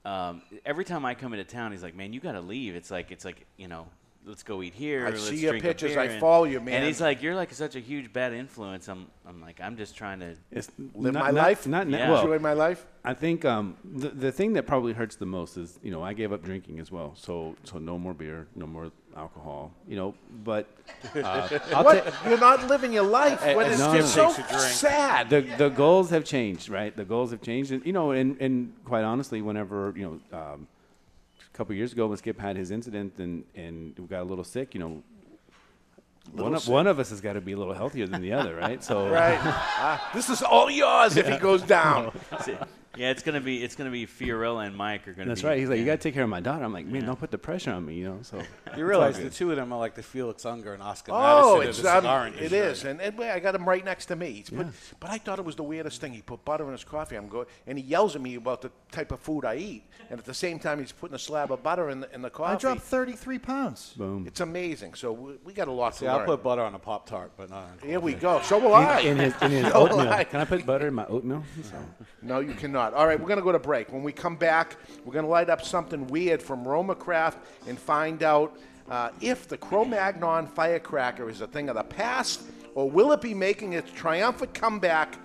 um, 0.05 0.43
every 0.65 0.85
time 0.85 1.03
I 1.03 1.15
come 1.15 1.33
into 1.33 1.45
town, 1.45 1.71
he's 1.71 1.83
like, 1.83 1.95
"Man, 1.95 2.13
you 2.13 2.19
got 2.19 2.33
to 2.33 2.41
leave." 2.41 2.75
It's 2.75 2.91
like 2.91 3.11
it's 3.11 3.25
like 3.25 3.45
you 3.57 3.67
know. 3.67 3.87
Let's 4.25 4.43
go 4.43 4.61
eat 4.63 4.73
here. 4.73 5.05
I 5.05 5.09
let's 5.09 5.27
see 5.27 5.35
your 5.37 5.59
pictures, 5.59 5.97
I 5.97 6.05
and- 6.05 6.21
follow 6.21 6.45
you, 6.45 6.61
man. 6.61 6.75
And 6.75 6.85
he's 6.85 7.01
like, 7.01 7.21
"You're 7.21 7.35
like 7.35 7.53
such 7.53 7.75
a 7.75 7.79
huge 7.79 8.13
bad 8.13 8.31
influence." 8.33 8.87
I'm, 8.87 9.07
I'm 9.27 9.41
like, 9.41 9.59
I'm 9.59 9.75
just 9.75 9.97
trying 9.97 10.19
to 10.21 10.35
Live 10.95 11.13
Not- 11.13 11.13
my 11.13 11.19
not- 11.31 11.33
life. 11.33 11.67
Not, 11.67 11.89
Yeah. 11.89 12.09
well, 12.09 12.21
Enjoy 12.21 12.39
my 12.39 12.53
life. 12.53 12.85
I 13.03 13.13
think 13.13 13.43
um, 13.43 13.75
the 13.83 14.09
the 14.09 14.31
thing 14.31 14.53
that 14.53 14.65
probably 14.65 14.93
hurts 14.93 15.17
the 15.17 15.25
most 15.25 15.57
is 15.57 15.77
you 15.83 15.91
know 15.91 16.01
I 16.01 16.13
gave 16.13 16.31
up 16.31 16.41
drinking 16.41 16.79
as 16.79 16.89
well, 16.89 17.13
so 17.15 17.55
so 17.63 17.77
no 17.79 17.99
more 17.99 18.13
beer, 18.13 18.47
no 18.55 18.65
more 18.65 18.91
alcohol, 19.17 19.73
you 19.87 19.97
know. 19.97 20.15
But 20.45 20.67
uh, 21.15 21.49
I'll 21.75 21.83
what? 21.83 22.05
ta- 22.05 22.29
You're 22.29 22.39
not 22.39 22.65
living 22.67 22.93
your 22.93 23.03
life. 23.03 23.41
What 23.45 23.65
eh, 23.67 23.71
is 23.71 23.79
no, 23.79 23.93
it's 23.93 24.15
no. 24.15 24.31
so 24.31 24.57
sad. 24.57 25.29
The 25.29 25.41
the 25.57 25.67
goals 25.69 26.11
have 26.11 26.23
changed, 26.23 26.69
right? 26.69 26.95
The 26.95 27.03
goals 27.05 27.31
have 27.31 27.41
changed, 27.41 27.73
and 27.73 27.85
you 27.85 27.91
know, 27.91 28.11
and 28.11 28.39
and 28.39 28.73
quite 28.85 29.03
honestly, 29.03 29.41
whenever 29.41 29.93
you 29.97 30.21
know, 30.31 30.37
um, 30.39 30.67
a 31.53 31.57
couple 31.57 31.75
years 31.75 31.93
ago 31.93 32.07
when 32.07 32.17
Skip 32.17 32.39
had 32.39 32.55
his 32.57 32.71
incident 32.71 33.13
and 33.19 33.43
and 33.55 33.97
we 33.97 34.05
got 34.05 34.21
a 34.21 34.23
little 34.23 34.43
sick, 34.43 34.73
you 34.73 34.79
know. 34.79 35.03
One 36.31 36.55
of, 36.55 36.67
one 36.69 36.87
of 36.87 36.99
us 36.99 37.09
has 37.09 37.19
got 37.19 37.33
to 37.33 37.41
be 37.41 37.51
a 37.51 37.57
little 37.57 37.73
healthier 37.73 38.07
than 38.07 38.21
the 38.21 38.31
other, 38.31 38.55
right? 38.55 38.81
So 38.83 39.09
Right. 39.21 39.37
Ah, 39.43 40.09
this 40.13 40.29
is 40.29 40.41
all 40.41 40.71
yours 40.71 41.17
if 41.17 41.27
he 41.27 41.37
goes 41.37 41.61
down. 41.63 42.11
yeah, 42.95 43.09
it's 43.09 43.23
gonna 43.23 43.41
be 43.41 43.63
it's 43.63 43.75
gonna 43.75 43.89
be 43.89 44.05
Fiorella 44.05 44.67
and 44.67 44.75
Mike 44.75 45.07
are 45.07 45.13
gonna. 45.13 45.27
That's 45.29 45.41
be, 45.41 45.47
right. 45.47 45.57
He's 45.59 45.69
like, 45.69 45.79
you 45.79 45.85
got 45.85 45.93
to 45.93 45.97
take 45.97 46.13
care 46.13 46.23
of 46.23 46.29
my 46.29 46.39
daughter. 46.41 46.63
I'm 46.63 46.73
like, 46.73 46.85
man, 46.85 47.05
don't 47.05 47.19
put 47.19 47.31
the 47.31 47.37
pressure 47.37 47.71
on 47.71 47.85
me, 47.85 47.95
you 47.95 48.05
know. 48.05 48.19
So 48.21 48.41
You 48.77 48.85
realize 48.85 49.19
the 49.19 49.29
two 49.29 49.49
of 49.51 49.57
them 49.57 49.73
are 49.73 49.79
like 49.79 49.95
the 49.95 50.03
Felix 50.03 50.45
Unger 50.45 50.73
and 50.73 50.81
Oscar 50.83 51.11
Oh, 51.15 51.59
Madison 51.59 51.69
it's 51.69 51.77
of 51.79 51.83
the 51.83 51.95
cigar 52.01 52.21
um, 52.27 52.33
it 52.33 52.35
industry. 52.53 52.57
is, 52.59 52.83
and, 52.85 53.01
and 53.01 53.19
I 53.23 53.39
got 53.39 53.55
him 53.55 53.67
right 53.67 53.83
next 53.83 54.05
to 54.07 54.15
me. 54.15 54.31
He's 54.33 54.49
put, 54.49 54.67
but 54.99 55.09
I 55.09 55.17
thought 55.17 55.39
it 55.39 55.45
was 55.45 55.55
the 55.55 55.63
weirdest 55.63 56.01
thing. 56.01 56.13
He 56.13 56.21
put 56.21 56.45
butter 56.45 56.65
in 56.65 56.71
his 56.71 56.83
coffee. 56.83 57.15
I'm 57.15 57.27
going, 57.29 57.47
and 57.65 57.77
he 57.77 57.83
yells 57.83 58.15
at 58.15 58.21
me 58.21 58.35
about 58.35 58.61
the 58.61 58.71
type 58.91 59.11
of 59.11 59.19
food 59.19 59.43
I 59.45 59.55
eat, 59.55 59.83
and 60.09 60.19
at 60.19 60.25
the 60.25 60.33
same 60.33 60.59
time 60.59 60.79
he's 60.79 60.91
putting 60.91 61.15
a 61.15 61.19
slab 61.19 61.51
of 61.51 61.63
butter 61.63 61.89
in 61.89 61.99
the 62.01 62.13
in 62.13 62.21
the 62.21 62.29
coffee. 62.29 62.53
I 62.53 62.57
dropped 62.57 62.81
33 62.81 63.39
pounds. 63.39 63.93
Boom. 63.97 64.25
It's 64.27 64.39
amazing. 64.39 64.93
So 64.93 65.11
we, 65.13 65.33
we 65.45 65.53
got 65.53 65.67
a 65.67 65.71
lot 65.71 65.95
See, 65.95 66.05
to 66.05 66.11
I'll 66.11 66.17
learn. 66.17 66.25
put 66.27 66.43
butter 66.43 66.61
on 66.61 66.75
a 66.75 66.79
Pop 66.79 67.07
Tart, 67.07 67.31
but 67.37 67.49
not 67.49 67.67
Here 67.83 67.99
we 67.99 68.13
go. 68.13 68.39
So 68.41 68.59
will 68.59 68.75
I. 68.75 68.99
in, 68.99 69.17
in 69.19 69.31
his 69.31 69.41
in 69.41 69.51
his 69.51 69.67
So 69.71 69.87
oatmeal. 69.87 70.25
Can 70.25 70.39
I 70.41 70.45
put 70.45 70.65
butter 70.65 70.87
in 70.87 70.93
my 70.93 71.05
oatmeal? 71.07 71.43
So. 71.63 71.75
No, 72.21 72.39
you 72.39 72.53
cannot. 72.53 72.82
All 72.91 73.07
right, 73.07 73.19
we're 73.19 73.27
going 73.27 73.39
to 73.39 73.43
go 73.45 73.51
to 73.51 73.59
break. 73.59 73.93
When 73.93 74.03
we 74.03 74.11
come 74.11 74.35
back, 74.35 74.75
we're 75.05 75.13
going 75.13 75.25
to 75.25 75.31
light 75.31 75.49
up 75.49 75.63
something 75.63 76.07
weird 76.07 76.41
from 76.41 76.65
RoMaCraft 76.65 77.35
and 77.67 77.77
find 77.79 78.23
out 78.23 78.57
uh, 78.89 79.11
if 79.21 79.47
the 79.47 79.57
Cro-Magnon 79.57 80.47
firecracker 80.47 81.29
is 81.29 81.41
a 81.41 81.47
thing 81.47 81.69
of 81.69 81.75
the 81.75 81.83
past 81.83 82.41
or 82.75 82.89
will 82.89 83.11
it 83.11 83.21
be 83.21 83.33
making 83.33 83.73
its 83.73 83.91
triumphant 83.91 84.53
comeback 84.53 85.17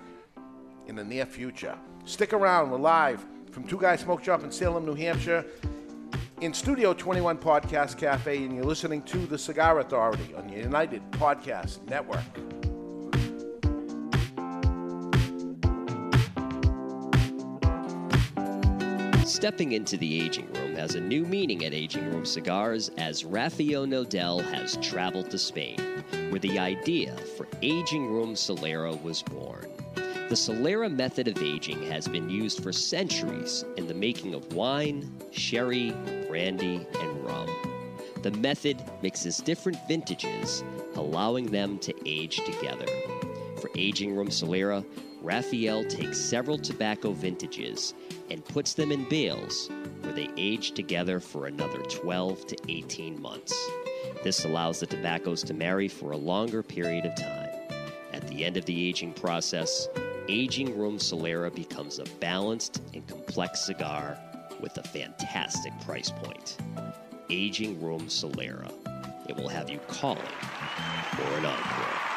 in 0.88 0.96
the 0.96 1.04
near 1.04 1.26
future. 1.26 1.76
Stick 2.04 2.32
around. 2.32 2.70
We're 2.70 2.78
live 2.78 3.24
from 3.52 3.64
Two 3.64 3.78
Guys 3.78 4.00
Smoke 4.00 4.24
Shop 4.24 4.42
in 4.42 4.50
Salem, 4.50 4.84
New 4.84 4.94
Hampshire, 4.94 5.44
in 6.40 6.54
Studio 6.54 6.94
21 6.94 7.38
Podcast 7.38 7.98
Cafe, 7.98 8.44
and 8.44 8.54
you're 8.54 8.64
listening 8.64 9.02
to 9.02 9.18
The 9.26 9.38
Cigar 9.38 9.80
Authority 9.80 10.34
on 10.34 10.48
the 10.48 10.56
United 10.56 11.02
Podcast 11.12 11.86
Network. 11.88 12.57
Stepping 19.28 19.72
into 19.72 19.98
the 19.98 20.22
aging 20.22 20.50
room 20.54 20.74
has 20.74 20.94
a 20.94 21.00
new 21.00 21.22
meaning 21.26 21.66
at 21.66 21.74
Aging 21.74 22.10
Room 22.10 22.24
Cigars 22.24 22.90
as 22.96 23.26
Rafael 23.26 23.86
Nodal 23.86 24.40
has 24.40 24.78
traveled 24.78 25.30
to 25.30 25.38
Spain, 25.38 25.78
where 26.30 26.40
the 26.40 26.58
idea 26.58 27.14
for 27.36 27.46
Aging 27.60 28.06
Room 28.06 28.32
Solera 28.32 29.00
was 29.02 29.22
born. 29.22 29.70
The 29.94 30.34
Solera 30.34 30.90
method 30.90 31.28
of 31.28 31.42
aging 31.42 31.82
has 31.90 32.08
been 32.08 32.30
used 32.30 32.62
for 32.62 32.72
centuries 32.72 33.66
in 33.76 33.86
the 33.86 33.92
making 33.92 34.32
of 34.32 34.54
wine, 34.54 35.14
sherry, 35.30 35.90
brandy, 36.26 36.86
and 36.98 37.24
rum. 37.24 37.50
The 38.22 38.30
method 38.30 38.82
mixes 39.02 39.38
different 39.38 39.76
vintages, 39.86 40.64
allowing 40.94 41.46
them 41.46 41.78
to 41.80 41.94
age 42.06 42.36
together. 42.46 42.86
For 43.60 43.70
Aging 43.74 44.14
Room 44.14 44.28
Solera, 44.28 44.84
Raphael 45.20 45.84
takes 45.84 46.18
several 46.18 46.58
tobacco 46.58 47.12
vintages 47.12 47.92
and 48.30 48.44
puts 48.44 48.74
them 48.74 48.92
in 48.92 49.08
bales 49.08 49.68
where 50.02 50.12
they 50.12 50.28
age 50.36 50.72
together 50.72 51.18
for 51.18 51.46
another 51.46 51.82
12 51.82 52.46
to 52.46 52.56
18 52.68 53.20
months. 53.20 53.52
This 54.22 54.44
allows 54.44 54.78
the 54.78 54.86
tobaccos 54.86 55.42
to 55.44 55.54
marry 55.54 55.88
for 55.88 56.12
a 56.12 56.16
longer 56.16 56.62
period 56.62 57.04
of 57.04 57.16
time. 57.16 57.50
At 58.12 58.28
the 58.28 58.44
end 58.44 58.56
of 58.56 58.64
the 58.64 58.88
aging 58.88 59.14
process, 59.14 59.88
Aging 60.28 60.78
Room 60.78 60.98
Solera 60.98 61.52
becomes 61.52 61.98
a 61.98 62.04
balanced 62.20 62.82
and 62.94 63.06
complex 63.08 63.66
cigar 63.66 64.18
with 64.60 64.76
a 64.76 64.82
fantastic 64.82 65.72
price 65.80 66.10
point. 66.10 66.58
Aging 67.28 67.82
Room 67.82 68.06
Solera. 68.06 68.70
It 69.28 69.36
will 69.36 69.48
have 69.48 69.68
you 69.68 69.78
calling 69.88 70.22
for 71.16 71.22
an 71.38 71.46
encore. 71.46 72.07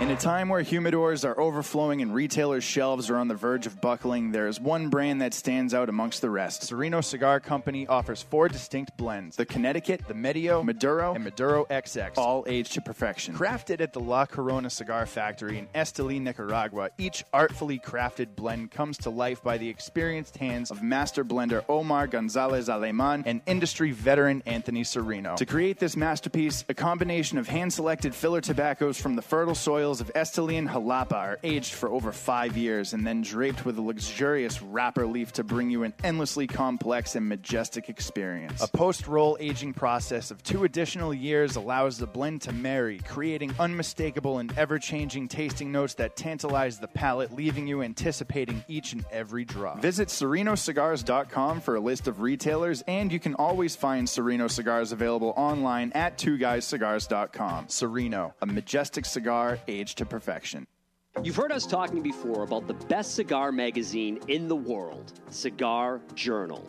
In 0.00 0.10
a 0.10 0.16
time 0.16 0.48
where 0.48 0.64
humidors 0.64 1.24
are 1.24 1.38
overflowing 1.38 2.02
and 2.02 2.12
retailers' 2.12 2.64
shelves 2.64 3.10
are 3.10 3.16
on 3.16 3.28
the 3.28 3.34
verge 3.36 3.64
of 3.64 3.80
buckling, 3.80 4.32
there 4.32 4.48
is 4.48 4.58
one 4.58 4.88
brand 4.88 5.22
that 5.22 5.32
stands 5.32 5.72
out 5.72 5.88
amongst 5.88 6.20
the 6.20 6.28
rest. 6.28 6.64
Sereno 6.64 7.00
Cigar 7.00 7.38
Company 7.38 7.86
offers 7.86 8.20
four 8.20 8.48
distinct 8.48 8.96
blends 8.96 9.36
the 9.36 9.46
Connecticut, 9.46 10.02
the 10.08 10.14
Medio, 10.14 10.64
Maduro, 10.64 11.14
and 11.14 11.22
Maduro 11.22 11.64
XX, 11.66 12.10
all 12.18 12.42
aged 12.48 12.72
to 12.72 12.80
perfection. 12.80 13.36
Crafted 13.36 13.80
at 13.80 13.92
the 13.92 14.00
La 14.00 14.26
Corona 14.26 14.68
Cigar 14.68 15.06
Factory 15.06 15.58
in 15.58 15.68
Esteli, 15.76 16.20
Nicaragua, 16.20 16.90
each 16.98 17.24
artfully 17.32 17.78
crafted 17.78 18.34
blend 18.34 18.72
comes 18.72 18.98
to 18.98 19.10
life 19.10 19.44
by 19.44 19.58
the 19.58 19.68
experienced 19.68 20.36
hands 20.38 20.72
of 20.72 20.82
master 20.82 21.24
blender 21.24 21.64
Omar 21.68 22.08
Gonzalez 22.08 22.68
Aleman 22.68 23.22
and 23.26 23.42
industry 23.46 23.92
veteran 23.92 24.42
Anthony 24.44 24.82
Sereno. 24.82 25.36
To 25.36 25.46
create 25.46 25.78
this 25.78 25.96
masterpiece, 25.96 26.64
a 26.68 26.74
combination 26.74 27.38
of 27.38 27.46
hand 27.46 27.72
selected 27.72 28.12
filler 28.12 28.40
tobaccos 28.40 29.00
from 29.00 29.14
the 29.14 29.22
fertile 29.22 29.54
soils 29.84 30.00
of 30.00 30.10
Esteli 30.14 30.56
and 30.56 30.66
Jalapa 30.66 31.12
are 31.12 31.38
aged 31.42 31.74
for 31.74 31.90
over 31.90 32.10
five 32.10 32.56
years 32.56 32.94
and 32.94 33.06
then 33.06 33.20
draped 33.20 33.66
with 33.66 33.76
a 33.76 33.82
luxurious 33.82 34.62
wrapper 34.62 35.06
leaf 35.06 35.30
to 35.32 35.44
bring 35.44 35.68
you 35.68 35.82
an 35.82 35.92
endlessly 36.02 36.46
complex 36.46 37.16
and 37.16 37.28
majestic 37.28 37.90
experience. 37.90 38.62
A 38.62 38.68
post 38.68 39.06
roll 39.06 39.36
aging 39.40 39.74
process 39.74 40.30
of 40.30 40.42
two 40.42 40.64
additional 40.64 41.12
years 41.12 41.56
allows 41.56 41.98
the 41.98 42.06
blend 42.06 42.40
to 42.42 42.52
marry, 42.52 42.98
creating 43.00 43.54
unmistakable 43.58 44.38
and 44.38 44.56
ever 44.56 44.78
changing 44.78 45.28
tasting 45.28 45.70
notes 45.70 45.92
that 45.94 46.16
tantalize 46.16 46.78
the 46.78 46.88
palate, 46.88 47.34
leaving 47.34 47.66
you 47.66 47.82
anticipating 47.82 48.64
each 48.66 48.94
and 48.94 49.04
every 49.12 49.44
drop. 49.44 49.82
Visit 49.82 50.08
SerenoCigars.com 50.08 51.60
for 51.60 51.76
a 51.76 51.80
list 51.80 52.08
of 52.08 52.22
retailers, 52.22 52.82
and 52.88 53.12
you 53.12 53.20
can 53.20 53.34
always 53.34 53.76
find 53.76 54.08
Sereno 54.08 54.48
cigars 54.48 54.92
available 54.92 55.34
online 55.36 55.92
at 55.94 56.16
TwoGuysCigars.com. 56.16 57.68
Sereno, 57.68 58.32
a 58.40 58.46
majestic 58.46 59.04
cigar 59.04 59.58
to 59.82 60.06
perfection. 60.06 60.66
You've 61.22 61.36
heard 61.36 61.52
us 61.52 61.66
talking 61.66 62.02
before 62.02 62.42
about 62.42 62.66
the 62.66 62.74
best 62.74 63.14
cigar 63.14 63.52
magazine 63.52 64.18
in 64.28 64.48
the 64.48 64.56
world, 64.56 65.12
Cigar 65.30 66.00
Journal. 66.14 66.68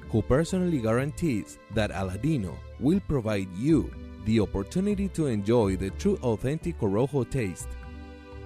who 0.11 0.21
personally 0.21 0.79
guarantees 0.79 1.57
that 1.73 1.91
Aladino 1.91 2.57
will 2.79 2.99
provide 3.07 3.47
you 3.55 3.89
the 4.25 4.39
opportunity 4.39 5.07
to 5.09 5.27
enjoy 5.27 5.75
the 5.77 5.89
true 5.91 6.19
authentic 6.21 6.77
Corojo 6.79 7.29
taste. 7.29 7.69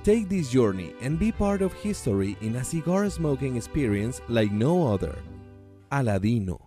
Take 0.03 0.29
this 0.29 0.51
journey 0.51 0.93
and 1.01 1.17
be 1.17 1.31
part 1.31 1.61
of 1.61 1.73
history 1.73 2.37
in 2.41 2.57
a 2.57 2.63
cigar 2.63 3.09
smoking 3.09 3.55
experience 3.57 4.21
like 4.29 4.51
no 4.51 4.87
other. 4.93 5.15
Aladino. 5.91 6.64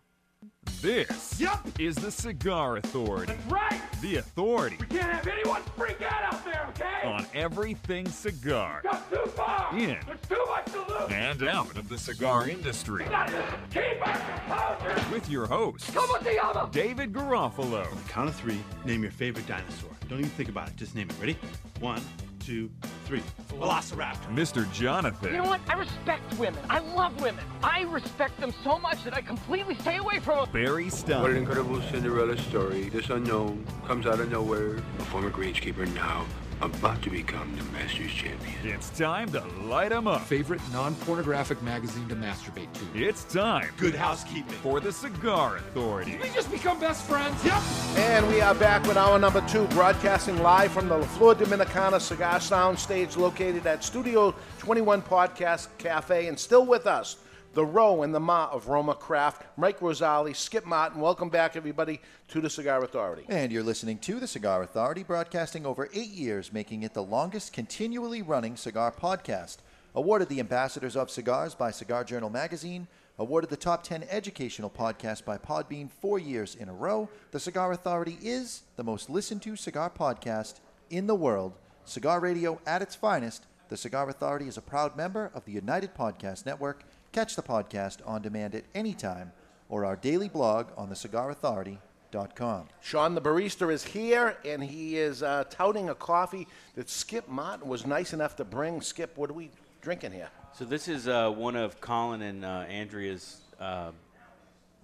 This 0.80 1.40
yep. 1.40 1.58
is 1.78 1.96
the 1.96 2.10
Cigar 2.10 2.76
Authority. 2.76 3.32
That's 3.32 3.46
Right! 3.50 3.80
The 4.00 4.16
authority 4.16 4.76
We 4.78 4.86
can't 4.86 5.10
have 5.10 5.26
anyone 5.26 5.62
freak 5.76 6.00
out 6.02 6.32
out 6.32 6.44
there, 6.44 6.66
okay? 6.70 7.08
on 7.08 7.26
everything 7.34 8.08
cigar. 8.08 8.82
Go 8.84 8.92
too 9.10 9.30
far! 9.30 9.70
In 9.76 9.98
There's 10.06 10.20
too 10.28 10.44
much 10.46 10.66
to 10.66 10.78
lose! 10.78 11.10
and 11.10 11.42
out 11.48 11.76
of 11.76 11.88
the 11.88 11.98
cigar 11.98 12.48
industry. 12.48 13.04
Keep 13.04 14.06
our 14.06 14.18
composure! 14.18 15.12
With 15.12 15.28
your 15.28 15.46
host, 15.46 15.92
Como 15.94 16.18
te 16.18 16.36
llamo? 16.36 16.70
David 16.70 17.12
Garofalo. 17.12 17.86
Count 18.08 18.28
of 18.28 18.36
three, 18.36 18.60
name 18.84 19.02
your 19.02 19.12
favorite 19.12 19.46
dinosaur. 19.46 19.90
Don't 20.08 20.18
even 20.20 20.30
think 20.30 20.48
about 20.48 20.68
it, 20.68 20.76
just 20.76 20.94
name 20.94 21.08
it. 21.10 21.16
Ready? 21.20 21.36
One, 21.80 22.00
two, 22.48 22.70
three. 23.04 23.20
Velociraptor. 23.60 24.34
Mr. 24.34 24.72
Jonathan. 24.72 25.32
You 25.32 25.42
know 25.42 25.44
what? 25.44 25.60
I 25.68 25.74
respect 25.74 26.38
women. 26.38 26.58
I 26.70 26.78
love 26.78 27.20
women. 27.20 27.44
I 27.62 27.82
respect 27.82 28.40
them 28.40 28.54
so 28.64 28.78
much 28.78 29.04
that 29.04 29.14
I 29.14 29.20
completely 29.20 29.74
stay 29.74 29.98
away 29.98 30.18
from 30.18 30.38
them. 30.38 30.48
Barry 30.50 30.88
Stone. 30.88 31.20
What 31.20 31.30
an 31.30 31.36
incredible 31.36 31.78
Cinderella 31.90 32.38
story. 32.38 32.88
This 32.88 33.10
unknown 33.10 33.66
comes 33.86 34.06
out 34.06 34.18
of 34.20 34.30
nowhere. 34.30 34.76
A 34.76 35.04
former 35.10 35.30
greenskeeper 35.30 35.92
now 35.94 36.24
about 36.60 37.00
to 37.02 37.10
become 37.10 37.54
the 37.56 37.62
Masters 37.72 38.10
champion. 38.10 38.54
It's 38.64 38.90
time 38.90 39.30
to 39.32 39.44
light 39.64 39.92
'em 39.92 40.06
up. 40.08 40.22
Favorite 40.22 40.60
non-pornographic 40.72 41.62
magazine 41.62 42.08
to 42.08 42.16
masturbate 42.16 42.72
to. 42.74 42.84
It's 42.94 43.24
time. 43.24 43.70
Good 43.76 43.94
housekeeping. 43.94 44.56
For 44.62 44.80
the 44.80 44.92
Cigar 44.92 45.56
Authority. 45.58 46.12
Did 46.12 46.22
we 46.22 46.28
just 46.30 46.50
become 46.50 46.80
best 46.80 47.04
friends? 47.06 47.42
Yep. 47.44 47.62
And 47.96 48.28
we 48.28 48.40
are 48.40 48.54
back 48.54 48.84
with 48.86 48.96
hour 48.96 49.18
number 49.18 49.40
two, 49.42 49.66
broadcasting 49.68 50.42
live 50.42 50.72
from 50.72 50.88
the 50.88 50.96
La 50.98 51.06
Flor 51.06 51.34
Dominicana 51.34 52.00
Cigar 52.00 52.40
Sound 52.40 52.78
Stage 52.78 53.16
located 53.16 53.66
at 53.66 53.84
Studio 53.84 54.34
21 54.58 55.02
Podcast 55.02 55.68
Cafe. 55.78 56.26
And 56.26 56.38
still 56.38 56.66
with 56.66 56.86
us, 56.86 57.16
the 57.54 57.64
Roe 57.64 58.02
and 58.02 58.14
the 58.14 58.20
Ma 58.20 58.48
of 58.52 58.66
RoMaCraft, 58.66 59.40
Mike 59.56 59.80
Rosales, 59.80 60.36
Skip 60.36 60.66
Martin. 60.66 61.00
Welcome 61.00 61.28
back, 61.28 61.56
everybody, 61.56 62.00
to 62.28 62.40
the 62.40 62.50
Cigar 62.50 62.84
Authority. 62.84 63.24
And 63.28 63.50
you're 63.50 63.62
listening 63.62 63.98
to 64.00 64.20
the 64.20 64.26
Cigar 64.26 64.62
Authority, 64.62 65.02
broadcasting 65.02 65.64
over 65.66 65.88
eight 65.94 66.10
years, 66.10 66.52
making 66.52 66.82
it 66.82 66.94
the 66.94 67.02
longest 67.02 67.52
continually 67.52 68.22
running 68.22 68.56
cigar 68.56 68.92
podcast. 68.92 69.58
Awarded 69.94 70.28
the 70.28 70.40
Ambassadors 70.40 70.96
of 70.96 71.10
Cigars 71.10 71.54
by 71.54 71.70
Cigar 71.70 72.04
Journal 72.04 72.30
Magazine. 72.30 72.86
Awarded 73.18 73.50
the 73.50 73.56
top 73.56 73.82
10 73.82 74.04
educational 74.10 74.70
podcast 74.70 75.24
by 75.24 75.38
Podbean 75.38 75.90
four 75.90 76.20
years 76.20 76.54
in 76.54 76.68
a 76.68 76.74
row. 76.74 77.08
The 77.32 77.40
Cigar 77.40 77.72
Authority 77.72 78.18
is 78.22 78.62
the 78.76 78.84
most 78.84 79.10
listened 79.10 79.42
to 79.42 79.56
cigar 79.56 79.90
podcast 79.90 80.60
in 80.90 81.08
the 81.08 81.16
world. 81.16 81.54
Cigar 81.84 82.20
radio 82.20 82.60
at 82.66 82.82
its 82.82 82.94
finest. 82.94 83.46
The 83.70 83.76
Cigar 83.76 84.08
Authority 84.08 84.46
is 84.46 84.56
a 84.56 84.62
proud 84.62 84.96
member 84.96 85.32
of 85.34 85.44
the 85.46 85.52
United 85.52 85.94
Podcast 85.94 86.46
Network. 86.46 86.84
Catch 87.12 87.36
the 87.36 87.42
podcast 87.42 87.98
on 88.06 88.20
demand 88.20 88.54
at 88.54 88.64
any 88.74 88.92
time 88.92 89.32
or 89.68 89.84
our 89.84 89.96
daily 89.96 90.28
blog 90.28 90.66
on 90.76 90.90
thecigarauthority.com. 90.90 92.68
Sean 92.80 93.14
the 93.14 93.20
barista 93.20 93.72
is 93.72 93.82
here, 93.82 94.36
and 94.44 94.62
he 94.62 94.98
is 94.98 95.22
uh, 95.22 95.44
touting 95.48 95.88
a 95.88 95.94
coffee 95.94 96.46
that 96.74 96.88
Skip 96.88 97.26
Martin 97.28 97.66
was 97.66 97.86
nice 97.86 98.12
enough 98.12 98.36
to 98.36 98.44
bring. 98.44 98.82
Skip, 98.82 99.16
what 99.16 99.30
are 99.30 99.34
we 99.34 99.50
drinking 99.80 100.12
here? 100.12 100.28
So 100.52 100.64
this 100.64 100.86
is 100.86 101.08
uh, 101.08 101.30
one 101.30 101.56
of 101.56 101.80
Colin 101.80 102.22
and 102.22 102.44
uh, 102.44 102.64
Andrea's 102.68 103.40
uh, 103.58 103.90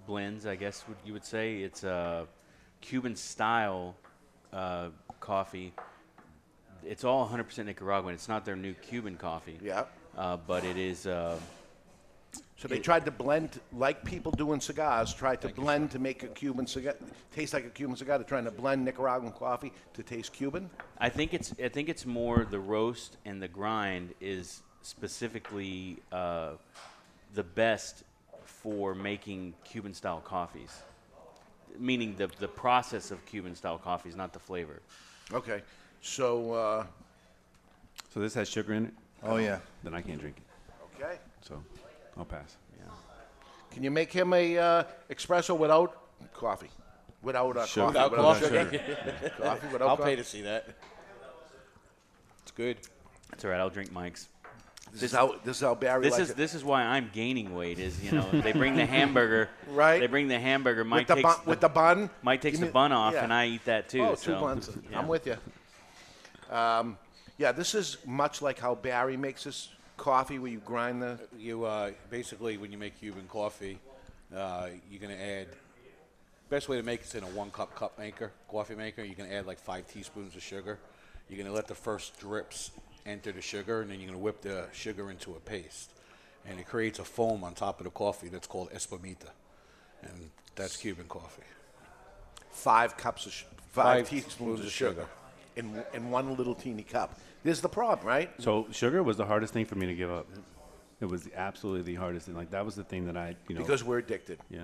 blends, 0.07 0.47
I 0.47 0.57
guess 0.57 0.85
you 1.05 1.13
would 1.13 1.25
say. 1.25 1.59
It's 1.59 1.85
a 1.85 2.27
Cuban 2.81 3.17
style 3.17 3.97
uh, 4.53 4.89
coffee. 5.21 5.75
It's 6.87 7.05
all 7.05 7.29
100% 7.29 7.67
Nicaraguan. 7.67 8.15
It's 8.15 8.29
not 8.29 8.45
their 8.45 8.57
new 8.57 8.75
Cuban 8.75 9.17
coffee. 9.17 9.59
Yeah. 9.63 9.85
Uh, 10.17 10.39
but 10.39 10.65
it 10.65 10.79
is. 10.79 11.07
So 12.57 12.69
they 12.69 12.77
it- 12.77 12.85
tried 12.85 13.05
to 13.05 13.11
blend, 13.11 13.61
like 13.73 14.05
people 14.05 14.31
do 14.33 14.53
in 14.53 14.61
cigars, 14.61 15.13
tried 15.13 15.41
to 15.43 15.49
blend 15.49 15.91
to 15.91 15.99
make 15.99 16.23
a 16.23 16.29
Cuban 16.29 16.67
cigar 16.67 16.95
taste 17.35 17.53
like 17.53 17.67
a 17.67 17.71
Cuban 17.71 17.97
cigar. 17.97 18.17
They're 18.19 18.27
trying 18.27 18.45
to 18.45 18.51
blend 18.53 18.85
Nicaraguan 18.85 19.33
coffee 19.33 19.73
to 19.95 20.03
taste 20.03 20.33
Cuban. 20.33 20.71
I 20.99 21.09
think 21.09 21.35
it's 21.35 21.53
I 21.63 21.69
think 21.69 21.89
it's 21.89 22.07
more 22.07 22.47
the 22.49 22.61
roast 22.61 23.17
and 23.25 23.43
the 23.43 23.49
grind 23.49 24.15
is 24.21 24.63
specifically 24.83 25.99
uh, 26.13 26.53
the 27.35 27.43
best 27.43 28.05
for 28.45 28.95
making 28.95 29.55
Cuban 29.65 29.93
style 29.93 30.21
coffees. 30.21 30.83
Meaning 31.79 32.15
the 32.17 32.29
the 32.39 32.49
process 32.49 33.11
of 33.11 33.25
Cuban 33.27 33.57
style 33.57 33.79
coffees, 33.79 34.15
not 34.15 34.33
the 34.33 34.39
flavor. 34.39 34.81
Okay, 35.33 35.63
so 36.03 36.53
uh, 36.53 36.87
So 38.13 38.21
this 38.21 38.35
has 38.35 38.49
sugar 38.49 38.75
in 38.75 38.87
it. 38.87 38.95
Oh, 39.25 39.39
yeah. 39.39 39.59
Then 39.83 39.95
I 39.95 40.03
can't 40.03 40.21
drink 40.21 40.37
it. 40.37 41.03
okay, 41.03 41.19
So 41.41 41.61
I'll 42.17 42.25
pass. 42.25 42.57
Yeah. 42.79 42.85
can 43.71 43.83
you 43.83 43.91
make 43.91 44.13
him 44.13 44.33
a 44.33 44.59
uh, 44.59 44.85
espresso 45.11 45.57
without 45.57 45.97
coffee? 46.33 46.71
Without 47.23 47.57
uh, 47.57 47.67
Sugar. 47.67 47.93
coffee? 47.93 48.17
Without 48.17 48.23
coffee. 48.23 48.45
sugar? 48.45 48.65
coffee 49.41 49.67
without 49.73 49.89
I'll 49.89 49.97
coffee? 49.97 50.11
pay 50.11 50.17
to 50.17 50.25
see 50.25 50.43
that. 50.43 50.69
It's 52.43 52.51
good. 52.53 52.77
That's 53.31 53.45
all 53.45 53.51
right. 53.51 53.61
I'll 53.61 53.71
drink 53.71 53.91
Mike's. 53.93 54.29
This 54.93 55.05
is 55.05 55.13
how 55.13 55.35
this 55.45 55.57
is 55.57 55.63
how 55.63 55.75
Barry. 55.75 56.03
This 56.03 56.13
likes 56.13 56.23
is 56.25 56.31
it. 56.31 56.37
this 56.37 56.55
is 56.55 56.63
why 56.63 56.83
I'm 56.83 57.11
gaining 57.13 57.57
weight. 57.57 57.81
Is 57.81 58.01
you 58.05 58.13
know 58.13 58.31
they 58.31 58.53
bring 58.53 58.77
the 58.77 58.87
hamburger. 58.87 59.49
Right. 59.69 59.99
They 59.99 60.07
bring 60.07 60.29
the 60.29 60.39
hamburger. 60.39 60.85
Mike 60.85 61.09
the 61.09 61.17
takes 61.17 61.37
bun- 61.37 61.47
with 61.47 61.61
the 61.61 61.69
bun? 61.69 62.11
Mike 62.23 62.41
takes 62.41 62.59
Give 62.59 62.69
the 62.69 62.73
bun 62.73 62.93
off, 62.93 63.15
yeah. 63.15 63.25
and 63.25 63.33
I 63.33 63.47
eat 63.49 63.65
that 63.65 63.89
too. 63.89 64.03
Oh, 64.03 64.11
two 64.11 64.33
so, 64.33 64.41
buns. 64.41 64.71
yeah. 64.89 64.99
I'm 64.99 65.09
with 65.09 65.27
you. 65.27 65.37
Um, 66.55 66.97
yeah, 67.39 67.51
this 67.51 67.75
is 67.75 67.97
much 68.07 68.41
like 68.41 68.61
how 68.61 68.77
Barry 68.77 69.17
makes 69.17 69.43
his 69.45 69.69
coffee, 69.97 70.39
where 70.39 70.51
you 70.51 70.59
grind 70.61 71.03
the. 71.03 71.19
You 71.39 71.65
uh, 71.65 71.91
basically, 72.11 72.57
when 72.57 72.73
you 72.73 72.79
make 72.79 72.99
Cuban 72.99 73.27
coffee, 73.29 73.79
uh, 74.35 74.69
you're 74.91 75.01
gonna 75.01 75.15
add. 75.15 75.49
Best 76.51 76.69
way 76.69 76.77
to 76.77 76.83
make 76.83 77.01
it's 77.01 77.15
in 77.15 77.25
a 77.25 77.29
one 77.29 77.51
cup 77.51 77.75
cup 77.75 77.99
maker, 77.99 78.31
coffee 78.49 78.75
maker. 78.75 79.03
You're 79.03 79.15
gonna 79.17 79.33
add 79.35 79.47
like 79.47 79.59
five 79.59 79.87
teaspoons 79.89 80.37
of 80.37 80.43
sugar. 80.43 80.79
You're 81.29 81.39
gonna 81.43 81.55
let 81.55 81.67
the 81.69 81.75
first 81.75 82.19
drips 82.21 82.71
enter 83.07 83.33
the 83.33 83.41
sugar, 83.41 83.81
and 83.81 83.91
then 83.91 83.99
you're 84.01 84.09
gonna 84.09 84.19
whip 84.23 84.43
the 84.43 84.67
sugar 84.73 85.11
into 85.11 85.33
a 85.33 85.41
paste, 85.41 85.91
and 86.47 86.61
it 86.61 86.67
creates 86.67 86.99
a 86.99 87.05
foam 87.05 87.43
on 87.45 87.55
top 87.55 87.81
of 87.81 87.85
the 87.85 87.91
coffee 87.91 88.29
that's 88.29 88.47
called 88.47 88.71
espumita, 88.73 89.31
and 90.03 90.31
that's 90.55 90.77
Cuban 90.77 91.07
coffee. 91.09 91.43
Five 92.51 92.97
cups 92.97 93.27
of 93.27 93.33
sh- 93.33 93.45
five, 93.73 94.07
Five 94.07 94.09
teaspoons 94.11 94.61
of 94.61 94.67
of 94.67 94.73
sugar, 94.73 94.91
sugar. 94.93 95.09
in 95.57 95.83
in 95.95 96.11
one 96.11 96.37
little 96.37 96.55
teeny 96.55 96.83
cup. 96.83 97.19
This 97.45 97.59
is 97.59 97.63
the 97.63 97.69
problem, 97.69 98.07
right? 98.07 98.31
So 98.41 98.67
sugar 98.73 99.03
was 99.03 99.17
the 99.17 99.27
hardest 99.27 99.53
thing 99.53 99.67
for 99.67 99.75
me 99.77 99.87
to 99.87 99.95
give 99.95 100.11
up. 100.11 100.27
It 101.01 101.07
was 101.07 101.29
absolutely 101.37 101.83
the 101.83 101.95
hardest 101.97 102.27
thing. 102.27 102.35
Like 102.35 102.51
that 102.51 102.65
was 102.65 102.75
the 102.75 102.85
thing 102.85 103.07
that 103.07 103.17
I, 103.17 103.37
you 103.49 103.55
know, 103.55 103.61
because 103.61 103.85
we're 103.85 103.99
addicted. 103.99 104.39
Yeah. 104.51 104.63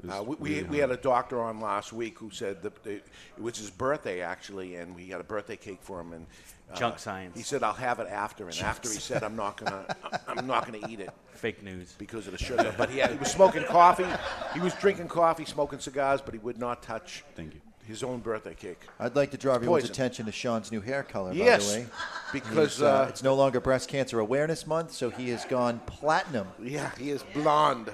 It 0.00 0.06
was 0.06 0.14
Uh, 0.14 0.22
we 0.22 0.36
we, 0.36 0.54
really 0.56 0.68
we 0.68 0.78
had 0.78 0.90
a 0.90 0.96
doctor 0.96 1.40
on 1.42 1.60
last 1.60 1.92
week 1.92 2.18
who 2.18 2.30
said 2.30 2.62
that 2.62 2.82
the, 2.84 2.92
it 2.92 3.04
was 3.38 3.56
his 3.56 3.70
birthday 3.70 4.20
actually, 4.20 4.76
and 4.76 4.94
we 4.94 5.08
had 5.08 5.20
a 5.20 5.24
birthday 5.24 5.56
cake 5.56 5.78
for 5.80 6.00
him. 6.00 6.12
And 6.12 6.26
uh, 6.70 6.76
Junk 6.76 6.98
science. 6.98 7.36
He 7.36 7.42
said, 7.42 7.62
"I'll 7.62 7.72
have 7.72 7.98
it 7.98 8.08
after." 8.08 8.44
And 8.44 8.52
Junk 8.52 8.68
after 8.68 8.90
he 8.90 8.98
said, 8.98 9.24
"I'm 9.24 9.34
not 9.36 9.56
gonna, 9.56 9.96
I'm 10.28 10.46
not 10.46 10.66
gonna 10.66 10.86
eat 10.88 11.00
it." 11.00 11.10
Fake 11.32 11.62
news. 11.62 11.94
because 11.98 12.26
of 12.26 12.32
the 12.32 12.38
sugar. 12.38 12.74
But 12.76 12.90
he, 12.90 12.98
had, 12.98 13.12
he 13.12 13.16
was 13.16 13.30
smoking 13.30 13.64
coffee. 13.64 14.06
He 14.52 14.60
was 14.60 14.74
drinking 14.74 15.08
coffee, 15.08 15.44
smoking 15.44 15.78
cigars, 15.78 16.20
but 16.20 16.34
he 16.34 16.40
would 16.40 16.58
not 16.58 16.82
touch. 16.82 17.24
Thank 17.34 17.54
you. 17.54 17.60
His 17.88 18.02
own 18.02 18.20
birthday 18.20 18.54
cake. 18.54 18.80
I'd 19.00 19.16
like 19.16 19.30
to 19.30 19.38
draw 19.38 19.54
everyone's 19.54 19.84
poison. 19.84 19.92
attention 19.94 20.26
to 20.26 20.32
Sean's 20.32 20.70
new 20.70 20.82
hair 20.82 21.02
color, 21.02 21.32
Yes, 21.32 21.66
by 21.66 21.72
the 21.72 21.80
way. 21.84 21.90
because, 22.34 22.82
uh, 22.82 22.86
uh, 23.04 23.06
it's 23.08 23.22
no 23.22 23.34
longer 23.34 23.60
Breast 23.60 23.88
Cancer 23.88 24.20
Awareness 24.20 24.66
Month, 24.66 24.92
so 24.92 25.08
he 25.08 25.30
has 25.30 25.46
gone 25.46 25.80
platinum. 25.86 26.48
Yeah, 26.62 26.90
he 26.98 27.08
is 27.10 27.22
blonde. 27.32 27.90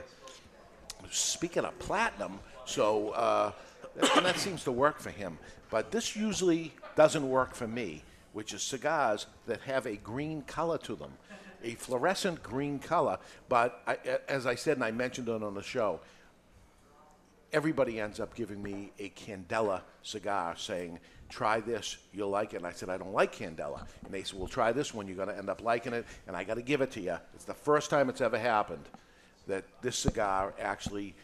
Speaking 1.13 1.65
of 1.65 1.79
platinum, 1.79 2.41
so 2.65 3.11
uh, 3.11 3.53
and 4.17 4.27
that 4.27 4.37
seems 4.39 4.65
to 4.65 4.73
work 4.73 4.99
for 4.99 5.11
him. 5.11 5.39
But 5.71 5.93
this 5.93 6.17
usually 6.17 6.73
doesn't 6.97 7.29
work 7.29 7.55
for 7.55 7.69
me, 7.69 8.03
which 8.33 8.53
is 8.53 8.63
cigars 8.63 9.27
that 9.47 9.61
have 9.61 9.87
a 9.87 9.95
green 9.95 10.43
color 10.43 10.79
to 10.79 10.97
them, 10.97 11.13
a 11.63 11.75
fluorescent 11.77 12.43
green 12.43 12.81
color. 12.81 13.19
But 13.49 13.81
I, 13.87 13.97
as 14.29 14.45
I 14.45 14.57
said, 14.57 14.77
and 14.77 14.85
I 14.85 14.91
mentioned 14.91 15.29
it 15.29 15.41
on 15.41 15.55
the 15.55 15.63
show, 15.63 16.01
everybody 17.59 18.01
ends 18.01 18.19
up 18.19 18.35
giving 18.35 18.61
me 18.61 18.91
a 18.99 19.09
Candela 19.11 19.81
cigar 20.03 20.55
saying, 20.59 20.99
try 21.29 21.61
this, 21.61 21.97
you'll 22.13 22.29
like 22.29 22.53
it. 22.53 22.57
And 22.59 22.67
I 22.67 22.73
said, 22.73 22.89
I 22.91 22.99
don't 22.99 23.13
like 23.13 23.35
Candela. 23.35 23.87
And 24.05 24.13
they 24.13 24.25
said, 24.25 24.39
well, 24.39 24.49
try 24.49 24.73
this 24.73 24.93
one, 24.93 25.07
you're 25.07 25.17
going 25.17 25.29
to 25.29 25.39
end 25.39 25.49
up 25.49 25.63
liking 25.63 25.93
it. 25.93 26.05
And 26.27 26.37
I 26.37 26.43
got 26.43 26.55
to 26.55 26.63
give 26.63 26.81
it 26.81 26.91
to 26.93 27.01
you. 27.01 27.17
It's 27.35 27.45
the 27.45 27.55
first 27.55 27.91
time 27.91 28.09
it's 28.09 28.21
ever 28.21 28.39
happened 28.39 28.85
that 29.47 29.65
this 29.83 29.97
cigar 29.97 30.53
actually 30.61 31.15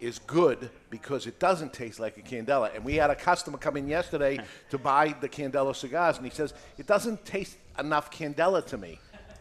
is 0.00 0.18
good 0.20 0.70
because 0.88 1.26
it 1.26 1.38
doesn't 1.38 1.72
taste 1.74 2.00
like 2.00 2.16
a 2.16 2.22
Candela. 2.22 2.74
And 2.74 2.82
we 2.82 2.94
had 2.94 3.10
a 3.10 3.14
customer 3.14 3.58
come 3.58 3.76
in 3.76 3.86
yesterday 3.86 4.40
to 4.70 4.78
buy 4.78 5.14
the 5.20 5.28
Candela 5.28 5.76
cigars, 5.76 6.16
and 6.16 6.24
he 6.24 6.32
says, 6.32 6.54
it 6.78 6.86
doesn't 6.86 7.24
taste 7.26 7.56
enough 7.78 8.10
Candela 8.10 8.64
to 8.66 8.78
me. 8.78 8.98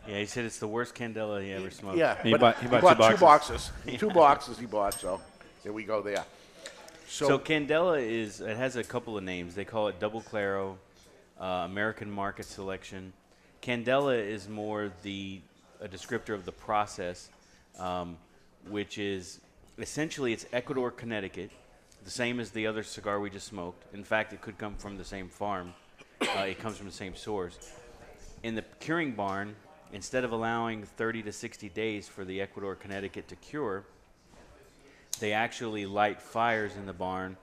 Yeah, 0.08 0.20
he 0.20 0.26
said 0.26 0.44
it's 0.44 0.60
the 0.60 0.68
worst 0.68 0.96
candela 0.96 1.42
he 1.42 1.54
ever 1.54 1.72
smoked. 1.72 1.98
Yeah, 1.98 2.22
He 2.22 2.32
but 2.32 2.42
bought- 2.42 2.56
he 2.58 2.64
he 2.64 2.68
bought 2.68 2.82
bought, 2.98 3.10
two 3.12 3.16
two 3.16 3.22
boxes. 3.22 3.72
boxes. 3.86 4.00
two 4.02 4.10
boxes 4.10 4.60
he 4.60 4.66
bought. 4.66 4.96
So 4.96 5.22
there 5.64 5.74
we 5.74 5.84
go. 5.84 6.02
There. 6.02 6.24
So, 7.08 7.28
So, 7.28 7.40
Candela 7.40 8.02
is 8.02 8.42
it 8.42 8.58
has 8.58 8.76
a 8.76 8.84
couple 8.84 9.18
of 9.18 9.24
names. 9.24 9.56
They 9.56 9.66
call 9.66 9.88
it 9.88 10.00
Double 10.00 10.22
Claro, 10.22 10.78
uh, 11.40 11.64
American 11.66 12.12
Market 12.12 12.46
Selection. 12.46 13.14
Candela 13.62 14.18
is 14.18 14.50
more 14.50 14.92
the 15.04 15.42
a 15.80 15.88
descriptor 15.88 16.34
of 16.34 16.46
the 16.46 16.52
process, 16.52 17.30
um, 17.80 18.18
which 18.70 18.98
is 18.98 19.40
essentially 19.78 20.34
it's 20.34 20.46
Ecuador, 20.54 20.92
Connecticut, 20.92 21.52
the 22.04 22.10
same 22.10 22.40
as 22.40 22.52
the 22.52 22.68
other 22.68 22.84
cigar 22.84 23.20
we 23.20 23.30
just 23.30 23.48
smoked. 23.48 23.94
In 23.94 24.04
fact, 24.04 24.34
it 24.34 24.42
could 24.42 24.58
come 24.58 24.76
from 24.76 24.98
the 24.98 25.06
same 25.06 25.30
farm. 25.30 25.74
Uh, 26.22 26.42
it 26.42 26.60
comes 26.60 26.78
from 26.78 26.88
the 26.88 26.94
same 26.94 27.16
source. 27.16 27.58
In 28.44 28.56
the 28.56 28.64
curing 28.80 29.12
barn, 29.12 29.56
instead 29.92 30.24
of 30.24 30.32
allowing 30.32 30.84
30 30.84 31.24
to 31.24 31.32
60 31.32 31.70
days 31.70 32.08
for 32.08 32.24
the 32.26 32.42
Ecuador, 32.42 32.76
Connecticut 32.76 33.28
to 33.30 33.36
cure, 33.38 33.86
they 35.24 35.32
actually 35.32 35.86
light 35.86 36.22
fires 36.22 36.76
in 36.76 36.86
the 36.86 36.92
barn 36.92 37.38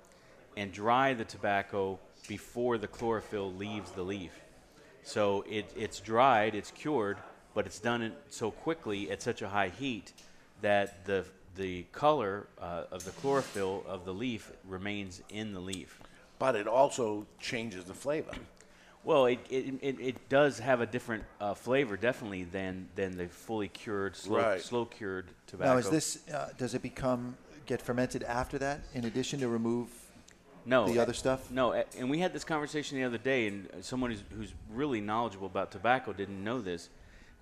and 0.55 0.71
dry 0.71 1.15
the 1.15 1.25
tobacco 1.25 1.99
before 2.29 2.77
the 2.77 2.87
chlorophyll 2.87 3.55
leaves 3.55 3.91
the 3.93 4.03
leaf. 4.03 4.39
So 5.03 5.47
it, 5.49 5.73
it's 5.75 5.99
dried, 5.99 6.55
it's 6.55 6.71
cured, 6.71 7.17
but 7.55 7.65
it's 7.65 7.81
done 7.81 8.03
it 8.03 8.13
so 8.29 8.51
quickly 8.51 9.11
at 9.11 9.23
such 9.23 9.41
a 9.41 9.49
high 9.49 9.71
heat 9.71 10.13
that 10.61 11.07
the 11.07 11.25
the 11.57 11.85
color 11.91 12.47
uh, 12.61 12.85
of 12.93 13.05
the 13.05 13.13
chlorophyll 13.13 13.83
of 13.89 14.05
the 14.05 14.13
leaf 14.13 14.53
remains 14.69 15.23
in 15.31 15.55
the 15.55 15.61
leaf. 15.61 16.01
but 16.39 16.55
it 16.55 16.67
also 16.69 17.27
changes 17.41 17.85
the 17.85 17.95
flavor. 17.95 18.33
Well, 19.03 19.25
it, 19.27 19.39
it, 19.49 19.75
it, 19.81 20.01
it 20.01 20.29
does 20.29 20.59
have 20.59 20.83
a 20.83 20.87
different 20.87 21.25
uh, 21.41 21.55
flavor, 21.55 21.97
definitely, 21.97 22.45
than, 22.45 22.89
than 22.95 23.17
the 23.17 23.29
fully 23.29 23.69
cured, 23.69 24.15
slow, 24.15 24.43
Right. 24.43 24.61
slow 24.61 24.85
cured 24.85 25.31
tobacco. 25.47 25.73
Now, 25.73 25.79
is 25.79 25.89
this, 25.89 26.29
uh, 26.29 26.51
does 26.59 26.75
it 26.75 26.83
become, 26.83 27.37
get 27.67 27.83
fermented 27.83 28.23
after 28.23 28.59
that 28.59 28.81
in 28.95 29.05
addition 29.05 29.41
to 29.41 29.49
remove 29.49 29.89
no 30.65 30.87
the 30.87 30.99
other 30.99 31.13
stuff? 31.13 31.51
No, 31.51 31.73
and 31.73 32.11
we 32.11 32.19
had 32.19 32.33
this 32.33 32.45
conversation 32.45 32.99
the 32.99 33.05
other 33.05 33.19
day, 33.19 33.47
and 33.47 33.69
someone 33.81 34.11
who's, 34.11 34.23
who's 34.37 34.55
really 34.73 35.01
knowledgeable 35.01 35.47
about 35.47 35.71
tobacco 35.71 36.13
didn't 36.13 36.43
know 36.43 36.61
this. 36.61 36.89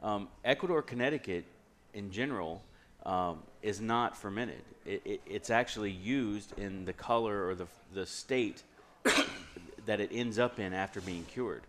Um, 0.02 0.28
Ecuador, 0.44 0.82
Connecticut, 0.82 1.44
in 1.94 2.10
general, 2.10 2.62
um, 3.04 3.40
is 3.62 3.80
not 3.80 4.16
fermented. 4.16 4.62
It, 4.86 5.02
it, 5.04 5.20
it's 5.26 5.50
actually 5.50 5.90
used 5.90 6.56
in 6.58 6.84
the 6.84 6.92
color 6.92 7.46
or 7.48 7.54
the 7.54 7.66
the 7.94 8.06
state 8.06 8.62
that 9.86 10.00
it 10.00 10.10
ends 10.12 10.38
up 10.38 10.58
in 10.58 10.72
after 10.72 11.00
being 11.00 11.24
cured. 11.24 11.62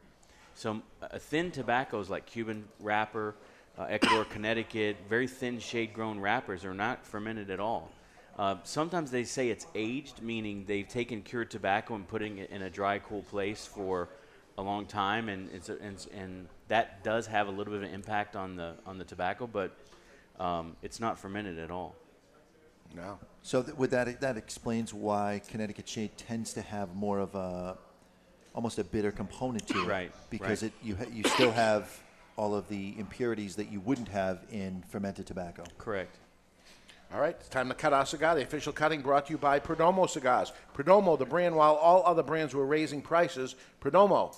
So, 0.55 0.81
uh, 1.01 1.17
thin 1.17 1.51
tobaccos 1.51 2.09
like 2.09 2.26
Cuban 2.26 2.65
wrapper, 2.80 3.35
uh, 3.77 3.84
Ecuador, 3.84 4.26
Connecticut, 4.30 4.97
very 5.07 5.27
thin 5.27 5.59
shade 5.59 5.93
grown 5.93 6.19
wrappers 6.19 6.65
are 6.65 6.73
not 6.73 7.05
fermented 7.05 7.49
at 7.49 7.59
all. 7.59 7.89
Uh, 8.40 8.56
sometimes 8.64 9.11
they 9.11 9.26
say 9.26 9.49
it's 9.49 9.68
aged, 9.76 10.22
meaning 10.22 10.64
they've 10.66 10.88
taken 10.88 11.22
cured 11.22 11.52
tobacco 11.52 11.95
and 11.95 12.07
putting 12.07 12.38
it 12.38 12.49
in 12.52 12.61
a 12.61 12.70
dry, 12.70 12.98
cool 12.98 13.22
place 13.24 13.66
for 13.68 14.07
a 14.57 14.61
long 14.61 14.86
time, 14.86 15.28
and 15.28 15.49
it's 15.52 15.68
a, 15.68 15.78
and, 15.82 16.07
and 16.14 16.48
that 16.70 17.03
does 17.03 17.28
have 17.28 17.49
a 17.49 17.52
little 17.52 17.74
bit 17.74 17.84
of 17.84 17.90
an 17.90 17.94
impact 17.94 18.38
on 18.38 18.56
the 18.56 18.76
on 18.86 18.98
the 18.98 19.03
tobacco, 19.03 19.45
but 19.45 19.76
um, 20.40 20.78
it's 20.82 21.02
not 21.02 21.20
fermented 21.20 21.60
at 21.60 21.70
all. 21.70 21.98
No. 22.95 23.20
So 23.41 23.61
th- 23.61 23.76
with 23.76 23.91
that, 23.91 24.22
that 24.22 24.38
explains 24.38 24.94
why 24.94 25.41
Connecticut 25.49 25.90
shade 25.90 26.11
tends 26.16 26.53
to 26.53 26.61
have 26.61 26.95
more 26.95 27.20
of 27.20 27.36
a, 27.36 27.78
almost 28.56 28.80
a 28.80 28.86
bitter 28.86 29.11
component 29.11 29.68
to 29.68 29.82
it. 29.82 29.86
Right, 29.86 30.11
Because 30.30 30.64
right. 30.64 30.72
it 30.72 30.88
you 30.88 30.95
ha- 30.95 31.11
you 31.11 31.24
still 31.26 31.52
have 31.52 31.91
all 32.38 32.56
of 32.56 32.70
the 32.70 32.95
impurities 32.98 33.57
that 33.57 33.70
you 33.70 33.82
wouldn't 33.82 34.07
have 34.07 34.45
in 34.49 34.82
fermented 34.88 35.28
tobacco. 35.28 35.66
Correct. 35.78 36.16
All 37.11 37.19
right, 37.19 37.36
it's 37.40 37.49
time 37.49 37.69
to 37.69 37.73
cut 37.73 37.91
our 37.91 38.06
cigar. 38.06 38.36
The 38.36 38.44
official 38.44 38.72
cutting 38.72 39.02
brought 39.02 39.26
to 39.27 39.31
you 39.31 39.40
by 39.40 39.60
Perdomo 39.60 40.07
Cigars. 40.07 40.53
Perdomo, 40.76 41.18
the 41.18 41.26
brand, 41.26 41.56
while 41.56 41.73
all 41.73 42.03
other 42.06 42.22
brands 42.22 42.53
were 42.53 42.68
raising 42.68 43.02
prices, 43.02 43.56
Perdomo 43.81 44.38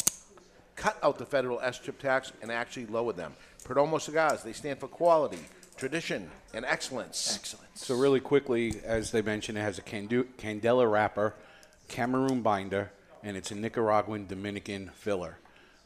cut 0.78 0.98
out 1.04 1.18
the 1.18 1.26
federal 1.26 1.60
S-chip 1.60 2.00
tax 2.00 2.32
and 2.42 2.50
actually 2.50 2.86
lowered 2.86 3.18
them. 3.18 3.34
Perdomo 3.66 4.00
Cigars, 4.00 4.44
they 4.44 4.54
stand 4.54 4.80
for 4.80 4.88
quality, 4.88 5.40
tradition, 5.76 6.32
and 6.54 6.64
excellence. 6.64 7.36
Excellent. 7.36 7.78
So 7.78 7.94
really 7.96 8.22
quickly, 8.22 8.80
as 8.86 9.12
they 9.12 9.22
mentioned, 9.22 9.58
it 9.58 9.62
has 9.62 9.78
a 9.78 9.82
candu- 9.82 10.28
candela 10.38 10.90
wrapper, 10.90 11.36
Cameroon 11.90 12.42
binder, 12.42 12.94
and 13.22 13.36
it's 13.36 13.52
a 13.52 13.56
Nicaraguan 13.56 14.28
Dominican 14.28 14.92
filler. 14.96 15.38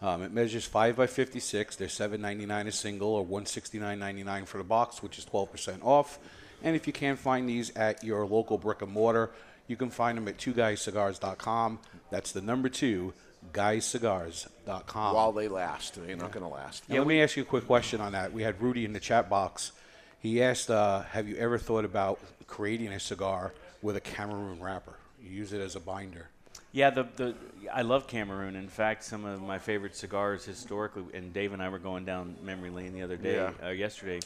Um, 0.03 0.21
it 0.21 0.31
measures 0.31 0.65
five 0.65 0.97
by 0.97 1.07
fifty-six. 1.07 1.77
They're 1.77 1.89
seven 1.89 2.21
ninety-nine 2.21 2.67
a 2.67 2.71
single, 2.71 3.09
or 3.09 3.25
one 3.25 3.47
sixty-nine 3.47 3.97
ninety-nine 3.97 4.45
for 4.45 4.59
the 4.59 4.63
box, 4.63 5.01
which 5.01 5.17
is 5.17 5.25
twelve 5.25 5.51
percent 5.51 5.81
off. 5.83 6.19
And 6.63 6.75
if 6.75 6.87
you 6.87 6.93
can't 6.93 7.19
find 7.19 7.47
these 7.47 7.69
at 7.75 8.03
your 8.03 8.25
local 8.25 8.57
brick 8.57 8.81
and 8.81 8.91
mortar, 8.91 9.31
you 9.67 9.75
can 9.75 9.89
find 9.89 10.17
them 10.17 10.27
at 10.27 10.37
twoguyscigars.com. 10.37 11.79
That's 12.11 12.31
the 12.31 12.41
number 12.41 12.69
two, 12.69 13.13
guyscigars.com. 13.53 15.13
While 15.15 15.31
they 15.31 15.47
last, 15.47 15.95
they're 15.95 16.15
not 16.15 16.31
going 16.31 16.45
to 16.45 16.51
last. 16.53 16.83
Yeah, 16.87 16.99
let 16.99 17.07
me 17.07 17.21
ask 17.21 17.35
you 17.37 17.43
a 17.43 17.45
quick 17.45 17.65
question 17.65 18.01
on 18.01 18.11
that. 18.13 18.33
We 18.33 18.43
had 18.43 18.61
Rudy 18.61 18.85
in 18.85 18.93
the 18.93 18.99
chat 18.99 19.29
box. 19.29 19.71
He 20.19 20.41
asked, 20.41 20.71
uh, 20.71 21.03
"Have 21.03 21.27
you 21.27 21.35
ever 21.37 21.57
thought 21.57 21.85
about 21.85 22.19
creating 22.47 22.87
a 22.87 22.99
cigar 22.99 23.53
with 23.81 23.95
a 23.95 24.01
Cameroon 24.01 24.59
wrapper? 24.59 24.93
You 25.21 25.29
use 25.29 25.53
it 25.53 25.61
as 25.61 25.75
a 25.75 25.79
binder." 25.79 26.29
Yeah, 26.71 26.89
the, 26.89 27.07
the 27.15 27.35
I 27.71 27.83
love 27.83 28.07
Cameroon. 28.07 28.55
In 28.55 28.67
fact, 28.67 29.03
some 29.03 29.23
of 29.23 29.41
my 29.41 29.59
favorite 29.59 29.95
cigars 29.95 30.43
historically, 30.45 31.03
and 31.13 31.31
Dave 31.33 31.53
and 31.53 31.61
I 31.61 31.69
were 31.69 31.79
going 31.79 32.05
down 32.05 32.35
memory 32.43 32.69
lane 32.69 32.93
the 32.93 33.01
other 33.03 33.17
day, 33.17 33.35
Yeah. 33.35 33.51
uh, 33.63 33.69
yesterday. 33.69 34.19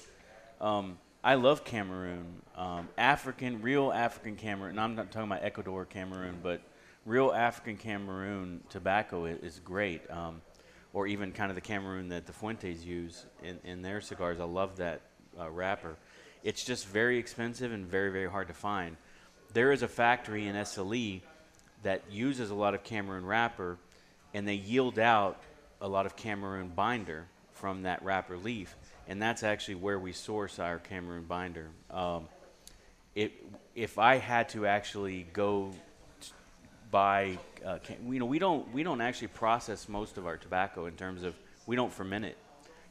Um, 0.60 0.98
I 1.24 1.36
love 1.36 1.66
Cameroon, 1.66 2.42
um, 2.56 2.88
African, 2.98 3.62
real 3.62 3.92
African 3.92 4.38
Cameroon. 4.38 4.72
And 4.72 4.80
I'm 4.80 4.96
not 4.96 5.12
talking 5.12 5.30
about 5.30 5.44
Ecuador 5.44 5.86
Cameroon, 5.86 6.38
but 6.42 6.62
real 7.06 7.34
African 7.34 7.76
Cameroon 7.76 8.62
tobacco 8.70 9.26
is, 9.26 9.40
is 9.56 9.60
great. 9.60 10.10
Um, 10.10 10.42
or 10.94 11.08
even 11.08 11.32
kind 11.32 11.52
of 11.52 11.56
the 11.56 11.62
Cameroon 11.62 12.10
that 12.10 12.26
the 12.26 12.34
Fuentes 12.34 12.84
use 12.84 13.26
in, 13.44 13.60
in 13.64 13.82
their 13.82 14.02
cigars. 14.02 14.40
I 14.40 14.46
love 14.46 14.78
that 14.78 15.02
uh, 15.40 15.50
wrapper. 15.50 15.98
It's 16.44 16.66
just 16.66 16.88
very 16.88 17.18
expensive 17.18 17.72
and 17.72 17.86
very, 17.86 18.12
very 18.12 18.30
hard 18.30 18.48
to 18.48 18.54
find. 18.54 18.98
There 19.54 19.72
is 19.72 19.84
a 19.84 19.88
factory 19.88 20.48
in 20.48 20.56
Esteli 20.56 21.22
that 21.84 22.04
uses 22.10 22.50
a 22.50 22.56
lot 22.56 22.74
of 22.74 22.84
Cameroon 22.84 23.26
wrapper, 23.26 23.78
and 24.34 24.48
they 24.48 24.56
yield 24.56 25.00
out 25.00 25.42
a 25.82 25.88
lot 25.88 26.06
of 26.06 26.16
Cameroon 26.16 26.70
binder 26.70 27.26
from 27.54 27.84
that 27.84 28.04
wrapper 28.04 28.38
leaf, 28.38 28.76
and 29.10 29.22
that's 29.22 29.44
actually 29.44 29.76
where 29.76 30.00
we 30.00 30.14
source 30.14 30.60
our 30.60 30.78
Cameroon 30.80 31.26
binder. 31.26 31.68
Um, 31.90 32.30
it, 33.16 33.34
if 33.76 33.98
I 33.98 34.16
had 34.18 34.50
to 34.50 34.68
actually 34.68 35.24
go 35.34 35.72
t- 36.22 36.32
buy, 36.92 37.38
uh, 37.66 37.80
you 38.08 38.20
know, 38.20 38.26
we 38.26 38.40
don't 38.40 38.72
we 38.74 38.84
don't 38.84 39.02
actually 39.02 39.30
process 39.30 39.90
most 39.90 40.18
of 40.18 40.26
our 40.28 40.38
tobacco 40.38 40.86
in 40.86 40.94
terms 40.94 41.24
of 41.24 41.34
we 41.66 41.76
don't 41.76 41.92
ferment 41.92 42.24
it. 42.24 42.38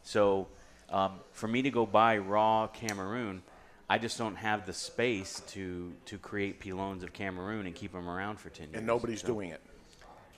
So 0.03 0.49
um, 0.91 1.21
for 1.33 1.47
me 1.49 1.63
to 1.63 1.71
go 1.71 1.87
buy 1.87 2.19
raw 2.19 2.67
Cameroon, 2.67 3.43
I 3.89 3.99
just 3.99 4.19
don't 4.19 4.37
have 4.37 4.67
the 4.67 4.73
space 4.73 5.41
to 5.49 5.93
to 6.07 6.19
create 6.19 6.61
pilons 6.61 7.05
of 7.05 7.13
Cameroon 7.13 7.67
and 7.67 7.75
keep 7.75 7.93
them 7.93 8.09
around 8.09 8.41
for 8.41 8.51
ten 8.51 8.67
years. 8.67 8.79
And 8.79 8.87
nobody's 8.87 9.21
So- 9.21 9.29
doing 9.29 9.51
it. 9.51 9.63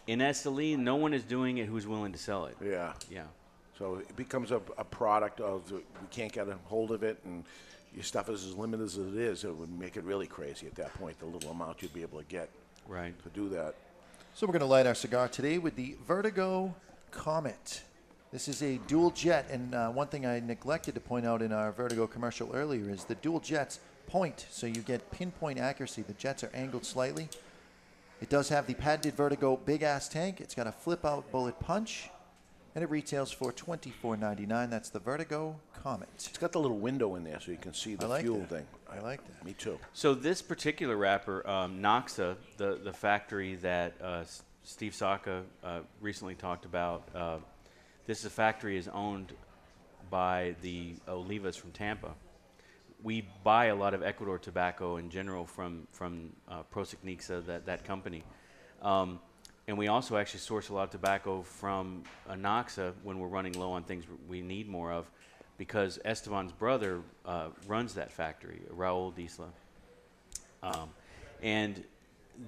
in 0.06 0.18
Esteli. 0.18 0.76
No 0.76 0.96
one 0.96 1.14
is 1.14 1.24
doing 1.24 1.56
it 1.58 1.66
who's 1.66 1.86
willing 1.86 2.12
to 2.12 2.18
sell 2.18 2.44
it. 2.46 2.56
Yeah. 2.62 2.92
Yeah. 3.10 3.24
So 3.80 3.94
it 3.94 4.14
becomes 4.14 4.50
a, 4.50 4.60
a 4.76 4.84
product 4.84 5.40
of 5.40 5.66
the, 5.70 5.76
we 5.76 6.06
can't 6.10 6.30
get 6.30 6.46
a 6.48 6.56
hold 6.66 6.90
of 6.90 7.02
it, 7.02 7.18
and 7.24 7.42
your 7.94 8.04
stuff 8.04 8.28
is 8.28 8.44
as 8.44 8.54
limited 8.54 8.84
as 8.84 8.98
it 8.98 9.14
is. 9.14 9.42
It 9.42 9.56
would 9.56 9.76
make 9.80 9.96
it 9.96 10.04
really 10.04 10.26
crazy 10.26 10.66
at 10.66 10.74
that 10.74 10.92
point. 10.94 11.18
The 11.18 11.24
little 11.24 11.50
amount 11.50 11.80
you'd 11.80 11.94
be 11.94 12.02
able 12.02 12.18
to 12.18 12.26
get. 12.26 12.50
Right. 12.86 13.14
To 13.22 13.30
do 13.30 13.48
that. 13.48 13.74
So 14.34 14.46
we're 14.46 14.52
going 14.52 14.60
to 14.60 14.66
light 14.66 14.86
our 14.86 14.94
cigar 14.94 15.28
today 15.28 15.56
with 15.56 15.76
the 15.76 15.96
Vertigo 16.06 16.74
Comet. 17.10 17.82
This 18.30 18.48
is 18.48 18.62
a 18.62 18.76
dual 18.86 19.12
jet, 19.12 19.46
and 19.50 19.74
uh, 19.74 19.88
one 19.88 20.08
thing 20.08 20.26
I 20.26 20.40
neglected 20.40 20.94
to 20.96 21.00
point 21.00 21.24
out 21.24 21.40
in 21.40 21.50
our 21.50 21.72
Vertigo 21.72 22.06
commercial 22.06 22.50
earlier 22.52 22.90
is 22.90 23.04
the 23.04 23.14
dual 23.14 23.40
jets 23.40 23.80
point, 24.06 24.44
so 24.50 24.66
you 24.66 24.82
get 24.82 25.10
pinpoint 25.10 25.58
accuracy. 25.58 26.02
The 26.02 26.12
jets 26.12 26.44
are 26.44 26.50
angled 26.52 26.84
slightly. 26.84 27.30
It 28.20 28.28
does 28.28 28.50
have 28.50 28.66
the 28.66 28.74
patented 28.74 29.14
Vertigo 29.16 29.56
big 29.56 29.82
ass 29.82 30.06
tank. 30.06 30.42
It's 30.42 30.54
got 30.54 30.66
a 30.66 30.72
flip 30.72 31.06
out 31.06 31.32
bullet 31.32 31.58
punch, 31.58 32.10
and 32.74 32.84
it 32.84 32.90
retails 32.90 33.30
for 33.32 33.52
twenty 33.52 33.90
four 33.90 34.16
ninety 34.16 34.46
nine. 34.46 34.70
That's 34.70 34.90
the 34.90 34.98
Vertigo 35.00 35.56
Comet. 35.82 36.08
It's 36.14 36.38
got 36.38 36.52
the 36.52 36.60
little 36.60 36.78
window 36.78 37.14
in 37.16 37.24
there 37.24 37.40
so 37.40 37.50
you 37.50 37.58
can 37.58 37.74
see 37.74 37.94
the 37.94 38.06
I 38.06 38.08
like 38.08 38.22
fuel 38.22 38.40
that. 38.40 38.48
thing. 38.48 38.66
I 38.90 39.00
like 39.00 39.24
that. 39.26 39.44
Me 39.44 39.52
too. 39.52 39.78
So 39.92 40.14
this 40.14 40.42
particular 40.42 40.96
wrapper, 40.96 41.46
um, 41.48 41.80
Noxa, 41.80 42.36
the 42.56 42.80
the 42.82 42.92
factory 42.92 43.54
that 43.56 43.94
uh, 44.02 44.20
S- 44.22 44.42
Steve 44.64 44.94
Saka 44.94 45.42
uh, 45.64 45.80
recently 46.00 46.34
talked 46.34 46.64
about, 46.64 47.08
uh, 47.14 47.38
this 48.06 48.24
factory 48.26 48.76
is 48.76 48.88
owned 48.88 49.32
by 50.10 50.54
the 50.60 50.94
Olivas 51.08 51.56
from 51.56 51.70
Tampa. 51.70 52.12
We 53.02 53.26
buy 53.44 53.66
a 53.66 53.74
lot 53.74 53.94
of 53.94 54.02
Ecuador 54.02 54.38
tobacco 54.38 54.96
in 54.98 55.08
general 55.08 55.46
from 55.46 55.86
from 55.92 56.32
uh, 56.48 56.62
Prosignixa, 56.74 57.46
that 57.46 57.64
that 57.66 57.84
company, 57.84 58.22
um, 58.82 59.20
and 59.66 59.78
we 59.78 59.88
also 59.88 60.16
actually 60.16 60.40
source 60.40 60.68
a 60.68 60.74
lot 60.74 60.84
of 60.84 60.90
tobacco 60.90 61.42
from 61.42 62.02
uh, 62.28 62.34
Noxa 62.34 62.92
when 63.02 63.18
we're 63.18 63.28
running 63.28 63.52
low 63.52 63.72
on 63.72 63.84
things 63.84 64.04
we 64.28 64.40
need 64.40 64.68
more 64.68 64.92
of, 64.92 65.10
because 65.58 65.98
Esteban's 66.04 66.52
brother 66.52 67.02
uh, 67.24 67.48
runs 67.66 67.94
that 67.94 68.10
factory, 68.10 68.62
Raul 68.74 69.12
Disla. 69.14 69.48
Um, 70.62 70.90
and 71.42 71.84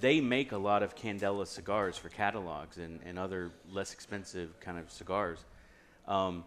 they 0.01 0.21
make 0.21 0.53
a 0.53 0.59
lot 0.59 0.83
of 0.83 0.97
Candela 0.97 1.47
cigars 1.47 1.97
for 1.99 2.09
catalogs 2.09 2.79
and, 2.79 3.01
and 3.05 3.19
other 3.19 3.51
less 3.71 3.93
expensive 3.93 4.59
kind 4.61 4.79
of 4.79 4.91
cigars. 4.91 5.45
Um, 6.09 6.45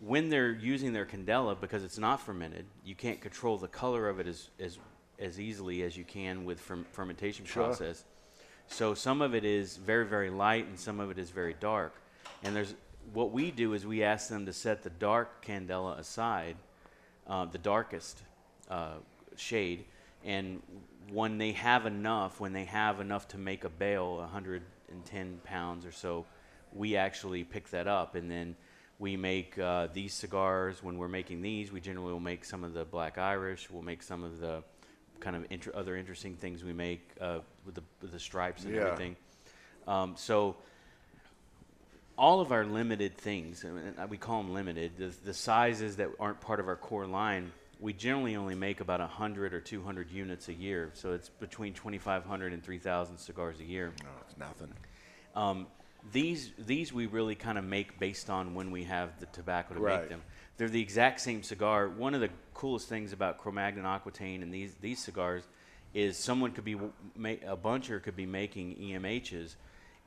when 0.00 0.28
they're 0.28 0.52
using 0.52 0.92
their 0.92 1.06
Candela, 1.06 1.58
because 1.58 1.82
it's 1.82 1.98
not 1.98 2.20
fermented, 2.20 2.66
you 2.84 2.94
can't 2.94 3.20
control 3.20 3.56
the 3.56 3.68
color 3.68 4.08
of 4.08 4.20
it 4.20 4.26
as, 4.26 4.50
as, 4.60 4.78
as 5.18 5.40
easily 5.40 5.82
as 5.82 5.96
you 5.96 6.04
can 6.04 6.44
with 6.44 6.60
ferm- 6.60 6.84
fermentation 6.92 7.46
Sure. 7.46 7.64
process. 7.64 8.04
So 8.68 8.94
some 8.94 9.22
of 9.22 9.34
it 9.34 9.44
is 9.44 9.76
very, 9.76 10.06
very 10.06 10.30
light 10.30 10.66
and 10.66 10.78
some 10.78 11.00
of 11.00 11.10
it 11.10 11.18
is 11.18 11.30
very 11.30 11.54
dark. 11.58 11.94
And 12.42 12.54
there's 12.54 12.74
what 13.12 13.30
we 13.30 13.50
do 13.50 13.72
is 13.72 13.86
we 13.86 14.02
ask 14.02 14.28
them 14.28 14.46
to 14.46 14.52
set 14.52 14.82
the 14.82 14.90
dark 14.90 15.44
Candela 15.44 15.98
aside, 15.98 16.56
uh, 17.26 17.44
the 17.44 17.58
darkest 17.58 18.22
uh, 18.68 18.94
shade, 19.36 19.84
and 20.24 20.60
when 21.12 21.38
they 21.38 21.52
have 21.52 21.86
enough, 21.86 22.40
when 22.40 22.52
they 22.52 22.64
have 22.64 23.00
enough 23.00 23.28
to 23.28 23.38
make 23.38 23.64
a 23.64 23.68
bale, 23.68 24.16
110 24.16 25.40
pounds 25.44 25.86
or 25.86 25.92
so, 25.92 26.26
we 26.72 26.96
actually 26.96 27.44
pick 27.44 27.70
that 27.70 27.86
up 27.86 28.16
and 28.16 28.30
then 28.30 28.56
we 28.98 29.16
make 29.16 29.58
uh, 29.58 29.88
these 29.92 30.12
cigars. 30.12 30.82
When 30.82 30.98
we're 30.98 31.08
making 31.08 31.42
these, 31.42 31.70
we 31.70 31.80
generally 31.80 32.12
will 32.12 32.20
make 32.20 32.44
some 32.44 32.64
of 32.64 32.74
the 32.74 32.84
Black 32.84 33.18
Irish. 33.18 33.70
We'll 33.70 33.82
make 33.82 34.02
some 34.02 34.24
of 34.24 34.40
the 34.40 34.62
kind 35.20 35.36
of 35.36 35.46
inter- 35.50 35.72
other 35.74 35.96
interesting 35.96 36.36
things 36.36 36.62
we 36.64 36.72
make 36.72 37.08
uh, 37.20 37.38
with, 37.64 37.74
the, 37.74 37.82
with 38.02 38.12
the 38.12 38.18
stripes 38.20 38.64
and 38.64 38.74
Yeah. 38.74 38.82
everything. 38.82 39.16
Um, 39.86 40.14
so 40.16 40.56
all 42.18 42.40
of 42.40 42.50
our 42.52 42.64
limited 42.64 43.16
things, 43.18 43.64
and 43.64 43.94
we 44.08 44.16
call 44.16 44.42
them 44.42 44.52
limited, 44.54 44.92
the, 44.96 45.12
the 45.24 45.34
sizes 45.34 45.96
that 45.96 46.08
aren't 46.18 46.40
part 46.40 46.60
of 46.60 46.68
our 46.68 46.76
core 46.76 47.06
line, 47.06 47.52
we 47.78 47.92
generally 47.92 48.36
only 48.36 48.54
make 48.54 48.80
about 48.80 49.00
100 49.00 49.52
or 49.52 49.60
200 49.60 50.10
units 50.10 50.48
a 50.48 50.54
year. 50.54 50.90
So 50.94 51.12
it's 51.12 51.28
between 51.28 51.74
2,500 51.74 52.52
and 52.54 52.62
3,000 52.64 53.18
cigars 53.18 53.60
a 53.60 53.64
year. 53.64 53.92
No, 54.02 54.08
it's 54.26 54.38
nothing. 54.38 54.72
Um, 55.34 55.66
these, 56.12 56.52
these 56.58 56.92
we 56.92 57.06
really 57.06 57.34
kind 57.34 57.58
of 57.58 57.64
make 57.64 57.98
based 57.98 58.30
on 58.30 58.54
when 58.54 58.70
we 58.70 58.84
have 58.84 59.20
the 59.20 59.26
tobacco 59.26 59.74
to 59.74 59.80
Right. 59.80 60.00
make 60.00 60.08
them. 60.08 60.22
They're 60.56 60.70
the 60.70 60.80
exact 60.80 61.20
same 61.20 61.42
cigar. 61.42 61.86
One 61.88 62.14
of 62.14 62.22
the 62.22 62.30
coolest 62.56 62.88
things 62.88 63.12
about 63.12 63.36
Cro-Magnon 63.38 63.84
Aquitaine 63.84 64.42
and 64.42 64.52
these, 64.52 64.74
these 64.80 64.98
cigars 64.98 65.42
is 65.92 66.16
someone 66.16 66.52
could 66.52 66.64
be, 66.64 66.74
ma- 67.14 67.42
a 67.46 67.56
buncher 67.56 68.02
could 68.02 68.16
be 68.16 68.26
making 68.26 68.74
EMHs, 68.76 69.56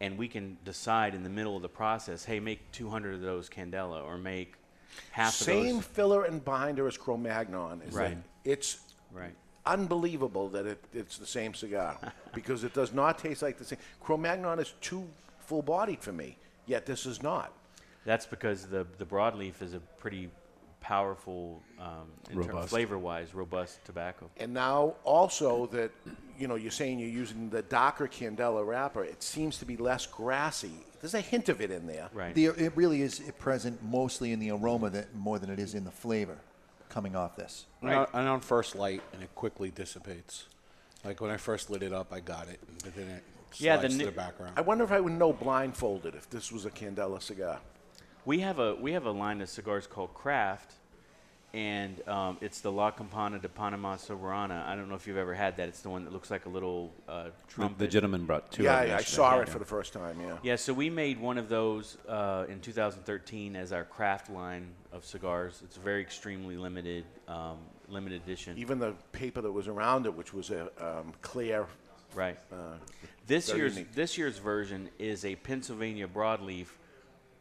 and 0.01 0.17
we 0.17 0.27
can 0.27 0.57
decide 0.65 1.13
in 1.13 1.23
the 1.23 1.29
middle 1.29 1.55
of 1.55 1.61
the 1.61 1.69
process, 1.69 2.25
hey, 2.25 2.39
make 2.39 2.59
200 2.71 3.13
of 3.15 3.21
those 3.21 3.49
Candela, 3.49 4.03
or 4.03 4.17
make 4.17 4.55
half 5.11 5.33
Same 5.33 5.57
of 5.57 5.63
those. 5.63 5.71
Same 5.73 5.81
filler 5.81 6.23
and 6.25 6.43
binder 6.43 6.87
as 6.87 6.97
Cro-Magnon. 6.97 7.81
Is 7.87 7.93
Right. 7.93 8.17
that 8.43 8.49
It's 8.49 8.79
Right. 9.11 9.35
unbelievable 9.65 10.49
that 10.49 10.65
it, 10.65 10.83
it's 10.93 11.17
the 11.17 11.25
same 11.27 11.53
cigar 11.53 11.97
because 12.33 12.63
it 12.63 12.73
does 12.73 12.93
not 12.93 13.19
taste 13.19 13.41
like 13.43 13.57
the 13.57 13.65
same. 13.65 13.79
Cro-Magnon 14.01 14.59
is 14.59 14.73
too 14.81 15.07
full-bodied 15.41 16.01
for 16.01 16.11
me, 16.13 16.35
yet 16.65 16.85
this 16.87 17.05
is 17.05 17.21
not. 17.21 17.53
That's 18.05 18.25
because 18.25 18.65
the 18.67 18.87
the 18.97 19.05
broadleaf 19.05 19.61
is 19.61 19.73
a 19.73 19.79
pretty 19.99 20.29
powerful, 20.81 21.61
um, 21.79 22.11
in 22.29 22.35
term- 22.37 22.47
Robust. 22.47 22.69
flavor-wise, 22.69 23.33
robust 23.33 23.83
tobacco. 23.85 24.29
And 24.37 24.53
now 24.53 24.95
also 25.03 25.65
that 25.67 25.91
you 26.37 26.47
know 26.47 26.55
you're 26.55 26.71
saying 26.71 26.99
you're 26.99 27.09
using 27.09 27.49
the 27.49 27.61
Docker 27.61 28.07
Candela 28.07 28.65
wrapper, 28.65 29.03
it 29.03 29.21
seems 29.23 29.57
to 29.59 29.65
be 29.65 29.77
less 29.77 30.05
grassy. 30.05 30.71
There's 31.01 31.13
a 31.13 31.21
hint 31.21 31.47
of 31.49 31.61
it 31.61 31.71
in 31.71 31.87
there. 31.87 32.09
Right. 32.13 32.33
The, 32.35 32.47
it 32.47 32.73
really 32.75 33.01
is 33.01 33.21
present 33.37 33.81
mostly 33.83 34.31
in 34.33 34.39
the 34.39 34.51
aroma 34.51 34.89
that 34.89 35.15
more 35.15 35.39
than 35.39 35.49
it 35.49 35.59
is 35.59 35.73
in 35.73 35.83
the 35.85 35.91
flavor. 35.91 36.37
coming 36.89 37.15
off 37.15 37.35
this. 37.35 37.65
And, 37.81 37.91
on, 37.91 38.07
and 38.13 38.27
on 38.27 38.39
first 38.41 38.75
light, 38.75 39.01
and 39.13 39.21
it 39.21 39.33
quickly 39.35 39.69
dissipates. 39.69 40.45
Like 41.05 41.21
when 41.21 41.29
I 41.29 41.37
first 41.37 41.69
lit 41.69 41.83
it 41.83 41.93
up, 41.93 42.11
I 42.11 42.19
got 42.19 42.49
it, 42.49 42.59
but 42.83 42.95
then 42.95 43.07
it 43.09 43.23
slides 43.51 43.61
Yeah, 43.61 43.77
the 43.77 43.89
to 43.89 43.95
ni- 43.95 44.05
the 44.05 44.11
background. 44.11 44.53
I 44.57 44.61
wonder 44.61 44.83
if 44.83 44.91
I 44.91 44.99
would 44.99 45.13
know 45.13 45.31
blindfolded 45.31 46.15
if 46.15 46.29
this 46.31 46.51
was 46.51 46.65
a 46.65 46.71
Candela 46.71 47.21
cigar. 47.21 47.59
We 48.25 48.39
have 48.41 48.59
a 48.59 48.75
we 48.75 48.93
have 48.93 49.05
a 49.05 49.11
line 49.11 49.41
of 49.41 49.49
cigars 49.49 49.87
called 49.87 50.13
Craft, 50.13 50.73
and 51.53 52.07
um, 52.07 52.37
it's 52.41 52.61
the 52.61 52.71
La 52.71 52.91
Campana 52.91 53.39
de 53.39 53.49
Panama 53.49 53.95
Soberana. 53.95 54.65
I 54.67 54.75
don't 54.75 54.89
know 54.89 54.95
if 54.95 55.07
you've 55.07 55.17
ever 55.17 55.33
had 55.33 55.57
that. 55.57 55.69
It's 55.69 55.81
the 55.81 55.89
one 55.89 56.03
that 56.05 56.13
looks 56.13 56.29
like 56.29 56.45
a 56.45 56.49
little 56.49 56.93
uh, 57.07 57.29
trumpet. 57.47 57.89
gentleman 57.89 58.25
brought 58.25 58.51
two 58.51 58.63
Yeah, 58.63 58.73
of 58.73 58.77
I, 58.79 58.81
I 58.81 58.85
yesterday. 58.87 59.15
saw 59.15 59.35
Yeah. 59.35 59.41
it 59.43 59.49
for 59.49 59.59
the 59.59 59.65
first 59.65 59.93
time. 59.93 60.19
Yeah. 60.21 60.37
Yeah, 60.43 60.55
so 60.57 60.73
we 60.73 60.89
made 60.89 61.19
one 61.19 61.37
of 61.37 61.49
those 61.49 61.97
uh, 62.07 62.45
in 62.49 62.59
2013 62.59 63.55
as 63.55 63.71
our 63.71 63.85
craft 63.85 64.29
line 64.29 64.67
of 64.91 65.05
cigars. 65.05 65.61
It's 65.63 65.77
very 65.77 66.01
extremely 66.01 66.57
limited, 66.57 67.05
um, 67.27 67.57
limited 67.87 68.21
edition. 68.23 68.57
Even 68.57 68.79
the 68.79 68.93
paper 69.11 69.41
that 69.41 69.51
was 69.51 69.67
around 69.67 70.05
it, 70.05 70.13
which 70.13 70.33
was 70.33 70.51
a 70.51 70.63
um, 70.79 71.13
clear. 71.21 71.65
Right. 72.13 72.37
Uh, 72.51 72.55
This 73.27 73.53
year's 73.53 73.75
unique. 73.75 73.93
this 73.93 74.17
year's 74.17 74.39
version 74.39 74.89
is 74.99 75.23
a 75.25 75.35
Pennsylvania 75.35 76.07
broadleaf 76.07 76.67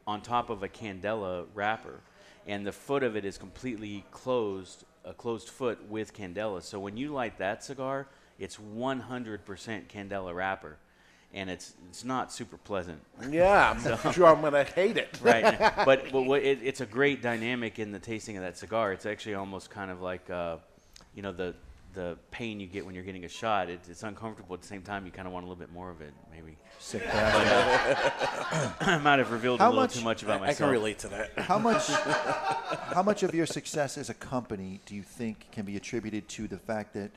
on 0.09 0.22
top 0.22 0.48
of 0.48 0.62
a 0.62 0.68
Candela 0.68 1.44
wrapper, 1.55 2.01
and 2.47 2.66
the 2.66 2.72
foot 2.72 3.02
of 3.02 3.14
it 3.14 3.26
is 3.26 3.36
completely 3.36 4.06
closed, 4.10 4.85
a 5.05 5.12
closed 5.12 5.51
foot 5.51 5.78
with 5.90 6.16
Candela. 6.16 6.62
So 6.62 6.80
when 6.80 6.97
you 6.97 7.12
light 7.12 7.36
that 7.39 7.62
cigar, 7.62 8.09
it's 8.39 8.56
100% 8.56 9.02
Candela 9.86 10.35
wrapper, 10.35 10.78
and 11.35 11.51
it's 11.51 11.74
it's 11.90 12.05
not 12.05 12.32
super 12.32 12.56
pleasant. 12.56 13.02
Yeah, 13.28 13.78
I'm 13.85 14.12
sure 14.12 14.26
I'm 14.28 14.40
gonna 14.40 14.64
hate 14.64 14.97
it. 14.97 15.18
right, 15.20 15.59
but 15.85 16.10
but 16.10 16.22
what 16.22 16.43
it, 16.43 16.60
it's 16.62 16.80
a 16.80 16.86
great 16.86 17.20
dynamic 17.20 17.78
in 17.78 17.93
the 17.93 17.98
tasting 17.98 18.39
of 18.39 18.43
that 18.43 18.56
cigar. 18.56 18.94
It's 18.94 19.05
actually 19.05 19.35
almost 19.35 19.68
kind 19.68 19.90
of 19.90 20.01
like, 20.01 20.30
uh, 20.30 20.56
you 21.14 21.20
know, 21.20 21.32
the 21.32 21.55
the 21.99 22.16
pain 22.31 22.61
you 22.61 22.69
get 22.69 22.87
when 22.87 22.95
you're 22.95 23.03
getting 23.03 23.25
a 23.25 23.29
shot. 23.29 23.69
It, 23.69 23.81
it's 23.91 24.05
uncomfortable 24.05 24.55
at 24.55 24.61
the 24.61 24.69
same 24.69 24.83
time. 24.83 25.05
You 25.05 25.11
kind 25.11 25.27
of 25.27 25.35
want 25.35 25.45
a 25.45 25.49
little 25.49 25.59
bit 25.59 25.73
more 25.73 25.91
of 25.91 26.01
it, 26.01 26.15
maybe. 26.31 26.57
Sick 26.79 27.03
But, 27.05 27.12
uh, 27.16 28.70
I 28.83 28.99
might 28.99 29.19
have 29.19 29.33
revealed 29.33 29.61
a 29.61 29.65
little 29.65 29.83
much- 29.83 29.95
too 29.95 30.05
much 30.05 30.23
about 30.23 30.41
I- 30.43 30.51
I 30.51 30.55
can 30.55 30.70
relate 30.70 31.01
to 31.01 31.09
that. 31.09 31.37
How 31.37 31.59
much? 31.59 31.89
how 32.95 33.03
much 33.03 33.25
of 33.25 33.35
your 33.35 33.47
success 33.47 33.99
as 33.99 34.11
a 34.11 34.15
company 34.15 34.81
do 34.87 34.95
you 34.95 35.03
think 35.03 35.51
can 35.51 35.65
be 35.65 35.77
attributed 35.77 36.29
to 36.29 36.47
the 36.47 36.59
fact 36.59 36.95
that 36.95 37.11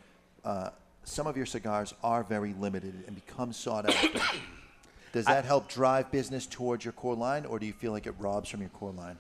uh, 0.43 0.71
some 1.03 1.27
of 1.27 1.37
your 1.37 1.45
cigars 1.45 1.93
are 2.03 2.23
very 2.23 2.55
limited 2.55 3.03
and 3.05 3.13
become 3.13 3.53
sought 3.53 3.87
after? 3.87 4.19
Does 5.13 5.25
that 5.25 5.45
help 5.45 5.69
drive 5.69 6.09
business 6.09 6.47
towards 6.47 6.85
your 6.85 6.93
core 6.93 7.15
line, 7.15 7.45
or 7.45 7.59
do 7.59 7.67
you 7.67 7.73
feel 7.73 7.91
like 7.91 8.07
it 8.07 8.15
robs 8.17 8.49
from 8.49 8.61
your 8.61 8.69
core 8.69 8.93
line? 8.93 9.17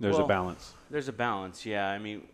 There's 0.00 0.18
a 0.18 0.24
balance. 0.24 0.74
There's 0.90 1.08
a 1.08 1.12
balance, 1.12 1.64
yeah. 1.64 1.88
I 1.88 1.98
mean, 1.98 2.26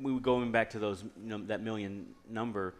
we 0.00 0.12
were 0.12 0.20
going 0.20 0.52
back 0.52 0.70
to 0.70 0.78
those 0.78 1.04
num- 1.16 1.46
that 1.48 1.60
million 1.62 2.06
number. 2.28 2.74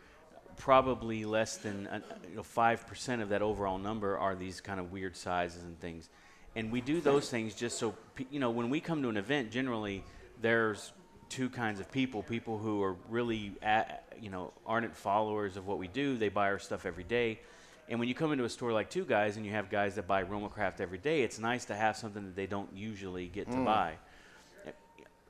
Probably 0.56 1.24
less 1.24 1.56
than 1.56 1.88
uh, 1.88 2.00
you 2.30 2.36
know 2.36 2.42
five 2.44 2.86
percent 2.86 3.20
of 3.22 3.30
that 3.30 3.42
overall 3.42 3.76
number 3.76 4.16
are 4.16 4.36
these 4.36 4.60
kind 4.60 4.78
of 4.78 4.92
weird 4.92 5.16
sizes 5.16 5.64
and 5.64 5.78
things, 5.80 6.08
and 6.54 6.70
we 6.70 6.80
do 6.80 7.00
those 7.00 7.28
things 7.28 7.56
just 7.56 7.76
so 7.76 7.94
you 8.30 8.38
know 8.38 8.50
when 8.50 8.70
we 8.70 8.78
come 8.80 9.02
to 9.02 9.08
an 9.08 9.16
event. 9.16 9.50
Generally, 9.50 10.04
there's 10.40 10.92
two 11.28 11.50
kinds 11.50 11.80
of 11.80 11.90
people: 11.90 12.22
people 12.22 12.56
who 12.58 12.80
are 12.84 12.94
really 13.08 13.52
at, 13.62 14.04
you 14.20 14.30
know 14.30 14.52
ardent 14.64 14.94
followers 14.96 15.56
of 15.56 15.66
what 15.66 15.78
we 15.78 15.88
do. 15.88 16.16
They 16.16 16.28
buy 16.28 16.46
our 16.50 16.60
stuff 16.60 16.86
every 16.86 17.04
day. 17.04 17.40
And 17.88 17.98
when 17.98 18.08
you 18.08 18.14
come 18.14 18.30
into 18.32 18.44
a 18.44 18.48
store 18.48 18.72
like 18.72 18.88
Two 18.88 19.04
Guys 19.04 19.36
and 19.36 19.44
you 19.44 19.50
have 19.52 19.68
guys 19.68 19.96
that 19.96 20.06
buy 20.06 20.22
RoMaCraft 20.24 20.80
every 20.80 20.96
day, 20.98 21.20
it's 21.22 21.38
nice 21.38 21.66
to 21.66 21.74
have 21.74 21.96
something 21.98 22.24
that 22.24 22.34
they 22.36 22.46
don't 22.46 22.72
usually 22.74 23.26
get 23.26 23.50
to 23.50 23.56
Mm. 23.58 23.64
buy 23.66 23.94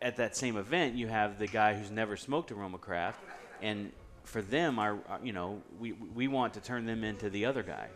at 0.05 0.16
that 0.16 0.36
same 0.36 0.59
event, 0.59 0.94
you 0.94 1.09
have 1.09 1.39
the 1.39 1.47
guy 1.47 1.74
who's 1.74 1.90
never 1.90 2.16
smoked 2.16 2.52
aroma 2.52 2.76
craft, 2.76 3.18
and 3.62 3.90
for 4.22 4.43
them, 4.43 4.78
our, 4.78 4.98
you 5.22 5.32
know, 5.32 5.62
we 5.81 5.93
we 5.93 6.28
want 6.28 6.55
to 6.55 6.60
turn 6.60 6.85
them 6.85 7.02
into 7.02 7.31
the 7.31 7.47
other 7.47 7.62
guy. 7.62 7.89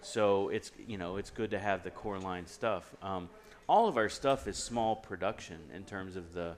So 0.00 0.48
it's 0.50 0.70
you 0.86 0.96
know 0.96 1.16
it's 1.16 1.30
good 1.30 1.50
to 1.50 1.58
have 1.58 1.82
the 1.82 1.90
core 1.90 2.20
line 2.20 2.46
stuff. 2.46 2.94
Um, 3.02 3.28
all 3.68 3.88
of 3.88 3.96
our 3.96 4.08
stuff 4.08 4.46
is 4.46 4.56
small 4.56 4.94
production 4.94 5.58
in 5.74 5.82
terms 5.82 6.14
of 6.14 6.32
the 6.32 6.56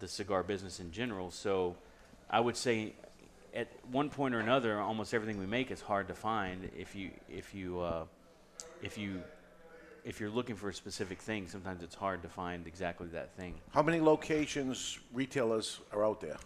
the 0.00 0.08
cigar 0.08 0.42
business 0.42 0.80
in 0.80 0.90
general. 0.90 1.30
So 1.30 1.76
I 2.28 2.40
would 2.40 2.56
say 2.56 2.94
at 3.54 3.68
one 3.92 4.10
point 4.10 4.34
or 4.34 4.40
another, 4.40 4.80
almost 4.80 5.14
everything 5.14 5.38
we 5.38 5.46
make 5.46 5.70
is 5.70 5.80
hard 5.80 6.08
to 6.08 6.14
find. 6.14 6.70
If 6.76 6.96
you 6.96 7.12
if 7.28 7.54
you 7.54 7.78
uh, 7.78 8.04
if 8.82 8.98
you 8.98 9.22
if 10.04 10.20
you're 10.20 10.30
looking 10.30 10.54
for 10.54 10.68
a 10.68 10.74
specific 10.74 11.20
thing, 11.20 11.48
sometimes 11.48 11.82
it's 11.82 11.94
hard 11.94 12.22
to 12.22 12.28
find 12.28 12.66
exactly 12.66 13.08
that 13.08 13.34
thing. 13.36 13.54
How 13.72 13.82
many 13.82 14.00
locations, 14.00 14.98
retailers 15.12 15.80
are 15.92 16.04
out 16.04 16.20
there? 16.20 16.36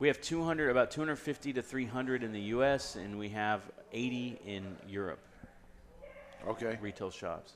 We 0.00 0.08
have 0.08 0.20
200, 0.20 0.70
about 0.70 0.90
250 0.90 1.52
to 1.54 1.62
300 1.62 2.22
in 2.22 2.32
the 2.32 2.40
U.S., 2.40 2.96
and 2.96 3.18
we 3.18 3.28
have 3.30 3.62
80 3.92 4.40
in 4.46 4.76
Europe. 4.88 5.20
Okay. 6.46 6.78
Retail 6.80 7.10
shops. 7.10 7.54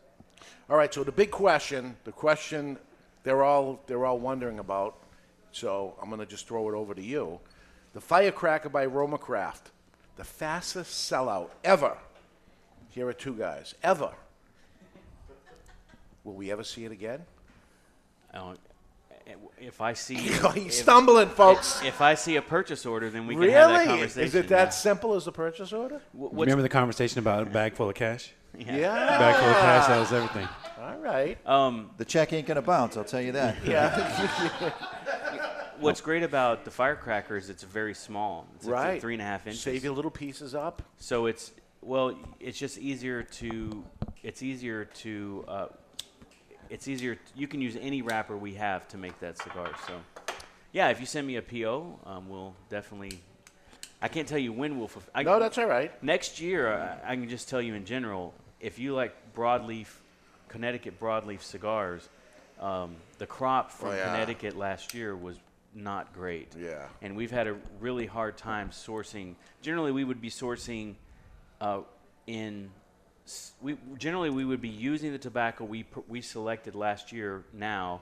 All 0.69 0.77
right. 0.77 0.93
So 0.93 1.05
the 1.05 1.13
big 1.13 1.31
question, 1.31 1.97
the 2.05 2.13
question 2.13 2.79
they're 3.23 3.45
all 3.45 3.81
they're 3.87 4.05
all 4.05 4.19
wondering 4.19 4.59
about. 4.59 4.97
So 5.53 5.95
I'm 6.03 6.11
gonna 6.11 6.27
just 6.27 6.49
throw 6.49 6.69
it 6.69 6.75
over 6.75 6.95
to 6.95 7.03
you. 7.03 7.39
The 7.93 8.01
Firecracker 8.01 8.71
by 8.71 8.87
RoMaCraft, 8.87 9.71
the 10.17 10.25
fastest 10.25 11.11
sellout 11.11 11.51
ever. 11.63 11.97
Here 12.91 13.07
are 13.07 13.13
two 13.13 13.35
guys 13.35 13.75
ever. 13.83 14.13
Will 16.25 16.35
we 16.35 16.51
ever 16.53 16.65
see 16.65 16.85
it 16.85 16.93
again? 16.93 17.21
I 18.33 18.39
don't- 18.39 18.61
If 19.61 19.81
I 19.81 19.93
see, 19.93 20.15
He's 20.17 20.43
if- 20.45 20.73
stumbling, 20.73 21.29
folks. 21.29 21.81
If, 21.81 21.87
if 21.89 22.01
I 22.01 22.15
see 22.15 22.37
a 22.37 22.43
purchase 22.43 22.85
order, 22.87 23.11
then 23.11 23.27
we 23.27 23.35
can 23.35 23.45
have 23.45 23.53
that 23.71 23.73
really? 23.75 23.87
conversation. 23.87 24.23
Is 24.27 24.35
it 24.35 24.49
that 24.49 24.65
yeah. 24.67 24.71
simple 24.71 25.15
as 25.15 25.27
a 25.27 25.33
purchase 25.33 25.73
order? 25.73 26.01
Wh- 26.13 26.17
what's- 26.33 26.35
Remember 26.47 26.63
the 26.63 26.69
conversation 26.69 27.19
about 27.19 27.43
a 27.43 27.47
bag 27.51 27.75
full 27.75 27.89
of 27.89 27.95
cash? 27.95 28.33
Yeah. 28.59 28.77
Yeah. 28.77 29.19
Bag 29.19 29.37
full 29.37 29.49
of 29.49 29.57
cash, 29.57 29.87
that 29.87 29.99
was 29.99 30.13
everything. 30.13 30.49
All 30.81 30.99
right. 30.99 31.39
Um, 31.47 31.91
The 31.97 32.05
check 32.05 32.33
ain't 32.33 32.47
gonna 32.47 32.61
bounce. 32.63 32.97
I'll 32.97 33.05
tell 33.05 33.21
you 33.21 33.33
that. 33.33 33.57
Yeah. 33.65 34.73
What's 35.81 36.01
great 36.01 36.23
about 36.23 36.65
the 36.65 36.71
firecracker 36.71 37.37
is 37.37 37.51
it's 37.51 37.63
very 37.65 37.95
small. 37.95 38.47
It's 38.57 38.67
like 38.67 38.75
Right. 38.75 39.01
three 39.01 39.15
and 39.15 39.23
a 39.23 39.25
half 39.25 39.47
inches. 39.47 39.63
Save 39.63 39.83
your 39.85 39.95
little 39.95 40.11
pieces 40.13 40.55
up. 40.55 40.83
So 40.99 41.27
it's 41.27 41.53
well, 41.81 42.17
it's 42.39 42.59
just 42.59 42.79
easier 42.79 43.23
to 43.25 43.85
it's 44.23 44.43
easier 44.43 44.85
to 44.85 45.45
uh, 45.49 45.67
it's 46.73 46.89
easier. 46.89 47.19
you 47.37 47.47
can 47.47 47.61
use 47.61 47.77
any 47.81 48.01
wrapper 48.01 48.37
we 48.37 48.55
have 48.55 48.89
to 48.89 48.97
make 48.97 49.19
that 49.21 49.37
cigar. 49.39 49.71
So 49.87 50.01
yeah, 50.73 50.89
if 50.89 51.01
you 51.01 51.07
send 51.07 51.27
me 51.27 51.37
a 51.37 51.43
PO, 51.43 52.01
um, 52.07 52.29
we'll 52.29 52.55
definitely. 52.71 53.21
I 54.01 54.09
can't 54.09 54.27
tell 54.27 54.39
you 54.39 54.53
when 54.53 54.79
we'll. 54.79 54.91
I, 55.15 55.23
No, 55.23 55.39
that's 55.39 55.59
all 55.59 55.67
right. 55.67 56.03
Next 56.03 56.41
year, 56.41 56.73
I, 56.73 57.13
I 57.13 57.15
can 57.15 57.29
just 57.29 57.49
tell 57.49 57.61
you 57.61 57.75
in 57.75 57.85
general, 57.85 58.35
if 58.59 58.79
you 58.79 58.95
like 58.95 59.15
broadleaf, 59.37 59.89
Connecticut 60.49 60.99
broadleaf 60.99 61.43
cigars, 61.43 62.09
um, 62.59 62.97
the 63.19 63.27
crop 63.27 63.71
from 63.71 63.91
Oh, 63.91 63.95
yeah. 63.95 64.07
Connecticut 64.07 64.57
last 64.57 64.95
year 64.95 65.15
was 65.15 65.37
not 65.75 66.13
great. 66.15 66.49
Yeah. 66.59 66.87
And 67.03 67.17
we've 67.17 67.31
had 67.31 67.47
a 67.47 67.57
really 67.81 68.07
hard 68.07 68.39
time 68.39 68.71
sourcing. 68.71 69.35
Generally, 69.61 69.93
we 69.93 70.05
would 70.05 70.23
be 70.23 70.31
sourcing 70.31 70.95
uh, 71.61 71.83
in. 72.27 72.71
We 73.61 73.77
generally 73.99 74.31
we 74.31 74.45
would 74.45 74.61
be 74.61 74.69
using 74.69 75.13
the 75.13 75.19
tobacco 75.19 75.65
we 75.65 75.85
pr- 75.85 76.01
we 76.09 76.21
selected 76.21 76.75
last 76.75 77.13
year 77.13 77.45
now, 77.53 78.01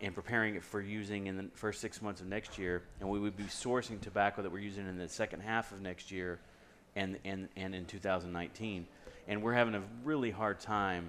and 0.00 0.14
preparing 0.14 0.54
it 0.54 0.62
for 0.64 0.80
using 0.80 1.26
in 1.26 1.36
the 1.36 1.46
first 1.54 1.80
six 1.80 2.00
months 2.02 2.20
of 2.20 2.26
next 2.26 2.58
year, 2.58 2.82
and 3.00 3.08
we 3.08 3.18
would 3.18 3.36
be 3.36 3.44
sourcing 3.44 4.00
tobacco 4.00 4.42
that 4.42 4.50
we're 4.52 4.58
using 4.58 4.86
in 4.88 4.98
the 4.98 5.08
second 5.08 5.40
half 5.40 5.72
of 5.72 5.80
next 5.80 6.10
year, 6.10 6.38
and 6.94 7.18
and 7.24 7.48
and 7.56 7.74
in 7.74 7.84
2019, 7.86 8.86
and 9.28 9.42
we're 9.42 9.54
having 9.54 9.74
a 9.74 9.82
really 10.04 10.30
hard 10.30 10.60
time 10.60 11.08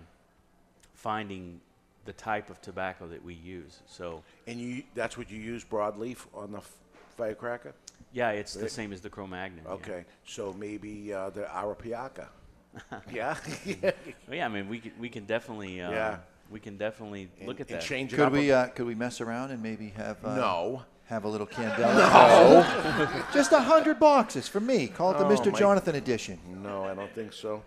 finding 0.94 1.60
the 2.06 2.14
type 2.14 2.50
of 2.50 2.62
tobacco 2.62 3.08
that 3.08 3.24
we 3.24 3.34
use. 3.34 3.80
So 3.88 4.24
And 4.48 4.60
you 4.60 4.84
that's 4.96 5.18
what 5.18 5.30
you 5.30 5.40
use 5.40 5.64
broadleaf 5.66 6.26
on 6.34 6.52
the 6.52 6.60
f- 6.60 6.72
Firecracker? 7.18 7.74
yeah, 8.14 8.32
it's 8.32 8.54
the 8.54 8.70
same 8.70 8.94
as 8.94 9.02
the 9.02 9.10
Cro-Magnon. 9.10 9.64
yeah. 9.66 9.72
Okay. 9.74 10.06
So 10.26 10.54
maybe 10.54 11.14
uh, 11.14 11.30
the 11.30 11.42
Arapiraca. 11.44 12.28
yeah. 13.14 13.36
Well, 13.82 13.94
yeah, 14.32 14.46
I 14.46 14.50
mean, 14.50 14.68
we 14.70 14.80
can, 14.80 14.92
we 15.00 15.10
can 15.10 15.26
definitely, 15.26 15.82
uh, 15.82 15.92
Yeah. 15.92 16.18
we 16.50 16.60
can 16.60 16.78
definitely 16.78 17.30
look 17.46 17.60
at 17.60 17.68
that. 17.70 17.82
Change 17.82 18.14
Could 18.14 18.32
we 18.32 18.52
uh, 18.52 18.68
could 18.68 18.86
we 18.86 18.96
mess 18.96 19.22
around 19.22 19.52
and 19.52 19.62
maybe 19.62 19.90
have 19.98 20.24
uh, 20.24 20.36
No. 20.36 20.84
have 21.08 21.24
a 21.26 21.28
little 21.28 21.48
candela? 21.58 21.96
No. 21.98 23.24
just 23.34 23.52
a 23.52 23.60
hundred 23.60 24.00
boxes 24.00 24.48
for 24.48 24.60
me. 24.60 24.88
Call 24.88 25.12
it 25.12 25.18
the 25.18 25.26
Oh, 25.26 25.30
Mr. 25.30 25.52
my- 25.52 25.60
Jonathan 25.60 25.96
edition. 25.96 26.40
No, 26.64 26.84
I 26.86 26.94
don't 26.94 27.12
think 27.14 27.34
so. 27.34 27.64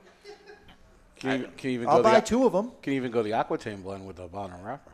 Can 1.16 1.40
you, 1.40 1.48
can 1.56 1.70
you 1.70 1.74
even 1.74 1.88
I'll 1.88 1.96
go 1.98 2.02
the 2.04 2.08
buy 2.08 2.20
Aqu- 2.20 2.24
two 2.26 2.46
of 2.46 2.54
'em. 2.54 2.70
Can 2.80 2.94
you 2.94 2.96
even 2.98 3.10
go 3.10 3.22
the 3.22 3.34
Aquitaine 3.34 3.82
blend 3.82 4.06
with 4.06 4.16
the 4.16 4.26
bottom 4.26 4.62
wrapper 4.62 4.90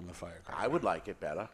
on 0.00 0.06
the 0.06 0.14
firecracker? 0.14 0.58
I 0.58 0.66
would 0.66 0.82
like 0.82 1.08
it 1.08 1.20
better. 1.20 1.46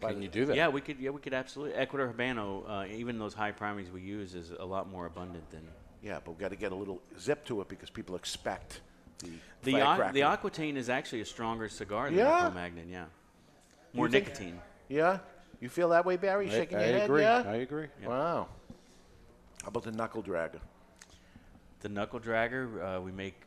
Can 0.00 0.22
you 0.22 0.28
do 0.28 0.44
that? 0.46 0.54
Yeah, 0.56 0.68
we 0.68 0.82
could. 0.82 1.00
Yeah, 1.00 1.10
we 1.10 1.20
could 1.20 1.34
absolutely. 1.34 1.74
Ecuador 1.74 2.12
Habano, 2.16 2.62
uh, 2.68 2.86
even 2.94 3.18
those 3.18 3.34
high 3.34 3.50
primaries 3.50 3.90
we 3.90 4.02
use, 4.02 4.34
is 4.34 4.52
a 4.56 4.64
lot 4.64 4.88
more 4.88 5.06
abundant 5.06 5.50
than 5.50 5.62
Yeah, 6.02 6.18
but 6.24 6.32
we've 6.32 6.38
got 6.40 6.50
to 6.50 6.56
get 6.56 6.72
a 6.72 6.74
little 6.74 7.00
zip 7.18 7.44
to 7.46 7.60
it 7.60 7.68
because 7.68 7.90
people 7.90 8.16
expect 8.16 8.80
the 9.18 9.30
the 9.62 9.72
Aqu- 9.72 9.82
Firecracker. 9.84 10.12
the 10.12 10.22
Aquitaine 10.22 10.76
is 10.76 10.88
actually 10.88 11.20
a 11.22 11.24
stronger 11.24 11.68
cigar 11.68 12.06
than 12.10 12.18
Yeah? 12.18 12.36
the 12.44 12.50
Cro-Magnon. 12.50 12.88
Yeah. 12.88 13.04
More 13.92 14.06
You 14.06 14.12
think- 14.12 14.26
nicotine. 14.28 14.60
Yeah, 14.88 15.18
you 15.60 15.68
feel 15.68 15.88
that 15.88 16.04
way, 16.04 16.16
Barry? 16.16 16.46
I- 16.48 16.50
Shaking 16.50 16.78
I 16.78 16.90
your 16.90 16.98
head. 17.18 17.44
Yeah, 17.46 17.50
I 17.50 17.56
agree. 17.56 17.88
Yeah. 18.00 18.08
Wow. 18.08 18.48
How 19.62 19.68
about 19.68 19.82
the 19.82 19.90
knuckle 19.92 20.22
dragger? 20.22 20.60
The 21.80 21.88
knuckle 21.88 22.20
dragger 22.20 22.98
uh, 22.98 23.00
we 23.00 23.10
make 23.10 23.40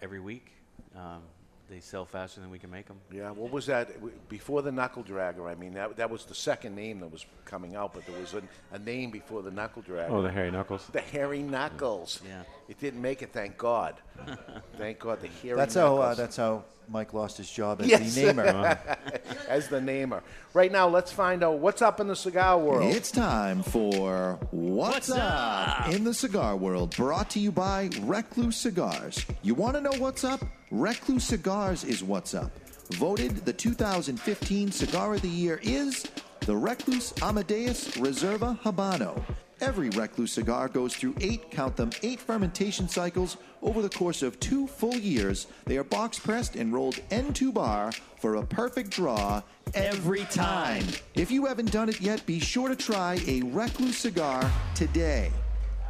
every 0.00 0.20
week. 0.20 0.52
Um, 0.94 1.22
they 1.68 1.80
sell 1.80 2.04
faster 2.04 2.40
than 2.40 2.50
we 2.50 2.58
can 2.58 2.70
make 2.70 2.86
them. 2.86 2.98
Yeah, 3.12 3.30
what 3.30 3.50
was 3.50 3.66
that 3.66 3.92
w- 3.94 4.14
before 4.28 4.62
the 4.62 4.70
knuckle 4.70 5.02
dragger? 5.02 5.50
I 5.50 5.54
mean, 5.54 5.74
that 5.74 5.96
that 5.96 6.10
was 6.10 6.24
the 6.24 6.34
second 6.34 6.74
name 6.74 7.00
that 7.00 7.10
was 7.10 7.26
coming 7.44 7.74
out, 7.74 7.92
but 7.94 8.06
there 8.06 8.18
was 8.20 8.34
a, 8.34 8.42
a 8.72 8.78
name 8.78 9.10
before 9.10 9.42
the 9.42 9.50
knuckle 9.50 9.82
dragger. 9.82 10.10
Oh, 10.10 10.22
the 10.22 10.30
hairy 10.30 10.50
knuckles. 10.50 10.86
The 10.92 11.00
hairy 11.00 11.42
knuckles. 11.42 12.20
Yeah. 12.26 12.42
It 12.68 12.78
didn't 12.78 13.02
make 13.02 13.22
it. 13.22 13.32
Thank 13.32 13.58
God. 13.58 13.96
thank 14.78 14.98
God 15.00 15.20
the 15.20 15.28
hairy. 15.28 15.56
That's 15.56 15.74
how. 15.74 15.96
Uh, 15.98 16.14
that's 16.14 16.36
how 16.36 16.64
Mike 16.88 17.12
lost 17.12 17.36
his 17.36 17.50
job 17.50 17.80
as 17.80 17.88
Yes. 17.88 18.14
the 18.14 18.26
namer. 18.32 18.78
as 19.48 19.68
the 19.68 19.80
namer. 19.80 20.22
Right 20.54 20.70
now, 20.70 20.88
let's 20.88 21.10
find 21.12 21.42
out 21.42 21.58
what's 21.58 21.82
up 21.82 22.00
in 22.00 22.06
the 22.06 22.14
cigar 22.16 22.58
world. 22.58 22.94
It's 22.94 23.10
time 23.10 23.62
for 23.62 24.38
What's, 24.50 25.10
up? 25.10 25.88
in 25.92 26.04
the 26.04 26.14
Cigar 26.14 26.56
World, 26.56 26.94
brought 26.96 27.30
to 27.30 27.40
you 27.40 27.50
by 27.52 27.90
Recluse 28.02 28.56
Cigars. 28.56 29.24
You 29.42 29.54
want 29.54 29.74
to 29.74 29.80
know 29.80 29.92
what's 29.98 30.24
up? 30.24 30.44
Recluse 30.70 31.24
Cigars 31.24 31.84
is 31.84 32.02
what's 32.04 32.34
up. 32.34 32.50
Voted 32.92 33.44
the 33.44 33.52
2015 33.52 34.70
Cigar 34.70 35.14
of 35.14 35.22
the 35.22 35.28
Year 35.28 35.58
is 35.62 36.06
the 36.40 36.56
Recluse 36.56 37.12
Amadeus 37.22 37.96
Reserva 37.96 38.58
Habano. 38.62 39.20
Every 39.58 39.88
Recluse 39.88 40.32
cigar 40.32 40.68
goes 40.68 40.94
through 40.94 41.14
eight, 41.20 41.50
count 41.50 41.76
them, 41.76 41.90
eight 42.02 42.20
fermentation 42.20 42.88
cycles 42.88 43.38
over 43.62 43.80
the 43.80 43.88
course 43.88 44.22
of 44.22 44.38
two 44.38 44.66
full 44.66 44.94
years. 44.94 45.46
They 45.64 45.78
are 45.78 45.84
box 45.84 46.18
pressed 46.18 46.56
and 46.56 46.74
rolled 46.74 47.00
end 47.10 47.34
to 47.36 47.52
bar 47.52 47.92
for 48.20 48.36
a 48.36 48.44
perfect 48.44 48.90
draw 48.90 49.42
every 49.72 50.24
time. 50.24 50.84
If 51.14 51.30
you 51.30 51.46
haven't 51.46 51.72
done 51.72 51.88
it 51.88 52.02
yet, 52.02 52.26
be 52.26 52.38
sure 52.38 52.68
to 52.68 52.76
try 52.76 53.18
a 53.26 53.40
Recluse 53.44 53.96
cigar 53.96 54.50
today. 54.74 55.32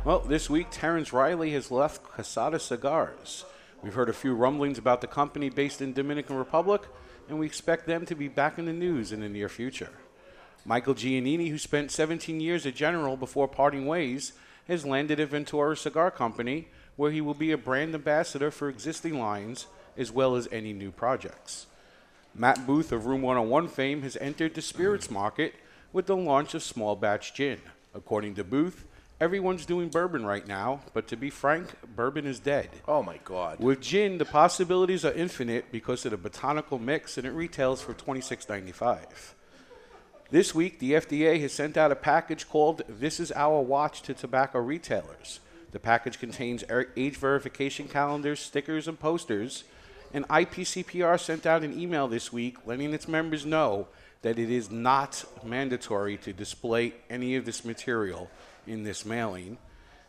Well, 0.04 0.20
this 0.20 0.48
week, 0.48 0.68
Terence 0.70 1.12
Reilly 1.12 1.50
has 1.50 1.72
left 1.72 2.04
Casada 2.04 2.60
Cigars. 2.60 3.44
We've 3.82 3.94
heard 3.94 4.08
a 4.08 4.12
few 4.12 4.34
rumblings 4.34 4.78
about 4.78 5.00
the 5.00 5.08
company 5.08 5.50
based 5.50 5.82
in 5.82 5.92
Dominican 5.92 6.36
Republic, 6.36 6.82
and 7.28 7.40
we 7.40 7.46
expect 7.46 7.88
them 7.88 8.06
to 8.06 8.14
be 8.14 8.28
back 8.28 8.60
in 8.60 8.66
the 8.66 8.72
news 8.72 9.10
in 9.10 9.20
the 9.20 9.28
near 9.28 9.48
future. 9.48 9.90
Michael 10.66 10.96
Giannini, 10.96 11.48
who 11.48 11.58
spent 11.58 11.92
17 11.92 12.40
years 12.40 12.66
at 12.66 12.74
General 12.74 13.16
before 13.16 13.46
parting 13.46 13.86
ways, 13.86 14.32
has 14.66 14.84
landed 14.84 15.20
at 15.20 15.28
Ventura 15.28 15.76
Cigar 15.76 16.10
Company, 16.10 16.66
where 16.96 17.12
he 17.12 17.20
will 17.20 17.34
be 17.34 17.52
a 17.52 17.58
brand 17.58 17.94
ambassador 17.94 18.50
for 18.50 18.68
existing 18.68 19.16
lines 19.16 19.66
as 19.96 20.10
well 20.10 20.34
as 20.34 20.48
any 20.50 20.72
new 20.72 20.90
projects. 20.90 21.66
Matt 22.34 22.66
Booth 22.66 22.90
of 22.90 23.06
Room 23.06 23.22
101 23.22 23.68
fame 23.68 24.02
has 24.02 24.16
entered 24.16 24.54
the 24.54 24.60
spirits 24.60 25.08
market 25.08 25.54
with 25.92 26.06
the 26.06 26.16
launch 26.16 26.52
of 26.52 26.64
small 26.64 26.96
batch 26.96 27.32
gin. 27.32 27.60
According 27.94 28.34
to 28.34 28.44
Booth, 28.44 28.84
everyone's 29.20 29.66
doing 29.66 29.88
bourbon 29.88 30.26
right 30.26 30.46
now, 30.46 30.80
but 30.92 31.06
to 31.08 31.16
be 31.16 31.30
frank, 31.30 31.74
bourbon 31.94 32.26
is 32.26 32.40
dead. 32.40 32.68
Oh 32.88 33.04
my 33.04 33.20
God! 33.24 33.60
With 33.60 33.80
gin, 33.80 34.18
the 34.18 34.24
possibilities 34.24 35.04
are 35.04 35.12
infinite 35.12 35.70
because 35.70 36.04
of 36.04 36.10
the 36.10 36.16
botanical 36.16 36.80
mix, 36.80 37.16
and 37.16 37.26
it 37.26 37.30
retails 37.30 37.80
for 37.80 37.94
$26.95. 37.94 39.34
This 40.28 40.52
week, 40.52 40.80
the 40.80 40.94
FDA 40.94 41.40
has 41.42 41.52
sent 41.52 41.76
out 41.76 41.92
a 41.92 41.96
package 41.96 42.48
called 42.48 42.82
This 42.88 43.20
Is 43.20 43.30
Our 43.30 43.60
Watch 43.60 44.02
to 44.02 44.12
tobacco 44.12 44.58
retailers. 44.58 45.38
The 45.70 45.78
package 45.78 46.18
contains 46.18 46.64
age 46.96 47.16
verification 47.16 47.86
calendars, 47.86 48.40
stickers, 48.40 48.88
and 48.88 48.98
posters. 48.98 49.62
And 50.12 50.26
IPCPR 50.26 51.20
sent 51.20 51.46
out 51.46 51.62
an 51.62 51.78
email 51.78 52.08
this 52.08 52.32
week 52.32 52.56
letting 52.66 52.92
its 52.92 53.06
members 53.06 53.46
know 53.46 53.86
that 54.22 54.36
it 54.36 54.50
is 54.50 54.68
not 54.68 55.24
mandatory 55.44 56.16
to 56.16 56.32
display 56.32 56.94
any 57.08 57.36
of 57.36 57.44
this 57.44 57.64
material 57.64 58.28
in 58.66 58.82
this 58.82 59.04
mailing. 59.04 59.58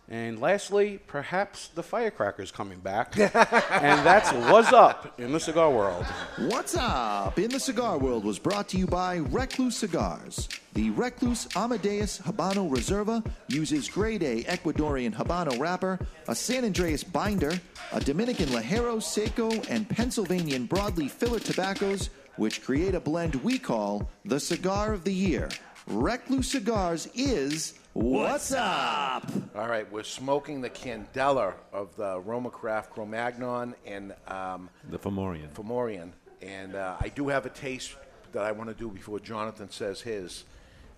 And 0.09 0.39
lastly, 0.39 0.99
perhaps 1.05 1.67
the 1.67 1.83
firecrackers 1.83 2.49
coming 2.49 2.79
back. 2.79 3.17
and 3.19 4.05
that's 4.05 4.31
what's 4.49 4.71
up 4.71 5.19
in 5.19 5.33
the 5.33 5.39
cigar 5.39 5.69
world. 5.69 6.05
What's 6.37 6.77
up 6.77 7.37
in 7.37 7.49
the 7.49 7.59
cigar 7.59 7.97
world 7.97 8.23
was 8.23 8.39
brought 8.39 8.69
to 8.69 8.77
you 8.77 8.87
by 8.87 9.17
Recluse 9.17 9.75
Cigars. 9.75 10.47
The 10.75 10.91
Recluse 10.91 11.49
Amadeus 11.57 12.19
Habano 12.19 12.69
Reserva 12.69 13.25
uses 13.49 13.89
grade 13.89 14.23
A 14.23 14.43
Ecuadorian 14.43 15.13
Habano 15.13 15.59
wrapper, 15.59 15.99
a 16.29 16.35
San 16.35 16.63
Andrés 16.63 17.09
binder, 17.11 17.59
a 17.91 17.99
Dominican 17.99 18.47
Ligero 18.49 19.03
Seco, 19.03 19.49
and 19.69 19.89
Pennsylvanian 19.89 20.69
broadleaf 20.69 21.11
filler 21.11 21.39
tobaccos, 21.39 22.11
which 22.37 22.63
create 22.63 22.95
a 22.95 22.99
blend 23.01 23.35
we 23.35 23.59
call 23.59 24.09
the 24.23 24.39
Cigar 24.39 24.93
of 24.93 25.03
the 25.03 25.13
Year. 25.13 25.49
Recluse 25.87 26.51
Cigars 26.51 27.09
is 27.13 27.73
What's 27.99 28.51
Up? 28.51 29.27
All 29.55 29.67
right, 29.67 29.91
we're 29.91 30.03
smoking 30.03 30.61
the 30.61 30.69
Candela 30.69 31.55
of 31.73 31.95
the 31.95 32.19
Roma 32.19 32.51
Craft 32.51 32.91
Cro-Magnon 32.91 33.73
and 33.87 34.13
um, 34.27 34.69
The 34.87 34.99
Fomorian. 34.99 35.49
Fomorian. 35.55 36.11
And 36.43 36.75
uh, 36.75 36.95
I 37.01 37.09
do 37.09 37.27
have 37.27 37.47
a 37.47 37.49
taste 37.49 37.95
that 38.33 38.43
I 38.43 38.51
want 38.51 38.69
to 38.69 38.75
do 38.75 38.89
before 38.89 39.19
Jonathan 39.19 39.71
says 39.71 39.99
his, 39.99 40.45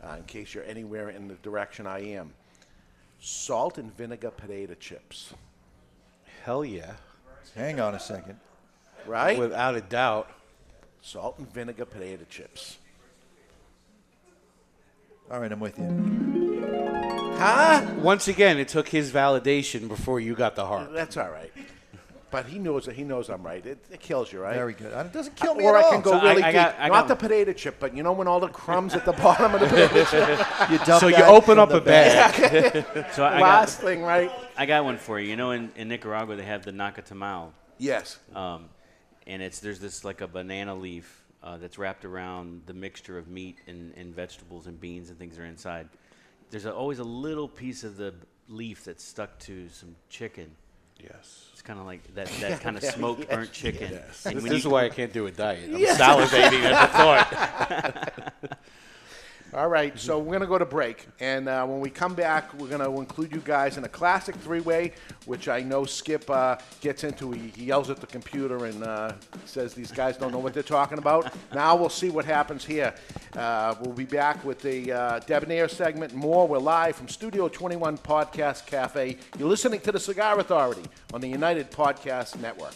uh, 0.04 0.16
in 0.18 0.24
case 0.24 0.54
you're 0.54 0.66
anywhere 0.66 1.08
in 1.08 1.30
the 1.30 1.36
direction 1.36 1.88
I 1.88 2.00
am. 2.00 2.34
Salt 3.22 3.78
and 3.78 3.96
vinegar 3.96 4.32
potato 4.32 4.74
chips. 4.74 5.34
Hell 6.44 6.66
yeah. 6.66 6.96
Hang 7.56 7.80
on 7.80 7.96
a 7.96 8.00
second. 8.00 8.42
Right? 9.08 9.40
Without 9.40 9.76
a 9.76 9.82
doubt. 9.82 10.30
Salt 11.02 11.40
and 11.40 11.50
vinegar 11.54 11.86
potato 11.86 12.26
chips. 12.30 12.78
All 15.32 15.40
right, 15.40 15.50
I'm 15.50 15.62
with 15.62 15.80
you. 15.80 16.29
Huh? 16.74 17.86
Once 18.00 18.28
again, 18.28 18.58
it 18.58 18.68
took 18.68 18.88
his 18.90 19.12
validation 19.12 19.88
before 19.88 20.20
you 20.20 20.36
got 20.36 20.56
the 20.56 20.66
heart. 20.66 20.92
That's 20.94 21.16
all 21.18 21.30
right. 21.30 21.52
But 22.32 22.46
he 22.46 22.60
knows 22.60 22.86
that 22.86 22.96
he 22.96 23.04
knows 23.04 23.28
I'm 23.30 23.42
right. 23.42 23.66
It, 23.66 23.80
it 23.90 24.02
kills 24.02 24.32
you, 24.32 24.40
right? 24.42 24.54
Very 24.54 24.74
good. 24.74 24.94
It 24.94 25.14
doesn't 25.14 25.36
kill 25.36 25.56
me 25.56 25.64
or 25.64 25.76
at 25.78 25.84
I 25.84 25.88
all. 25.88 25.92
can 25.94 26.02
go 26.02 26.12
So 26.12 26.18
I- 26.20 26.30
really 26.30 26.44
I 26.44 26.52
deep. 26.52 26.54
got- 26.62 26.76
I 26.78 26.88
Not 26.90 26.94
got 26.94 27.08
the 27.08 27.14
one. 27.16 27.20
potato 27.22 27.54
chip, 27.54 27.78
but 27.80 27.96
you 27.96 28.04
know 28.04 28.12
when 28.12 28.28
all 28.28 28.40
the 28.40 28.50
crumbs 28.50 28.94
at 28.94 29.04
the 29.06 29.14
bottom 29.14 29.56
of 29.56 29.62
the 29.62 29.68
potato 29.68 30.04
chip. 30.06 30.70
You 30.70 30.78
dump 30.80 31.00
So 31.00 31.08
you 31.08 31.16
that 31.16 31.28
open 31.30 31.54
in 31.54 31.60
up 31.60 31.70
the 31.70 31.78
a 31.78 31.82
bag. 31.82 32.74
bag. 32.74 33.06
So 33.14 33.24
I 33.24 33.40
Last 33.42 33.78
got, 33.80 33.86
thing, 33.88 34.04
right? 34.04 34.32
I 34.58 34.66
got 34.68 34.84
one 34.84 34.98
for 34.98 35.20
you. 35.20 35.30
You 35.30 35.38
know, 35.38 35.52
in, 35.52 35.72
in 35.76 35.88
Nicaragua 35.88 36.36
they 36.36 36.44
have 36.44 36.64
the 36.66 36.72
nacatamal. 36.72 37.50
Yes. 37.80 38.20
Um, 38.36 38.66
and 39.26 39.42
it's 39.42 39.60
there's 39.60 39.80
this 39.80 40.04
like 40.06 40.22
a 40.22 40.28
banana 40.28 40.76
leaf 40.76 41.24
uh, 41.42 41.58
that's 41.58 41.80
wrapped 41.80 42.06
around 42.06 42.62
the 42.68 42.74
mixture 42.76 43.18
of 43.18 43.28
meat 43.28 43.58
and, 43.66 43.92
and 43.98 44.14
vegetables 44.14 44.68
and 44.68 44.80
beans 44.80 45.10
and 45.10 45.18
things 45.18 45.36
that 45.38 45.42
are 45.42 45.46
inside. 45.48 45.88
There's 46.52 46.66
a, 46.66 46.74
always 46.74 47.00
a 47.00 47.04
little 47.04 47.48
piece 47.48 47.84
of 47.84 47.98
the 47.98 48.14
leaf 48.48 48.84
that's 48.84 49.04
stuck 49.04 49.38
to 49.40 49.70
some 49.70 49.96
chicken. 50.10 50.50
Yes. 51.02 51.50
It's 51.54 51.62
kind 51.62 51.80
of 51.80 51.86
like 51.86 52.14
that, 52.16 52.28
that 52.42 52.62
kind 52.62 52.76
of 52.78 52.84
smoked 52.84 53.22
Yes, 53.22 53.30
burnt 53.30 53.52
chicken. 53.52 53.92
Yes. 53.92 54.26
And 54.26 54.38
This, 54.38 54.44
this 54.44 54.54
is 54.54 54.68
why 54.68 54.86
I 54.86 54.90
can't 54.90 55.14
do 55.14 55.28
a 55.28 55.32
diet. 55.32 55.70
I'm 55.72 55.78
Yes. 55.78 56.00
salivating 56.00 56.64
at 56.64 56.92
the 56.92 56.98
thought. 56.98 58.34
All 59.52 59.68
right, 59.68 59.98
so 59.98 60.20
we're 60.20 60.26
going 60.26 60.42
to 60.42 60.48
go 60.48 60.60
to 60.60 60.66
break. 60.66 61.08
And 61.20 61.50
uh, 61.50 61.66
when 61.66 61.80
we 61.80 61.90
come 61.90 62.14
back, 62.14 62.54
we're 62.54 62.68
going 62.68 62.82
to 62.82 63.00
include 63.00 63.32
you 63.32 63.42
guys 63.44 63.78
in 63.78 63.84
a 63.84 63.90
classic 63.90 64.36
three 64.36 64.60
way, 64.60 64.94
which 65.26 65.48
I 65.48 65.62
know 65.62 65.86
Skip 65.86 66.30
uh, 66.30 66.58
gets 66.82 67.04
into. 67.04 67.32
He, 67.32 67.52
he 67.56 67.66
yells 67.66 67.90
at 67.90 67.98
the 67.98 68.06
computer 68.06 68.66
and 68.66 68.84
uh, 68.84 69.14
says 69.46 69.74
these 69.74 69.92
guys 69.92 70.18
don't 70.18 70.32
know 70.32 70.38
what 70.38 70.54
they're 70.54 70.62
talking 70.62 71.00
about. 71.00 71.34
now 71.52 71.76
we'll 71.76 71.90
see 71.90 72.12
what 72.12 72.26
happens 72.26 72.64
here. 72.64 72.94
Uh, 73.36 73.74
we'll 73.82 73.96
be 73.96 74.06
back 74.06 74.46
with 74.46 74.60
the 74.60 74.92
uh, 74.92 75.20
Debonair 75.22 75.68
segment 75.68 76.14
more. 76.14 76.48
We're 76.48 76.60
live 76.60 76.96
from 76.96 77.08
Studio 77.08 77.48
21 77.48 77.98
Podcast 77.98 78.68
Cafe. 78.68 79.18
You're 79.40 79.50
listening 79.50 79.80
to 79.82 79.92
the 79.92 80.00
Cigar 80.00 80.38
Authority 80.40 80.84
on 81.12 81.22
the 81.22 81.28
United 81.28 81.72
Podcast 81.72 82.40
Network. 82.40 82.76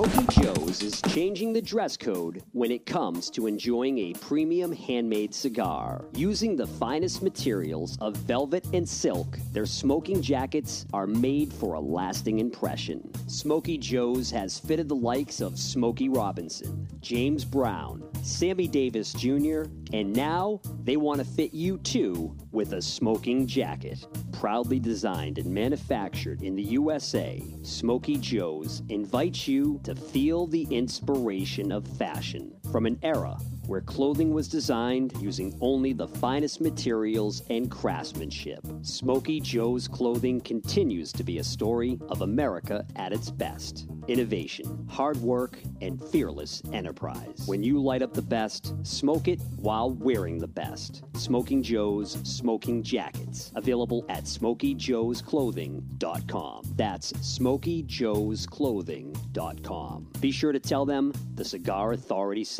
Smoky 0.00 0.40
Joe's 0.40 0.82
is 0.82 1.02
changing 1.08 1.52
the 1.52 1.60
dress 1.60 1.94
code 1.94 2.42
when 2.52 2.70
it 2.70 2.86
comes 2.86 3.28
to 3.32 3.46
enjoying 3.46 3.98
a 3.98 4.14
premium 4.14 4.72
handmade 4.72 5.34
cigar. 5.34 6.06
Using 6.14 6.56
the 6.56 6.66
finest 6.66 7.22
materials 7.22 7.98
of 8.00 8.16
velvet 8.16 8.64
and 8.72 8.88
silk, 8.88 9.38
their 9.52 9.66
smoking 9.66 10.22
jackets 10.22 10.86
are 10.94 11.06
made 11.06 11.52
for 11.52 11.74
a 11.74 11.80
lasting 11.80 12.38
impression. 12.38 13.12
Smoky 13.28 13.76
Joe's 13.76 14.30
has 14.30 14.58
fitted 14.58 14.88
the 14.88 14.96
likes 14.96 15.42
of 15.42 15.58
Smokey 15.58 16.08
Robinson, 16.08 16.88
James 17.02 17.44
Brown, 17.44 18.02
Sammy 18.22 18.68
Davis 18.68 19.12
Jr., 19.12 19.64
and 19.92 20.14
now 20.14 20.62
they 20.84 20.96
want 20.96 21.18
to 21.18 21.26
fit 21.26 21.52
you 21.52 21.76
too 21.76 22.34
with 22.52 22.72
a 22.72 22.80
smoking 22.80 23.46
jacket. 23.46 24.06
Proudly 24.32 24.78
designed 24.78 25.36
and 25.36 25.52
manufactured 25.52 26.42
in 26.42 26.56
the 26.56 26.62
USA, 26.62 27.42
Smoky 27.62 28.16
Joe's 28.16 28.82
invites 28.88 29.46
you 29.46 29.78
to 29.84 29.89
feel 29.94 30.46
the 30.46 30.62
inspiration 30.70 31.72
of 31.72 31.86
fashion 31.86 32.59
From 32.70 32.86
an 32.86 32.98
era 33.02 33.36
where 33.66 33.80
clothing 33.80 34.32
was 34.32 34.46
designed 34.48 35.12
using 35.20 35.56
only 35.60 35.92
the 35.92 36.06
finest 36.06 36.60
materials 36.60 37.42
and 37.50 37.68
craftsmanship, 37.70 38.60
Smoky 38.82 39.40
Joe's 39.40 39.88
Clothing 39.88 40.40
continues 40.40 41.12
to 41.12 41.24
be 41.24 41.38
a 41.38 41.44
story 41.44 41.98
of 42.08 42.22
America 42.22 42.86
at 42.96 43.12
its 43.12 43.30
best. 43.30 43.86
Innovation, 44.08 44.86
hard 44.88 45.16
work, 45.18 45.60
and 45.80 46.02
fearless 46.10 46.62
enterprise. 46.72 47.44
When 47.46 47.62
you 47.62 47.80
light 47.80 48.02
up 48.02 48.12
the 48.12 48.22
best, 48.22 48.74
smoke 48.84 49.28
it 49.28 49.40
while 49.56 49.90
wearing 49.90 50.38
the 50.38 50.48
best. 50.48 51.04
Smoking 51.14 51.62
Joe's 51.62 52.18
Smoking 52.24 52.82
Jackets. 52.82 53.52
Available 53.54 54.04
at 54.08 54.24
SmokyJoe'sClothing.com. 54.24 56.74
That's 56.76 57.12
SmokyJoe'sClothing.com. 57.12 60.06
Be 60.20 60.32
sure 60.32 60.52
to 60.52 60.60
tell 60.60 60.84
them 60.84 61.12
the 61.34 61.44
Cigar 61.44 61.92
Authority 61.92 62.44
sent 62.44 62.59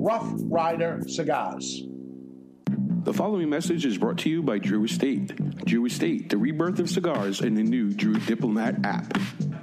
Rough 0.00 0.30
Rider 0.44 1.02
Cigars. 1.08 1.82
The 3.02 3.12
following 3.12 3.50
message 3.50 3.84
is 3.84 3.98
brought 3.98 4.18
to 4.18 4.30
you 4.30 4.44
by 4.44 4.58
Drew 4.58 4.84
Estate. 4.84 5.34
Drew 5.64 5.86
Estate, 5.86 6.30
the 6.30 6.38
rebirth 6.38 6.78
of 6.78 6.88
cigars 6.88 7.40
in 7.40 7.54
the 7.54 7.64
new 7.64 7.92
Drew 7.92 8.14
Diplomat 8.14 8.86
app. 8.86 9.18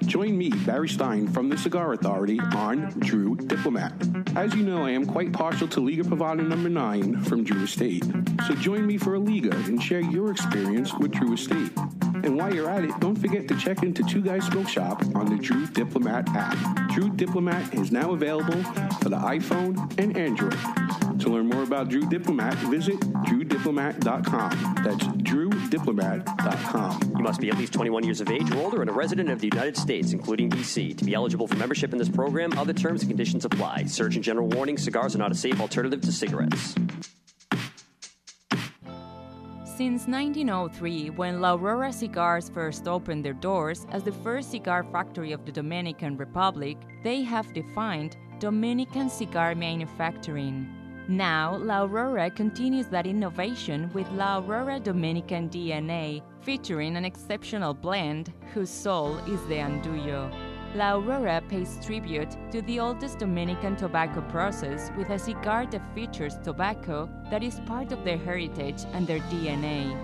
Join 0.05 0.37
me, 0.37 0.49
Barry 0.49 0.89
Stein, 0.89 1.29
from 1.29 1.47
the 1.47 1.57
Cigar 1.57 1.93
Authority 1.93 2.37
on 2.53 2.89
Drew 2.99 3.37
Diplomat. 3.37 3.93
As 4.35 4.53
you 4.53 4.63
know, 4.63 4.83
I 4.83 4.91
am 4.91 5.05
quite 5.05 5.31
partial 5.31 5.69
to 5.69 5.79
Liga 5.79 6.03
Privada 6.03 6.45
number 6.45 6.67
9 6.67 7.21
from 7.21 7.45
Drew 7.45 7.63
Estate. 7.63 8.03
So 8.45 8.55
join 8.55 8.85
me 8.85 8.97
for 8.97 9.15
a 9.15 9.19
Liga 9.19 9.55
and 9.55 9.81
share 9.81 10.01
your 10.01 10.31
experience 10.31 10.93
with 10.95 11.11
Drew 11.11 11.33
Estate. 11.33 11.71
And 12.23 12.37
while 12.37 12.53
you're 12.53 12.69
at 12.69 12.83
it, 12.83 12.99
don't 12.99 13.15
forget 13.15 13.47
to 13.47 13.57
check 13.57 13.83
into 13.83 14.03
Two 14.03 14.21
Guys 14.21 14.45
Smoke 14.45 14.67
Shop 14.67 15.03
on 15.15 15.25
the 15.25 15.37
Drew 15.37 15.65
Diplomat 15.67 16.29
app. 16.29 16.91
Drew 16.91 17.09
Diplomat 17.09 17.73
is 17.73 17.91
now 17.91 18.11
available 18.11 18.61
for 19.01 19.09
the 19.09 19.17
iPhone 19.17 19.77
and 19.99 20.15
Android. 20.17 20.57
To 21.19 21.29
learn 21.29 21.47
more 21.47 21.63
about 21.63 21.89
Drew 21.89 22.07
Diplomat, 22.07 22.53
visit 22.69 22.99
drewdiplomat.com. 22.99 24.75
That's 24.83 25.05
drewdiplomat.com. 25.05 27.13
You 27.17 27.23
must 27.23 27.41
be 27.41 27.49
at 27.49 27.57
least 27.57 27.73
21 27.73 28.03
years 28.03 28.21
of 28.21 28.29
age 28.29 28.51
or 28.51 28.57
older 28.57 28.81
and 28.81 28.89
a 28.89 28.93
resident 28.93 29.29
of 29.29 29.39
the 29.39 29.47
United 29.47 29.77
States, 29.77 30.13
including 30.13 30.49
D.C. 30.49 30.93
To 30.93 31.05
be 31.05 31.13
eligible 31.13 31.47
for 31.47 31.55
membership 31.55 31.93
in 31.93 31.99
this 31.99 32.09
program, 32.09 32.57
other 32.57 32.73
terms 32.73 33.01
and 33.01 33.09
conditions 33.09 33.45
apply. 33.45 33.85
Surgeon 33.85 34.21
General 34.21 34.47
warning 34.47 34.77
cigars 34.77 35.15
are 35.15 35.19
not 35.19 35.31
a 35.31 35.35
safe 35.35 35.59
alternative 35.61 36.01
to 36.01 36.11
cigarettes. 36.11 36.75
Since 39.77 40.07
1903, 40.07 41.09
when 41.09 41.41
La 41.41 41.55
Aurora 41.55 41.91
Cigars 41.91 42.47
first 42.47 42.87
opened 42.87 43.25
their 43.25 43.33
doors 43.33 43.85
as 43.91 44.03
the 44.03 44.11
first 44.13 44.51
cigar 44.51 44.85
factory 44.85 45.33
of 45.33 45.45
the 45.45 45.51
Dominican 45.51 46.15
Republic, 46.15 46.77
they 47.03 47.23
have 47.23 47.53
defined 47.53 48.15
Dominican 48.39 49.09
cigar 49.09 49.53
manufacturing. 49.53 50.65
Now, 51.09 51.57
La 51.57 51.83
Aurora 51.83 52.29
continues 52.31 52.87
that 52.87 53.05
innovation 53.05 53.91
with 53.93 54.09
La 54.11 54.37
Aurora 54.37 54.79
Dominican 54.79 55.49
DNA, 55.49 56.21
featuring 56.39 56.95
an 56.95 57.03
exceptional 57.03 57.73
blend 57.73 58.31
whose 58.53 58.69
soul 58.69 59.17
is 59.27 59.41
the 59.47 59.55
Andullo. 59.55 60.54
La 60.75 60.97
Aurora 60.97 61.41
pays 61.47 61.79
tribute 61.85 62.35
to 62.51 62.61
the 62.63 62.81
oldest 62.81 63.17
Dominican 63.17 63.77
tobacco 63.77 64.19
process 64.29 64.91
with 64.97 65.09
a 65.09 65.17
cigar 65.17 65.65
that 65.67 65.95
features 65.95 66.37
tobacco 66.43 67.09
that 67.31 67.41
is 67.43 67.61
part 67.61 67.93
of 67.93 68.03
their 68.03 68.17
heritage 68.17 68.83
and 68.91 69.07
their 69.07 69.21
DNA. 69.31 69.95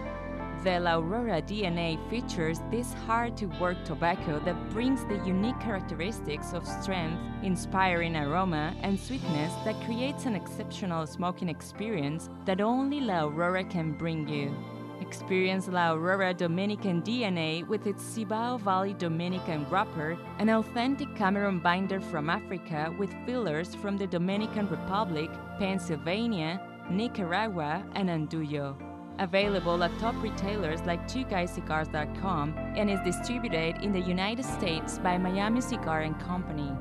The 0.64 0.80
La 0.80 0.96
Aurora 0.96 1.42
DNA 1.42 2.00
features 2.10 2.62
this 2.72 2.94
hard 3.06 3.36
to 3.36 3.48
work 3.60 3.84
tobacco 3.84 4.40
that 4.46 4.70
brings 4.70 5.04
the 5.08 5.22
unique 5.26 5.60
characteristics 5.60 6.54
of 6.54 6.66
strength, 6.66 7.20
inspiring 7.44 8.16
aroma, 8.16 8.74
and 8.82 8.98
sweetness 8.98 9.54
that 9.66 9.84
creates 9.84 10.26
an 10.26 10.36
exceptional 10.36 11.06
smoking 11.06 11.50
experience 11.50 12.30
that 12.46 12.62
only 12.62 13.02
La 13.02 13.26
Aurora 13.26 13.66
can 13.66 13.92
bring 13.92 14.26
you. 14.26 14.56
Experience 15.02 15.68
La 15.68 15.94
Aurora 15.94 16.34
Dominican 16.34 17.02
DNA 17.02 17.68
with 17.68 17.88
its 17.88 18.04
Cibao 18.04 18.60
Valley 18.60 18.94
Dominican 18.94 19.68
wrapper, 19.70 20.18
an 20.38 20.50
authentic 20.50 21.14
Cameroon 21.16 21.60
binder 21.60 22.00
from 22.00 22.30
Africa 22.30 22.94
with 23.00 23.12
fillers 23.26 23.74
from 23.74 23.98
the 23.98 24.06
Dominican 24.06 24.70
Republic, 24.70 25.30
Pennsylvania, 25.58 26.62
Nicaragua, 26.90 27.84
and 27.96 28.10
Andullo. 28.10 28.76
Available 29.20 29.84
at 29.84 29.92
top 30.00 30.16
retailers 30.22 30.82
like 30.84 31.08
twoguyscigars.com 31.08 32.54
and 32.76 32.90
is 32.90 33.00
distributed 33.04 33.78
in 33.84 33.92
the 33.92 34.00
United 34.00 34.46
States 34.46 35.00
by 35.00 35.18
Miami 35.18 35.62
Cigar 35.62 36.02
and 36.02 36.20
Company. 36.20 36.72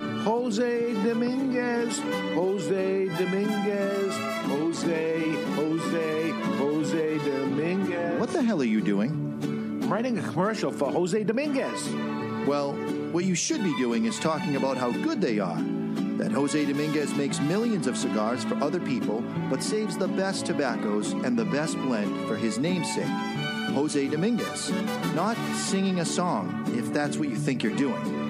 Jose 0.00 0.94
Dominguez, 1.04 1.98
Jose 2.34 3.06
Dominguez, 3.18 4.14
Jose, 4.44 5.20
Jose, 5.54 6.30
Jose 6.30 7.18
Dominguez. 7.18 8.20
What 8.20 8.30
the 8.30 8.42
hell 8.42 8.60
are 8.60 8.64
you 8.64 8.80
doing? 8.80 9.10
I'm 9.82 9.92
writing 9.92 10.18
a 10.18 10.22
commercial 10.22 10.72
for 10.72 10.90
Jose 10.90 11.22
Dominguez. 11.24 11.88
Well, 12.46 12.72
what 13.12 13.24
you 13.24 13.34
should 13.34 13.62
be 13.62 13.76
doing 13.76 14.06
is 14.06 14.18
talking 14.18 14.56
about 14.56 14.76
how 14.76 14.90
good 14.90 15.20
they 15.20 15.38
are. 15.38 15.60
That 16.16 16.32
Jose 16.32 16.64
Dominguez 16.64 17.14
makes 17.14 17.40
millions 17.40 17.86
of 17.86 17.96
cigars 17.96 18.44
for 18.44 18.54
other 18.62 18.80
people, 18.80 19.22
but 19.48 19.62
saves 19.62 19.96
the 19.96 20.08
best 20.08 20.46
tobaccos 20.46 21.12
and 21.12 21.38
the 21.38 21.44
best 21.46 21.76
blend 21.78 22.28
for 22.28 22.36
his 22.36 22.58
namesake, 22.58 23.06
Jose 23.74 24.08
Dominguez. 24.08 24.70
Not 25.14 25.36
singing 25.56 26.00
a 26.00 26.04
song, 26.04 26.64
if 26.76 26.92
that's 26.92 27.16
what 27.16 27.28
you 27.28 27.36
think 27.36 27.62
you're 27.62 27.76
doing. 27.76 28.29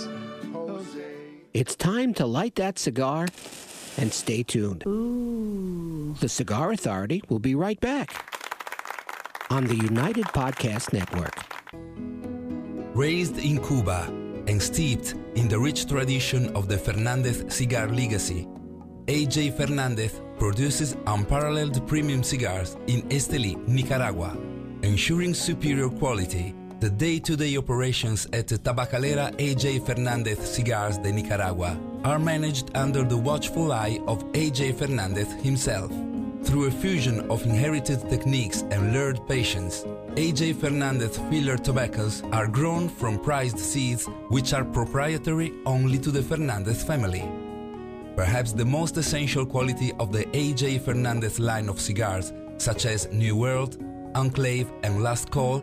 It's 1.53 1.75
time 1.75 2.13
to 2.13 2.25
light 2.25 2.55
that 2.55 2.79
cigar 2.79 3.27
and 3.97 4.13
stay 4.13 4.41
tuned. 4.41 4.83
The 6.21 6.29
Cigar 6.29 6.71
Authority 6.71 7.21
will 7.27 7.39
be 7.39 7.55
right 7.55 7.77
back 7.81 8.25
on 9.49 9.65
the 9.65 9.75
United 9.75 10.23
Podcast 10.27 10.93
Network. 10.93 11.35
Raised 12.95 13.37
in 13.37 13.61
Cuba 13.61 14.05
and 14.47 14.61
steeped 14.61 15.15
in 15.35 15.49
the 15.49 15.59
rich 15.59 15.87
tradition 15.87 16.55
of 16.55 16.69
the 16.69 16.77
Fernandez 16.77 17.43
cigar 17.53 17.89
legacy, 17.89 18.47
AJ 19.07 19.57
Fernandez 19.57 20.21
produces 20.39 20.95
unparalleled 21.05 21.85
premium 21.85 22.23
cigars 22.23 22.77
in 22.87 23.01
Esteli, 23.09 23.57
Nicaragua, 23.67 24.37
ensuring 24.83 25.33
superior 25.33 25.89
quality. 25.89 26.55
The 26.81 26.89
day-to-day 26.89 27.57
operations 27.57 28.25
at 28.33 28.47
Tabacalera 28.47 29.31
AJ 29.37 29.85
Fernandez 29.85 30.39
Cigars 30.39 30.97
de 30.97 31.11
Nicaragua 31.11 31.79
are 32.03 32.17
managed 32.17 32.71
under 32.73 33.03
the 33.03 33.15
watchful 33.15 33.71
eye 33.71 33.99
of 34.07 34.23
AJ 34.31 34.79
Fernandez 34.79 35.31
himself. 35.43 35.91
Through 36.43 36.65
a 36.65 36.71
fusion 36.71 37.19
of 37.29 37.43
inherited 37.43 38.09
techniques 38.09 38.63
and 38.71 38.93
learned 38.93 39.19
patience, 39.27 39.83
AJ 40.15 40.59
Fernandez 40.59 41.19
filler 41.29 41.55
tobaccos 41.55 42.23
are 42.31 42.47
grown 42.47 42.89
from 42.89 43.19
prized 43.19 43.59
seeds 43.59 44.07
which 44.29 44.51
are 44.51 44.65
proprietary 44.65 45.53
only 45.67 45.99
to 45.99 46.09
the 46.09 46.23
Fernandez 46.23 46.83
family. 46.83 47.29
Perhaps 48.15 48.53
the 48.53 48.65
most 48.65 48.97
essential 48.97 49.45
quality 49.45 49.91
of 49.99 50.11
the 50.11 50.25
AJ 50.33 50.81
Fernandez 50.81 51.39
line 51.39 51.69
of 51.69 51.79
cigars, 51.79 52.33
such 52.57 52.87
as 52.87 53.07
New 53.11 53.35
World, 53.35 53.77
Enclave, 54.15 54.71
and 54.81 55.03
Last 55.03 55.29
Call, 55.29 55.61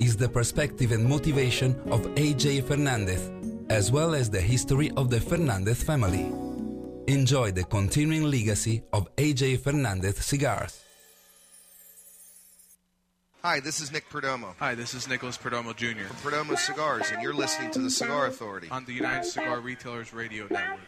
is 0.00 0.16
the 0.16 0.28
perspective 0.28 0.92
and 0.92 1.04
motivation 1.04 1.72
of 1.90 2.02
AJ 2.16 2.64
Fernandez, 2.64 3.30
as 3.70 3.90
well 3.90 4.14
as 4.14 4.30
the 4.30 4.40
history 4.40 4.90
of 4.96 5.10
the 5.10 5.20
Fernandez 5.20 5.82
family. 5.82 6.32
Enjoy 7.06 7.52
the 7.52 7.64
continuing 7.64 8.24
legacy 8.24 8.82
of 8.92 9.14
AJ 9.16 9.60
Fernandez 9.60 10.16
cigars. 10.16 10.82
Hi, 13.42 13.60
this 13.60 13.80
is 13.80 13.92
Nick 13.92 14.10
Perdomo. 14.10 14.54
Hi, 14.58 14.74
this 14.74 14.92
is 14.92 15.06
Nicholas 15.06 15.38
Perdomo 15.38 15.74
Jr. 15.76 16.12
From 16.12 16.32
Perdomo 16.32 16.58
Cigars, 16.58 17.12
and 17.12 17.22
you're 17.22 17.32
listening 17.32 17.70
to 17.70 17.78
the 17.78 17.90
Cigar 17.90 18.26
Authority. 18.26 18.66
on 18.72 18.84
the 18.86 18.92
United 18.92 19.24
Cigar 19.24 19.60
Retailers 19.60 20.12
Radio 20.12 20.48
Network. 20.50 20.80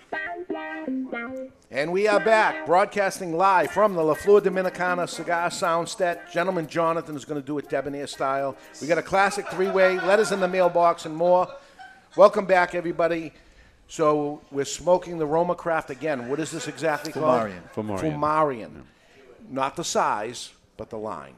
And 1.70 1.92
we 1.92 2.06
are 2.06 2.20
back, 2.20 2.64
broadcasting 2.64 3.36
live 3.36 3.70
from 3.72 3.94
the 3.94 4.02
La 4.02 4.14
Flor 4.14 4.40
Dominicana 4.40 5.08
Cigar 5.08 5.48
Soundset. 5.50 6.30
Gentleman 6.30 6.66
Jonathan 6.66 7.16
is 7.16 7.24
going 7.24 7.40
to 7.40 7.46
do 7.46 7.58
it 7.58 7.68
debonair 7.68 8.06
style. 8.06 8.56
We 8.80 8.86
got 8.86 8.98
a 8.98 9.02
classic 9.02 9.48
three-way, 9.48 9.98
letters 10.00 10.30
in 10.30 10.40
the 10.40 10.48
mailbox, 10.48 11.06
and 11.06 11.16
more. 11.16 11.48
Welcome 12.16 12.46
back, 12.46 12.74
everybody. 12.74 13.32
So 13.88 14.40
we're 14.50 14.64
smoking 14.64 15.18
the 15.18 15.26
RoMaCraft 15.26 15.90
again. 15.90 16.28
What 16.28 16.40
is 16.40 16.50
this 16.50 16.68
exactly 16.68 17.12
Fomorian. 17.12 17.60
called? 17.74 17.88
Fomorian. 17.88 18.12
Fomorian. 18.14 18.82
Not 19.50 19.76
the 19.76 19.84
size, 19.84 20.52
but 20.76 20.90
the 20.90 20.98
line. 20.98 21.34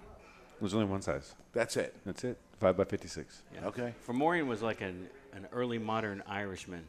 There's 0.60 0.74
only 0.74 0.86
one 0.86 1.01
size. 1.01 1.35
That's 1.52 1.77
it. 1.77 1.97
That's 2.05 2.24
it. 2.24 2.39
Five 2.59 2.77
by 2.77 2.85
fifty-six. 2.85 3.43
Yeah. 3.55 3.66
Okay. 3.66 3.94
Fomorian 4.06 4.47
was 4.47 4.60
like 4.60 4.82
an, 4.82 5.09
an 5.32 5.47
early 5.52 5.78
modern 5.78 6.22
Irishman. 6.27 6.85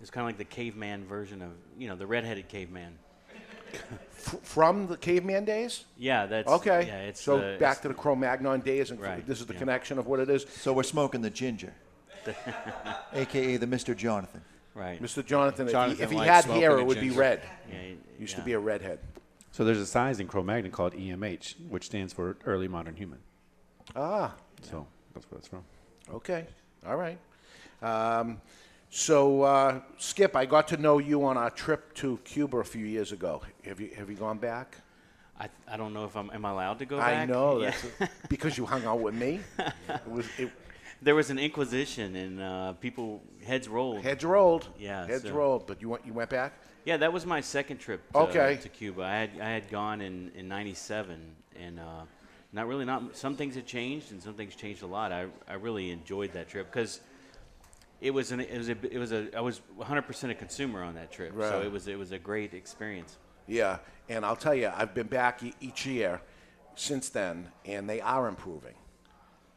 It's 0.00 0.10
kind 0.10 0.22
of 0.24 0.28
like 0.28 0.38
the 0.38 0.44
caveman 0.44 1.04
version 1.06 1.42
of, 1.42 1.50
you 1.78 1.88
know, 1.88 1.96
the 1.96 2.06
redheaded 2.06 2.48
caveman. 2.48 2.98
F- 3.72 4.36
from 4.42 4.86
the 4.86 4.96
caveman 4.96 5.44
days? 5.44 5.84
Yeah, 5.96 6.26
that's 6.26 6.48
Okay. 6.48 6.86
Yeah, 6.86 7.00
it's 7.02 7.20
so 7.20 7.38
the, 7.38 7.56
back 7.58 7.82
to 7.82 7.88
the 7.88 7.94
Cro-Magnon 7.94 8.60
days, 8.60 8.90
and 8.90 9.00
Right, 9.00 9.26
this 9.26 9.40
is 9.40 9.46
the 9.46 9.52
yeah. 9.54 9.58
connection 9.58 9.98
of 9.98 10.06
what 10.06 10.20
it 10.20 10.30
is. 10.30 10.46
So 10.48 10.72
we're 10.72 10.82
smoking 10.82 11.20
the 11.20 11.30
ginger, 11.30 11.74
aka 13.12 13.56
the 13.56 13.66
Mr. 13.66 13.96
Jonathan. 13.96 14.42
Right. 14.74 15.02
Mr. 15.02 15.24
Jonathan, 15.24 15.66
if 15.66 15.72
Jonathan 15.72 15.96
he, 15.96 16.02
if 16.02 16.10
he 16.10 16.18
had 16.18 16.44
hair, 16.44 16.78
it 16.78 16.84
would 16.84 17.00
be 17.00 17.10
red. 17.10 17.42
Yeah, 17.70 17.78
he- 17.80 17.96
Used 18.18 18.32
yeah. 18.34 18.38
to 18.38 18.44
be 18.44 18.52
a 18.52 18.58
redhead. 18.58 18.98
So 19.52 19.64
there's 19.64 19.78
a 19.78 19.86
size 19.86 20.20
in 20.20 20.26
Cro-Magnon 20.26 20.70
called 20.70 20.94
EMH, 20.94 21.54
which 21.68 21.86
stands 21.86 22.12
for 22.12 22.36
Early 22.44 22.68
Modern 22.68 22.94
Human. 22.96 23.18
Ah. 23.94 24.34
So 24.62 24.86
that's 25.14 25.30
where 25.30 25.38
it's 25.38 25.48
from. 25.48 25.64
Okay. 26.12 26.46
All 26.86 26.96
right. 26.96 27.18
Um, 27.82 28.40
so, 28.88 29.42
uh, 29.42 29.80
Skip, 29.98 30.36
I 30.36 30.46
got 30.46 30.68
to 30.68 30.76
know 30.76 30.98
you 30.98 31.24
on 31.24 31.36
our 31.36 31.50
trip 31.50 31.92
to 31.96 32.18
Cuba 32.24 32.58
a 32.58 32.64
few 32.64 32.86
years 32.86 33.12
ago. 33.12 33.42
Have 33.64 33.80
you 33.80 33.90
have 33.96 34.08
you 34.08 34.16
gone 34.16 34.38
back? 34.38 34.76
I, 35.38 35.48
I 35.68 35.76
don't 35.76 35.92
know 35.92 36.04
if 36.06 36.16
I'm 36.16 36.30
am 36.30 36.44
I 36.46 36.50
allowed 36.50 36.78
to 36.78 36.86
go 36.86 36.96
I 36.98 37.10
back. 37.10 37.22
I 37.22 37.26
know 37.26 37.60
Yeah. 37.60 37.74
that's 37.98 38.12
because 38.28 38.56
you 38.56 38.64
hung 38.64 38.84
out 38.86 39.00
with 39.00 39.14
me. 39.14 39.40
It 39.88 40.08
was 40.10 40.26
it, 40.38 40.50
there 41.02 41.14
was 41.14 41.28
an 41.30 41.38
inquisition 41.38 42.16
and 42.16 42.40
uh, 42.40 42.72
people 42.74 43.22
heads 43.44 43.68
rolled. 43.68 44.02
heads 44.02 44.24
rolled. 44.24 44.68
Yeah, 44.78 45.06
heads 45.06 45.24
so- 45.24 45.32
rolled. 45.32 45.66
But 45.66 45.82
you 45.82 45.90
went 45.90 46.06
you 46.06 46.14
went 46.14 46.30
back. 46.30 46.52
Yeah, 46.86 46.96
that 46.98 47.12
was 47.12 47.26
my 47.26 47.40
second 47.40 47.78
trip 47.78 48.00
to, 48.12 48.18
Okay. 48.20 48.58
to 48.62 48.68
Cuba. 48.68 49.02
I 49.02 49.16
had 49.16 49.30
I 49.40 49.48
had 49.50 49.68
gone 49.70 50.00
in 50.00 50.30
in 50.36 50.46
'97, 50.48 51.20
and 51.60 51.80
uh, 51.80 51.82
not 52.52 52.68
really 52.68 52.84
not 52.84 53.16
some 53.16 53.34
things 53.36 53.56
had 53.56 53.66
changed, 53.66 54.12
and 54.12 54.22
some 54.22 54.34
things 54.34 54.54
changed 54.54 54.82
a 54.82 54.86
lot. 54.86 55.10
I 55.12 55.26
I 55.48 55.54
really 55.54 55.90
enjoyed 55.90 56.32
that 56.34 56.48
trip 56.48 56.70
because 56.72 57.00
it 58.06 58.14
was 58.14 58.30
an 58.32 58.40
it 58.40 58.56
was 58.56 58.68
a 58.68 58.76
it 58.94 58.98
was 58.98 59.12
a 59.12 59.36
I 59.36 59.40
was 59.40 59.60
100% 59.78 60.30
a 60.30 60.34
consumer 60.34 60.82
on 60.82 60.94
that 60.94 61.10
trip, 61.10 61.32
so 61.50 61.60
it 61.62 61.72
was 61.72 61.88
it 61.88 61.98
was 61.98 62.12
a 62.12 62.18
great 62.18 62.54
experience. 62.54 63.16
Yeah, 63.48 63.78
and 64.08 64.24
I'll 64.24 64.36
tell 64.36 64.54
you, 64.54 64.70
I've 64.74 64.94
been 64.94 65.08
back 65.08 65.42
e- 65.42 65.54
each 65.60 65.86
year 65.86 66.20
since 66.76 67.08
then, 67.08 67.48
and 67.64 67.88
they 67.88 68.00
are 68.00 68.28
improving. 68.28 68.74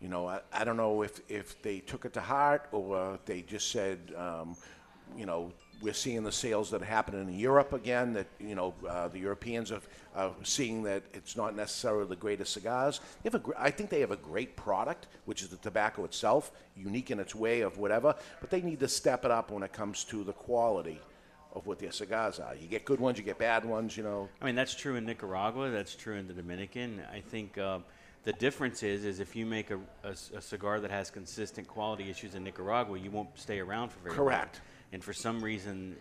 You 0.02 0.10
know, 0.10 0.28
I, 0.28 0.40
I 0.54 0.64
don't 0.64 0.78
know 0.78 1.02
if, 1.02 1.20
if 1.28 1.62
they 1.62 1.80
took 1.80 2.06
it 2.06 2.14
to 2.14 2.22
heart 2.22 2.68
or 2.72 3.20
they 3.26 3.42
just 3.42 3.70
said, 3.72 4.14
um, 4.16 4.56
you 5.18 5.26
know, 5.26 5.52
we're 5.82 5.94
seeing 5.94 6.24
the 6.24 6.32
sales 6.32 6.70
that 6.72 6.82
are 6.82 6.86
happening 6.86 7.28
in 7.28 7.40
Europe 7.40 7.74
again, 7.74 8.14
that, 8.14 8.28
you 8.40 8.56
know, 8.56 8.74
uh, 8.88 9.08
the 9.08 9.20
Europeans 9.20 9.72
are, 9.72 9.82
are 10.16 10.34
seeing 10.44 10.84
that 10.84 11.04
it's 11.14 11.38
not 11.38 11.56
necessarily 11.56 12.08
the 12.08 12.16
greatest 12.16 12.54
cigars. 12.54 13.00
They 13.24 13.28
have 13.28 13.36
a, 13.36 13.40
gr- 13.40 13.54
I 13.58 13.72
think 13.72 13.90
they 13.90 14.02
have 14.02 14.12
a 14.12 14.18
great 14.18 14.56
product, 14.56 15.08
which 15.26 15.42
is 15.42 15.50
the 15.50 15.58
tobacco 15.58 16.04
itself, 16.04 16.52
unique 16.76 17.12
in 17.12 17.20
its 17.20 17.34
way 17.34 17.62
of 17.62 17.78
whatever, 17.78 18.16
but 18.42 18.50
they 18.50 18.62
need 18.62 18.80
to 18.82 18.88
step 18.88 19.26
it 19.26 19.32
up 19.32 19.52
when 19.52 19.64
it 19.64 19.72
comes 19.72 20.04
to 20.06 20.24
the 20.24 20.34
quality 20.34 21.00
of 21.54 21.66
what 21.66 21.80
their 21.80 21.92
cigars 21.92 22.40
are. 22.40 22.54
You 22.56 22.68
get 22.68 22.86
good 22.86 23.00
ones, 23.00 23.18
you 23.18 23.24
get 23.24 23.38
bad 23.38 23.66
ones, 23.66 23.98
you 23.98 24.04
know. 24.04 24.30
I 24.42 24.46
mean, 24.46 24.56
that's 24.56 24.76
true 24.76 24.96
in 24.96 25.06
Nicaragua. 25.06 25.70
That's 25.70 25.96
true 25.96 26.16
in 26.16 26.28
the 26.28 26.34
Dominican. 26.34 27.02
I 27.12 27.22
think 27.22 27.58
uh, 27.58 27.80
the 28.24 28.34
difference 28.34 28.84
is, 28.84 29.06
is 29.06 29.20
if 29.20 29.36
you 29.36 29.46
make 29.46 29.72
a 29.72 29.80
a 30.04 30.42
cigar 30.42 30.80
that 30.80 30.92
has 30.92 31.10
consistent 31.10 31.68
quality 31.68 32.10
issues 32.10 32.36
in 32.36 32.44
Nicaragua, 32.44 33.00
you 33.00 33.12
won't 33.12 33.30
stay 33.36 33.60
around 33.60 33.90
for 33.90 34.00
very 34.00 34.16
long. 34.16 34.26
Correct. 34.26 34.62
And 34.92 35.04
for 35.04 35.14
some 35.14 35.42
reason, 35.44 35.96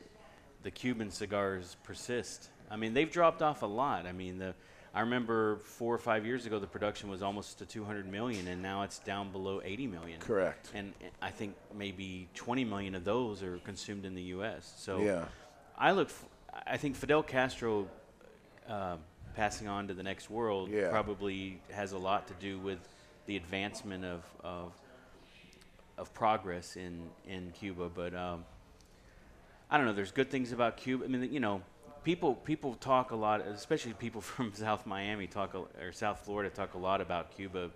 the 0.62 0.70
Cuban 0.70 1.10
cigars 1.10 1.77
persist. 1.85 2.48
I 2.70 2.77
mean, 2.77 2.94
they've 2.94 3.10
dropped 3.10 3.43
off 3.43 3.62
a 3.62 3.66
lot. 3.66 4.06
I 4.06 4.12
mean, 4.12 4.39
the 4.39 4.55
I 4.94 5.01
remember 5.02 5.56
four 5.59 5.94
or 5.94 5.98
five 5.98 6.24
years 6.24 6.47
ago, 6.47 6.59
the 6.59 6.66
production 6.66 7.10
was 7.10 7.23
almost 7.23 7.59
to 7.59 7.66
200 7.66 8.10
million, 8.10 8.48
and 8.48 8.62
now 8.62 8.82
it's 8.82 8.98
down 9.01 9.31
below 9.31 9.60
80 9.62 9.86
million. 9.86 10.19
Correct. 10.20 10.70
And 10.74 10.94
I 11.20 11.31
think 11.31 11.55
maybe 11.77 12.28
20 12.35 12.65
million 12.65 12.94
of 12.94 13.05
those 13.05 13.43
are 13.43 13.59
consumed 13.59 14.06
in 14.06 14.15
the 14.15 14.23
U.S. 14.35 14.73
So 14.78 15.01
Yeah. 15.02 15.24
I 15.77 15.93
look. 15.93 16.09
F- 16.09 16.24
I 16.66 16.77
think 16.78 16.97
Fidel 16.97 17.23
Castro 17.23 17.86
uh, 18.69 18.97
passing 19.36 19.69
on 19.69 19.86
to 19.89 19.94
the 19.94 20.02
next 20.02 20.31
world 20.31 20.70
Yeah. 20.70 20.89
probably 20.90 21.60
has 21.70 21.93
a 21.93 21.98
lot 21.98 22.27
to 22.28 22.35
do 22.40 22.59
with 22.59 22.78
the 23.27 23.36
advancement 23.36 24.05
of 24.05 24.24
of, 24.43 24.73
of 25.98 26.12
progress 26.15 26.77
in 26.77 27.10
in 27.27 27.52
Cuba. 27.52 27.90
But 27.94 28.15
um, 28.15 28.44
I 29.70 29.77
don't 29.77 29.86
know. 29.86 29.93
There's 29.93 30.12
good 30.12 30.31
things 30.31 30.53
about 30.53 30.77
Cuba. 30.77 31.05
I 31.05 31.09
mean, 31.09 31.32
you 31.32 31.40
know, 31.40 31.62
people 32.05 32.35
people 32.35 32.74
talk 32.74 33.11
a 33.11 33.16
lot, 33.16 33.40
especially 33.43 33.93
people 33.95 34.20
from 34.32 34.53
South 34.55 34.86
Miami 34.86 35.27
talk 35.27 35.55
a, 35.55 35.59
or 35.85 35.93
South 35.93 36.20
Florida 36.24 36.51
talk 36.51 36.74
a 36.74 36.78
lot 36.78 37.01
about 37.01 37.35
Cuba 37.35 37.70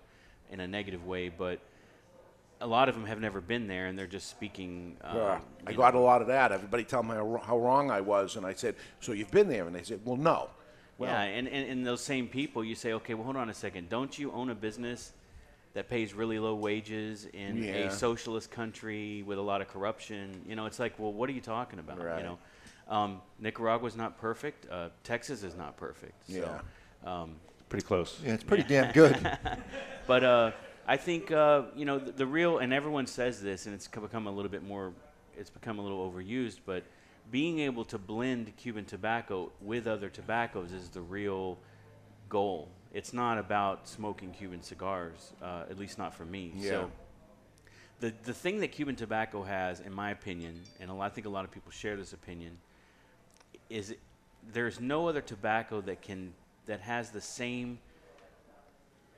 in 0.51 0.59
a 0.59 0.67
negative 0.67 1.05
way, 1.05 1.29
but. 1.29 1.59
A 2.61 2.67
lot 2.67 2.87
of 2.87 2.95
them 2.95 3.05
have 3.07 3.19
never 3.19 3.41
been 3.41 3.67
there, 3.67 3.87
and 3.87 3.99
they're 3.99 4.07
just 4.07 4.29
speaking. 4.29 4.95
Uh, 5.03 5.13
Yeah, 5.15 5.39
I 5.67 5.73
got 5.73 5.95
know, 5.95 5.99
a 5.99 6.05
lot 6.05 6.21
of 6.21 6.27
that. 6.27 6.53
Everybody 6.53 6.85
tell 6.85 7.03
me 7.03 7.09
how, 7.09 7.41
how 7.43 7.59
wrong 7.59 7.91
I 7.91 7.99
was, 7.99 8.37
and 8.37 8.45
I 8.45 8.53
said, 8.53 8.75
"So 9.01 9.11
you've 9.11 9.31
been 9.31 9.49
there?" 9.49 9.67
And 9.67 9.75
they 9.75 9.83
said, 9.83 9.99
"Well, 10.05 10.15
no." 10.15 10.49
Well, 10.97 11.09
yeah, 11.09 11.23
and, 11.23 11.47
and, 11.47 11.69
and 11.69 11.85
those 11.85 12.01
same 12.01 12.27
people, 12.27 12.63
you 12.63 12.75
say, 12.75 12.93
okay, 12.93 13.15
well, 13.15 13.25
hold 13.25 13.35
on 13.35 13.49
a 13.49 13.53
second. 13.53 13.89
Don't 13.89 14.17
you 14.17 14.31
own 14.31 14.49
a 14.49 14.55
business 14.55 15.11
that 15.73 15.89
pays 15.89 16.13
really 16.13 16.39
low 16.39 16.55
wages 16.55 17.25
in 17.33 17.63
Yeah. 17.63 17.87
a 17.87 17.91
socialist 17.91 18.51
country 18.51 19.23
with 19.23 19.37
a 19.37 19.41
lot 19.41 19.61
of 19.61 19.67
corruption? 19.67 20.43
You 20.47 20.55
know, 20.55 20.65
it's 20.65 20.79
like, 20.79 20.97
well, 20.99 21.11
what 21.11 21.29
are 21.29 21.33
you 21.33 21.41
talking 21.41 21.79
about? 21.79 22.03
Right. 22.03 22.19
You 22.19 22.23
know, 22.23 22.39
um, 22.87 23.21
Nicaragua's 23.39 23.95
not 23.95 24.17
perfect. 24.19 24.69
Uh, 24.69 24.89
Texas 25.03 25.43
is 25.43 25.55
not 25.55 25.77
perfect. 25.77 26.29
So, 26.29 26.59
um, 27.05 27.35
Pretty 27.69 27.85
close. 27.85 28.19
Yeah, 28.23 28.33
it's 28.33 28.43
pretty 28.43 28.63
damn 28.63 28.91
good. 28.91 29.17
but 30.07 30.23
uh, 30.23 30.51
I 30.87 30.95
think 30.95 31.31
uh, 31.31 31.63
you 31.75 31.85
know 31.85 31.97
the, 31.97 32.11
the 32.11 32.25
real, 32.25 32.59
and 32.59 32.71
everyone 32.71 33.07
says 33.07 33.41
this, 33.41 33.65
and 33.65 33.73
it's 33.73 33.87
become 33.87 34.27
a 34.27 34.31
little 34.31 34.51
bit 34.51 34.61
more, 34.63 34.93
it's 35.35 35.49
become 35.49 35.79
a 35.79 35.81
little 35.81 36.07
overused, 36.11 36.59
but 36.67 36.83
being 37.31 37.59
able 37.59 37.83
to 37.85 37.97
blend 37.97 38.55
Cuban 38.57 38.85
tobacco 38.85 39.49
with 39.59 39.87
other 39.87 40.09
tobaccos 40.09 40.71
is 40.71 40.89
the 40.89 41.01
real 41.01 41.57
goal. 42.33 42.67
It's 42.93 43.13
not 43.13 43.37
about 43.37 43.87
smoking 43.87 44.31
Cuban 44.31 44.61
cigars, 44.61 45.31
uh, 45.41 45.63
at 45.69 45.77
least 45.77 45.97
not 45.97 46.13
for 46.13 46.25
me. 46.25 46.51
Yeah. 46.55 46.69
So 46.71 46.91
the 47.99 48.13
the 48.23 48.33
thing 48.33 48.59
that 48.61 48.71
Cuban 48.71 48.95
tobacco 48.95 49.43
has, 49.43 49.79
in 49.79 49.93
my 49.93 50.09
opinion, 50.11 50.55
and 50.79 50.89
a 50.89 50.93
lot, 50.93 51.05
I 51.11 51.13
think 51.13 51.27
a 51.27 51.29
lot 51.29 51.45
of 51.45 51.51
people 51.51 51.71
share 51.71 51.95
this 51.95 52.11
opinion, 52.13 52.57
is 53.69 53.91
it- 53.91 53.99
there's 54.51 54.79
no 54.81 55.07
other 55.07 55.21
tobacco 55.21 55.79
that 55.81 56.01
can 56.01 56.33
that 56.65 56.81
has 56.81 57.11
the 57.11 57.21
same 57.21 57.79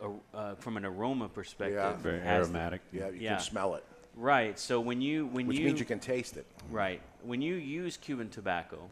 a- 0.02 0.38
uh, 0.38 0.56
from 0.56 0.78
an 0.78 0.86
aroma 0.86 1.30
perspective, 1.30 1.78
Yeah. 1.78 1.94
Very 1.96 2.20
has 2.20 2.48
the- 2.50 2.54
aromatic. 2.58 2.82
Yeah, 2.92 3.10
you 3.10 3.28
can 3.30 3.40
smell 3.40 3.76
it. 3.76 3.84
Right. 4.16 4.60
So 4.60 4.80
when 4.82 5.02
you 5.02 5.26
when 5.28 5.48
Which 5.48 5.58
you 5.60 5.66
means 5.68 5.80
you 5.80 5.86
can 5.86 6.00
taste 6.00 6.38
it. 6.38 6.46
Right. 6.70 7.02
When 7.24 7.42
you 7.42 7.56
use 7.56 7.98
Cuban 7.98 8.30
tobacco, 8.30 8.90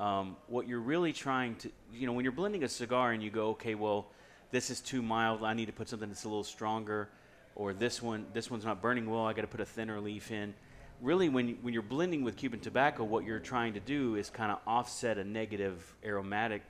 um, 0.00 0.36
what 0.48 0.66
you're 0.66 0.80
really 0.80 1.12
trying 1.12 1.56
to, 1.56 1.70
you 1.92 2.06
know, 2.06 2.14
when 2.14 2.24
you're 2.24 2.32
blending 2.32 2.64
a 2.64 2.68
cigar 2.68 3.12
and 3.12 3.22
you 3.22 3.30
go, 3.30 3.50
okay, 3.50 3.74
well, 3.74 4.06
this 4.50 4.70
is 4.70 4.80
too 4.80 5.02
mild. 5.02 5.44
I 5.44 5.52
need 5.52 5.66
to 5.66 5.72
put 5.72 5.88
something 5.88 6.08
that's 6.08 6.24
a 6.24 6.28
little 6.28 6.42
stronger, 6.42 7.10
or 7.54 7.74
this 7.74 8.00
one, 8.00 8.24
this 8.32 8.50
one's 8.50 8.64
not 8.64 8.80
burning 8.80 9.08
well. 9.10 9.26
I 9.26 9.34
got 9.34 9.42
to 9.42 9.46
put 9.46 9.60
a 9.60 9.66
thinner 9.66 10.00
leaf 10.00 10.30
in. 10.30 10.54
Really, 11.02 11.28
when 11.28 11.50
when 11.62 11.72
you're 11.74 11.82
blending 11.82 12.24
with 12.24 12.36
Cuban 12.36 12.60
tobacco, 12.60 13.04
what 13.04 13.24
you're 13.24 13.38
trying 13.38 13.74
to 13.74 13.80
do 13.80 14.16
is 14.16 14.30
kind 14.30 14.50
of 14.50 14.58
offset 14.66 15.18
a 15.18 15.24
negative 15.24 15.94
aromatic 16.04 16.62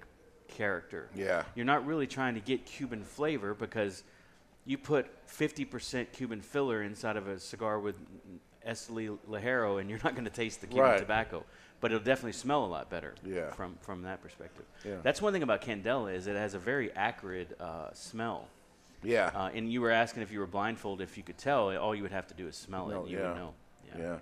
character. 0.48 1.08
Yeah. 1.14 1.44
You're 1.54 1.64
not 1.66 1.86
really 1.86 2.06
trying 2.08 2.34
to 2.34 2.40
get 2.40 2.66
Cuban 2.66 3.04
flavor 3.04 3.54
because 3.54 4.02
you 4.66 4.76
put 4.76 5.06
50% 5.28 6.12
Cuban 6.12 6.40
filler 6.40 6.82
inside 6.82 7.16
of 7.16 7.28
a 7.28 7.38
cigar 7.40 7.78
with 7.80 7.96
Esteli 8.66 9.16
Ligero, 9.28 9.80
and 9.80 9.88
you're 9.88 10.00
not 10.04 10.14
going 10.14 10.24
to 10.24 10.30
taste 10.30 10.60
the 10.60 10.66
Cuban 10.66 10.90
Right. 10.90 10.98
tobacco, 10.98 11.44
but 11.80 11.90
it'll 11.92 12.04
definitely 12.04 12.32
smell 12.32 12.64
a 12.64 12.66
lot 12.66 12.90
better. 12.90 13.14
Yeah. 13.24 13.50
From 13.52 13.76
from 13.80 14.02
that 14.02 14.22
perspective. 14.22 14.64
Yeah. 14.84 14.96
That's 15.02 15.20
one 15.22 15.32
thing 15.32 15.42
about 15.42 15.62
Candela 15.62 16.14
is 16.14 16.26
it 16.26 16.36
has 16.36 16.54
a 16.54 16.58
very 16.58 16.92
acrid 16.92 17.54
uh, 17.60 17.92
smell. 17.92 18.48
Yeah. 19.02 19.30
Uh, 19.34 19.50
and 19.54 19.72
you 19.72 19.80
were 19.80 19.90
asking 19.90 20.22
if 20.22 20.30
you 20.30 20.40
were 20.40 20.46
blindfolded 20.46 21.08
if 21.08 21.16
you 21.16 21.22
could 21.22 21.38
tell. 21.38 21.76
All 21.76 21.94
you 21.94 22.02
would 22.02 22.12
have 22.12 22.26
to 22.28 22.34
do 22.34 22.46
is 22.46 22.56
smell 22.56 22.90
it. 22.90 22.94
No, 22.94 23.02
and 23.02 23.10
you 23.10 23.18
yeah. 23.18 23.28
would 23.28 23.36
know. 23.36 23.54
Yeah. 23.98 24.18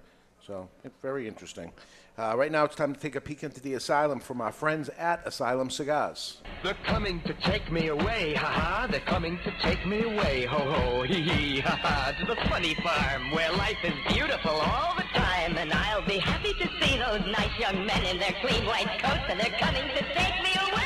So 0.46 0.68
very 1.02 1.28
interesting. 1.28 1.72
Uh, 2.16 2.34
right 2.36 2.50
now, 2.50 2.64
it's 2.64 2.74
time 2.74 2.92
to 2.92 2.98
take 2.98 3.14
a 3.14 3.20
peek 3.20 3.44
into 3.44 3.60
the 3.60 3.74
asylum 3.74 4.18
from 4.18 4.40
our 4.40 4.50
friends 4.50 4.88
at 4.98 5.24
Asylum 5.24 5.70
Cigars. 5.70 6.38
They're 6.64 6.74
coming 6.84 7.20
to 7.22 7.34
take 7.34 7.70
me 7.70 7.88
away, 7.88 8.34
ha 8.34 8.46
ha. 8.46 8.86
They're 8.90 8.98
coming 9.00 9.38
to 9.44 9.52
take 9.60 9.86
me 9.86 10.02
away, 10.02 10.44
ho 10.46 10.58
ho, 10.58 11.02
hee 11.02 11.22
hee, 11.22 11.60
ha 11.60 11.76
ha. 11.76 12.12
To 12.18 12.26
the 12.26 12.34
funny 12.48 12.74
farm 12.82 13.30
where 13.30 13.52
life 13.52 13.78
is 13.84 13.92
beautiful 14.12 14.50
all 14.50 14.96
the 14.96 15.04
time. 15.48 15.58
And 15.58 15.72
I'll 15.72 16.02
be 16.02 16.18
happy 16.18 16.52
to 16.54 16.68
see 16.80 16.98
those 16.98 17.20
nice 17.26 17.58
young 17.58 17.86
men 17.86 18.04
in 18.04 18.18
their 18.18 18.34
clean 18.40 18.64
white 18.66 18.98
coats, 19.02 19.24
and 19.28 19.40
they're 19.40 19.58
coming 19.58 19.82
to 19.88 20.04
take 20.14 20.42
me 20.42 20.50
away. 20.70 20.84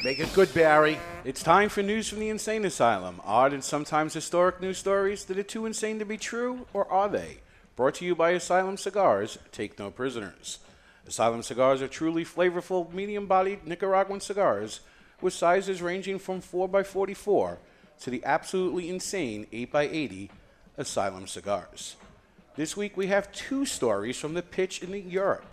Make 0.04 0.20
it 0.20 0.32
good, 0.34 0.52
Barry. 0.54 0.98
It's 1.24 1.42
time 1.42 1.68
for 1.68 1.82
news 1.82 2.08
from 2.08 2.20
the 2.20 2.28
insane 2.28 2.64
asylum. 2.64 3.20
Odd 3.24 3.52
and 3.52 3.64
sometimes 3.64 4.14
historic 4.14 4.60
news 4.60 4.78
stories 4.78 5.24
that 5.24 5.38
are 5.38 5.42
too 5.42 5.66
insane 5.66 5.98
to 5.98 6.04
be 6.04 6.16
true, 6.16 6.66
or 6.72 6.90
are 6.90 7.08
they? 7.08 7.38
Brought 7.76 7.94
to 7.96 8.04
you 8.04 8.14
by 8.14 8.30
Asylum 8.30 8.76
Cigars. 8.76 9.38
Take 9.52 9.78
no 9.78 9.90
prisoners. 9.90 10.58
Asylum 11.06 11.42
cigars 11.42 11.80
are 11.80 11.88
truly 11.88 12.24
flavorful, 12.24 12.92
medium-bodied 12.92 13.66
Nicaraguan 13.66 14.20
cigars 14.20 14.80
with 15.20 15.32
sizes 15.32 15.82
ranging 15.82 16.18
from 16.18 16.40
4x44 16.40 17.56
to 18.00 18.10
the 18.10 18.24
absolutely 18.24 18.88
insane 18.88 19.46
8x80 19.52 20.28
Asylum 20.76 21.26
cigars. 21.26 21.96
This 22.58 22.76
week 22.76 22.96
we 22.96 23.06
have 23.06 23.30
two 23.30 23.64
stories 23.64 24.18
from 24.18 24.34
the 24.34 24.42
pitch 24.42 24.82
in 24.82 25.08
Europe. 25.08 25.46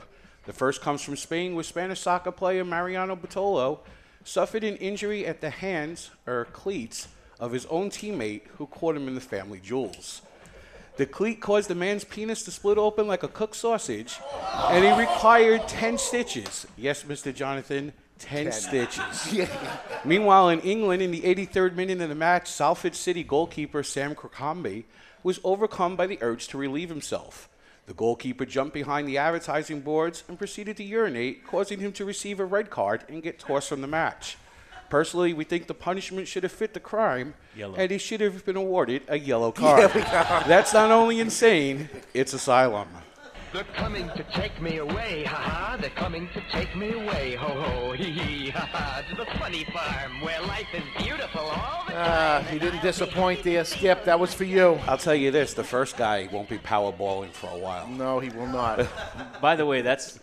The 0.47 0.53
first 0.53 0.81
comes 0.81 1.03
from 1.03 1.15
Spain, 1.15 1.53
where 1.53 1.63
Spanish 1.63 1.99
soccer 1.99 2.31
player 2.31 2.65
Mariano 2.65 3.15
Bartolo 3.15 3.81
suffered 4.23 4.63
an 4.63 4.75
injury 4.77 5.23
at 5.23 5.39
the 5.39 5.51
hands, 5.51 6.09
or 6.25 6.45
cleats, 6.45 7.07
of 7.39 7.51
his 7.51 7.67
own 7.67 7.91
teammate 7.91 8.47
who 8.57 8.65
caught 8.65 8.95
him 8.95 9.07
in 9.07 9.13
the 9.13 9.21
family 9.21 9.59
jewels. 9.59 10.23
The 10.97 11.05
cleat 11.05 11.41
caused 11.41 11.69
the 11.69 11.75
man's 11.75 12.03
penis 12.03 12.41
to 12.45 12.49
split 12.49 12.79
open 12.79 13.05
like 13.05 13.21
a 13.21 13.27
cooked 13.27 13.55
sausage, 13.55 14.19
and 14.71 14.83
he 14.83 14.99
required 14.99 15.67
10 15.67 15.99
stitches. 15.99 16.65
Yes, 16.75 17.03
Mr. 17.03 17.31
Jonathan, 17.31 17.93
10, 18.17 18.45
10. 18.45 18.51
stitches. 18.51 19.31
Yeah. 19.31 19.79
Meanwhile, 20.03 20.49
in 20.49 20.59
England, 20.61 21.03
in 21.03 21.11
the 21.11 21.21
83rd 21.21 21.75
minute 21.75 22.01
of 22.01 22.09
the 22.09 22.15
match, 22.15 22.47
Salford 22.47 22.95
City 22.95 23.23
goalkeeper 23.23 23.83
Sam 23.83 24.15
Kirkcombe 24.15 24.85
was 25.25 25.39
overcome 25.43 25.95
by 25.95 26.05
the 26.05 26.19
urge 26.21 26.47
to 26.47 26.55
relieve 26.55 26.89
himself. 26.89 27.49
The 27.87 27.95
goalkeeper 27.95 28.45
jumped 28.45 28.75
behind 28.75 29.07
the 29.07 29.17
advertising 29.17 29.81
boards 29.81 30.23
and 30.27 30.37
proceeded 30.37 30.77
to 30.77 30.83
urinate, 30.83 31.47
causing 31.47 31.79
him 31.79 31.91
to 31.93 32.05
receive 32.05 32.39
a 32.39 32.45
red 32.45 32.69
card 32.69 33.03
and 33.09 33.23
get 33.23 33.39
tossed 33.39 33.69
from 33.69 33.81
the 33.81 33.87
match. 33.87 34.37
Personally, 34.87 35.33
we 35.33 35.43
think 35.43 35.65
the 35.65 35.73
punishment 35.73 36.27
should 36.27 36.43
have 36.43 36.51
fit 36.51 36.75
the 36.75 36.79
crime, 36.79 37.33
Yellow. 37.55 37.73
and 37.75 37.89
he 37.89 37.97
should 37.97 38.21
have 38.21 38.45
been 38.45 38.55
awarded 38.55 39.01
a 39.07 39.17
yellow 39.17 39.51
card. 39.63 39.91
That's 39.93 40.75
not 40.75 40.91
only 40.91 41.19
insane, 41.19 41.89
it's 42.13 42.33
asylum. 42.33 42.87
They're 43.53 43.63
coming 43.75 44.09
to 44.17 44.23
take 44.33 44.61
me 44.61 44.77
away, 44.77 45.23
ha 45.23 45.35
ha. 45.37 45.77
They're 45.79 45.89
coming 45.91 46.27
to 46.33 46.41
take 46.51 46.75
me 46.75 46.91
away, 46.91 47.35
ho 47.35 47.47
ho, 47.47 47.91
hee 47.93 48.11
hee, 48.11 48.49
ha 48.49 48.65
ha. 48.71 49.01
To 49.09 49.15
the 49.15 49.25
funny 49.39 49.63
farm 49.65 50.19
where 50.21 50.41
life 50.41 50.67
is 50.73 50.83
beautiful 51.01 51.39
all 51.41 51.85
the 51.87 51.93
Ah, 51.95 52.41
time. 52.43 52.53
you 52.53 52.59
didn't 52.59 52.81
disappoint 52.81 53.43
there, 53.43 53.63
Skip. 53.63 54.03
That 54.05 54.19
was 54.19 54.33
for 54.33 54.43
you. 54.43 54.77
I'll 54.87 54.97
tell 54.97 55.15
you 55.15 55.31
this: 55.31 55.53
the 55.53 55.63
first 55.63 55.95
guy 55.95 56.27
won't 56.31 56.49
be 56.49 56.57
powerballing 56.57 57.31
for 57.31 57.47
a 57.49 57.57
while. 57.57 57.87
No, 57.87 58.19
he 58.19 58.29
will 58.29 58.47
not. 58.47 58.85
By 59.41 59.55
the 59.55 59.65
way, 59.65 59.81
that's 59.81 60.19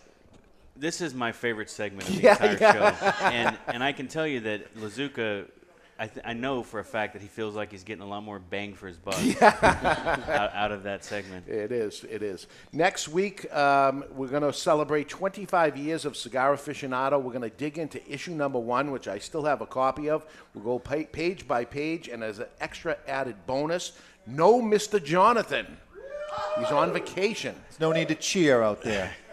this 0.75 1.01
is 1.01 1.15
my 1.15 1.31
favorite 1.31 1.71
segment 1.71 2.07
of 2.09 2.15
the 2.15 2.21
Yeah, 2.21 2.31
entire 2.33 2.57
yeah. 2.61 2.95
show, 2.95 3.25
and 3.25 3.57
and 3.67 3.83
I 3.83 3.93
can 3.93 4.07
tell 4.07 4.27
you 4.27 4.41
that 4.41 4.75
Lazuka. 4.77 5.45
I, 5.99 6.07
th- 6.07 6.25
I 6.25 6.33
know 6.33 6.63
for 6.63 6.79
a 6.79 6.83
fact 6.83 7.13
that 7.13 7.21
he 7.21 7.27
feels 7.27 7.55
like 7.55 7.71
he's 7.71 7.83
getting 7.83 8.01
a 8.01 8.07
lot 8.07 8.23
more 8.23 8.39
bang 8.39 8.73
for 8.73 8.87
his 8.87 8.97
buck 8.97 9.15
out, 9.41 10.53
out 10.55 10.71
of 10.71 10.83
that 10.83 11.03
segment. 11.05 11.47
It 11.47 11.71
is. 11.71 12.03
It 12.09 12.23
is. 12.23 12.47
Next 12.71 13.07
week, 13.09 13.53
um, 13.53 14.03
we're 14.11 14.27
going 14.27 14.41
to 14.41 14.51
celebrate 14.51 15.07
25 15.07 15.77
years 15.77 16.05
of 16.05 16.17
Cigar 16.17 16.55
Aficionado. 16.55 17.21
We're 17.21 17.31
going 17.31 17.49
to 17.49 17.55
dig 17.55 17.77
into 17.77 18.05
issue 18.11 18.31
number 18.31 18.57
one, 18.57 18.89
which 18.89 19.07
I 19.07 19.19
still 19.19 19.43
have 19.43 19.61
a 19.61 19.67
copy 19.67 20.09
of. 20.09 20.25
We'll 20.55 20.63
go 20.63 20.79
pa- 20.79 21.07
page 21.11 21.47
by 21.47 21.63
page, 21.63 22.07
and 22.07 22.23
as 22.23 22.39
an 22.39 22.47
extra 22.59 22.97
added 23.07 23.35
bonus, 23.45 23.91
no 24.25 24.61
Mr. 24.61 25.03
Jonathan. 25.03 25.77
He's 26.57 26.71
on 26.71 26.91
vacation. 26.91 27.53
There's 27.69 27.79
no 27.79 27.91
need 27.91 28.07
to 28.07 28.15
cheer 28.15 28.61
out 28.63 28.81
there. 28.81 29.13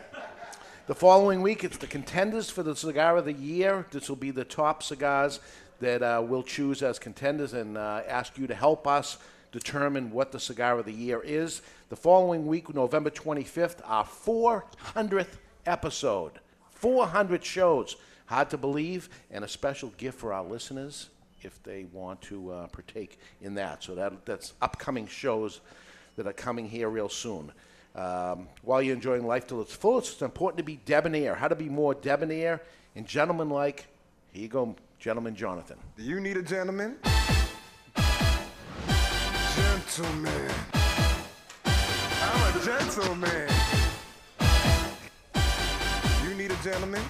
The 0.86 0.96
following 0.96 1.40
week, 1.40 1.62
it's 1.62 1.76
the 1.76 1.86
contenders 1.86 2.50
for 2.50 2.64
the 2.64 2.74
cigar 2.74 3.16
of 3.16 3.24
the 3.24 3.32
year. 3.32 3.86
This 3.92 4.08
will 4.08 4.16
be 4.16 4.32
the 4.32 4.44
top 4.44 4.82
cigars 4.82 5.38
that 5.80 6.02
uh, 6.02 6.22
we'll 6.24 6.42
choose 6.42 6.82
as 6.82 6.98
contenders 6.98 7.52
and 7.52 7.76
uh, 7.76 8.02
ask 8.06 8.38
you 8.38 8.46
to 8.46 8.54
help 8.54 8.86
us 8.86 9.18
determine 9.52 10.10
what 10.12 10.32
the 10.32 10.38
cigar 10.40 10.78
of 10.78 10.84
the 10.84 10.92
year 10.92 11.20
is. 11.24 11.62
The 11.88 11.96
following 11.96 12.46
week, 12.46 12.72
November 12.72 13.10
25th, 13.10 13.80
our 13.84 14.04
400th 14.04 15.38
episode. 15.66 16.32
400 16.70 17.44
shows. 17.44 17.96
Hard 18.26 18.50
to 18.50 18.58
believe, 18.58 19.08
and 19.30 19.44
a 19.44 19.48
special 19.48 19.88
gift 19.96 20.18
for 20.18 20.32
our 20.32 20.44
listeners 20.44 21.08
if 21.42 21.60
they 21.62 21.84
want 21.92 22.20
to 22.22 22.52
uh, 22.52 22.66
partake 22.68 23.18
in 23.40 23.54
that. 23.54 23.82
So 23.82 23.94
that, 23.94 24.24
that's 24.24 24.52
upcoming 24.62 25.06
shows 25.06 25.60
that 26.16 26.26
are 26.26 26.32
coming 26.32 26.68
here 26.68 26.88
real 26.88 27.08
soon. 27.08 27.50
Um, 27.96 28.46
while 28.62 28.80
you're 28.80 28.94
enjoying 28.94 29.26
life 29.26 29.46
till 29.46 29.60
its 29.60 29.74
fullest, 29.74 30.12
it's 30.12 30.22
important 30.22 30.58
to 30.58 30.64
be 30.64 30.78
debonair. 30.84 31.34
How 31.34 31.48
to 31.48 31.56
be 31.56 31.68
more 31.68 31.94
debonair 31.94 32.62
and 32.94 33.06
gentlemanlike. 33.06 33.86
Here 34.32 34.42
you 34.42 34.48
go, 34.48 34.76
gentleman 35.00 35.34
Jonathan. 35.34 35.78
Do 35.96 36.02
you 36.02 36.20
need 36.20 36.36
a 36.36 36.42
gentleman? 36.42 36.96
Gentleman. 39.56 40.50
I'm 41.64 42.54
a 42.54 42.64
gentleman. 42.64 43.48
You 46.22 46.34
need 46.34 46.50
a 46.50 46.62
gentleman? 46.62 47.02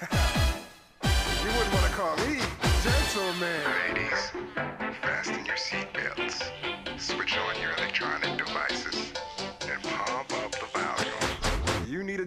you 1.02 1.50
wouldn't 1.50 1.74
want 1.74 1.86
to 1.86 1.92
call 1.92 2.16
me 2.18 2.38
gentleman. 2.82 3.60
Ladies, 3.88 4.32
fasten 5.02 5.44
your 5.44 5.56
seatbelts, 5.56 6.50
switch 6.98 7.36
on 7.36 7.60
your 7.60 7.72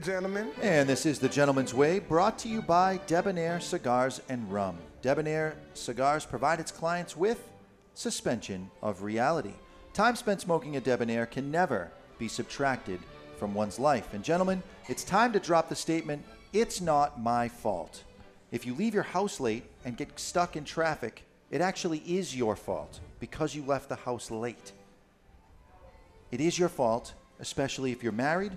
gentleman? 0.05 0.51
And 0.61 0.87
this 0.87 1.07
is 1.07 1.17
The 1.17 1.27
Gentleman's 1.27 1.73
Way, 1.73 1.97
brought 1.97 2.37
to 2.39 2.47
you 2.47 2.61
by 2.61 2.99
Debonair 3.07 3.59
Cigars 3.59 4.21
and 4.29 4.51
Rum. 4.53 4.77
Debonair 5.01 5.55
Cigars 5.73 6.27
provide 6.27 6.59
its 6.59 6.71
clients 6.71 7.17
with 7.17 7.49
suspension 7.95 8.69
of 8.83 9.01
reality. 9.01 9.53
Time 9.93 10.15
spent 10.15 10.41
smoking 10.41 10.75
a 10.75 10.79
Debonair 10.79 11.25
can 11.25 11.49
never 11.49 11.89
be 12.19 12.27
subtracted 12.27 12.99
from 13.39 13.55
one's 13.55 13.79
life. 13.79 14.13
And 14.13 14.23
gentlemen, 14.23 14.61
it's 14.87 15.03
time 15.03 15.33
to 15.33 15.39
drop 15.39 15.69
the 15.69 15.75
statement, 15.75 16.23
it's 16.53 16.81
not 16.81 17.19
my 17.19 17.49
fault. 17.49 18.03
If 18.51 18.63
you 18.63 18.75
leave 18.75 18.93
your 18.93 19.03
house 19.03 19.39
late 19.39 19.63
and 19.85 19.97
get 19.97 20.19
stuck 20.19 20.55
in 20.55 20.65
traffic, 20.65 21.23
it 21.49 21.61
actually 21.61 22.03
is 22.05 22.35
your 22.35 22.55
fault 22.55 22.99
because 23.19 23.55
you 23.55 23.65
left 23.65 23.89
the 23.89 23.95
house 23.95 24.29
late. 24.29 24.71
It 26.29 26.41
is 26.41 26.59
your 26.59 26.69
fault, 26.69 27.13
especially 27.39 27.91
if 27.91 28.03
you're 28.03 28.11
married. 28.11 28.51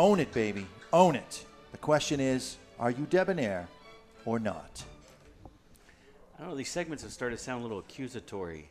Own 0.00 0.18
it, 0.18 0.32
baby. 0.32 0.66
Own 0.94 1.14
it. 1.14 1.44
The 1.72 1.76
question 1.78 2.20
is 2.20 2.56
are 2.78 2.90
you 2.90 3.04
debonair 3.10 3.68
or 4.24 4.38
not? 4.38 4.82
I 6.38 6.40
don't 6.40 6.48
know. 6.52 6.56
These 6.56 6.70
segments 6.70 7.02
have 7.02 7.12
started 7.12 7.36
to 7.36 7.44
sound 7.44 7.60
a 7.60 7.62
little 7.64 7.80
accusatory. 7.80 8.70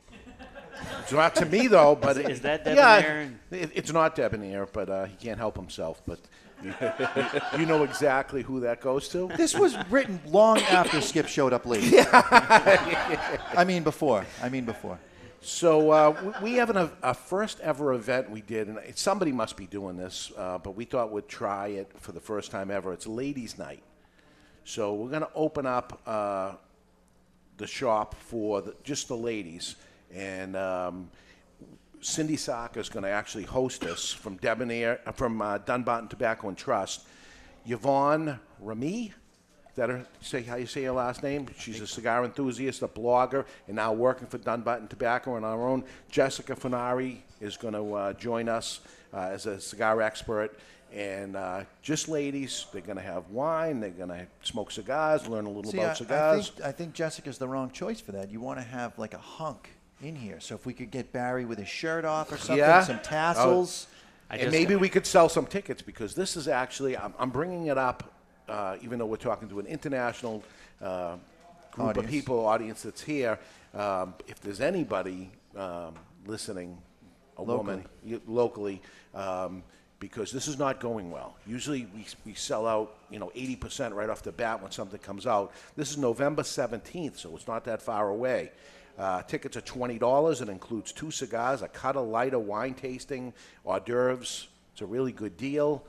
It's 1.04 1.12
not 1.12 1.36
to 1.36 1.46
me 1.46 1.68
though, 1.68 1.94
but 1.96 2.18
Is- 2.18 2.18
it- 2.18 2.30
is 2.32 2.42
that 2.42 2.66
yeah, 2.66 3.00
debonair? 3.00 3.40
it, 3.52 3.72
it's 3.76 3.94
not 3.94 4.16
debonair, 4.16 4.66
but 4.66 4.90
uh, 4.90 5.06
he 5.06 5.16
can't 5.18 5.38
help 5.38 5.56
himself. 5.56 6.02
But 6.04 6.20
you 7.60 7.68
know 7.68 7.84
exactly 7.84 8.42
who 8.42 8.62
that 8.62 8.82
goes 8.82 9.08
to. 9.10 9.30
This 9.38 9.54
was 9.54 9.78
written 9.92 10.20
long 10.26 10.58
after 10.62 11.00
Skip 11.00 11.28
showed 11.28 11.54
up 11.54 11.68
late. 11.68 11.94
I 12.12 13.64
mean 13.68 13.84
before. 13.84 14.26
I 14.42 14.50
mean 14.50 14.66
before. 14.66 14.98
So 15.42 15.92
uh, 15.92 16.34
we 16.42 16.56
have 16.56 16.70
an, 16.70 16.92
a 17.02 17.14
first 17.14 17.62
ever 17.62 17.94
event 17.94 18.30
we 18.30 18.42
did, 18.42 18.68
and 18.68 18.80
somebody 18.96 19.32
must 19.32 19.56
be 19.56 19.68
doing 19.68 19.96
this, 19.96 20.34
uh, 20.38 20.58
but 20.58 20.76
we 20.76 20.84
thought 20.84 21.12
we'd 21.12 21.30
try 21.30 21.68
it 21.68 21.90
for 21.98 22.12
the 22.12 22.20
first 22.20 22.52
time 22.52 22.70
ever. 22.70 22.92
It's 22.92 23.08
Ladies' 23.08 23.58
Night. 23.58 23.82
So 24.66 24.94
we're 24.94 25.10
going 25.10 25.22
to 25.22 25.32
open 25.34 25.66
up 25.66 26.02
uh, 26.06 26.54
the 27.56 27.68
shop 27.68 28.16
for 28.16 28.62
the, 28.62 28.76
just 28.84 29.08
the 29.08 29.16
ladies, 29.16 29.78
and 30.14 30.58
um, 30.58 31.10
Cindy 32.02 32.36
Saka 32.36 32.82
is 32.82 32.90
going 32.90 33.04
to 33.04 33.10
actually 33.10 33.46
host 33.46 33.86
us 33.86 34.12
from 34.12 34.36
Debonair, 34.38 35.00
uh, 35.06 35.14
from 35.14 35.42
uh, 35.42 35.60
Dunbarton 35.60 36.10
Tobacco 36.10 36.50
and 36.50 36.58
Trust. 36.58 37.08
Yvonne 37.66 38.40
Remy, 38.60 39.14
that 39.76 39.90
her, 39.90 40.06
say 40.22 40.42
how 40.42 40.56
you 40.56 40.66
say 40.66 40.84
her 40.84 40.92
last 40.92 41.24
name? 41.24 41.48
She's 41.58 41.82
a 41.82 41.88
cigar 41.88 42.26
enthusiast, 42.26 42.82
a 42.82 42.88
blogger, 42.88 43.46
and 43.68 43.76
now 43.76 43.94
working 43.94 44.28
for 44.28 44.38
Dunbarton 44.38 44.88
Tobacco. 44.88 45.36
And 45.36 45.46
our 45.46 45.68
own 45.68 45.84
Jessica 46.10 46.56
Finari 46.56 47.24
is 47.40 47.58
going 47.58 47.74
to 47.74 47.94
uh, 47.94 48.14
join 48.14 48.50
us 48.50 48.82
uh, 49.14 49.20
as 49.20 49.46
a 49.46 49.60
cigar 49.60 50.02
expert. 50.02 50.58
And 50.94 51.36
uh, 51.36 51.66
just 51.84 52.10
ladies, 52.10 52.66
they're 52.74 52.82
going 52.82 52.98
to 52.98 53.04
have 53.04 53.30
wine, 53.30 53.80
they're 53.80 53.92
going 53.92 54.10
to 54.10 54.26
smoke 54.42 54.72
cigars, 54.72 55.28
learn 55.28 55.46
a 55.46 55.50
little 55.50 55.72
See, 55.72 55.78
about 55.78 55.90
I, 55.90 55.92
I 55.92 55.96
cigars. 55.96 56.50
think 56.50 56.68
I 56.68 56.72
think 56.72 56.94
Jessica's 56.94 57.38
the 57.38 57.48
wrong 57.48 57.70
choice 57.70 58.02
for 58.02 58.12
that. 58.14 58.32
You 58.32 58.40
want 58.40 58.60
to 58.60 58.66
have 58.66 58.98
like 58.98 59.14
a 59.14 59.20
hunk 59.20 59.70
in 60.02 60.16
here. 60.16 60.40
So 60.40 60.56
if 60.56 60.66
we 60.66 60.74
could 60.74 60.90
get 60.90 61.12
Barry 61.12 61.46
with 61.46 61.60
his 61.60 61.68
shirt 61.68 62.06
off 62.06 62.32
or 62.32 62.38
something, 62.38 62.58
yeah. 62.58 62.84
some 62.84 63.00
tassels. 63.00 63.88
Oh, 63.92 63.96
and 64.32 64.52
maybe 64.52 64.76
we 64.76 64.90
could 64.90 65.06
sell 65.06 65.28
some 65.28 65.46
tickets 65.46 65.82
because 65.82 66.14
this 66.14 66.38
is 66.38 66.48
actually, 66.48 66.96
I'm, 66.96 67.14
I'm 67.18 67.32
bringing 67.32 67.68
it 67.68 67.78
up, 67.78 68.12
uh, 68.50 68.78
even 68.82 69.00
though 69.00 69.06
we're 69.06 69.18
talking 69.18 69.48
to 69.50 69.60
an 69.60 69.66
international 69.68 70.44
uh, 70.82 71.16
group 71.72 71.98
of 71.98 72.08
people, 72.08 72.46
audience 72.46 72.82
that's 72.82 73.02
here. 73.02 73.38
Um, 73.74 74.14
if 74.28 74.42
there's 74.42 74.62
anybody 74.62 75.30
um, 75.56 75.94
listening, 76.26 76.78
a 77.38 77.44
woman 77.44 77.86
y- 78.04 78.20
locally, 78.28 78.82
um, 79.14 79.64
because 80.00 80.32
this 80.32 80.48
is 80.48 80.58
not 80.58 80.80
going 80.80 81.12
well. 81.12 81.36
Usually 81.46 81.88
we, 81.96 82.06
we 82.26 82.34
sell 82.34 82.66
out, 82.66 82.96
you 83.12 83.20
know, 83.20 83.32
80% 83.36 83.94
right 83.94 84.10
off 84.10 84.24
the 84.24 84.32
bat 84.32 84.62
when 84.62 84.72
something 84.72 85.00
comes 85.00 85.28
out. 85.28 85.52
This 85.76 85.92
is 85.92 85.98
November 85.98 86.42
17th, 86.42 87.18
so 87.18 87.36
it's 87.36 87.48
not 87.48 87.66
that 87.66 87.82
far 87.82 88.10
away. 88.10 88.52
Uh, 88.98 89.22
tickets 89.24 89.56
are 89.56 89.62
twenty 89.62 89.98
dollars. 89.98 90.42
It 90.42 90.50
includes 90.50 90.92
two 90.92 91.10
cigars, 91.10 91.62
a 91.62 91.70
cutter, 91.70 92.02
lighter, 92.02 92.38
wine 92.38 92.74
tasting, 92.74 93.32
hors 93.64 93.80
d'oeuvres. 93.80 94.50
It's 94.74 94.82
a 94.82 94.86
really 94.86 95.14
good 95.14 95.38
deal. 95.38 95.86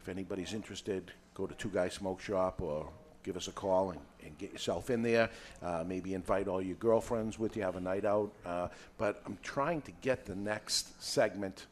If 0.00 0.08
anybody's 0.08 0.52
interested, 0.52 1.10
go 1.36 1.46
to 1.46 1.54
Two 1.54 1.68
Guys 1.68 1.94
Smoke 1.94 2.20
Shop 2.20 2.62
or 2.62 2.88
give 3.22 3.36
us 3.36 3.48
a 3.48 3.52
call 3.52 3.90
and, 3.90 4.00
and 4.24 4.36
get 4.38 4.52
yourself 4.52 4.88
in 4.88 5.02
there. 5.02 5.28
Uh, 5.62 5.84
maybe 5.86 6.14
invite 6.14 6.48
all 6.48 6.62
your 6.62 6.76
girlfriends 6.76 7.38
with 7.38 7.56
you, 7.56 7.62
have 7.62 7.76
a 7.76 7.80
night 7.80 8.04
out. 8.04 8.32
Uh, 8.44 8.68
but 8.96 9.20
I'm 9.26 9.38
trying 9.42 9.82
to 9.82 9.92
get 10.00 10.24
the 10.24 10.34
next 10.34 11.02
segment 11.02 11.66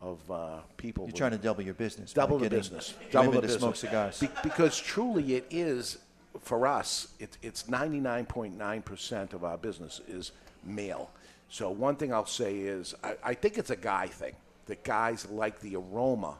of 0.00 0.30
uh, 0.30 0.58
people. 0.76 1.04
You're 1.06 1.16
trying 1.16 1.32
to 1.32 1.38
double 1.38 1.62
your 1.62 1.74
business. 1.74 2.12
Double 2.12 2.38
the 2.38 2.48
business. 2.48 2.94
Double 3.10 3.32
the 3.32 3.42
business. 3.42 3.60
smoke 3.60 3.76
cigars. 3.76 4.20
Be- 4.20 4.28
because 4.42 4.78
truly, 4.78 5.34
it 5.34 5.46
is 5.50 5.98
for 6.40 6.66
us. 6.66 7.08
It, 7.18 7.36
it's 7.42 7.64
99.9 7.64 8.84
percent 8.84 9.34
of 9.34 9.44
our 9.44 9.58
business 9.58 10.00
is 10.08 10.32
male. 10.64 11.10
So 11.48 11.70
one 11.70 11.96
thing 11.96 12.12
I'll 12.12 12.26
say 12.26 12.56
is, 12.58 12.94
I, 13.04 13.14
I 13.22 13.34
think 13.34 13.58
it's 13.58 13.70
a 13.70 13.76
guy 13.76 14.06
thing. 14.06 14.34
That 14.66 14.82
guys 14.82 15.28
like 15.30 15.60
the 15.60 15.76
aroma 15.76 16.38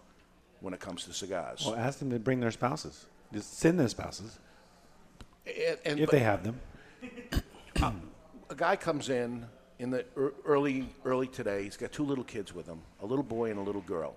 when 0.66 0.74
it 0.74 0.80
comes 0.80 1.04
to 1.04 1.12
cigars. 1.12 1.62
Well, 1.64 1.76
ask 1.76 2.00
them 2.00 2.10
to 2.10 2.18
bring 2.18 2.40
their 2.40 2.50
spouses. 2.50 3.06
Just 3.32 3.56
send 3.60 3.78
their 3.78 3.86
spouses 3.88 4.40
And- 5.46 5.78
and- 5.84 6.00
if 6.00 6.10
they 6.10 6.18
have 6.18 6.42
them. 6.42 6.60
Uh, 7.82 7.92
a 8.48 8.54
guy 8.54 8.74
comes 8.74 9.10
in 9.10 9.44
in 9.78 9.90
the 9.90 10.02
early 10.46 10.88
early 11.04 11.26
today. 11.28 11.62
He's 11.62 11.76
got 11.76 11.92
two 11.92 12.04
little 12.04 12.24
kids 12.24 12.54
with 12.54 12.66
him, 12.66 12.80
a 13.02 13.06
little 13.06 13.22
boy 13.22 13.50
and 13.50 13.58
a 13.58 13.62
little 13.62 13.82
girl, 13.82 14.16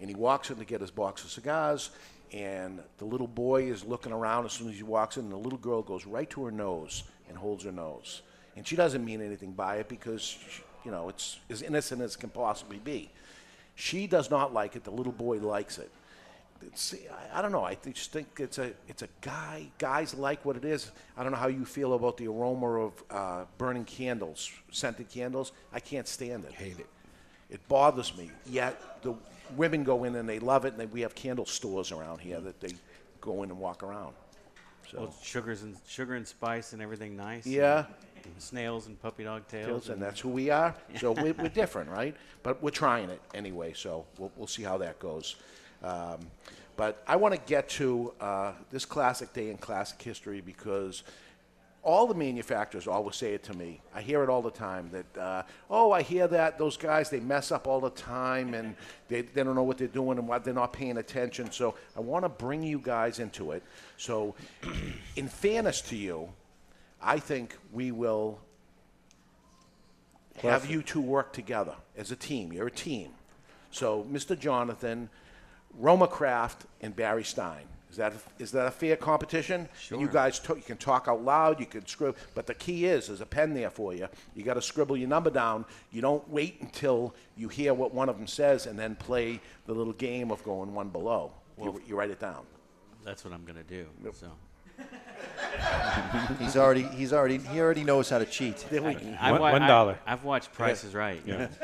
and 0.00 0.08
he 0.08 0.14
walks 0.14 0.48
in 0.48 0.56
to 0.58 0.64
get 0.64 0.80
his 0.80 0.92
box 0.92 1.24
of 1.24 1.30
cigars. 1.32 1.90
And 2.32 2.80
the 2.98 3.04
little 3.04 3.26
boy 3.26 3.64
is 3.64 3.82
looking 3.84 4.12
around 4.12 4.44
as 4.44 4.52
soon 4.52 4.68
as 4.70 4.76
he 4.76 4.84
walks 4.84 5.16
in, 5.16 5.24
and 5.24 5.32
the 5.32 5.36
little 5.36 5.58
girl 5.58 5.82
goes 5.82 6.06
right 6.06 6.30
to 6.30 6.44
her 6.44 6.52
nose 6.52 7.02
and 7.28 7.36
holds 7.36 7.64
her 7.64 7.72
nose, 7.72 8.22
and 8.56 8.64
she 8.64 8.76
doesn't 8.76 9.04
mean 9.04 9.20
anything 9.20 9.50
by 9.52 9.78
it 9.78 9.88
because 9.88 10.22
she, 10.22 10.62
you 10.84 10.92
know 10.92 11.08
it's 11.08 11.40
as 11.50 11.62
innocent 11.62 12.00
as 12.00 12.14
it 12.14 12.20
can 12.20 12.30
possibly 12.30 12.78
be. 12.78 13.10
She 13.80 14.06
does 14.06 14.30
not 14.30 14.52
like 14.52 14.76
it. 14.76 14.84
The 14.84 14.90
little 14.90 15.12
boy 15.12 15.38
likes 15.38 15.78
it. 15.78 15.90
It's, 16.62 16.94
I, 17.32 17.38
I 17.38 17.42
don't 17.42 17.52
know. 17.52 17.64
I 17.64 17.74
think- 17.74 17.96
just 17.96 18.12
think 18.12 18.28
it's 18.38 18.58
a 18.58 18.72
it's 18.86 19.00
a 19.02 19.08
guy. 19.22 19.70
Guys 19.78 20.14
like 20.14 20.44
what 20.44 20.56
it 20.56 20.64
is. 20.66 20.90
I 21.16 21.22
don't 21.22 21.32
know 21.32 21.38
how 21.38 21.46
you 21.48 21.64
feel 21.64 21.94
about 21.94 22.18
the 22.18 22.26
aroma 22.28 22.66
of 22.86 22.92
uh, 23.10 23.44
burning 23.56 23.86
candles, 23.86 24.50
scented 24.70 25.08
candles. 25.08 25.52
I 25.72 25.80
can't 25.80 26.06
stand 26.06 26.44
it. 26.44 26.52
Hate 26.52 26.78
it. 26.78 26.86
It 27.48 27.66
bothers 27.68 28.14
me. 28.18 28.30
Yet 28.44 29.02
the 29.02 29.14
women 29.56 29.82
go 29.82 30.04
in 30.04 30.14
and 30.16 30.28
they 30.28 30.38
love 30.38 30.66
it, 30.66 30.72
and 30.72 30.80
they, 30.80 30.86
we 30.86 31.00
have 31.00 31.14
candle 31.14 31.46
stores 31.46 31.90
around 31.90 32.18
here 32.20 32.40
that 32.40 32.60
they 32.60 32.74
go 33.22 33.42
in 33.42 33.50
and 33.50 33.58
walk 33.58 33.82
around. 33.82 34.12
So 34.90 34.98
Well, 34.98 35.14
sugars 35.22 35.62
and 35.62 35.74
sugar 35.88 36.14
and 36.16 36.28
spice 36.28 36.74
and 36.74 36.82
everything 36.82 37.16
nice. 37.16 37.46
Yeah. 37.46 37.78
and 37.78 37.86
snails 38.38 38.86
and 38.86 39.00
puppy 39.00 39.24
dog 39.24 39.46
tails. 39.48 39.88
And 39.88 40.00
that's 40.00 40.20
who 40.20 40.28
we 40.28 40.50
are. 40.50 40.74
So 40.96 41.12
we're, 41.12 41.34
we're 41.34 41.48
different, 41.48 41.90
right? 41.90 42.16
But 42.42 42.62
we're 42.62 42.70
trying 42.70 43.10
it 43.10 43.20
anyway. 43.34 43.72
So 43.74 44.06
we'll, 44.18 44.32
we'll 44.36 44.46
see 44.46 44.62
how 44.62 44.78
that 44.78 44.98
goes. 44.98 45.36
Um, 45.82 46.20
but 46.76 47.02
I 47.06 47.16
want 47.16 47.34
to 47.34 47.40
get 47.46 47.68
to 47.70 48.12
uh, 48.20 48.52
this 48.70 48.84
classic 48.84 49.32
day 49.32 49.50
in 49.50 49.58
classic 49.58 50.00
history 50.00 50.40
because 50.40 51.02
all 51.82 52.06
the 52.06 52.14
manufacturers 52.14 52.86
always 52.86 53.16
say 53.16 53.32
it 53.32 53.42
to 53.44 53.54
me. 53.54 53.80
I 53.94 54.02
hear 54.02 54.22
it 54.22 54.28
all 54.28 54.42
the 54.42 54.50
time 54.50 54.90
that, 54.92 55.20
uh, 55.20 55.42
oh, 55.70 55.92
I 55.92 56.02
hear 56.02 56.28
that 56.28 56.58
those 56.58 56.76
guys 56.76 57.08
they 57.08 57.20
mess 57.20 57.52
up 57.52 57.66
all 57.66 57.80
the 57.80 57.90
time 57.90 58.54
and 58.54 58.74
they, 59.08 59.22
they 59.22 59.42
don't 59.42 59.54
know 59.54 59.62
what 59.62 59.78
they're 59.78 59.88
doing 59.88 60.18
and 60.18 60.28
why 60.28 60.38
they're 60.38 60.52
not 60.52 60.72
paying 60.72 60.98
attention. 60.98 61.50
So 61.50 61.74
I 61.96 62.00
want 62.00 62.24
to 62.24 62.28
bring 62.28 62.62
you 62.62 62.78
guys 62.78 63.18
into 63.18 63.52
it. 63.52 63.62
So, 63.96 64.34
in 65.16 65.28
fairness 65.28 65.80
to 65.82 65.96
you, 65.96 66.28
I 67.02 67.18
think 67.18 67.56
we 67.72 67.92
will 67.92 68.40
have 70.42 70.70
you 70.70 70.82
two 70.82 71.00
work 71.00 71.32
together 71.32 71.74
as 71.96 72.10
a 72.10 72.16
team. 72.16 72.52
You're 72.52 72.68
a 72.68 72.70
team. 72.70 73.10
So, 73.70 74.04
Mr. 74.10 74.38
Jonathan, 74.38 75.08
RoMaCraft, 75.80 76.60
and 76.80 76.94
Barry 76.94 77.24
Stein. 77.24 77.64
Is 77.90 77.96
that 77.96 78.12
is 78.38 78.52
that 78.52 78.66
a 78.66 78.70
fair 78.70 78.94
competition? 78.94 79.68
And 79.90 80.00
you 80.00 80.06
guys 80.06 80.40
you 80.48 80.62
can 80.64 80.76
talk 80.76 81.08
out 81.08 81.24
loud. 81.24 81.58
You 81.58 81.66
can 81.66 81.84
scribble, 81.86 82.16
but 82.36 82.46
the 82.46 82.54
key 82.54 82.86
is 82.86 83.08
there's 83.08 83.20
a 83.20 83.26
pen 83.26 83.52
there 83.52 83.70
for 83.70 83.92
you. 83.92 84.06
You 84.36 84.44
got 84.44 84.54
to 84.54 84.62
scribble 84.62 84.96
your 84.96 85.08
number 85.08 85.30
down. 85.30 85.64
You 85.90 86.00
don't 86.00 86.26
wait 86.30 86.60
until 86.60 87.14
you 87.36 87.48
hear 87.48 87.74
what 87.74 87.92
one 87.92 88.08
of 88.08 88.16
them 88.16 88.28
says 88.28 88.66
and 88.66 88.78
then 88.78 88.94
play 88.94 89.40
the 89.66 89.74
little 89.74 89.92
game 89.92 90.30
of 90.30 90.42
going 90.44 90.72
one 90.72 90.90
below. 90.90 91.32
you, 91.60 91.82
you 91.88 91.96
write 91.96 92.10
it 92.10 92.20
down. 92.20 92.46
That's 93.04 93.24
what 93.24 93.34
I'm 93.34 93.44
gonna 93.44 93.64
do. 93.64 93.86
So. 94.12 94.28
he's 96.38 96.56
already 96.56 96.82
he's 96.84 97.12
already 97.12 97.38
he 97.38 97.60
already 97.60 97.82
knows 97.84 98.08
how 98.10 98.18
to 98.18 98.24
cheat. 98.26 98.64
There 98.70 98.82
we- 98.82 98.96
I, 99.20 99.32
wa- 99.32 99.46
I, 99.46 99.96
I've 100.06 100.22
watched 100.24 100.52
Prices 100.52 100.94
Right. 100.94 101.20
Yeah. 101.26 101.48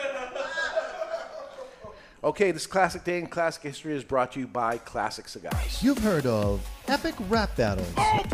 Okay, 2.24 2.50
this 2.50 2.66
classic 2.66 3.04
day 3.04 3.18
in 3.20 3.28
classic 3.28 3.62
history 3.62 3.94
is 3.94 4.02
brought 4.02 4.32
to 4.32 4.40
you 4.40 4.48
by 4.48 4.78
Classic 4.78 5.28
Cigars. 5.28 5.80
You've 5.80 5.98
heard 5.98 6.26
of 6.26 6.60
epic 6.88 7.14
rap 7.28 7.54
battles. 7.54 7.86
But 7.94 8.26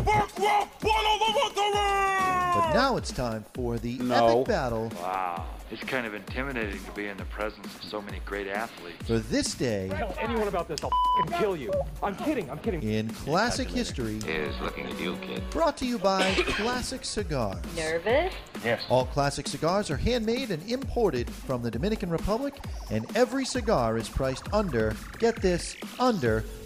now 2.73 2.97
it's 2.97 3.11
time 3.11 3.45
for 3.53 3.77
the 3.77 3.99
epic 4.11 4.47
battle 4.47 4.91
Wow. 4.99 5.45
It's 5.71 5.83
kind 5.83 6.05
of 6.05 6.13
intimidating 6.13 6.83
to 6.83 6.91
be 6.91 7.07
in 7.07 7.17
the 7.17 7.25
presence 7.25 7.65
of 7.65 7.83
so 7.83 8.01
many 8.01 8.19
great 8.25 8.47
athletes. 8.47 9.07
for 9.07 9.17
this 9.19 9.55
day 9.55 9.89
Tell 9.95 10.15
anyone 10.19 10.47
about 10.47 10.67
this, 10.67 10.79
I'll 10.83 11.39
kill 11.39 11.55
you. 11.57 11.71
I'm 12.03 12.15
kidding, 12.15 12.49
I'm 12.51 12.59
kidding. 12.59 12.83
in 12.83 13.09
classic 13.09 13.67
history. 13.69 14.17
Is 14.27 14.53
looking 14.61 14.85
at 14.85 14.99
you, 14.99 15.15
kid. 15.21 15.41
Brought 15.49 15.77
to 15.77 15.85
you 15.85 15.97
by 15.97 16.33
Classic 16.35 17.03
Cigars. 17.03 17.57
Nervous? 17.75 18.33
Yes. 18.63 18.83
All 18.89 19.05
classic 19.05 19.47
cigars 19.47 19.89
are 19.89 19.97
handmade 19.97 20.51
and 20.51 20.69
imported 20.69 21.29
from 21.29 21.61
the 21.63 21.71
Dominican 21.71 22.09
Republic, 22.09 22.53
and 22.91 23.05
every 23.15 23.45
cigar 23.45 23.97
is 23.97 24.07
priced 24.09 24.53
under, 24.53 24.95
get 25.17 25.35
this, 25.37 25.75
under 25.99 26.43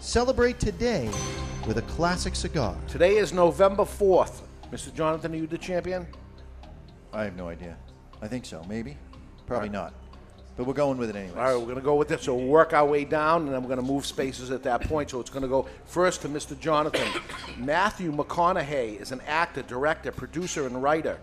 Celebrate 0.00 0.60
today 0.60 1.10
with 1.66 1.78
a 1.78 1.82
classic 1.82 2.36
cigar. 2.36 2.76
Today 2.86 3.16
is 3.16 3.32
November 3.32 3.82
4th. 3.82 4.42
Mr. 4.70 4.94
Jonathan, 4.94 5.32
are 5.32 5.36
you 5.36 5.48
the 5.48 5.58
champion? 5.58 6.06
I 7.12 7.24
have 7.24 7.36
no 7.36 7.48
idea. 7.48 7.76
I 8.22 8.28
think 8.28 8.46
so, 8.46 8.64
maybe. 8.68 8.96
Probably 9.44 9.68
not. 9.68 9.92
But 10.56 10.68
we're 10.68 10.74
going 10.74 10.98
with 10.98 11.10
it 11.10 11.16
anyway. 11.16 11.36
All 11.36 11.44
right, 11.46 11.56
we're 11.56 11.64
going 11.64 11.76
to 11.76 11.82
go 11.82 11.96
with 11.96 12.12
it. 12.12 12.20
So 12.20 12.36
we'll 12.36 12.46
work 12.46 12.72
our 12.74 12.86
way 12.86 13.04
down, 13.04 13.42
and 13.42 13.52
then 13.52 13.60
we're 13.60 13.74
going 13.74 13.84
to 13.84 13.92
move 13.92 14.06
spaces 14.06 14.52
at 14.52 14.62
that 14.62 14.82
point. 14.82 15.10
So 15.10 15.18
it's 15.18 15.30
going 15.30 15.42
to 15.42 15.48
go 15.48 15.66
first 15.86 16.22
to 16.22 16.28
Mr. 16.28 16.58
Jonathan. 16.58 17.08
Matthew 17.58 18.12
McConaughey 18.12 19.00
is 19.00 19.10
an 19.10 19.20
actor, 19.26 19.62
director, 19.62 20.12
producer, 20.12 20.66
and 20.66 20.80
writer. 20.80 21.18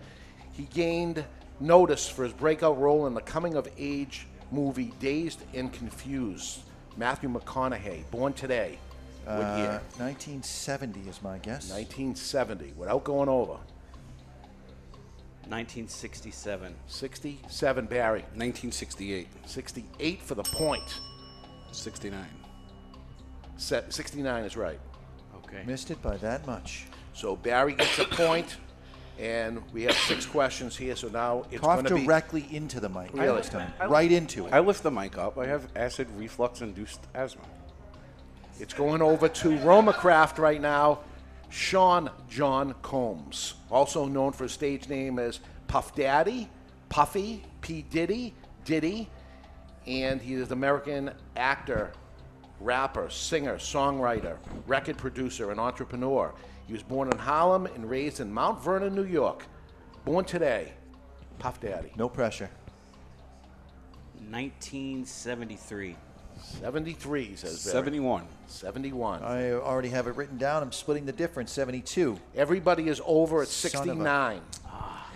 He 0.52 0.64
gained 0.64 1.24
notice 1.60 2.06
for 2.06 2.24
his 2.24 2.32
breakout 2.34 2.78
role 2.78 3.06
in 3.06 3.14
the 3.14 3.22
coming 3.22 3.54
of 3.54 3.66
age 3.78 4.26
movie 4.50 4.92
Dazed 5.00 5.42
and 5.54 5.72
Confused. 5.72 6.60
Matthew 6.96 7.28
McConaughey, 7.32 8.02
born 8.10 8.32
today. 8.32 8.78
What 9.24 9.34
Uh, 9.34 9.56
year? 9.56 9.82
1970 9.98 11.00
is 11.08 11.20
my 11.22 11.38
guess. 11.38 11.70
1970, 11.70 12.72
without 12.76 13.04
going 13.04 13.28
over. 13.28 13.58
1967. 15.48 16.74
67, 16.86 17.86
Barry. 17.86 18.20
1968. 18.34 19.28
68 19.46 20.22
for 20.22 20.34
the 20.34 20.42
point. 20.42 21.00
69. 21.72 22.26
Se- 23.56 23.84
69 23.88 24.44
is 24.44 24.56
right. 24.56 24.80
Okay. 25.36 25.62
Missed 25.64 25.90
it 25.90 26.00
by 26.02 26.16
that 26.18 26.46
much. 26.46 26.86
So 27.14 27.36
Barry 27.36 27.74
gets 27.74 27.98
a 27.98 28.04
point, 28.04 28.56
and 29.18 29.62
we 29.72 29.82
have 29.84 29.96
six 29.96 30.26
questions 30.26 30.76
here. 30.76 30.96
So 30.96 31.08
now 31.08 31.44
it's 31.50 31.60
Cough 31.60 31.82
going 31.82 31.86
to 31.86 31.94
be 31.94 32.04
directly 32.04 32.46
into 32.50 32.80
the 32.80 32.88
mic. 32.88 33.12
Really? 33.12 33.36
this 33.38 33.48
time. 33.48 33.72
Right 33.88 34.10
into 34.10 34.46
it. 34.46 34.52
I 34.52 34.60
lift 34.60 34.82
the 34.82 34.90
mic 34.90 35.18
up. 35.18 35.38
I 35.38 35.46
have 35.46 35.68
acid 35.76 36.08
reflux 36.16 36.60
induced 36.60 37.00
asthma. 37.14 37.42
It's 38.58 38.74
going 38.74 39.02
over 39.02 39.28
to 39.28 39.48
RoMaCraft 39.58 40.38
right 40.38 40.60
now. 40.60 41.00
Sean 41.48 42.10
John 42.28 42.74
Combs, 42.82 43.54
also 43.70 44.06
known 44.06 44.32
for 44.32 44.44
his 44.44 44.52
stage 44.52 44.88
name 44.88 45.18
as 45.18 45.40
Puff 45.68 45.94
Daddy, 45.94 46.48
Puffy, 46.88 47.44
P. 47.60 47.82
Diddy, 47.88 48.34
Diddy, 48.64 49.08
and 49.86 50.20
he 50.20 50.34
is 50.34 50.48
an 50.48 50.52
American 50.54 51.12
actor, 51.36 51.92
rapper, 52.60 53.08
singer, 53.10 53.56
songwriter, 53.56 54.36
record 54.66 54.96
producer, 54.96 55.50
and 55.50 55.60
entrepreneur. 55.60 56.32
He 56.66 56.72
was 56.72 56.82
born 56.82 57.10
in 57.10 57.18
Harlem 57.18 57.66
and 57.66 57.88
raised 57.88 58.20
in 58.20 58.32
Mount 58.32 58.62
Vernon, 58.62 58.94
New 58.94 59.04
York. 59.04 59.44
Born 60.04 60.24
today, 60.24 60.72
Puff 61.38 61.60
Daddy. 61.60 61.92
No 61.96 62.08
pressure. 62.08 62.50
1973. 64.30 65.96
73, 66.60 67.36
says 67.36 67.64
Barry. 67.64 67.72
71. 67.72 68.26
71. 68.46 69.22
I 69.22 69.52
already 69.52 69.88
have 69.88 70.06
it 70.06 70.16
written 70.16 70.36
down. 70.36 70.62
I'm 70.62 70.72
splitting 70.72 71.06
the 71.06 71.12
difference. 71.12 71.50
72. 71.52 72.18
Everybody 72.34 72.88
is 72.88 73.00
over 73.06 73.42
at 73.42 73.48
Son 73.48 73.70
of 73.70 73.86
a- 73.86 73.88
69. 73.88 74.40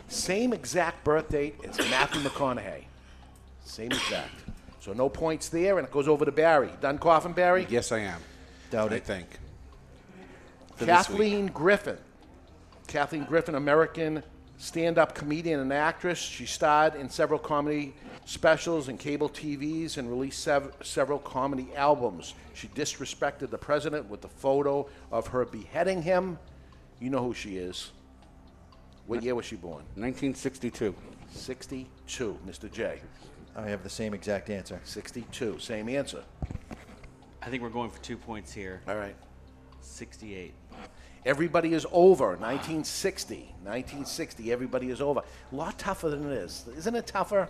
Same 0.08 0.52
exact 0.52 1.04
birth 1.04 1.28
date 1.28 1.56
as 1.68 1.78
Matthew 1.90 2.20
McConaughey. 2.22 2.84
Same 3.64 3.92
exact. 3.92 4.32
So 4.80 4.92
no 4.94 5.08
points 5.08 5.48
there, 5.50 5.78
and 5.78 5.86
it 5.86 5.92
goes 5.92 6.08
over 6.08 6.24
to 6.24 6.32
Barry. 6.32 6.70
Done 6.80 6.98
coughing, 6.98 7.32
Barry? 7.32 7.66
Yes, 7.68 7.92
I 7.92 7.98
am. 8.00 8.20
Doubt 8.70 8.92
I 8.92 8.96
it. 8.96 9.04
think. 9.04 9.26
For. 10.76 10.86
Kathleen 10.86 11.46
Griffin. 11.48 11.98
Kathleen 12.86 13.24
Griffin, 13.24 13.54
American 13.54 14.22
stand 14.56 14.98
up 14.98 15.14
comedian 15.14 15.60
and 15.60 15.72
actress. 15.72 16.18
She 16.18 16.46
starred 16.46 16.94
in 16.94 17.08
several 17.10 17.38
comedy 17.38 17.94
specials 18.24 18.88
and 18.88 18.98
cable 18.98 19.28
TVs 19.28 19.98
and 19.98 20.08
released 20.08 20.42
sev- 20.42 20.72
several 20.82 21.18
comedy 21.18 21.68
albums. 21.76 22.34
She 22.54 22.68
disrespected 22.68 23.50
the 23.50 23.58
president 23.58 24.08
with 24.08 24.22
the 24.22 24.28
photo 24.28 24.88
of 25.12 25.26
her 25.28 25.44
beheading 25.44 26.02
him. 26.02 26.38
You 27.00 27.10
know 27.10 27.22
who 27.22 27.34
she 27.34 27.56
is. 27.56 27.90
What 29.06 29.22
year 29.22 29.34
was 29.34 29.44
she 29.46 29.56
born? 29.56 29.84
1962. 29.96 30.94
62, 31.32 32.38
Mr. 32.46 32.70
J. 32.72 33.00
I 33.56 33.68
have 33.68 33.82
the 33.82 33.90
same 33.90 34.14
exact 34.14 34.50
answer. 34.50 34.80
62, 34.84 35.58
same 35.58 35.88
answer. 35.88 36.22
I 37.42 37.48
think 37.48 37.62
we're 37.62 37.70
going 37.70 37.90
for 37.90 38.00
two 38.02 38.16
points 38.16 38.52
here. 38.52 38.82
All 38.86 38.96
right. 38.96 39.16
68. 39.80 40.52
Everybody 41.26 41.74
is 41.74 41.86
over. 41.92 42.28
1960. 42.28 43.36
1960. 43.62 44.52
Everybody 44.52 44.90
is 44.90 45.00
over. 45.00 45.22
A 45.52 45.54
lot 45.54 45.78
tougher 45.78 46.08
than 46.08 46.30
it 46.30 46.32
is. 46.32 46.66
Isn't 46.76 46.94
it 46.94 47.06
tougher? 47.06 47.48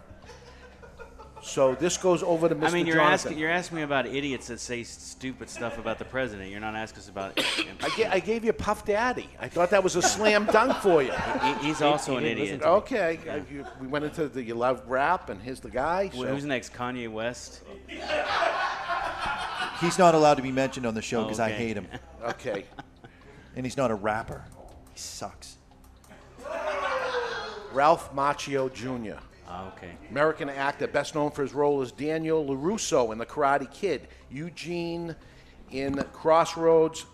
So 1.43 1.75
this 1.75 1.97
goes 1.97 2.23
over 2.23 2.49
to 2.49 2.55
Mr. 2.55 2.69
I 2.69 2.71
mean, 2.71 2.87
you're 2.87 2.97
Jonathan. 2.97 3.13
asking 3.33 3.39
you're 3.39 3.51
asking 3.51 3.77
me 3.77 3.83
about 3.83 4.07
idiots 4.07 4.49
that 4.49 4.61
say 4.61 4.83
stupid 4.83 5.49
stuff 5.49 5.79
about 5.79 5.99
the 5.99 6.05
president. 6.05 6.51
You're 6.51 6.61
not 6.61 6.75
asking 6.75 7.01
us 7.01 7.09
about. 7.09 7.39
I, 7.83 7.89
ga- 7.97 8.09
I 8.11 8.21
gave 8.21 8.45
you 8.45 8.53
Puff 8.53 8.85
Daddy. 8.85 9.29
I 9.41 9.49
thought 9.49 9.71
that 9.71 9.83
was 9.83 9.97
a 9.97 10.03
slam 10.03 10.45
dunk 10.53 10.77
for 10.79 11.03
you. 11.03 11.13
He- 11.13 11.67
he's 11.69 11.81
also 11.83 12.17
an 12.19 12.25
idiot. 12.25 12.63
Okay. 12.63 13.19
uh, 13.29 13.41
you- 13.51 13.65
we 13.81 13.87
went 13.87 14.05
into 14.05 14.29
the 14.29 14.43
you 14.43 14.55
love 14.55 14.83
rap, 14.87 15.31
and 15.31 15.41
here's 15.41 15.61
the 15.61 15.71
guy. 15.71 16.11
Well, 16.15 16.25
so- 16.25 16.29
Who's 16.35 16.45
next? 16.45 16.73
Kanye 16.75 17.11
West. 17.11 17.63
He's 19.81 19.99
not 19.99 20.15
allowed 20.15 20.35
to 20.35 20.43
be 20.43 20.53
mentioned 20.53 20.85
on 20.85 20.93
the 20.95 21.01
show 21.01 21.23
because 21.23 21.41
I 21.41 21.49
Okay. 21.53 21.57
hate 21.69 21.77
him. 21.77 21.87
Okay. 22.23 22.67
And 23.57 23.65
he's 23.65 23.79
not 23.79 23.91
a 23.91 23.95
rapper. 23.95 24.45
He 24.93 24.99
sucks. 24.99 25.57
Ralph 27.73 28.15
Macchio 28.15 28.71
Jr. 28.73 29.19
Oh, 29.53 29.73
okay. 29.77 29.91
American 30.11 30.49
actor, 30.49 30.87
best 30.87 31.15
known 31.15 31.33
for 31.33 31.43
his 31.43 31.53
role 31.53 31.83
as 31.83 31.91
Daniel 31.91 32.45
LaRusso 32.45 33.11
in 33.11 33.19
The 33.19 33.27
Karate 33.27 33.71
Kid, 33.71 34.07
Eugene 34.31 35.17
in 35.73 35.97
Crossroads, 36.13 37.05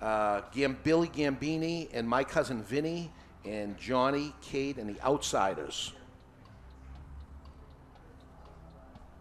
uh, 0.00 0.42
Gam- 0.52 0.78
Billy 0.84 1.08
Gambini 1.08 1.88
and 1.92 2.08
My 2.08 2.22
Cousin 2.22 2.62
Vinny, 2.62 3.10
and 3.44 3.76
Johnny 3.76 4.32
Cade 4.40 4.78
and 4.78 4.88
The 4.88 5.00
Outsiders. 5.02 5.92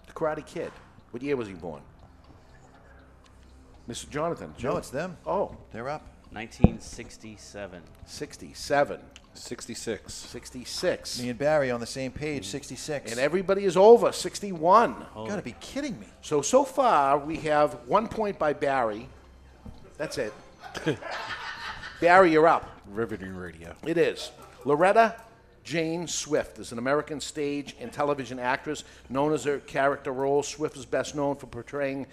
The 0.07 0.13
Karate 0.13 0.45
Kid. 0.45 0.71
What 1.11 1.23
year 1.23 1.35
was 1.35 1.47
he 1.47 1.53
born? 1.53 1.81
Mr. 3.89 4.09
Jonathan. 4.09 4.53
No, 4.61 4.77
it's 4.77 4.89
them. 4.89 5.17
Oh. 5.25 5.57
They're 5.71 5.89
up. 5.89 6.03
1967. 6.31 7.81
67. 8.05 8.99
66. 9.33 10.13
66. 10.13 11.21
Me 11.21 11.29
and 11.29 11.39
Barry 11.39 11.71
on 11.71 11.79
the 11.79 11.85
same 11.85 12.11
page, 12.11 12.45
66. 12.45 13.11
And 13.11 13.19
everybody 13.19 13.65
is 13.65 13.75
over, 13.75 14.11
61. 14.11 14.95
You 15.17 15.27
gotta 15.27 15.41
be 15.41 15.55
kidding 15.59 15.99
me. 15.99 16.07
So, 16.21 16.41
so 16.41 16.63
far, 16.63 17.17
we 17.17 17.37
have 17.37 17.73
one 17.87 18.07
point 18.07 18.37
by 18.37 18.53
Barry. 18.53 19.07
That's 19.97 20.17
it. 20.17 20.33
Barry, 22.01 22.31
you're 22.31 22.47
up. 22.47 22.69
Riveting 22.91 23.35
radio. 23.35 23.75
It 23.85 23.97
is. 23.97 24.31
Loretta 24.65 25.15
Jane 25.63 26.07
Swit 26.07 26.59
is 26.59 26.71
an 26.71 26.77
American 26.77 27.19
stage 27.21 27.75
and 27.79 27.91
television 27.91 28.37
actress 28.37 28.83
known 29.09 29.33
as 29.33 29.45
her 29.45 29.59
character 29.59 30.11
role. 30.11 30.43
Swit 30.43 30.75
is 30.77 30.85
best 30.85 31.15
known 31.15 31.37
for 31.37 31.47
portraying 31.47 32.05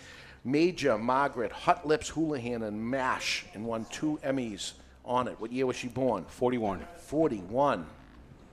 Major 0.44 0.96
Margaret 0.96 1.52
Hot 1.52 1.86
Lips 1.86 2.08
Houlihan 2.10 2.62
in 2.62 2.88
MASH 2.90 3.44
and 3.52 3.64
won 3.64 3.86
two 3.90 4.18
Emmys 4.24 4.72
on 5.04 5.28
it. 5.28 5.40
What 5.40 5.52
year 5.52 5.66
was 5.66 5.76
she 5.76 5.88
born? 5.88 6.24
41. 6.28 6.80
41. 6.98 7.86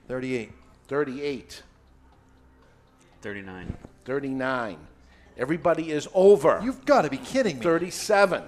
38. 0.06 0.52
38. 0.88 1.62
39. 3.20 3.76
39. 4.04 4.78
Everybody 5.36 5.90
is 5.90 6.08
over. 6.14 6.60
You've 6.62 6.84
got 6.84 7.02
to 7.02 7.10
be 7.10 7.18
kidding 7.18 7.58
me. 7.58 7.62
37. 7.62 8.42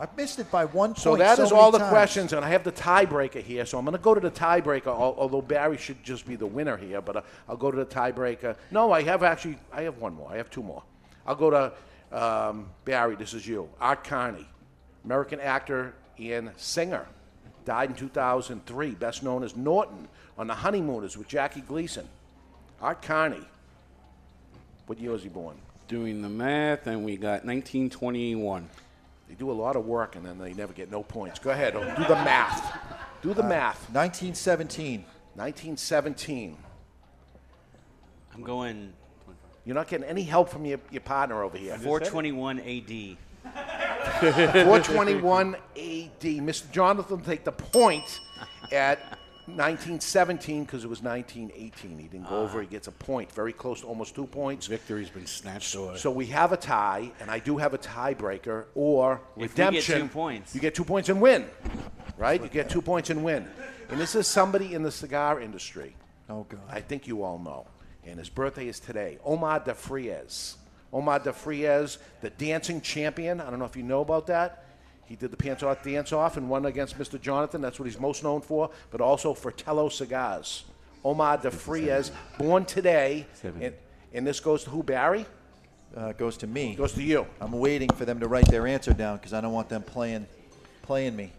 I've 0.00 0.16
missed 0.16 0.38
it 0.38 0.50
by 0.50 0.64
one 0.64 0.90
point. 0.90 0.98
So 0.98 1.16
that 1.16 1.38
is 1.38 1.50
many 1.50 1.60
all 1.60 1.70
the 1.70 1.78
times. 1.78 1.90
questions, 1.90 2.32
and 2.32 2.42
I 2.42 2.48
have 2.48 2.64
the 2.64 2.72
tiebreaker 2.72 3.42
here. 3.42 3.66
So 3.66 3.78
I'm 3.78 3.84
going 3.84 3.96
to 3.96 4.02
go 4.02 4.14
to 4.14 4.20
the 4.20 4.30
tiebreaker, 4.30 4.86
although 4.86 5.42
Barry 5.42 5.76
should 5.76 6.02
just 6.02 6.26
be 6.26 6.36
the 6.36 6.46
winner 6.46 6.78
here. 6.78 7.02
But 7.02 7.16
uh, 7.16 7.22
I'll 7.48 7.58
go 7.58 7.70
to 7.70 7.76
the 7.76 7.84
tiebreaker. 7.84 8.56
No, 8.70 8.92
I 8.92 9.02
have 9.02 9.22
actually. 9.22 9.58
I 9.70 9.82
have 9.82 9.98
one 9.98 10.14
more. 10.14 10.30
I 10.32 10.38
have 10.38 10.48
two 10.48 10.62
more. 10.62 10.82
I'll 11.26 11.34
go 11.34 11.50
to 11.50 11.72
um, 12.12 12.70
Barry. 12.86 13.14
This 13.14 13.34
is 13.34 13.46
you. 13.46 13.68
Art 13.78 14.02
Carney, 14.02 14.48
American 15.04 15.38
actor 15.38 15.94
and 16.18 16.50
singer, 16.56 17.06
died 17.70 17.88
in 17.88 17.94
2003. 17.94 18.90
Best 18.96 19.22
known 19.22 19.44
as 19.44 19.54
Norton 19.56 20.08
on 20.36 20.48
The 20.48 20.54
Honeymooners 20.54 21.16
with 21.16 21.28
Jackie 21.28 21.60
Gleason. 21.60 22.04
Art 22.82 23.00
Carney. 23.00 23.46
What 24.86 24.98
year 24.98 25.12
was 25.12 25.22
he 25.22 25.28
born? 25.28 25.54
Doing 25.86 26.20
the 26.20 26.28
math, 26.28 26.88
and 26.88 27.04
we 27.04 27.16
got 27.16 27.44
1921. 27.44 28.68
They 29.28 29.34
do 29.36 29.52
a 29.52 29.52
lot 29.52 29.76
of 29.76 29.86
work 29.86 30.16
and 30.16 30.26
then 30.26 30.36
they 30.36 30.52
never 30.52 30.72
get 30.72 30.90
no 30.90 31.04
points. 31.04 31.38
Go 31.38 31.50
ahead, 31.50 31.74
do 31.74 31.78
the 32.08 32.16
math. 32.24 32.76
Do 33.22 33.32
the 33.34 33.44
Uh, 33.44 33.48
math. 33.48 33.88
1917. 33.94 35.04
1917. 35.36 36.56
I'm 38.34 38.42
going 38.42 38.92
You're 39.64 39.76
not 39.76 39.86
getting 39.86 40.08
any 40.08 40.24
help 40.24 40.48
from 40.48 40.64
your, 40.64 40.80
your 40.90 41.02
partner 41.02 41.44
over 41.44 41.56
here. 41.56 41.78
421 41.78 42.58
AD. 42.58 43.16
421 44.20 45.54
AD. 45.54 45.60
Mr. 46.20 46.70
Jonathan 46.70 47.20
take 47.20 47.44
the 47.44 47.52
point 47.52 48.20
at 48.72 48.98
1917 49.46 50.64
because 50.64 50.84
it 50.84 50.88
was 50.90 51.02
1918. 51.02 51.98
He 51.98 52.06
didn't 52.08 52.28
go 52.28 52.38
over. 52.40 52.60
He 52.60 52.66
gets 52.66 52.86
a 52.88 52.92
point. 52.92 53.32
Very 53.32 53.52
close 53.52 53.80
to 53.80 53.86
almost 53.86 54.14
two 54.14 54.26
points. 54.26 54.66
Victory's 54.66 55.10
been 55.10 55.26
snatched 55.26 55.74
away. 55.74 55.96
So 55.96 56.10
we 56.10 56.26
have 56.26 56.52
a 56.52 56.56
tie, 56.56 57.10
and 57.20 57.30
I 57.30 57.38
do 57.38 57.56
have 57.58 57.74
a 57.74 57.78
tiebreaker 57.78 58.66
or 58.74 59.20
If 59.36 59.36
we 59.36 59.42
get 59.42 59.50
redemption. 59.50 60.00
two 60.02 60.08
points. 60.08 60.54
You 60.54 60.60
get 60.60 60.74
two 60.74 60.84
points 60.84 61.08
and 61.08 61.20
win, 61.20 61.46
right? 62.16 62.40
You 62.42 62.48
get 62.48 62.70
two 62.70 62.82
points 62.82 63.10
and 63.10 63.24
win. 63.24 63.46
And 63.90 64.00
this 64.00 64.14
is 64.14 64.26
somebody 64.26 64.74
in 64.74 64.82
the 64.82 64.92
cigar 64.92 65.40
industry. 65.40 65.96
Oh 66.28 66.44
God! 66.48 66.60
I 66.70 66.80
think 66.80 67.08
you 67.08 67.24
all 67.24 67.38
know. 67.38 67.66
And 68.06 68.18
his 68.18 68.28
birthday 68.28 68.68
is 68.68 68.78
today. 68.78 69.18
Omar 69.24 69.60
de 69.60 69.74
Frias. 69.74 70.56
Omar 70.92 71.20
de 71.20 71.32
Frias, 71.32 71.98
the 72.20 72.30
dancing 72.30 72.80
champion. 72.80 73.40
I 73.40 73.50
don't 73.50 73.58
know 73.58 73.64
if 73.64 73.76
you 73.76 73.82
know 73.82 74.00
about 74.00 74.26
that. 74.26 74.64
He 75.06 75.16
did 75.16 75.30
the 75.30 75.36
pants 75.36 75.62
off 75.62 75.82
dance 75.82 76.12
off 76.12 76.36
and 76.36 76.48
won 76.48 76.66
against 76.66 76.98
Mr. 76.98 77.20
Jonathan. 77.20 77.60
That's 77.60 77.78
what 77.80 77.86
he's 77.86 77.98
most 77.98 78.22
known 78.22 78.40
for. 78.40 78.70
But 78.90 79.00
also 79.00 79.34
for 79.34 79.50
Tello 79.50 79.88
cigars. 79.88 80.64
Omar 81.04 81.38
de 81.38 81.50
Frias, 81.50 82.12
born 82.38 82.64
today. 82.64 83.26
Seven. 83.34 83.62
And, 83.62 83.74
and 84.12 84.26
this 84.26 84.38
goes 84.40 84.64
to 84.64 84.70
who? 84.70 84.82
Barry. 84.82 85.26
Uh, 85.96 86.12
goes 86.12 86.36
to 86.38 86.46
me. 86.46 86.74
Goes 86.76 86.92
to 86.92 87.02
you. 87.02 87.26
I'm 87.40 87.52
waiting 87.52 87.88
for 87.90 88.04
them 88.04 88.20
to 88.20 88.28
write 88.28 88.46
their 88.46 88.66
answer 88.66 88.92
down 88.92 89.16
because 89.16 89.32
I 89.32 89.40
don't 89.40 89.52
want 89.52 89.68
them 89.68 89.82
playing, 89.82 90.26
playing 90.82 91.16
me. 91.16 91.32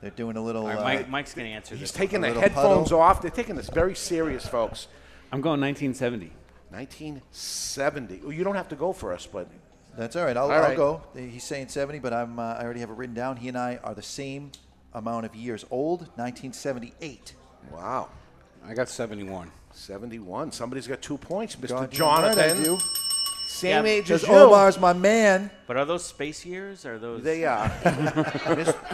They're 0.00 0.10
doing 0.10 0.36
a 0.36 0.42
little. 0.42 0.62
All 0.66 0.74
right, 0.82 1.04
uh, 1.04 1.08
Mike's 1.08 1.34
going 1.34 1.46
to 1.48 1.52
answer 1.52 1.74
He's 1.74 1.82
this. 1.82 1.92
taking 1.92 2.24
A 2.24 2.32
the 2.32 2.40
headphones 2.40 2.88
puddle. 2.88 3.00
off. 3.02 3.20
They're 3.20 3.30
taking 3.30 3.56
this 3.56 3.68
very 3.68 3.94
serious, 3.94 4.46
folks. 4.46 4.86
I'm 5.30 5.42
going 5.42 5.60
1970. 5.60 6.32
1970. 6.70 8.20
Well, 8.22 8.32
you 8.32 8.44
don't 8.44 8.54
have 8.54 8.68
to 8.68 8.76
go 8.76 8.92
for 8.92 9.12
us, 9.12 9.26
but 9.26 9.48
That's 9.96 10.16
all 10.16 10.24
right. 10.24 10.36
I'll, 10.36 10.44
All 10.44 10.52
I'll 10.52 10.76
go. 10.76 11.02
He's 11.14 11.44
saying 11.44 11.68
70, 11.68 11.98
but 11.98 12.12
I'm. 12.12 12.38
Uh, 12.38 12.54
I 12.54 12.62
already 12.64 12.80
have 12.80 12.90
it 12.90 12.96
written 12.96 13.14
down. 13.14 13.36
He 13.36 13.48
and 13.48 13.58
I 13.58 13.78
are 13.82 13.94
the 13.94 14.02
same 14.02 14.52
amount 14.94 15.26
of 15.26 15.34
years 15.34 15.64
old. 15.70 16.00
1978. 16.16 17.34
Wow. 17.72 18.08
I 18.66 18.74
got 18.74 18.88
71. 18.88 19.50
71. 19.72 20.52
Somebody's 20.52 20.86
got 20.86 21.02
two 21.02 21.18
points, 21.18 21.56
Mr. 21.56 21.68
God 21.68 21.68
damn 21.68 21.80
right 21.80 21.92
Jonathan. 21.92 22.78
I 23.64 23.66
do. 23.66 23.74
Same 23.74 23.86
Yeah, 23.86 23.90
age 23.92 24.10
as 24.10 24.20
Because 24.22 24.28
you. 24.36 24.42
Omar's 24.42 24.78
my 24.80 24.92
man. 24.92 25.50
But 25.66 25.76
are 25.76 25.84
those 25.84 26.04
space 26.04 26.44
years? 26.44 26.84
Are 26.84 26.98
those? 26.98 27.22
They 27.22 27.44
are. 27.44 27.68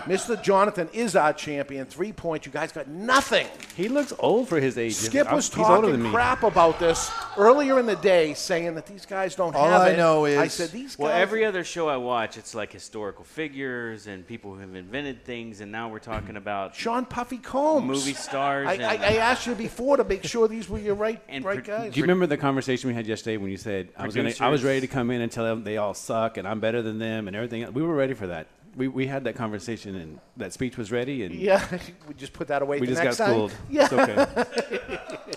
Mr. 0.06 0.40
Jonathan 0.42 0.88
is 0.92 1.16
our 1.16 1.32
champion. 1.32 1.86
Three 1.86 2.12
points. 2.12 2.46
You 2.46 2.52
guys 2.52 2.72
got 2.72 2.88
nothing. 2.88 3.46
He 3.76 3.88
looks 3.88 4.12
old 4.18 4.48
for 4.48 4.60
his 4.60 4.76
age. 4.76 4.94
Skip 4.94 5.26
I'm- 5.26 5.36
was 5.36 5.52
he's 5.52 5.64
older 5.66 5.90
than 5.90 6.00
talking 6.00 6.12
crap 6.12 6.42
about 6.42 6.78
this 6.78 7.10
earlier 7.38 7.78
in 7.78 7.86
the 7.86 7.96
day, 7.96 8.34
saying 8.34 8.74
that 8.74 8.86
these 8.86 9.06
guys 9.06 9.34
don't 9.34 9.54
All 9.54 9.66
have 9.68 9.80
I 9.82 9.90
it. 9.90 9.96
know 9.96 10.26
I 10.26 10.44
is- 10.44 10.52
said 10.52 10.70
these 10.70 10.98
Well, 10.98 11.10
every 11.12 11.44
other 11.44 11.64
show 11.64 11.88
I 11.88 11.96
watch, 11.96 12.36
it's 12.36 12.54
like 12.54 12.72
historical 12.72 13.24
figures 13.24 14.06
and 14.06 14.26
people 14.26 14.52
who 14.54 14.60
have 14.60 14.74
invented 14.74 15.24
things, 15.24 15.60
and 15.62 15.72
now 15.72 15.88
we're 15.88 15.98
talking 15.98 16.36
about 16.36 16.74
Sean 16.74 17.04
Puffy 17.06 17.38
Combs, 17.38 17.86
movie 17.86 18.12
stars. 18.14 18.68
I, 18.68 18.74
and, 18.74 18.84
I, 18.84 18.94
I 18.94 19.16
asked 19.16 19.46
you 19.46 19.54
before 19.54 19.96
to 19.96 20.04
make 20.04 20.24
sure 20.24 20.46
these 20.48 20.68
were 20.68 20.78
your 20.78 20.94
right, 20.94 21.22
And 21.28 21.42
right 21.44 21.64
pro- 21.64 21.78
guys. 21.78 21.92
Do 21.94 22.00
you 22.00 22.04
remember 22.04 22.26
the 22.26 22.36
conversation 22.36 22.88
we 22.88 22.94
had 22.94 23.06
yesterday 23.06 23.38
when 23.38 23.50
you 23.50 23.56
said 23.56 23.88
I 23.96 24.04
was 24.04 24.14
gonna, 24.14 24.32
I 24.40 24.48
was 24.56 24.64
ready 24.64 24.80
to 24.80 24.86
come 24.86 25.10
in 25.10 25.20
and 25.20 25.30
tell 25.30 25.44
them 25.44 25.64
they 25.64 25.76
all 25.76 25.94
suck 25.94 26.36
and 26.36 26.46
I'm 26.48 26.60
better 26.60 26.82
than 26.82 26.98
them 26.98 27.26
and 27.28 27.36
everything? 27.36 27.72
We 27.72 27.82
were 27.82 27.94
ready 27.94 28.14
for 28.14 28.26
that. 28.28 28.46
We, 28.74 28.88
we 28.88 29.06
had 29.06 29.24
that 29.24 29.36
conversation 29.36 29.94
and 29.96 30.18
that 30.36 30.52
speech 30.52 30.76
was 30.76 30.92
ready 30.92 31.24
and 31.24 31.34
Yeah, 31.34 31.64
we 32.08 32.14
just 32.14 32.32
put 32.32 32.48
that 32.48 32.62
away. 32.62 32.80
We 32.80 32.86
the 32.86 32.92
just 32.94 33.04
next 33.04 33.18
got 33.18 33.26
time. 33.26 33.34
schooled. 33.34 33.52
Yeah, 33.70 33.84
It's 33.90 33.92
okay. 33.92 35.08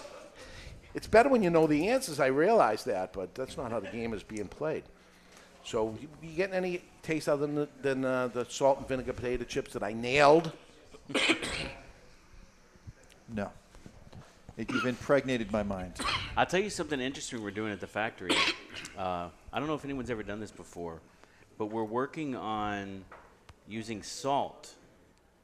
it's 0.94 1.08
better 1.08 1.30
when 1.30 1.44
you 1.44 1.50
know 1.50 1.68
the 1.68 1.88
answers. 1.90 2.20
I 2.20 2.28
realize 2.28 2.84
that, 2.86 3.14
but 3.14 3.36
that's 3.36 3.56
not 3.58 3.72
how 3.72 3.80
the 3.80 3.90
game 3.90 4.14
is 4.14 4.24
being 4.24 4.48
played. 4.48 4.84
So, 5.64 5.96
you, 6.02 6.08
you 6.22 6.36
getting 6.36 6.56
any 6.56 6.82
taste 7.04 7.28
other 7.30 7.46
than, 7.46 7.56
the, 7.56 7.70
than 7.82 8.06
uh, 8.06 8.28
the 8.30 8.46
salt 8.46 8.80
and 8.80 8.88
vinegar 8.88 9.14
potato 9.14 9.44
chips 9.44 9.74
that 9.74 9.84
I 9.84 9.94
nailed? 9.94 10.52
No. 13.32 13.52
You've 14.68 14.86
impregnated 14.86 15.54
my 15.54 15.64
mind. 15.64 15.94
I'll 16.36 16.46
tell 16.46 16.60
you 16.60 16.70
something 16.70 17.00
interesting 17.00 17.42
we're 17.42 17.52
doing 17.52 17.72
at 17.72 17.80
the 17.80 17.88
factory. 17.88 18.36
Uh, 18.98 19.30
I 19.54 19.60
don't 19.60 19.70
know 19.70 19.74
if 19.76 19.86
anyone's 19.86 20.10
ever 20.10 20.22
done 20.22 20.42
this 20.42 20.52
before, 20.52 21.00
but 21.58 21.68
we're 21.68 21.86
working 21.86 22.36
on 22.36 23.06
using 23.70 24.04
salt 24.04 24.76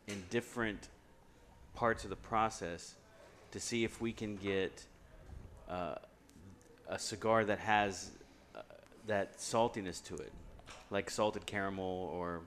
in 0.07 0.21
different 0.29 0.89
parts 1.75 2.03
of 2.03 2.09
the 2.09 2.17
process 2.17 2.95
to 3.51 3.59
see 3.59 3.85
if 3.85 4.01
we 4.01 4.11
can 4.11 4.35
get 4.35 4.83
uh, 5.69 5.95
a 6.89 6.99
cigar 6.99 7.45
that 7.45 7.59
has 7.59 8.11
uh, 8.53 8.63
that 9.07 9.37
saltiness 9.37 10.03
to 10.03 10.15
it, 10.15 10.33
like 10.91 11.09
salted 11.09 11.45
caramel 11.45 12.11
or. 12.13 12.41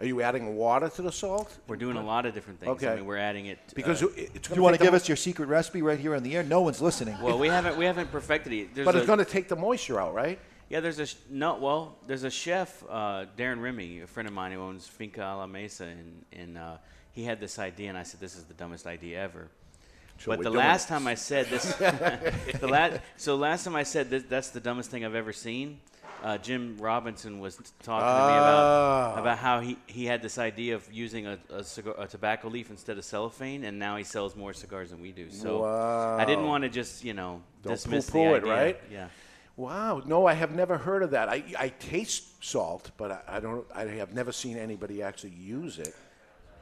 Are 0.00 0.06
you 0.06 0.22
adding 0.22 0.56
water 0.56 0.88
to 0.88 1.02
the 1.02 1.12
salt? 1.12 1.54
We're 1.68 1.76
doing 1.76 1.98
a 1.98 2.02
lot 2.04 2.24
of 2.24 2.32
different 2.32 2.58
things. 2.58 2.70
Okay. 2.72 2.88
I 2.88 2.96
mean, 2.96 3.04
we're 3.04 3.18
adding 3.18 3.46
it 3.46 3.58
Because 3.74 4.02
uh, 4.02 4.06
it- 4.16 4.30
it's 4.34 4.48
You 4.50 4.62
want 4.62 4.74
to 4.76 4.82
give 4.82 4.92
the- 4.92 4.96
us 4.96 5.08
your 5.08 5.16
secret 5.16 5.46
recipe 5.46 5.82
right 5.82 5.98
here 5.98 6.14
on 6.14 6.22
the 6.22 6.34
air? 6.36 6.42
No 6.42 6.62
one's 6.62 6.80
listening. 6.80 7.20
Well, 7.20 7.38
we 7.38 7.48
haven't 7.48 7.76
we 7.76 7.84
haven't 7.84 8.10
perfected 8.10 8.52
it. 8.52 8.74
There's 8.74 8.86
But 8.86 8.96
it's 8.96 9.06
going 9.06 9.18
to 9.18 9.24
take 9.26 9.48
the 9.48 9.56
moisture 9.56 10.00
out, 10.00 10.14
right? 10.14 10.38
Yeah, 10.70 10.80
there's 10.80 10.98
a 11.00 11.06
sh- 11.06 11.16
no. 11.28 11.56
Well, 11.56 11.96
there's 12.06 12.22
a 12.22 12.30
chef, 12.30 12.82
uh, 12.88 13.26
Darren 13.36 13.60
Remy, 13.60 14.00
a 14.02 14.06
friend 14.06 14.28
of 14.28 14.32
mine 14.34 14.52
who 14.52 14.60
owns 14.60 14.86
Finca 14.86 15.20
a 15.20 15.36
la 15.36 15.46
Mesa, 15.46 15.84
and, 15.84 16.24
and 16.32 16.56
uh, 16.56 16.76
he 17.10 17.24
had 17.24 17.40
this 17.40 17.58
idea, 17.58 17.88
and 17.88 17.98
I 17.98 18.04
said, 18.04 18.20
"This 18.20 18.36
is 18.36 18.44
the 18.44 18.54
dumbest 18.54 18.86
idea 18.86 19.20
ever." 19.20 19.48
So 20.18 20.30
but 20.30 20.42
the 20.42 20.50
last 20.50 20.84
it. 20.86 20.90
time 20.90 21.06
I 21.08 21.14
said 21.16 21.46
this, 21.46 21.74
the 22.60 22.68
last 22.68 23.00
so 23.16 23.34
last 23.36 23.64
time 23.64 23.74
I 23.74 23.82
said 23.82 24.10
this, 24.10 24.22
that's 24.28 24.50
the 24.50 24.60
dumbest 24.60 24.90
thing 24.92 25.04
I've 25.04 25.16
ever 25.16 25.32
seen. 25.32 25.80
Uh, 26.22 26.38
Jim 26.38 26.76
Robinson 26.78 27.40
was 27.40 27.56
talking 27.82 28.06
to 28.06 28.32
me 28.32 28.36
about 28.38 29.16
Ah. 29.16 29.20
about 29.20 29.38
how 29.38 29.60
he, 29.60 29.78
he 29.86 30.04
had 30.04 30.20
this 30.22 30.38
idea 30.38 30.74
of 30.74 30.92
using 30.92 31.26
a, 31.26 31.38
a, 31.50 31.64
cigar, 31.64 31.94
a 31.98 32.06
tobacco 32.06 32.48
leaf 32.48 32.70
instead 32.70 32.98
of 32.98 33.04
cellophane, 33.04 33.64
and 33.64 33.78
now 33.78 33.96
he 33.96 34.04
sells 34.04 34.36
more 34.36 34.52
cigars 34.52 34.90
than 34.90 35.00
we 35.00 35.12
do. 35.12 35.30
So 35.30 35.64
I 35.64 36.24
didn't 36.24 36.46
want 36.46 36.62
to 36.64 36.68
just 36.70 37.04
you 37.04 37.14
know 37.14 37.42
Don't 37.62 37.72
dismiss 37.74 38.06
the 38.06 38.12
poo-poo 38.12 38.34
it, 38.34 38.44
right? 38.44 38.78
Yeah. 38.90 39.08
Wow. 39.56 40.02
No, 40.06 40.26
I 40.26 40.32
have 40.34 40.54
never 40.54 40.78
heard 40.78 41.02
of 41.02 41.10
that. 41.10 41.28
I, 41.28 41.42
I 41.58 41.68
taste 41.68 42.42
salt, 42.42 42.90
but 42.96 43.10
I, 43.12 43.36
I 43.36 43.40
don't. 43.40 43.66
I 43.74 43.84
have 43.84 44.14
never 44.14 44.32
seen 44.32 44.56
anybody 44.56 45.02
actually 45.02 45.30
use 45.32 45.78
it. 45.78 45.94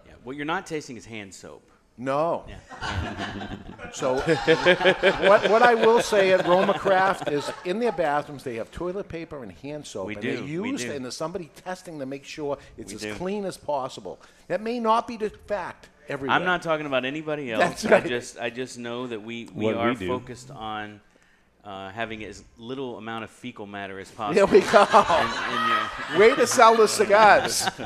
Yeah. 0.06 0.14
What 0.24 0.36
you're 0.36 0.46
not 0.46 0.66
tasting 0.66 0.96
is 0.96 1.04
hand 1.04 1.32
soap. 1.34 1.67
No. 1.98 2.44
Yeah. 2.48 3.56
So, 3.92 4.14
what, 4.20 5.50
what 5.50 5.62
I 5.62 5.74
will 5.74 6.00
say 6.00 6.32
at 6.32 6.44
RoMaCraft 6.44 7.32
is 7.32 7.50
in 7.64 7.80
their 7.80 7.90
bathrooms 7.92 8.44
they 8.44 8.54
have 8.56 8.70
toilet 8.70 9.08
paper 9.08 9.42
and 9.42 9.50
hand 9.50 9.84
soap. 9.86 10.06
We 10.06 10.14
and 10.14 10.22
do, 10.22 10.34
They're 10.36 10.44
we 10.44 10.50
used, 10.70 10.84
do. 10.86 10.92
and 10.92 11.04
there's 11.04 11.16
somebody 11.16 11.50
testing 11.64 11.98
to 11.98 12.06
make 12.06 12.24
sure 12.24 12.58
it's 12.76 12.92
We 12.92 12.96
as 12.96 13.02
do. 13.02 13.14
clean 13.14 13.44
as 13.44 13.56
possible. 13.56 14.20
That 14.46 14.60
may 14.62 14.78
not 14.78 15.08
be 15.08 15.16
the 15.16 15.30
fact 15.30 15.88
everywhere. 16.08 16.36
I'm 16.36 16.44
not 16.44 16.62
talking 16.62 16.86
about 16.86 17.04
anybody 17.04 17.50
else. 17.50 17.60
That's 17.60 17.84
right. 17.84 18.04
I 18.04 18.08
just 18.08 18.38
I 18.38 18.50
just 18.50 18.78
know 18.78 19.08
that 19.08 19.22
we, 19.22 19.48
we 19.52 19.64
What 19.66 19.74
are 19.76 19.92
we 19.92 20.06
focused 20.06 20.50
on 20.50 21.00
uh, 21.64 21.90
having 21.90 22.24
as 22.24 22.44
little 22.56 22.96
amount 22.98 23.24
of 23.24 23.30
fecal 23.30 23.66
matter 23.66 23.98
as 23.98 24.10
There 24.16 24.16
possible. 24.46 24.46
we 24.52 24.60
go. 24.60 24.86
And- 24.90 25.34
and 25.34 25.68
your- 25.68 26.18
Way 26.20 26.34
to 26.36 26.46
sell 26.46 26.76
the 26.76 26.88
cigars. 26.88 27.68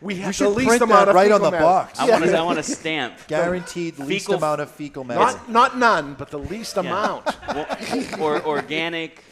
We 0.00 0.14
have 0.18 0.26
the 0.28 0.32
should 0.32 0.50
least 0.50 0.68
print 0.68 0.82
amount 0.82 1.06
that 1.06 1.08
of 1.08 1.14
right 1.16 1.32
on 1.32 1.40
the 1.42 1.50
matter. 1.50 1.64
box. 1.64 1.98
I 1.98 2.06
Yeah. 2.06 2.12
want 2.12 2.24
to 2.26 2.38
I 2.38 2.42
want 2.42 2.58
to 2.58 2.62
stamp 2.62 3.14
Guaranteed 3.26 3.98
least 3.98 4.26
Fecal- 4.26 4.36
amount 4.36 4.60
of 4.60 4.70
fecal 4.70 5.02
matter. 5.02 5.18
Not, 5.18 5.50
not 5.50 5.76
none, 5.76 6.14
but 6.14 6.30
the 6.30 6.38
least 6.38 6.76
Yeah. 6.76 6.82
amount. 6.82 7.26
Well, 7.48 7.66
or 8.20 8.40
organic 8.46 9.24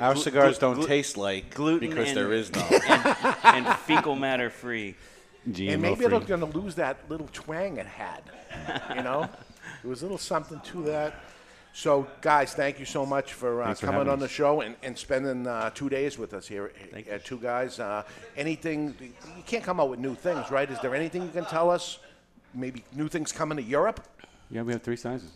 Our 0.00 0.14
Glu- 0.14 0.22
cigars 0.24 0.58
glu- 0.58 0.68
don't 0.68 0.74
glu- 0.78 0.86
taste 0.88 1.16
like 1.16 1.54
gluten 1.54 1.88
because 1.90 2.08
and, 2.08 2.16
there 2.16 2.32
is 2.32 2.50
none. 2.52 2.64
and, 2.88 3.64
and 3.66 3.76
fecal 3.86 4.16
matter 4.16 4.50
free. 4.50 4.96
GMO 5.48 5.72
and 5.74 5.82
maybe 5.82 6.04
free. 6.04 6.16
it's 6.16 6.26
going 6.26 6.40
to 6.40 6.46
lose 6.58 6.74
that 6.74 7.08
little 7.08 7.28
twang 7.32 7.76
it 7.76 7.86
had. 7.86 8.22
You 8.96 9.04
know, 9.04 9.28
there 9.84 9.88
was 9.88 10.00
a 10.02 10.04
little 10.04 10.18
something 10.18 10.58
to 10.72 10.82
that. 10.86 11.14
So, 11.76 12.06
guys, 12.22 12.54
thank 12.54 12.78
you 12.78 12.86
so 12.86 13.04
much 13.04 13.34
for, 13.34 13.60
uh, 13.60 13.66
Thanks 13.66 13.80
for 13.80 13.86
coming 13.86 13.98
having 13.98 14.12
on 14.14 14.18
the 14.18 14.24
us. 14.24 14.30
show 14.30 14.62
and, 14.62 14.76
and 14.82 14.96
spending 14.96 15.46
uh, 15.46 15.68
two 15.74 15.90
days 15.90 16.16
with 16.16 16.32
us 16.32 16.48
here 16.48 16.72
Thank 16.90 17.06
at 17.06 17.22
Two 17.22 17.36
Guys. 17.36 17.78
Uh, 17.78 18.02
anything, 18.34 18.94
you 18.98 19.42
can't 19.44 19.62
come 19.62 19.78
out 19.78 19.90
with 19.90 19.98
new 19.98 20.14
things, 20.14 20.50
right? 20.50 20.70
Is 20.70 20.80
there 20.80 20.94
anything 20.94 21.20
you 21.20 21.28
can 21.28 21.44
tell 21.44 21.68
us? 21.70 21.98
Maybe 22.54 22.82
new 22.94 23.08
things 23.08 23.30
coming 23.30 23.58
to 23.58 23.62
Europe? 23.62 24.00
Yeah, 24.50 24.62
we 24.62 24.72
have 24.72 24.82
three 24.82 24.96
sizes. 24.96 25.32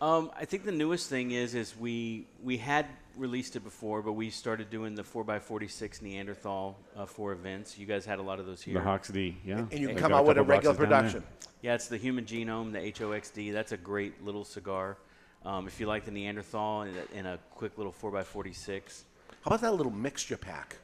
Um, 0.00 0.30
I 0.34 0.46
think 0.46 0.64
the 0.64 0.72
newest 0.72 1.10
thing 1.10 1.32
is 1.32 1.54
is 1.54 1.76
we 1.76 2.26
we 2.42 2.56
had 2.56 2.86
released 3.18 3.54
it 3.54 3.60
before, 3.60 4.00
but 4.00 4.12
we 4.12 4.30
started 4.30 4.70
doing 4.70 4.94
the 4.94 5.02
4x46 5.02 6.00
Neanderthal 6.00 6.78
uh, 6.96 7.04
for 7.04 7.32
events. 7.32 7.76
You 7.78 7.84
guys 7.84 8.06
had 8.06 8.18
a 8.18 8.22
lot 8.22 8.40
of 8.40 8.46
those 8.46 8.62
here. 8.62 8.72
The 8.72 8.80
Hoxie, 8.80 9.36
yeah. 9.44 9.58
And 9.58 9.72
you 9.72 9.88
can 9.88 9.96
We 9.96 10.00
come 10.00 10.12
got 10.12 10.20
out 10.20 10.26
with 10.26 10.38
a 10.38 10.40
couple 10.40 10.50
regular 10.54 10.74
boxes 10.74 10.88
down 10.88 11.02
there. 11.02 11.10
production. 11.12 11.24
Yeah, 11.60 11.74
it's 11.74 11.88
the 11.88 11.98
Human 11.98 12.24
Genome, 12.24 12.72
the 12.72 12.78
HOXD. 12.78 13.52
That's 13.52 13.72
a 13.72 13.76
great 13.76 14.24
little 14.24 14.46
cigar. 14.46 14.96
Um, 15.44 15.66
if 15.66 15.80
you 15.80 15.86
like 15.86 16.04
the 16.04 16.10
Neanderthal 16.10 16.82
in 16.82 16.94
a, 16.96 17.18
in 17.18 17.26
a 17.26 17.38
quick 17.50 17.78
little 17.78 17.92
4x46, 17.92 19.04
How 19.42 19.48
about 19.48 19.60
that 19.62 19.74
little 19.74 19.92
mixture 19.92 20.36
pack? 20.36 20.76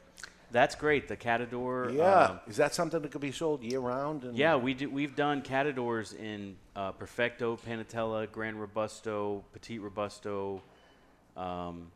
that's 0.51 0.75
great. 0.75 1.07
The 1.07 1.17
Catador. 1.17 1.93
Yeah. 1.95 2.23
um, 2.23 2.39
Is 2.47 2.57
that 2.57 2.73
something 2.73 3.01
that 3.01 3.11
could 3.11 3.21
be 3.21 3.31
sold 3.31 3.61
year 3.63 3.79
round? 3.79 4.23
And 4.23 4.37
yeah, 4.37 4.55
we 4.55 4.73
do. 4.73 4.89
We've 4.89 5.15
done 5.15 5.41
Catadors 5.41 6.13
in 6.13 6.55
uh, 6.75 6.91
Perfecto, 6.93 7.57
Panatella, 7.57 8.31
Grand 8.31 8.59
Robusto, 8.59 9.43
Petite 9.53 9.81
Robusto. 9.81 10.61
Um, 11.35 11.91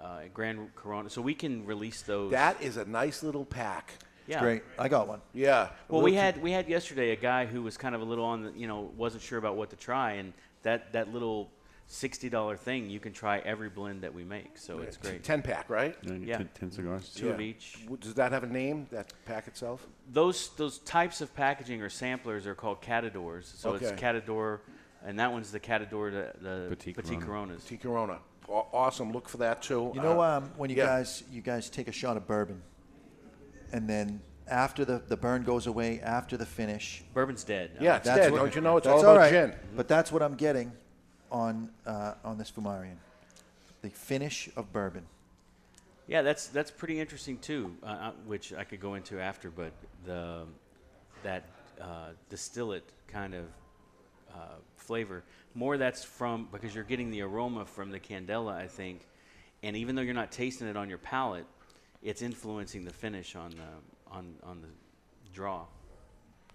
uh, 0.00 0.20
Grand 0.34 0.74
Corona. 0.74 1.08
So 1.08 1.22
we 1.22 1.34
can 1.34 1.64
release 1.64 2.02
those. 2.02 2.32
That 2.32 2.60
is 2.60 2.76
a 2.76 2.84
nice 2.84 3.22
little 3.22 3.44
pack. 3.44 3.94
Yeah. 4.26 4.40
Great. 4.40 4.62
I 4.78 4.88
got 4.88 5.08
one. 5.08 5.20
Yeah. 5.32 5.70
Well, 5.88 6.02
we 6.02 6.14
had 6.14 6.40
we 6.42 6.52
had 6.52 6.68
yesterday 6.68 7.10
a 7.10 7.16
guy 7.16 7.46
who 7.46 7.62
was 7.62 7.76
kind 7.76 7.94
of 7.94 8.00
a 8.02 8.04
little 8.04 8.24
on 8.24 8.42
the 8.44 8.52
you 8.52 8.66
know 8.66 8.90
wasn't 8.96 9.22
sure 9.22 9.38
about 9.38 9.56
what 9.56 9.70
to 9.70 9.76
try, 9.76 10.12
and 10.12 10.32
that 10.62 10.92
that 10.92 11.12
little 11.12 11.50
sixty 11.92 12.30
dollar 12.30 12.56
thing 12.56 12.88
you 12.88 12.98
can 12.98 13.12
try 13.12 13.38
every 13.40 13.68
blend 13.68 14.02
that 14.02 14.14
we 14.14 14.24
make. 14.24 14.56
So 14.56 14.78
it's 14.78 14.96
great. 14.96 15.22
Ten 15.22 15.42
pack, 15.42 15.68
right? 15.68 15.94
Yeah, 16.02 16.12
you 16.14 16.18
get 16.20 16.28
Yeah. 16.28 16.36
10 16.38 16.48
10 16.54 16.70
cigars. 16.70 17.12
Two 17.14 17.28
of 17.30 17.40
each. 17.40 17.74
W- 17.82 17.98
Does 17.98 18.14
that 18.14 18.32
have 18.32 18.44
a 18.44 18.46
name? 18.46 18.86
That 18.90 19.12
pack 19.26 19.46
itself? 19.46 19.86
Those 20.10 20.48
those 20.56 20.78
types 20.78 21.20
of 21.20 21.34
packaging 21.34 21.82
or 21.82 21.90
samplers 21.90 22.46
are 22.46 22.54
called 22.54 22.80
catadors. 22.80 23.44
So 23.44 23.74
it's 23.74 23.92
Okay. 23.92 24.02
catador, 24.02 24.60
and 25.04 25.18
that 25.20 25.30
one's 25.32 25.52
the 25.52 25.60
catador, 25.60 26.10
the, 26.10 26.32
the 26.40 26.66
Petit 26.70 26.94
Petit 26.94 27.08
Corona. 27.16 27.26
Coronas. 27.26 27.64
Petit 27.64 27.76
Corona. 27.76 28.18
Aw- 28.48 28.66
Awesome. 28.72 29.12
Look 29.12 29.28
for 29.28 29.36
that 29.38 29.60
too. 29.62 29.92
You 29.94 30.00
know, 30.00 30.20
Uh, 30.22 30.38
um, 30.38 30.50
when 30.56 30.70
you 30.70 30.76
yeah. 30.76 30.86
guys 30.86 31.24
you 31.30 31.42
guys 31.42 31.68
take 31.68 31.88
a 31.88 31.92
shot 31.92 32.16
of 32.16 32.26
bourbon, 32.26 32.62
and 33.72 33.88
then 33.88 34.20
after 34.48 34.84
the, 34.84 34.98
the 35.08 35.16
burn 35.16 35.44
goes 35.44 35.66
away, 35.66 36.00
after 36.00 36.36
the 36.36 36.44
finish, 36.46 37.04
Bourbon's 37.14 37.44
dead. 37.44 37.70
Yeah, 37.80 37.96
it's 37.96 38.06
that's 38.06 38.18
dead. 38.18 38.32
what- 38.32 38.38
Don't 38.38 38.54
you 38.54 38.60
know? 38.62 38.76
It's 38.78 38.86
that's 38.86 39.02
all 39.04 39.10
about 39.12 39.18
right. 39.20 39.30
gin. 39.30 39.54
But 39.76 39.88
that's 39.88 40.10
what 40.10 40.22
I'm 40.22 40.34
getting 40.34 40.72
on 41.32 41.70
uh, 41.86 42.14
on 42.24 42.38
this 42.38 42.50
Fomorian, 42.50 42.96
the 43.80 43.88
finish 43.88 44.48
of 44.54 44.72
bourbon. 44.72 45.04
Yeah, 46.06 46.22
that's 46.22 46.48
that's 46.48 46.70
pretty 46.70 47.00
interesting 47.00 47.38
too, 47.38 47.74
uh, 47.82 47.86
uh, 47.86 48.12
which 48.26 48.52
I 48.52 48.64
could 48.64 48.80
go 48.80 48.94
into 48.94 49.18
after. 49.18 49.50
But 49.50 49.72
the 50.04 50.44
that 51.22 51.44
uh, 51.80 52.10
distillate 52.28 52.84
kind 53.08 53.34
of 53.34 53.44
uh, 54.32 54.56
flavor, 54.76 55.24
more 55.54 55.78
that's 55.78 56.04
from 56.04 56.48
because 56.52 56.74
you're 56.74 56.84
getting 56.84 57.10
the 57.10 57.22
aroma 57.22 57.64
from 57.64 57.90
the 57.90 57.98
candela, 57.98 58.52
I 58.52 58.66
think, 58.66 59.06
and 59.62 59.76
even 59.76 59.94
though 59.96 60.02
you're 60.02 60.14
not 60.14 60.30
tasting 60.30 60.68
it 60.68 60.76
on 60.76 60.88
your 60.88 60.98
palate, 60.98 61.46
it's 62.02 62.20
influencing 62.20 62.84
the 62.84 62.92
finish 62.92 63.34
on 63.34 63.50
the 63.50 64.14
on 64.14 64.34
on 64.44 64.60
the 64.60 64.68
draw. 65.32 65.64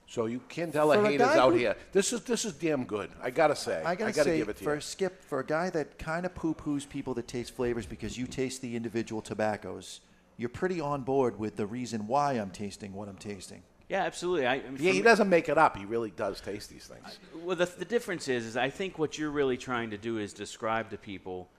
So 0.10 0.26
you 0.26 0.40
Candela 0.50 0.96
For 0.96 1.06
a 1.06 1.10
haters 1.10 1.28
out 1.28 1.52
who- 1.52 1.60
here. 1.60 1.76
This 1.92 2.14
is 2.14 2.22
this 2.22 2.46
is 2.46 2.54
damn 2.54 2.86
good. 2.86 3.10
I 3.22 3.30
gotta 3.30 3.56
say. 3.56 3.84
I 3.84 3.94
gotta, 3.96 4.14
gotta 4.14 4.30
say, 4.30 4.38
give 4.38 4.50
it 4.50 4.58
to 4.58 4.64
for 4.64 4.76
you. 4.76 4.82
Skip, 4.82 5.24
for 5.26 5.40
a 5.40 5.46
guy 5.46 5.70
that 5.72 6.00
kind 6.00 6.26
of 6.26 6.34
poo-poos 6.34 6.88
people 6.88 7.14
that 7.16 7.28
taste 7.28 7.54
flavors 7.56 7.86
because 7.86 8.18
you 8.18 8.26
taste 8.26 8.62
the 8.62 8.76
individual 8.76 9.22
tobaccos, 9.22 10.00
you're 10.38 10.48
pretty 10.50 10.80
on 10.80 11.02
board 11.04 11.38
with 11.38 11.58
the 11.58 11.66
reason 11.66 12.08
why 12.08 12.34
I'm 12.34 12.52
tasting 12.52 12.94
what 12.94 13.10
I'm 13.10 13.18
tasting. 13.18 13.64
Yeah, 13.90 14.04
absolutely. 14.04 14.46
I, 14.48 14.56
I 14.56 14.62
mean, 14.64 14.78
Yeah, 14.80 14.92
he 14.92 14.98
me- 15.00 15.04
doesn't 15.04 15.30
make 15.30 15.50
it 15.50 15.58
up. 15.58 15.78
He 15.78 15.86
really 15.86 16.12
does 16.12 16.40
taste 16.42 16.70
these 16.70 16.86
things. 16.88 17.20
Well, 17.44 17.56
the, 17.56 17.66
the 17.66 17.86
difference 17.86 18.28
is, 18.28 18.46
is 18.46 18.58
I 18.58 18.70
think 18.70 18.98
what 19.00 19.18
you're 19.18 19.32
really 19.32 19.56
trying 19.58 19.92
to 19.92 19.98
do 19.98 20.18
is 20.18 20.34
describe 20.34 20.90
to 20.90 20.98
people 20.98 21.50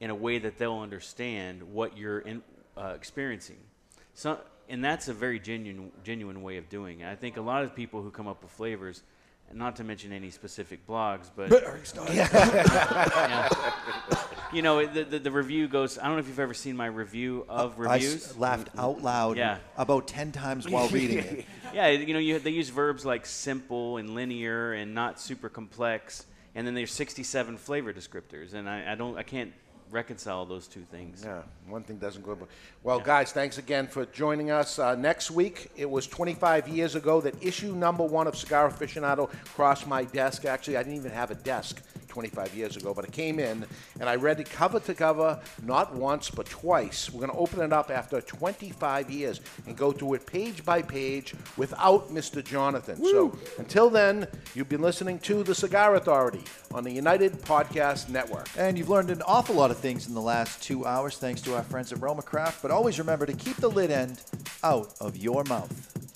in 0.00 0.10
a 0.10 0.14
way 0.14 0.38
that 0.38 0.58
they'll 0.58 0.78
understand 0.80 1.62
what 1.62 1.96
you're 1.96 2.18
in, 2.20 2.42
uh, 2.76 2.92
experiencing. 2.96 3.56
So, 4.14 4.40
and 4.68 4.84
that's 4.84 5.08
a 5.08 5.14
very 5.14 5.38
genuine, 5.38 5.92
genuine 6.04 6.42
way 6.42 6.56
of 6.56 6.68
doing 6.68 7.00
it. 7.00 7.06
I 7.10 7.14
think 7.16 7.36
a 7.36 7.40
lot 7.42 7.62
of 7.64 7.74
people 7.74 8.02
who 8.02 8.10
come 8.10 8.26
up 8.28 8.42
with 8.42 8.50
flavors, 8.52 9.02
not 9.52 9.76
to 9.76 9.84
mention 9.84 10.12
any 10.12 10.30
specific 10.30 10.86
blogs, 10.88 11.30
but 11.36 11.50
Yeah. 12.12 13.48
you 14.52 14.62
know, 14.62 14.84
the, 14.86 15.04
the, 15.04 15.18
the 15.18 15.30
review 15.30 15.68
goes. 15.68 15.98
I 15.98 16.04
don't 16.04 16.12
know 16.14 16.18
if 16.18 16.28
you've 16.28 16.40
ever 16.40 16.54
seen 16.54 16.76
my 16.76 16.86
review 16.86 17.44
of 17.48 17.78
I 17.80 17.96
s- 17.96 18.02
reviews. 18.02 18.36
laughed 18.38 18.68
out 18.78 19.02
loud 19.02 19.36
Yeah. 19.36 19.58
about 19.76 20.06
10 20.08 20.32
times 20.32 20.68
while 20.68 20.88
reading 20.88 21.18
it. 21.18 21.44
yeah, 21.74 21.88
you 21.88 22.12
know, 22.12 22.18
you, 22.18 22.38
they 22.38 22.50
use 22.50 22.68
verbs 22.70 23.04
like 23.04 23.26
simple 23.26 23.96
and 23.98 24.14
linear 24.14 24.72
and 24.72 24.94
not 24.94 25.20
super 25.20 25.48
complex, 25.48 26.26
and 26.54 26.66
then 26.66 26.74
there's 26.74 26.92
67 26.92 27.56
flavor 27.58 27.92
descriptors, 27.92 28.54
and 28.54 28.68
I, 28.68 28.92
I 28.92 28.94
don't, 28.94 29.16
I 29.18 29.22
can't 29.22 29.52
reconcile 29.90 30.44
those 30.44 30.66
two 30.66 30.82
things. 30.90 31.22
Yeah, 31.24 31.42
one 31.68 31.82
thing 31.82 31.98
doesn't 31.98 32.24
go. 32.24 32.34
But, 32.34 32.48
well, 32.82 33.00
guys, 33.00 33.32
thanks 33.32 33.58
again 33.58 33.86
for 33.86 34.06
joining 34.06 34.50
us. 34.50 34.78
Uh, 34.78 34.94
next 34.94 35.30
week, 35.30 35.70
it 35.76 35.88
was 35.88 36.06
25 36.06 36.68
years 36.68 36.94
ago 36.94 37.20
that 37.20 37.34
issue 37.42 37.72
number 37.74 38.04
one 38.04 38.26
of 38.26 38.36
Cigar 38.36 38.70
Aficionado 38.70 39.30
crossed 39.54 39.86
my 39.86 40.04
desk. 40.04 40.44
Actually, 40.44 40.76
I 40.76 40.82
didn't 40.82 40.96
even 40.96 41.12
have 41.12 41.30
a 41.30 41.36
desk 41.36 41.82
25 42.16 42.54
years 42.54 42.78
ago, 42.78 42.94
but 42.94 43.04
it 43.04 43.12
came 43.12 43.38
in, 43.38 43.62
and 44.00 44.08
I 44.08 44.14
read 44.14 44.40
it 44.40 44.48
cover 44.48 44.80
to 44.80 44.94
cover, 44.94 45.38
not 45.62 45.94
once 45.94 46.30
but 46.30 46.46
twice. 46.46 47.10
We're 47.12 47.20
going 47.20 47.30
to 47.30 47.36
open 47.36 47.60
it 47.60 47.74
up 47.74 47.90
after 47.90 48.22
25 48.22 49.10
years 49.10 49.42
and 49.66 49.76
go 49.76 49.92
through 49.92 50.14
it 50.14 50.24
page 50.26 50.64
by 50.64 50.80
page 50.80 51.34
without 51.58 52.08
Mr. 52.08 52.42
Jonathan. 52.42 52.96
So 53.04 53.36
until 53.58 53.90
then, 53.90 54.28
you've 54.54 54.70
been 54.70 54.80
listening 54.80 55.18
to 55.28 55.42
The 55.42 55.54
Cigar 55.54 55.96
Authority 55.96 56.42
on 56.72 56.84
the 56.84 56.90
United 56.90 57.32
Podcast 57.42 58.08
Network. 58.08 58.48
And 58.56 58.78
you've 58.78 58.88
learned 58.88 59.10
an 59.10 59.20
awful 59.26 59.54
lot 59.54 59.70
of 59.70 59.76
things 59.76 60.08
in 60.08 60.14
the 60.14 60.22
last 60.22 60.62
two 60.62 60.86
hours 60.86 61.18
thanks 61.18 61.42
to 61.42 61.54
our 61.54 61.64
friends 61.64 61.92
at 61.92 61.98
RoMaCraft. 61.98 62.62
But 62.62 62.70
always 62.70 62.98
remember 62.98 63.26
to 63.26 63.34
keep 63.34 63.56
the 63.56 63.68
lid 63.68 63.90
end 63.90 64.22
out 64.64 64.94
of 65.02 65.18
your 65.18 65.44
mouth. 65.44 66.15